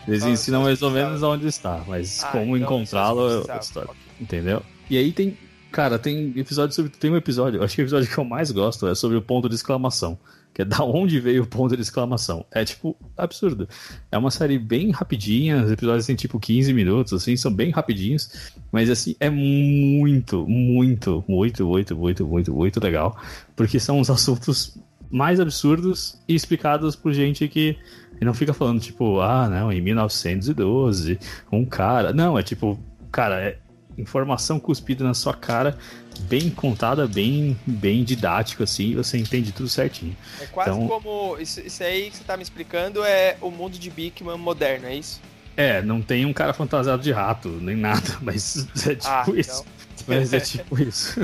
Eles 0.08 0.24
ensinam 0.24 0.62
mais 0.62 0.80
ou 0.82 0.90
menos 0.90 1.22
aonde 1.22 1.46
está, 1.46 1.82
mas 1.86 2.22
ah, 2.24 2.28
como 2.28 2.56
então 2.56 2.78
encontrá-lo 2.78 3.30
é 3.30 3.36
outra 3.36 3.58
história. 3.58 3.90
Okay. 3.90 4.02
Entendeu? 4.20 4.62
E 4.88 4.96
aí 4.96 5.12
tem. 5.12 5.36
Cara, 5.76 5.98
tem 5.98 6.32
episódio 6.34 6.74
sobre. 6.74 6.90
Tem 6.90 7.10
um 7.10 7.18
episódio, 7.18 7.62
acho 7.62 7.76
que 7.76 7.82
o 7.82 7.84
episódio 7.84 8.08
que 8.08 8.16
eu 8.16 8.24
mais 8.24 8.50
gosto 8.50 8.86
é 8.86 8.94
sobre 8.94 9.14
o 9.18 9.20
ponto 9.20 9.46
de 9.46 9.54
exclamação 9.54 10.18
que 10.54 10.62
é 10.62 10.64
da 10.64 10.82
onde 10.82 11.20
veio 11.20 11.42
o 11.42 11.46
ponto 11.46 11.76
de 11.76 11.82
exclamação. 11.82 12.46
É 12.50 12.64
tipo 12.64 12.96
absurdo. 13.14 13.68
É 14.10 14.16
uma 14.16 14.30
série 14.30 14.58
bem 14.58 14.90
rapidinha, 14.90 15.62
os 15.62 15.70
episódios 15.70 16.06
têm 16.06 16.16
tipo 16.16 16.40
15 16.40 16.72
minutos, 16.72 17.12
assim, 17.12 17.36
são 17.36 17.52
bem 17.52 17.70
rapidinhos, 17.70 18.50
mas 18.72 18.88
assim, 18.88 19.14
é 19.20 19.28
muito, 19.28 20.46
muito, 20.48 21.22
muito, 21.28 21.66
muito, 21.66 21.94
muito, 21.94 22.26
muito, 22.26 22.54
muito 22.54 22.80
legal, 22.82 23.14
porque 23.54 23.78
são 23.78 24.00
os 24.00 24.08
assuntos 24.08 24.78
mais 25.10 25.40
absurdos 25.40 26.18
e 26.26 26.34
explicados 26.34 26.96
por 26.96 27.12
gente 27.12 27.46
que 27.48 27.76
não 28.18 28.32
fica 28.32 28.54
falando 28.54 28.80
tipo, 28.80 29.20
ah, 29.20 29.50
não, 29.50 29.70
em 29.70 29.82
1912, 29.82 31.18
um 31.52 31.66
cara. 31.66 32.14
Não, 32.14 32.38
é 32.38 32.42
tipo, 32.42 32.80
cara, 33.12 33.42
é 33.42 33.58
informação 33.98 34.58
cuspida 34.58 35.04
na 35.04 35.14
sua 35.14 35.34
cara 35.34 35.78
bem 36.20 36.50
contada, 36.50 37.06
bem, 37.06 37.58
bem 37.66 38.02
didático, 38.02 38.62
assim, 38.62 38.94
você 38.94 39.18
entende 39.18 39.52
tudo 39.52 39.68
certinho. 39.68 40.16
É 40.40 40.46
quase 40.46 40.70
então, 40.70 40.88
como. 40.88 41.38
Isso, 41.38 41.60
isso 41.60 41.82
aí 41.82 42.10
que 42.10 42.16
você 42.16 42.24
tá 42.24 42.36
me 42.36 42.42
explicando 42.42 43.04
é 43.04 43.36
o 43.40 43.50
mundo 43.50 43.78
de 43.78 43.90
Bigman 43.90 44.38
moderno, 44.38 44.86
é 44.86 44.96
isso? 44.96 45.20
É, 45.56 45.80
não 45.80 46.02
tem 46.02 46.26
um 46.26 46.32
cara 46.32 46.52
fantasiado 46.52 47.02
de 47.02 47.12
rato, 47.12 47.48
nem 47.48 47.76
nada, 47.76 48.16
mas 48.20 48.66
é 48.86 48.94
tipo 48.94 49.08
ah, 49.08 49.24
isso. 49.34 49.62
Então. 49.62 49.85
Mas 50.06 50.32
é 50.32 50.40
tipo 50.40 50.80
isso. 50.80 51.18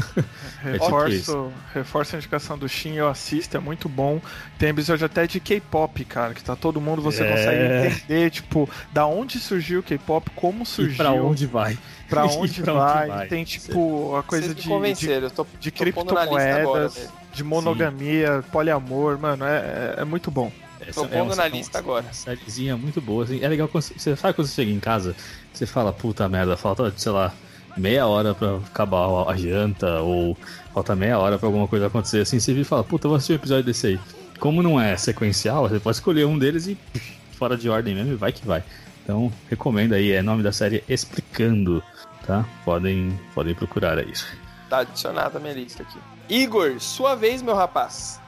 reforço, 0.62 0.64
é 0.66 0.78
tipo 0.78 1.08
isso. 1.08 1.52
reforço 1.72 2.16
a 2.16 2.18
indicação 2.18 2.58
do 2.58 2.68
Shin, 2.68 2.94
eu 2.94 3.08
assisto, 3.08 3.56
é 3.56 3.60
muito 3.60 3.88
bom. 3.88 4.20
Tem 4.58 4.70
episódio 4.70 5.06
até 5.06 5.26
de 5.26 5.38
K-pop, 5.38 6.04
cara, 6.04 6.34
que 6.34 6.42
tá 6.42 6.56
todo 6.56 6.80
mundo, 6.80 7.00
você 7.00 7.22
é... 7.22 7.30
consegue 7.30 7.88
entender, 7.88 8.30
tipo, 8.30 8.68
da 8.92 9.06
onde 9.06 9.38
surgiu 9.38 9.80
o 9.80 9.82
K-pop, 9.82 10.30
como 10.34 10.66
surgiu. 10.66 10.94
E 10.94 10.96
pra 10.96 11.12
onde 11.12 11.46
vai. 11.46 11.78
Pra 12.08 12.24
onde, 12.26 12.62
pra 12.62 12.72
vai. 12.72 13.08
onde 13.08 13.16
vai. 13.16 13.28
Tem, 13.28 13.44
tipo, 13.44 14.16
a 14.16 14.22
coisa 14.22 14.54
de, 14.54 14.62
de, 14.62 15.10
eu 15.10 15.30
tô, 15.30 15.46
de 15.60 15.70
tô 15.70 15.84
criptomoedas, 15.84 17.08
de 17.32 17.44
monogamia, 17.44 18.42
Sim. 18.42 18.48
poliamor, 18.50 19.18
mano, 19.18 19.44
é, 19.44 19.94
é 19.98 20.04
muito 20.04 20.30
bom. 20.30 20.50
Essa, 20.80 21.02
Tô 21.02 21.06
pondo 21.06 21.32
é 21.32 21.36
na 21.36 21.48
lista 21.48 21.78
agora. 21.78 22.04
Uma 22.04 22.12
sériezinha 22.12 22.76
muito 22.76 23.00
boa. 23.00 23.22
Assim. 23.24 23.42
É 23.42 23.48
legal 23.48 23.68
quando 23.68 23.84
você 23.84 24.16
sabe 24.16 24.34
quando 24.34 24.48
você 24.48 24.54
chega 24.54 24.70
em 24.70 24.80
casa, 24.80 25.14
você 25.52 25.64
fala, 25.64 25.92
puta 25.92 26.28
merda, 26.28 26.56
falta, 26.56 26.92
sei 26.96 27.12
lá, 27.12 27.32
meia 27.76 28.06
hora 28.06 28.34
para 28.34 28.56
acabar 28.56 29.28
a 29.28 29.36
janta, 29.36 30.00
ou 30.00 30.36
falta 30.72 30.94
meia 30.94 31.18
hora 31.18 31.38
para 31.38 31.48
alguma 31.48 31.66
coisa 31.68 31.86
acontecer, 31.86 32.20
assim, 32.20 32.38
você 32.38 32.52
vira 32.52 32.62
e 32.62 32.64
fala, 32.64 32.84
puta, 32.84 33.08
vou 33.08 33.16
assistir 33.16 33.32
um 33.32 33.36
episódio 33.36 33.64
desse 33.64 33.86
aí. 33.86 34.00
Como 34.38 34.62
não 34.62 34.80
é 34.80 34.96
sequencial, 34.96 35.68
você 35.68 35.78
pode 35.78 35.96
escolher 35.96 36.26
um 36.26 36.38
deles 36.38 36.66
e 36.66 36.76
fora 37.38 37.56
de 37.56 37.68
ordem 37.68 37.94
mesmo 37.94 38.12
e 38.12 38.16
vai 38.16 38.32
que 38.32 38.46
vai. 38.46 38.62
Então, 39.02 39.32
recomendo 39.48 39.94
aí, 39.94 40.12
é 40.12 40.22
nome 40.22 40.42
da 40.42 40.52
série 40.52 40.82
Explicando, 40.88 41.82
tá? 42.26 42.44
Podem, 42.64 43.18
podem 43.34 43.54
procurar 43.54 43.98
aí. 43.98 44.12
Tá 44.68 44.78
adicionado 44.78 45.38
a 45.38 45.40
minha 45.40 45.54
lista 45.54 45.82
aqui. 45.82 45.98
Igor, 46.28 46.78
sua 46.78 47.14
vez, 47.14 47.42
meu 47.42 47.54
rapaz. 47.54 48.20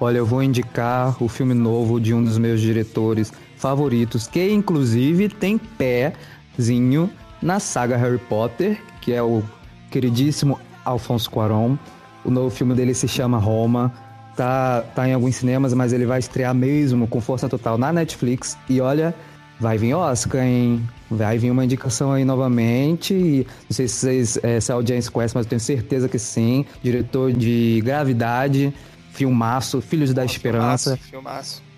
Olha, 0.00 0.16
eu 0.18 0.26
vou 0.26 0.42
indicar 0.42 1.22
o 1.22 1.28
filme 1.28 1.52
novo 1.52 2.00
de 2.00 2.14
um 2.14 2.24
dos 2.24 2.38
meus 2.38 2.60
diretores 2.60 3.30
favoritos, 3.56 4.26
que 4.26 4.50
inclusive 4.50 5.28
tem 5.28 5.58
pézinho 5.58 7.10
na 7.42 7.58
saga 7.58 7.96
Harry 7.96 8.18
Potter, 8.18 8.80
que 9.00 9.12
é 9.12 9.22
o 9.22 9.42
queridíssimo 9.90 10.58
Alfonso 10.84 11.30
Cuarón. 11.30 11.76
O 12.24 12.30
novo 12.30 12.50
filme 12.50 12.74
dele 12.74 12.94
se 12.94 13.08
chama 13.08 13.38
Roma. 13.38 13.92
Tá, 14.36 14.82
tá 14.94 15.08
em 15.08 15.12
alguns 15.12 15.36
cinemas, 15.36 15.74
mas 15.74 15.92
ele 15.92 16.06
vai 16.06 16.18
estrear 16.18 16.54
mesmo 16.54 17.06
com 17.06 17.20
força 17.20 17.48
total 17.48 17.76
na 17.76 17.92
Netflix. 17.92 18.56
E 18.68 18.80
olha, 18.80 19.14
vai 19.58 19.76
vir 19.76 19.94
Oscar, 19.94 20.42
hein? 20.42 20.88
Vai 21.10 21.36
vir 21.36 21.50
uma 21.50 21.64
indicação 21.64 22.12
aí 22.12 22.24
novamente. 22.24 23.12
E 23.12 23.46
não 23.68 23.74
sei 23.74 23.88
se, 23.88 23.96
vocês, 23.96 24.38
é, 24.42 24.60
se 24.60 24.72
a 24.72 24.74
audiência 24.74 25.10
conhece, 25.10 25.34
mas 25.34 25.46
eu 25.46 25.50
tenho 25.50 25.60
certeza 25.60 26.08
que 26.08 26.18
sim. 26.18 26.64
Diretor 26.82 27.32
de 27.32 27.80
Gravidade, 27.84 28.72
filmaço, 29.12 29.80
Filhos 29.80 30.14
da 30.14 30.24
Esperança. 30.24 30.96
Filmaço 30.96 31.69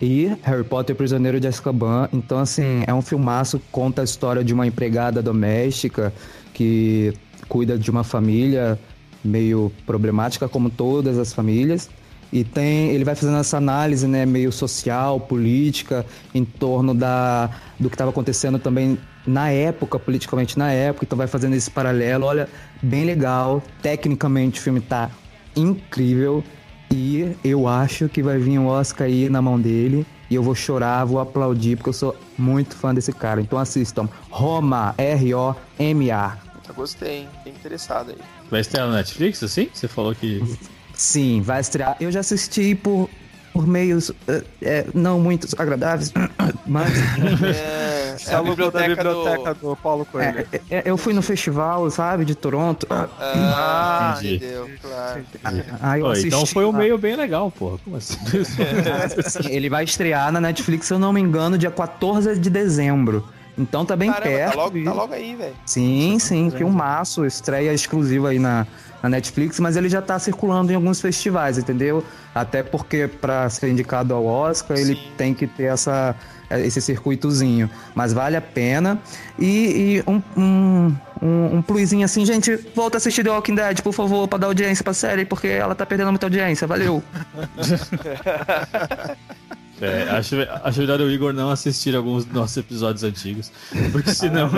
e 0.00 0.34
Harry 0.42 0.64
Potter 0.64 0.96
Prisioneiro 0.96 1.38
de 1.38 1.46
Azkaban. 1.46 2.08
Então, 2.12 2.38
assim, 2.38 2.82
é 2.86 2.94
um 2.94 3.02
filmaço, 3.02 3.60
conta 3.70 4.00
a 4.00 4.04
história 4.04 4.42
de 4.42 4.54
uma 4.54 4.66
empregada 4.66 5.22
doméstica 5.22 6.12
que 6.54 7.12
cuida 7.48 7.78
de 7.78 7.90
uma 7.90 8.02
família 8.02 8.78
meio 9.22 9.70
problemática, 9.84 10.48
como 10.48 10.70
todas 10.70 11.18
as 11.18 11.32
famílias. 11.32 11.90
E 12.32 12.44
tem, 12.44 12.90
ele 12.90 13.04
vai 13.04 13.14
fazendo 13.14 13.38
essa 13.38 13.56
análise, 13.56 14.06
né, 14.06 14.24
meio 14.24 14.52
social, 14.52 15.18
política, 15.18 16.06
em 16.32 16.44
torno 16.44 16.94
da, 16.94 17.50
do 17.78 17.90
que 17.90 17.94
estava 17.94 18.10
acontecendo 18.10 18.58
também 18.58 18.96
na 19.26 19.50
época, 19.50 19.98
politicamente 19.98 20.58
na 20.58 20.70
época. 20.70 21.04
Então 21.04 21.18
vai 21.18 21.26
fazendo 21.26 21.54
esse 21.54 21.70
paralelo. 21.70 22.24
Olha, 22.24 22.48
bem 22.80 23.04
legal. 23.04 23.62
Tecnicamente 23.82 24.60
o 24.60 24.62
filme 24.62 24.80
tá 24.80 25.10
incrível. 25.56 26.44
E 26.92 27.36
eu 27.44 27.68
acho 27.68 28.08
que 28.08 28.22
vai 28.22 28.38
vir 28.38 28.58
um 28.58 28.66
Oscar 28.66 29.06
aí 29.06 29.28
na 29.28 29.40
mão 29.40 29.60
dele. 29.60 30.06
E 30.28 30.34
eu 30.34 30.42
vou 30.42 30.54
chorar, 30.54 31.04
vou 31.04 31.18
aplaudir, 31.18 31.76
porque 31.76 31.88
eu 31.88 31.94
sou 31.94 32.16
muito 32.38 32.76
fã 32.76 32.94
desse 32.94 33.12
cara. 33.12 33.40
Então 33.40 33.58
assistam. 33.58 34.08
Roma, 34.30 34.94
R-O-M-A. 34.96 36.38
Eu 36.68 36.74
gostei, 36.74 37.18
hein? 37.18 37.28
Fiquei 37.38 37.52
interessado 37.52 38.10
aí. 38.10 38.18
Vai 38.50 38.60
estrear 38.60 38.86
no 38.86 38.94
Netflix, 38.94 39.42
assim? 39.42 39.68
Você 39.72 39.88
falou 39.88 40.14
que. 40.14 40.40
Sim, 40.94 41.40
vai 41.40 41.60
estrear. 41.60 41.96
Eu 42.00 42.12
já 42.12 42.20
assisti 42.20 42.74
por, 42.74 43.08
por 43.52 43.66
meios 43.66 44.10
uh, 44.10 44.14
é, 44.62 44.86
não 44.94 45.20
muito 45.20 45.48
agradáveis, 45.58 46.12
mas. 46.66 46.92
É 47.44 48.00
é 48.28 48.34
a 48.34 48.42
biblioteca, 48.42 49.04
da 49.04 49.10
biblioteca 49.10 49.54
do... 49.54 49.70
do 49.70 49.76
Paulo 49.76 50.04
Coelho. 50.04 50.46
É, 50.52 50.78
é, 50.78 50.82
eu 50.84 50.96
fui 50.96 51.12
no 51.12 51.22
festival, 51.22 51.88
sabe, 51.90 52.24
de 52.24 52.34
Toronto. 52.34 52.86
Ah, 52.90 54.18
entendeu, 54.18 54.68
claro. 54.80 55.24
Ah, 55.80 55.96
Pô, 55.98 56.06
assisti... 56.08 56.28
Então 56.28 56.44
foi 56.46 56.64
um 56.64 56.72
meio 56.72 56.98
bem 56.98 57.16
legal, 57.16 57.50
porra. 57.50 57.78
Como 57.84 57.96
assim? 57.96 58.18
Ele 59.48 59.68
vai 59.68 59.84
estrear 59.84 60.30
na 60.32 60.40
Netflix, 60.40 60.86
se 60.86 60.94
eu 60.94 60.98
não 60.98 61.12
me 61.12 61.20
engano, 61.20 61.56
dia 61.56 61.70
14 61.70 62.38
de 62.38 62.50
dezembro. 62.50 63.26
Então 63.56 63.84
tá 63.84 63.96
bem 63.96 64.10
Caramba, 64.10 64.30
tá 64.30 64.36
perto. 64.36 64.52
Tá 64.52 64.62
logo, 64.62 64.84
tá 64.84 64.92
logo 64.92 65.14
aí, 65.14 65.34
velho. 65.34 65.54
Sim, 65.66 66.18
sim, 66.18 66.50
filmaço, 66.50 67.26
estreia 67.26 67.72
exclusiva 67.72 68.30
aí 68.30 68.38
na, 68.38 68.66
na 69.02 69.08
Netflix, 69.08 69.60
mas 69.60 69.76
ele 69.76 69.88
já 69.88 70.02
tá 70.02 70.18
circulando 70.18 70.72
em 70.72 70.74
alguns 70.74 71.00
festivais, 71.00 71.58
entendeu? 71.58 72.04
Até 72.34 72.62
porque 72.62 73.08
para 73.08 73.48
ser 73.48 73.70
indicado 73.70 74.14
ao 74.14 74.24
Oscar, 74.24 74.76
sim. 74.76 74.82
ele 74.82 75.12
tem 75.16 75.34
que 75.34 75.46
ter 75.46 75.64
essa 75.64 76.14
esse 76.58 76.80
circuitozinho. 76.80 77.70
Mas 77.94 78.12
vale 78.12 78.36
a 78.36 78.40
pena. 78.40 78.98
E, 79.38 80.02
e 80.04 80.10
um, 80.10 80.22
um, 80.36 80.96
um, 81.22 81.56
um 81.56 81.62
plusinho 81.62 82.04
assim, 82.04 82.26
gente, 82.26 82.56
volta 82.74 82.96
a 82.96 82.98
assistir 82.98 83.22
The 83.22 83.30
Walking 83.30 83.54
Dead, 83.54 83.80
por 83.82 83.92
favor, 83.92 84.26
pra 84.26 84.38
dar 84.38 84.48
audiência 84.48 84.82
pra 84.82 84.92
série, 84.92 85.24
porque 85.24 85.46
ela 85.46 85.74
tá 85.74 85.86
perdendo 85.86 86.10
muita 86.10 86.26
audiência. 86.26 86.66
Valeu. 86.66 87.02
É, 89.80 90.10
acho, 90.10 90.36
acho 90.62 90.80
melhor 90.80 91.00
o 91.00 91.10
Igor 91.10 91.32
não 91.32 91.50
assistir 91.50 91.96
alguns 91.96 92.24
dos 92.24 92.34
nossos 92.34 92.56
episódios 92.56 93.02
antigos. 93.02 93.50
Porque 93.92 94.12
senão. 94.12 94.50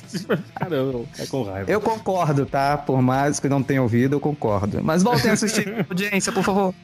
Caramba, 0.58 1.04
é 1.18 1.26
com 1.26 1.42
raiva. 1.42 1.70
Eu 1.70 1.80
concordo, 1.80 2.46
tá? 2.46 2.78
Por 2.78 3.02
mais 3.02 3.38
que 3.38 3.48
não 3.48 3.62
tenha 3.62 3.82
ouvido, 3.82 4.16
eu 4.16 4.20
concordo. 4.20 4.82
Mas 4.82 5.02
voltem 5.02 5.30
a 5.30 5.34
assistir, 5.34 5.84
audiência, 5.88 6.32
por 6.32 6.42
favor. 6.42 6.74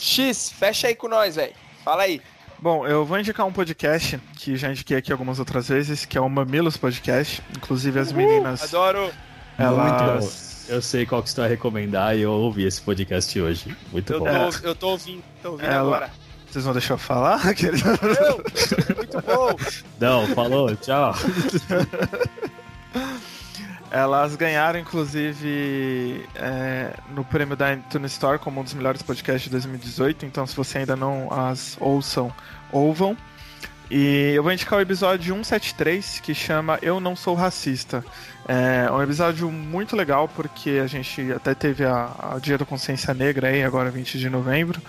X, 0.00 0.50
fecha 0.50 0.88
aí 0.88 0.94
com 0.94 1.08
nós, 1.08 1.36
velho. 1.36 1.52
Fala 1.84 2.04
aí. 2.04 2.20
Bom, 2.60 2.86
eu 2.86 3.04
vou 3.04 3.18
indicar 3.18 3.44
um 3.44 3.52
podcast 3.52 4.18
que 4.36 4.56
já 4.56 4.70
indiquei 4.70 4.96
aqui 4.96 5.12
algumas 5.12 5.38
outras 5.38 5.68
vezes, 5.68 6.04
que 6.06 6.16
é 6.16 6.20
o 6.20 6.28
Mamilos 6.30 6.76
Podcast. 6.76 7.42
Inclusive 7.56 7.98
as 7.98 8.12
meninas. 8.12 8.62
Adoro! 8.62 9.10
Elas... 9.58 10.66
Eu 10.68 10.80
sei 10.80 11.04
qual 11.04 11.22
que 11.22 11.28
você 11.28 11.40
vai 11.40 11.50
recomendar 11.50 12.16
e 12.16 12.22
eu 12.22 12.32
ouvi 12.32 12.64
esse 12.64 12.80
podcast 12.80 13.38
hoje. 13.38 13.76
Muito 13.92 14.12
eu 14.12 14.20
bom. 14.20 14.50
Tô, 14.50 14.66
eu 14.66 14.74
tô 14.74 14.88
ouvindo, 14.90 15.22
tô 15.42 15.50
ouvindo 15.50 15.66
Ela- 15.68 15.80
agora. 15.80 16.23
Vocês 16.54 16.64
vão 16.64 16.72
deixar 16.72 16.94
eu 16.94 16.98
falar? 16.98 17.40
Eu, 17.50 18.36
muito 18.94 19.20
bom. 19.22 19.56
Não, 19.98 20.24
falou, 20.28 20.76
tchau. 20.76 21.12
Elas 23.90 24.36
ganharam, 24.36 24.78
inclusive, 24.78 26.24
é, 26.36 26.94
no 27.12 27.24
prêmio 27.24 27.56
da 27.56 27.74
iTunes 27.74 28.12
Store 28.12 28.38
como 28.38 28.60
um 28.60 28.62
dos 28.62 28.72
melhores 28.72 29.02
podcasts 29.02 29.42
de 29.42 29.50
2018. 29.50 30.26
Então, 30.26 30.46
se 30.46 30.54
você 30.54 30.78
ainda 30.78 30.94
não 30.94 31.28
as 31.32 31.76
ouçam, 31.80 32.32
ouvam. 32.70 33.16
E 33.96 34.32
eu 34.34 34.42
vou 34.42 34.50
indicar 34.50 34.76
o 34.76 34.82
episódio 34.82 35.32
173, 35.32 36.18
que 36.18 36.34
chama 36.34 36.80
Eu 36.82 36.98
Não 36.98 37.14
Sou 37.14 37.32
Racista. 37.36 38.04
É 38.48 38.90
um 38.90 39.00
episódio 39.00 39.48
muito 39.52 39.94
legal, 39.94 40.26
porque 40.26 40.80
a 40.82 40.86
gente 40.88 41.30
até 41.30 41.54
teve 41.54 41.84
a, 41.84 42.10
a 42.32 42.38
Dia 42.40 42.58
da 42.58 42.64
Consciência 42.64 43.14
Negra 43.14 43.46
aí, 43.50 43.62
agora 43.62 43.92
20 43.92 44.18
de 44.18 44.28
novembro. 44.28 44.82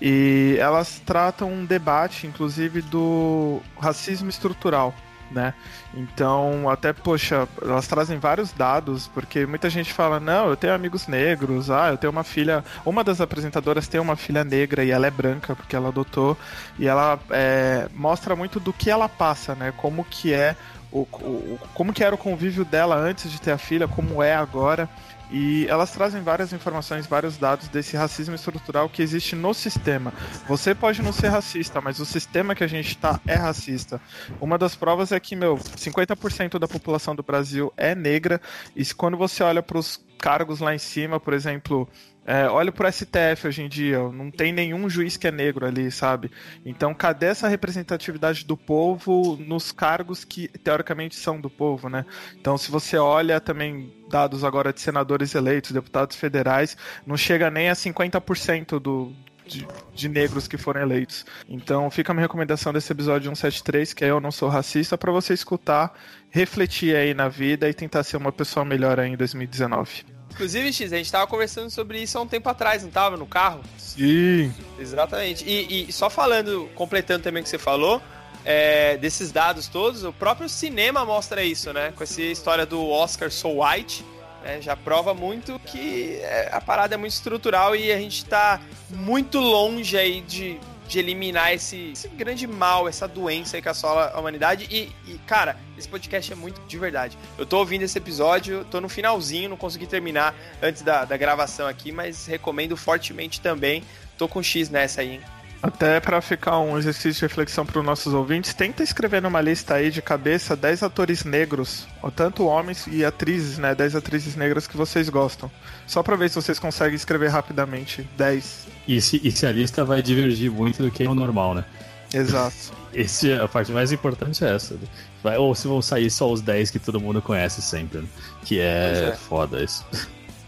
E 0.00 0.54
elas 0.60 1.02
tratam 1.04 1.52
um 1.52 1.64
debate, 1.64 2.28
inclusive, 2.28 2.82
do 2.82 3.60
racismo 3.80 4.30
estrutural 4.30 4.94
né? 5.32 5.54
Então, 5.94 6.68
até, 6.68 6.92
poxa, 6.92 7.48
elas 7.60 7.86
trazem 7.86 8.18
vários 8.18 8.52
dados, 8.52 9.08
porque 9.08 9.46
muita 9.46 9.68
gente 9.68 9.92
fala, 9.92 10.20
não, 10.20 10.48
eu 10.48 10.56
tenho 10.56 10.74
amigos 10.74 11.06
negros, 11.06 11.70
ah, 11.70 11.90
eu 11.90 11.98
tenho 11.98 12.10
uma 12.10 12.24
filha. 12.24 12.64
Uma 12.84 13.02
das 13.02 13.20
apresentadoras 13.20 13.88
tem 13.88 14.00
uma 14.00 14.16
filha 14.16 14.44
negra 14.44 14.84
e 14.84 14.90
ela 14.90 15.06
é 15.06 15.10
branca, 15.10 15.56
porque 15.56 15.74
ela 15.76 15.88
adotou, 15.88 16.36
e 16.78 16.86
ela 16.86 17.18
é, 17.30 17.88
mostra 17.94 18.36
muito 18.36 18.60
do 18.60 18.72
que 18.72 18.90
ela 18.90 19.08
passa, 19.08 19.54
né? 19.54 19.72
Como 19.76 20.04
que 20.04 20.32
é. 20.32 20.56
O, 20.90 21.00
o, 21.00 21.58
como 21.72 21.90
que 21.90 22.04
era 22.04 22.14
o 22.14 22.18
convívio 22.18 22.66
dela 22.66 22.96
antes 22.96 23.30
de 23.30 23.40
ter 23.40 23.52
a 23.52 23.58
filha, 23.58 23.88
como 23.88 24.22
é 24.22 24.34
agora. 24.34 24.88
E 25.32 25.66
elas 25.66 25.90
trazem 25.90 26.22
várias 26.22 26.52
informações, 26.52 27.06
vários 27.06 27.38
dados 27.38 27.66
desse 27.68 27.96
racismo 27.96 28.34
estrutural 28.34 28.88
que 28.88 29.02
existe 29.02 29.34
no 29.34 29.54
sistema. 29.54 30.12
Você 30.46 30.74
pode 30.74 31.00
não 31.00 31.12
ser 31.12 31.28
racista, 31.28 31.80
mas 31.80 31.98
o 31.98 32.04
sistema 32.04 32.54
que 32.54 32.62
a 32.62 32.66
gente 32.66 32.88
está 32.88 33.18
é 33.26 33.34
racista. 33.34 33.98
Uma 34.38 34.58
das 34.58 34.76
provas 34.76 35.10
é 35.10 35.18
que, 35.18 35.34
meu, 35.34 35.56
50% 35.56 36.58
da 36.58 36.68
população 36.68 37.16
do 37.16 37.22
Brasil 37.22 37.72
é 37.78 37.94
negra, 37.94 38.40
e 38.76 38.84
quando 38.94 39.16
você 39.16 39.42
olha 39.42 39.62
para 39.62 39.78
os 39.78 40.04
cargos 40.18 40.60
lá 40.60 40.74
em 40.74 40.78
cima, 40.78 41.18
por 41.18 41.32
exemplo, 41.32 41.88
é, 42.24 42.46
olha 42.46 42.70
pro 42.70 42.90
STF 42.90 43.48
hoje 43.48 43.62
em 43.62 43.68
dia, 43.68 43.98
não 43.98 44.30
tem 44.30 44.52
nenhum 44.52 44.88
juiz 44.88 45.16
que 45.16 45.26
é 45.26 45.32
negro 45.32 45.66
ali, 45.66 45.90
sabe? 45.90 46.30
Então, 46.64 46.94
cadê 46.94 47.26
essa 47.26 47.48
representatividade 47.48 48.44
do 48.44 48.56
povo 48.56 49.36
nos 49.36 49.72
cargos 49.72 50.24
que 50.24 50.46
teoricamente 50.46 51.16
são 51.16 51.40
do 51.40 51.50
povo, 51.50 51.88
né? 51.88 52.06
Então, 52.40 52.56
se 52.56 52.70
você 52.70 52.96
olha 52.96 53.40
também 53.40 53.92
dados 54.08 54.44
agora 54.44 54.72
de 54.72 54.80
senadores 54.80 55.34
eleitos, 55.34 55.72
deputados 55.72 56.16
federais, 56.16 56.76
não 57.04 57.16
chega 57.16 57.50
nem 57.50 57.68
a 57.68 57.74
50% 57.74 58.78
do, 58.78 59.12
de, 59.44 59.66
de 59.92 60.08
negros 60.08 60.46
que 60.46 60.56
foram 60.56 60.80
eleitos. 60.80 61.26
Então, 61.48 61.90
fica 61.90 62.12
a 62.12 62.14
minha 62.14 62.24
recomendação 62.24 62.72
desse 62.72 62.92
episódio 62.92 63.34
173, 63.34 63.92
que 63.92 64.04
é 64.04 64.10
Eu 64.10 64.20
Não 64.20 64.30
Sou 64.30 64.48
Racista, 64.48 64.96
para 64.96 65.10
você 65.10 65.34
escutar, 65.34 65.92
refletir 66.30 66.94
aí 66.94 67.14
na 67.14 67.28
vida 67.28 67.68
e 67.68 67.74
tentar 67.74 68.04
ser 68.04 68.16
uma 68.16 68.30
pessoa 68.30 68.64
melhor 68.64 69.00
aí 69.00 69.10
em 69.10 69.16
2019. 69.16 70.21
Inclusive, 70.32 70.72
X, 70.72 70.92
a 70.92 70.96
gente 70.96 71.12
tava 71.12 71.26
conversando 71.26 71.70
sobre 71.70 72.02
isso 72.02 72.16
há 72.16 72.22
um 72.22 72.26
tempo 72.26 72.48
atrás, 72.48 72.82
não 72.82 72.90
tava? 72.90 73.18
No 73.18 73.26
carro? 73.26 73.60
Sim. 73.76 74.52
Exatamente. 74.78 75.44
E, 75.46 75.86
e 75.88 75.92
só 75.92 76.08
falando, 76.08 76.70
completando 76.74 77.22
também 77.22 77.42
o 77.42 77.44
que 77.44 77.50
você 77.50 77.58
falou, 77.58 78.00
é, 78.44 78.96
desses 78.96 79.30
dados 79.30 79.68
todos, 79.68 80.04
o 80.04 80.12
próprio 80.12 80.48
cinema 80.48 81.04
mostra 81.04 81.44
isso, 81.44 81.72
né? 81.72 81.92
Com 81.94 82.02
essa 82.02 82.22
história 82.22 82.64
do 82.64 82.88
Oscar 82.88 83.30
So 83.30 83.62
White, 83.62 84.04
né? 84.42 84.60
já 84.62 84.74
prova 84.74 85.12
muito 85.12 85.60
que 85.66 86.16
é, 86.22 86.48
a 86.50 86.60
parada 86.60 86.94
é 86.94 86.98
muito 86.98 87.12
estrutural 87.12 87.76
e 87.76 87.92
a 87.92 87.98
gente 87.98 88.24
tá 88.24 88.58
muito 88.88 89.38
longe 89.38 89.98
aí 89.98 90.22
de, 90.22 90.58
de 90.92 90.98
eliminar 90.98 91.54
esse, 91.54 91.92
esse 91.92 92.06
grande 92.08 92.46
mal, 92.46 92.86
essa 92.86 93.08
doença 93.08 93.60
que 93.60 93.68
assola 93.68 94.12
a 94.14 94.20
humanidade. 94.20 94.68
E, 94.70 94.92
e, 95.10 95.18
cara, 95.26 95.56
esse 95.76 95.88
podcast 95.88 96.30
é 96.30 96.36
muito 96.36 96.60
de 96.68 96.78
verdade. 96.78 97.16
Eu 97.38 97.46
tô 97.46 97.58
ouvindo 97.58 97.82
esse 97.82 97.96
episódio, 97.96 98.64
tô 98.70 98.78
no 98.78 98.90
finalzinho, 98.90 99.48
não 99.48 99.56
consegui 99.56 99.86
terminar 99.86 100.34
antes 100.60 100.82
da, 100.82 101.06
da 101.06 101.16
gravação 101.16 101.66
aqui, 101.66 101.90
mas 101.90 102.26
recomendo 102.26 102.76
fortemente 102.76 103.40
também. 103.40 103.82
Tô 104.18 104.28
com 104.28 104.42
X 104.42 104.68
nessa 104.68 105.00
aí, 105.00 105.12
hein? 105.12 105.20
Até 105.62 106.00
para 106.00 106.20
ficar 106.20 106.58
um 106.58 106.76
exercício 106.76 107.12
de 107.12 107.20
reflexão 107.20 107.64
para 107.64 107.78
os 107.78 107.84
nossos 107.84 108.12
ouvintes, 108.12 108.52
tenta 108.52 108.82
escrever 108.82 109.22
numa 109.22 109.40
lista 109.40 109.74
aí 109.74 109.92
de 109.92 110.02
cabeça 110.02 110.56
10 110.56 110.82
atores 110.82 111.22
negros, 111.22 111.86
ou 112.02 112.10
tanto 112.10 112.44
homens 112.46 112.88
e 112.88 113.04
atrizes, 113.04 113.58
né? 113.58 113.72
10 113.72 113.94
atrizes 113.94 114.34
negras 114.34 114.66
que 114.66 114.76
vocês 114.76 115.08
gostam. 115.08 115.48
Só 115.86 116.02
para 116.02 116.16
ver 116.16 116.30
se 116.30 116.34
vocês 116.34 116.58
conseguem 116.58 116.96
escrever 116.96 117.28
rapidamente 117.28 118.08
10. 118.16 118.66
E 118.88 119.00
se, 119.00 119.20
e 119.22 119.30
se 119.30 119.46
a 119.46 119.52
lista 119.52 119.84
vai 119.84 120.02
divergir 120.02 120.50
muito 120.50 120.82
do 120.82 120.90
que 120.90 121.04
é 121.04 121.08
o 121.08 121.14
normal, 121.14 121.54
né? 121.54 121.64
Exato. 122.12 122.72
Esse, 122.92 123.32
a 123.32 123.46
parte 123.46 123.70
mais 123.70 123.92
importante 123.92 124.44
é 124.44 124.54
essa. 124.54 124.74
né? 124.74 124.80
Vai, 125.22 125.38
ou 125.38 125.54
se 125.54 125.68
vão 125.68 125.80
sair 125.80 126.10
só 126.10 126.30
os 126.30 126.40
10 126.40 126.72
que 126.72 126.80
todo 126.80 127.00
mundo 127.00 127.22
conhece 127.22 127.62
sempre, 127.62 128.00
né? 128.00 128.08
Que 128.44 128.58
é, 128.58 129.10
é. 129.12 129.16
foda 129.16 129.62
isso. 129.62 129.86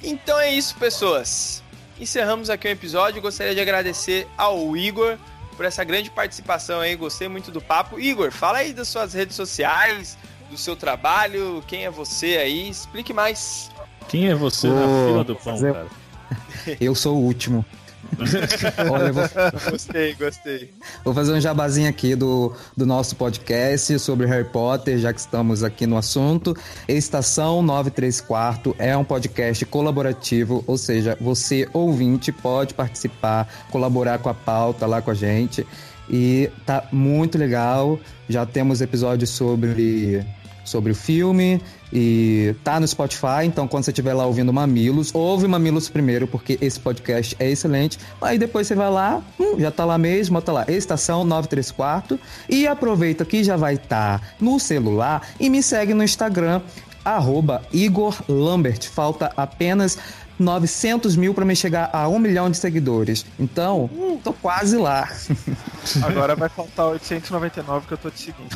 Então 0.03 0.39
é 0.39 0.53
isso, 0.53 0.75
pessoas. 0.75 1.64
Encerramos 2.01 2.51
aqui 2.51 2.67
o 2.69 2.71
episódio. 2.71 3.23
Gostaria 3.23 3.55
de 3.55 3.61
agradecer 3.61 4.27
ao 4.37 4.77
Igor 4.77 5.17
por 5.57 5.65
essa 5.65 5.85
grande 5.85 6.11
participação 6.11 6.81
aí. 6.81 6.97
Gostei 6.97 7.29
muito 7.29 7.51
do 7.51 7.61
papo. 7.61 7.99
Igor, 8.01 8.31
fala 8.33 8.59
aí 8.59 8.73
das 8.73 8.89
suas 8.89 9.15
redes 9.15 9.37
sociais, 9.37 10.19
do 10.51 10.57
seu 10.57 10.75
trabalho, 10.75 11.63
quem 11.67 11.85
é 11.85 11.91
você 11.91 12.37
aí. 12.39 12.69
Explique 12.69 13.13
mais. 13.13 13.71
Quem 14.09 14.29
é 14.29 14.35
você 14.35 14.69
na 14.69 14.85
Ô, 14.87 15.07
fila 15.09 15.25
do 15.25 15.37
pão, 15.37 15.53
fazer- 15.55 15.73
cara? 15.73 15.89
Eu 16.81 16.95
sou 16.95 17.17
o 17.17 17.21
último. 17.21 17.65
Olha, 18.91 19.13
vou, 19.13 19.25
Gostei, 19.71 20.15
gostei. 20.15 20.71
vou 21.05 21.15
fazer 21.15 21.33
um 21.33 21.41
jabazinho 21.41 21.89
aqui 21.89 22.15
do, 22.15 22.53
do 22.77 22.87
nosso 22.87 23.17
podcast 23.17 23.99
sobre 23.99 24.27
Harry 24.27 24.45
Potter, 24.45 24.99
já 24.99 25.13
que 25.13 25.21
estamos 25.21 25.63
aqui 25.63 25.87
no 25.87 25.97
assunto. 25.97 26.57
Estação 26.89 27.63
934 27.63 28.75
é 28.79 28.97
um 28.97 29.05
podcast 29.05 29.65
colaborativo, 29.67 30.63
ou 30.67 30.77
seja, 30.79 31.17
você 31.21 31.69
ouvinte 31.73 32.33
pode 32.33 32.75
participar, 32.75 33.49
colaborar 33.71 34.19
com 34.19 34.29
a 34.29 34.35
pauta 34.35 34.87
lá 34.87 35.03
com 35.03 35.11
a 35.11 35.15
gente. 35.15 35.67
E 36.09 36.51
tá 36.67 36.87
muito 36.93 37.39
legal. 37.39 37.99
Já 38.29 38.45
temos 38.45 38.81
episódios 38.81 39.31
sobre 39.31 40.25
sobre 40.65 40.93
o 40.93 40.95
filme 40.95 41.61
e 41.95 42.57
tá 42.65 42.81
no 42.81 42.89
Spotify, 42.89 43.45
então 43.45 43.69
quando 43.69 43.85
você 43.85 43.93
estiver 43.93 44.13
lá 44.15 44.27
ouvindo 44.27 44.53
Mamilos, 44.53 45.15
ouve 45.15 45.47
Mamilos 45.47 45.89
primeiro, 45.89 46.27
porque 46.27 46.59
esse 46.61 46.81
podcast 46.81 47.37
é 47.39 47.49
excelente. 47.49 48.01
Aí 48.21 48.37
depois 48.37 48.67
você 48.67 48.75
vai 48.75 48.91
lá, 48.91 49.23
hum, 49.39 49.61
já 49.61 49.71
tá 49.71 49.85
lá 49.85 49.97
mesmo, 49.97 50.35
bota 50.35 50.51
lá, 50.51 50.65
Estação 50.67 51.23
934 51.25 52.19
e 52.49 52.67
aproveita 52.67 53.25
que 53.25 53.45
já 53.45 53.57
vai 53.57 53.75
estar 53.75 54.35
no 54.41 54.59
celular 54.59 55.23
e 55.39 55.49
me 55.49 55.63
segue 55.63 55.95
no 55.95 56.03
Instagram, 56.03 56.61
arroba 57.05 57.63
Igor 57.73 58.21
Lambert. 58.29 58.89
Falta 58.91 59.33
apenas 59.37 59.97
900 60.37 61.15
mil 61.15 61.33
para 61.33 61.45
me 61.45 61.55
chegar 61.55 61.91
a 61.93 62.09
um 62.09 62.19
milhão 62.19 62.51
de 62.51 62.57
seguidores. 62.57 63.25
Então, 63.39 63.89
tô 64.25 64.33
quase 64.33 64.77
lá. 64.77 65.09
Agora 66.03 66.35
vai 66.35 66.49
faltar 66.49 66.87
899 66.87 67.87
que 67.87 67.93
eu 67.93 67.99
tô 67.99 68.11
te 68.11 68.21
seguindo. 68.21 68.49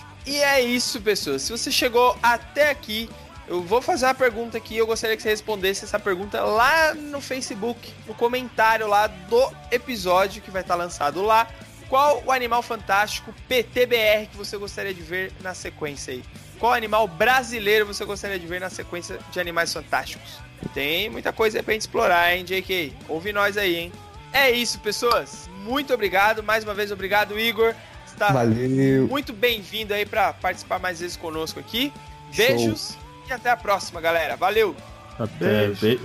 E 0.26 0.38
é 0.38 0.60
isso, 0.60 1.00
pessoas. 1.00 1.42
Se 1.42 1.52
você 1.52 1.70
chegou 1.70 2.16
até 2.22 2.70
aqui, 2.70 3.08
eu 3.48 3.62
vou 3.62 3.82
fazer 3.82 4.06
uma 4.06 4.14
pergunta 4.14 4.56
aqui. 4.58 4.76
Eu 4.76 4.86
gostaria 4.86 5.16
que 5.16 5.22
você 5.22 5.30
respondesse 5.30 5.84
essa 5.84 5.98
pergunta 5.98 6.40
lá 6.42 6.94
no 6.94 7.20
Facebook, 7.20 7.92
no 8.06 8.14
comentário 8.14 8.86
lá 8.86 9.06
do 9.06 9.52
episódio 9.70 10.40
que 10.42 10.50
vai 10.50 10.62
estar 10.62 10.76
lançado 10.76 11.22
lá. 11.22 11.48
Qual 11.88 12.22
o 12.24 12.30
animal 12.30 12.62
fantástico 12.62 13.34
PTBR 13.48 14.28
que 14.30 14.36
você 14.36 14.56
gostaria 14.56 14.94
de 14.94 15.02
ver 15.02 15.32
na 15.40 15.54
sequência 15.54 16.14
aí? 16.14 16.22
Qual 16.60 16.72
animal 16.72 17.08
brasileiro 17.08 17.84
você 17.86 18.04
gostaria 18.04 18.38
de 18.38 18.46
ver 18.46 18.60
na 18.60 18.70
sequência 18.70 19.18
de 19.32 19.40
animais 19.40 19.72
fantásticos? 19.72 20.38
Tem 20.72 21.10
muita 21.10 21.32
coisa 21.32 21.58
aí 21.58 21.62
pra 21.62 21.72
gente 21.72 21.82
explorar, 21.82 22.32
hein, 22.32 22.44
JK? 22.44 22.94
Ouve 23.08 23.32
nós 23.32 23.56
aí, 23.56 23.74
hein? 23.74 23.92
É 24.32 24.50
isso, 24.50 24.78
pessoas. 24.78 25.48
Muito 25.64 25.92
obrigado. 25.92 26.42
Mais 26.42 26.62
uma 26.62 26.74
vez, 26.74 26.92
obrigado, 26.92 27.40
Igor. 27.40 27.74
Está 28.20 28.34
Valeu. 28.34 29.08
muito 29.08 29.32
bem-vindo 29.32 29.94
aí 29.94 30.04
pra 30.04 30.34
participar 30.34 30.78
mais 30.78 31.00
vezes 31.00 31.16
conosco 31.16 31.58
aqui. 31.58 31.90
Beijos 32.36 32.98
e 33.26 33.32
até 33.32 33.48
a 33.48 33.56
próxima, 33.56 33.98
galera. 33.98 34.36
Valeu! 34.36 34.76
Até, 35.18 35.68
be- 35.68 35.98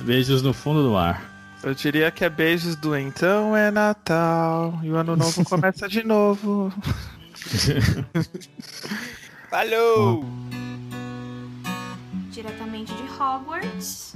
beijos 0.00 0.40
no 0.40 0.54
fundo 0.54 0.82
do 0.82 0.92
mar. 0.92 1.22
Eu 1.62 1.74
diria 1.74 2.10
que 2.10 2.24
é 2.24 2.30
beijos 2.30 2.76
do 2.76 2.96
então 2.96 3.54
é 3.54 3.70
Natal 3.70 4.80
e 4.82 4.90
o 4.90 4.96
ano 4.96 5.14
novo 5.16 5.44
começa 5.44 5.86
de 5.86 6.02
novo. 6.02 6.72
Falou! 9.50 10.24
Diretamente 12.30 12.94
de 12.94 13.02
Hogwarts. 13.02 14.14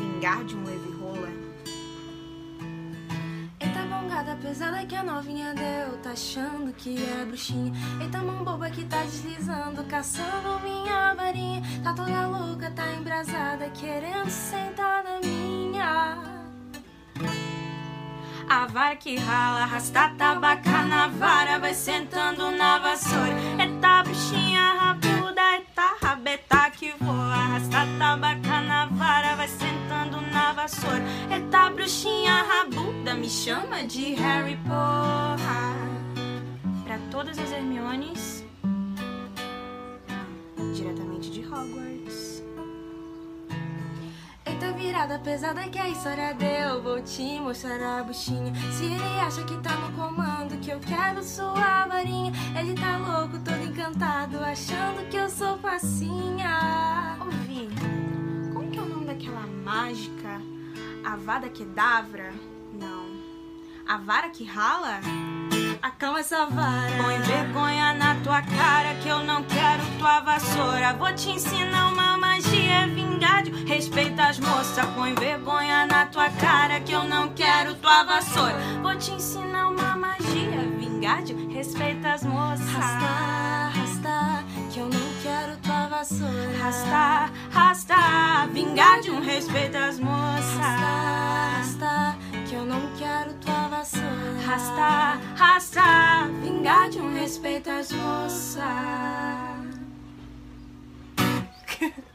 Vingar 0.00 0.44
de 0.44 0.56
um 0.56 0.64
Rola. 0.64 0.93
Bongada 4.14 4.36
pesada 4.36 4.86
que 4.86 4.94
a 4.94 5.02
novinha 5.02 5.52
deu, 5.54 5.98
tá 5.98 6.12
achando 6.12 6.72
que 6.72 6.96
é 7.04 7.24
bruxinha. 7.24 7.72
Eita 8.00 8.18
mão 8.18 8.44
boba 8.44 8.70
que 8.70 8.84
tá 8.84 9.02
deslizando, 9.02 9.82
caçando 9.86 10.60
minha 10.60 11.12
varinha. 11.14 11.60
Tá 11.82 11.92
toda 11.92 12.28
louca, 12.28 12.70
tá 12.70 12.92
embrasada, 12.92 13.68
querendo 13.70 14.30
sentar 14.30 15.02
na 15.02 15.18
minha. 15.18 16.33
A 18.48 18.66
vara 18.66 18.96
que 18.96 19.16
rala, 19.16 19.62
arrasta 19.62 20.10
tabaca 20.18 20.82
na 20.84 21.08
vara, 21.08 21.58
vai 21.58 21.74
sentando 21.74 22.50
na 22.50 22.78
vassoura. 22.78 23.34
Eita 23.58 24.02
bruxinha 24.02 24.74
rabuda, 24.74 25.42
eita 25.54 25.96
rabeta 26.00 26.70
que 26.70 26.92
voa, 27.00 27.34
arrasta 27.34 27.86
tabaca 27.98 28.60
na 28.60 28.86
vara, 28.86 29.34
vai 29.36 29.48
sentando 29.48 30.20
na 30.32 30.52
vassoura. 30.52 31.02
Eita 31.30 31.70
bruxinha 31.70 32.42
rabuda, 32.42 33.14
me 33.14 33.28
chama 33.28 33.84
de 33.84 34.14
Harry 34.14 34.56
Potter. 34.56 35.44
Pra 36.84 36.98
todas 37.10 37.38
as 37.38 37.50
Hermiones, 37.50 38.44
diretamente 40.74 41.30
de 41.30 41.40
Hogwarts. 41.40 41.93
Eita 44.54 44.70
virada 44.70 45.18
pesada 45.18 45.68
que 45.68 45.80
a 45.80 45.88
história 45.88 46.32
deu 46.32 46.80
Vou 46.80 47.02
te 47.02 47.40
mostrar 47.40 47.98
a 47.98 48.04
buchinha 48.04 48.54
Se 48.70 48.84
ele 48.84 49.20
acha 49.20 49.42
que 49.42 49.58
tá 49.58 49.74
no 49.74 49.90
comando 49.96 50.60
Que 50.60 50.70
eu 50.70 50.78
quero 50.78 51.24
sua 51.24 51.86
varinha 51.86 52.32
Ele 52.56 52.72
tá 52.74 52.96
louco, 52.98 53.40
todo 53.40 53.64
encantado 53.64 54.38
Achando 54.38 55.08
que 55.10 55.16
eu 55.16 55.28
sou 55.28 55.58
facinha 55.58 57.16
Ouvi, 57.20 57.68
como 58.52 58.70
que 58.70 58.78
é 58.78 58.82
o 58.82 58.88
nome 58.88 59.06
daquela 59.06 59.44
mágica? 59.44 60.40
Avada 61.04 61.48
Kedavra? 61.48 62.32
A 63.86 63.98
vara 63.98 64.30
que 64.30 64.44
rala? 64.44 65.00
Acalma 65.82 66.20
essa 66.20 66.46
vara. 66.46 67.02
Põe 67.02 67.18
vergonha 67.18 67.92
na 67.92 68.14
tua 68.16 68.40
cara 68.40 68.94
que 69.02 69.08
eu 69.08 69.22
não 69.22 69.42
quero 69.42 69.82
tua 69.98 70.20
vassoura. 70.20 70.94
Vou 70.94 71.12
te 71.14 71.30
ensinar 71.30 71.92
uma 71.92 72.16
magia 72.16 72.86
vingádio. 72.88 73.66
Respeita 73.66 74.24
as 74.24 74.38
moças. 74.38 74.86
Põe 74.94 75.14
vergonha 75.14 75.86
na 75.86 76.06
tua 76.06 76.30
cara 76.30 76.80
que 76.80 76.92
eu 76.92 77.04
não 77.04 77.28
quero 77.34 77.74
tua 77.74 78.04
vassoura. 78.04 78.56
Vou 78.80 78.96
te 78.96 79.12
ensinar 79.12 79.68
uma 79.68 79.94
magia 79.96 80.60
vingádio. 80.78 81.50
Respeita 81.50 82.14
as 82.14 82.22
moças. 82.24 82.66
Rasta, 82.70 83.78
rasta, 83.78 84.44
que 84.72 84.80
eu 84.80 84.88
não 84.88 85.22
quero 85.22 85.58
tua 85.58 85.88
vassoura. 85.88 86.58
Rasta, 86.58 87.30
rasta, 87.50 88.46
vingádio. 88.50 89.20
Respeita 89.20 89.84
as 89.84 89.98
moças. 89.98 90.56
Rasta, 90.56 91.54
rasta, 91.58 92.23
que 92.44 92.54
eu 92.54 92.64
não 92.64 92.80
quero 92.96 93.32
tua 93.34 93.68
vassoura. 93.68 94.40
Rastar, 94.44 95.20
rastar, 95.36 96.28
vingar 96.42 96.90
de 96.90 96.98
um 96.98 97.14
respeito 97.14 97.70
às 97.70 97.90
moças. 97.90 98.62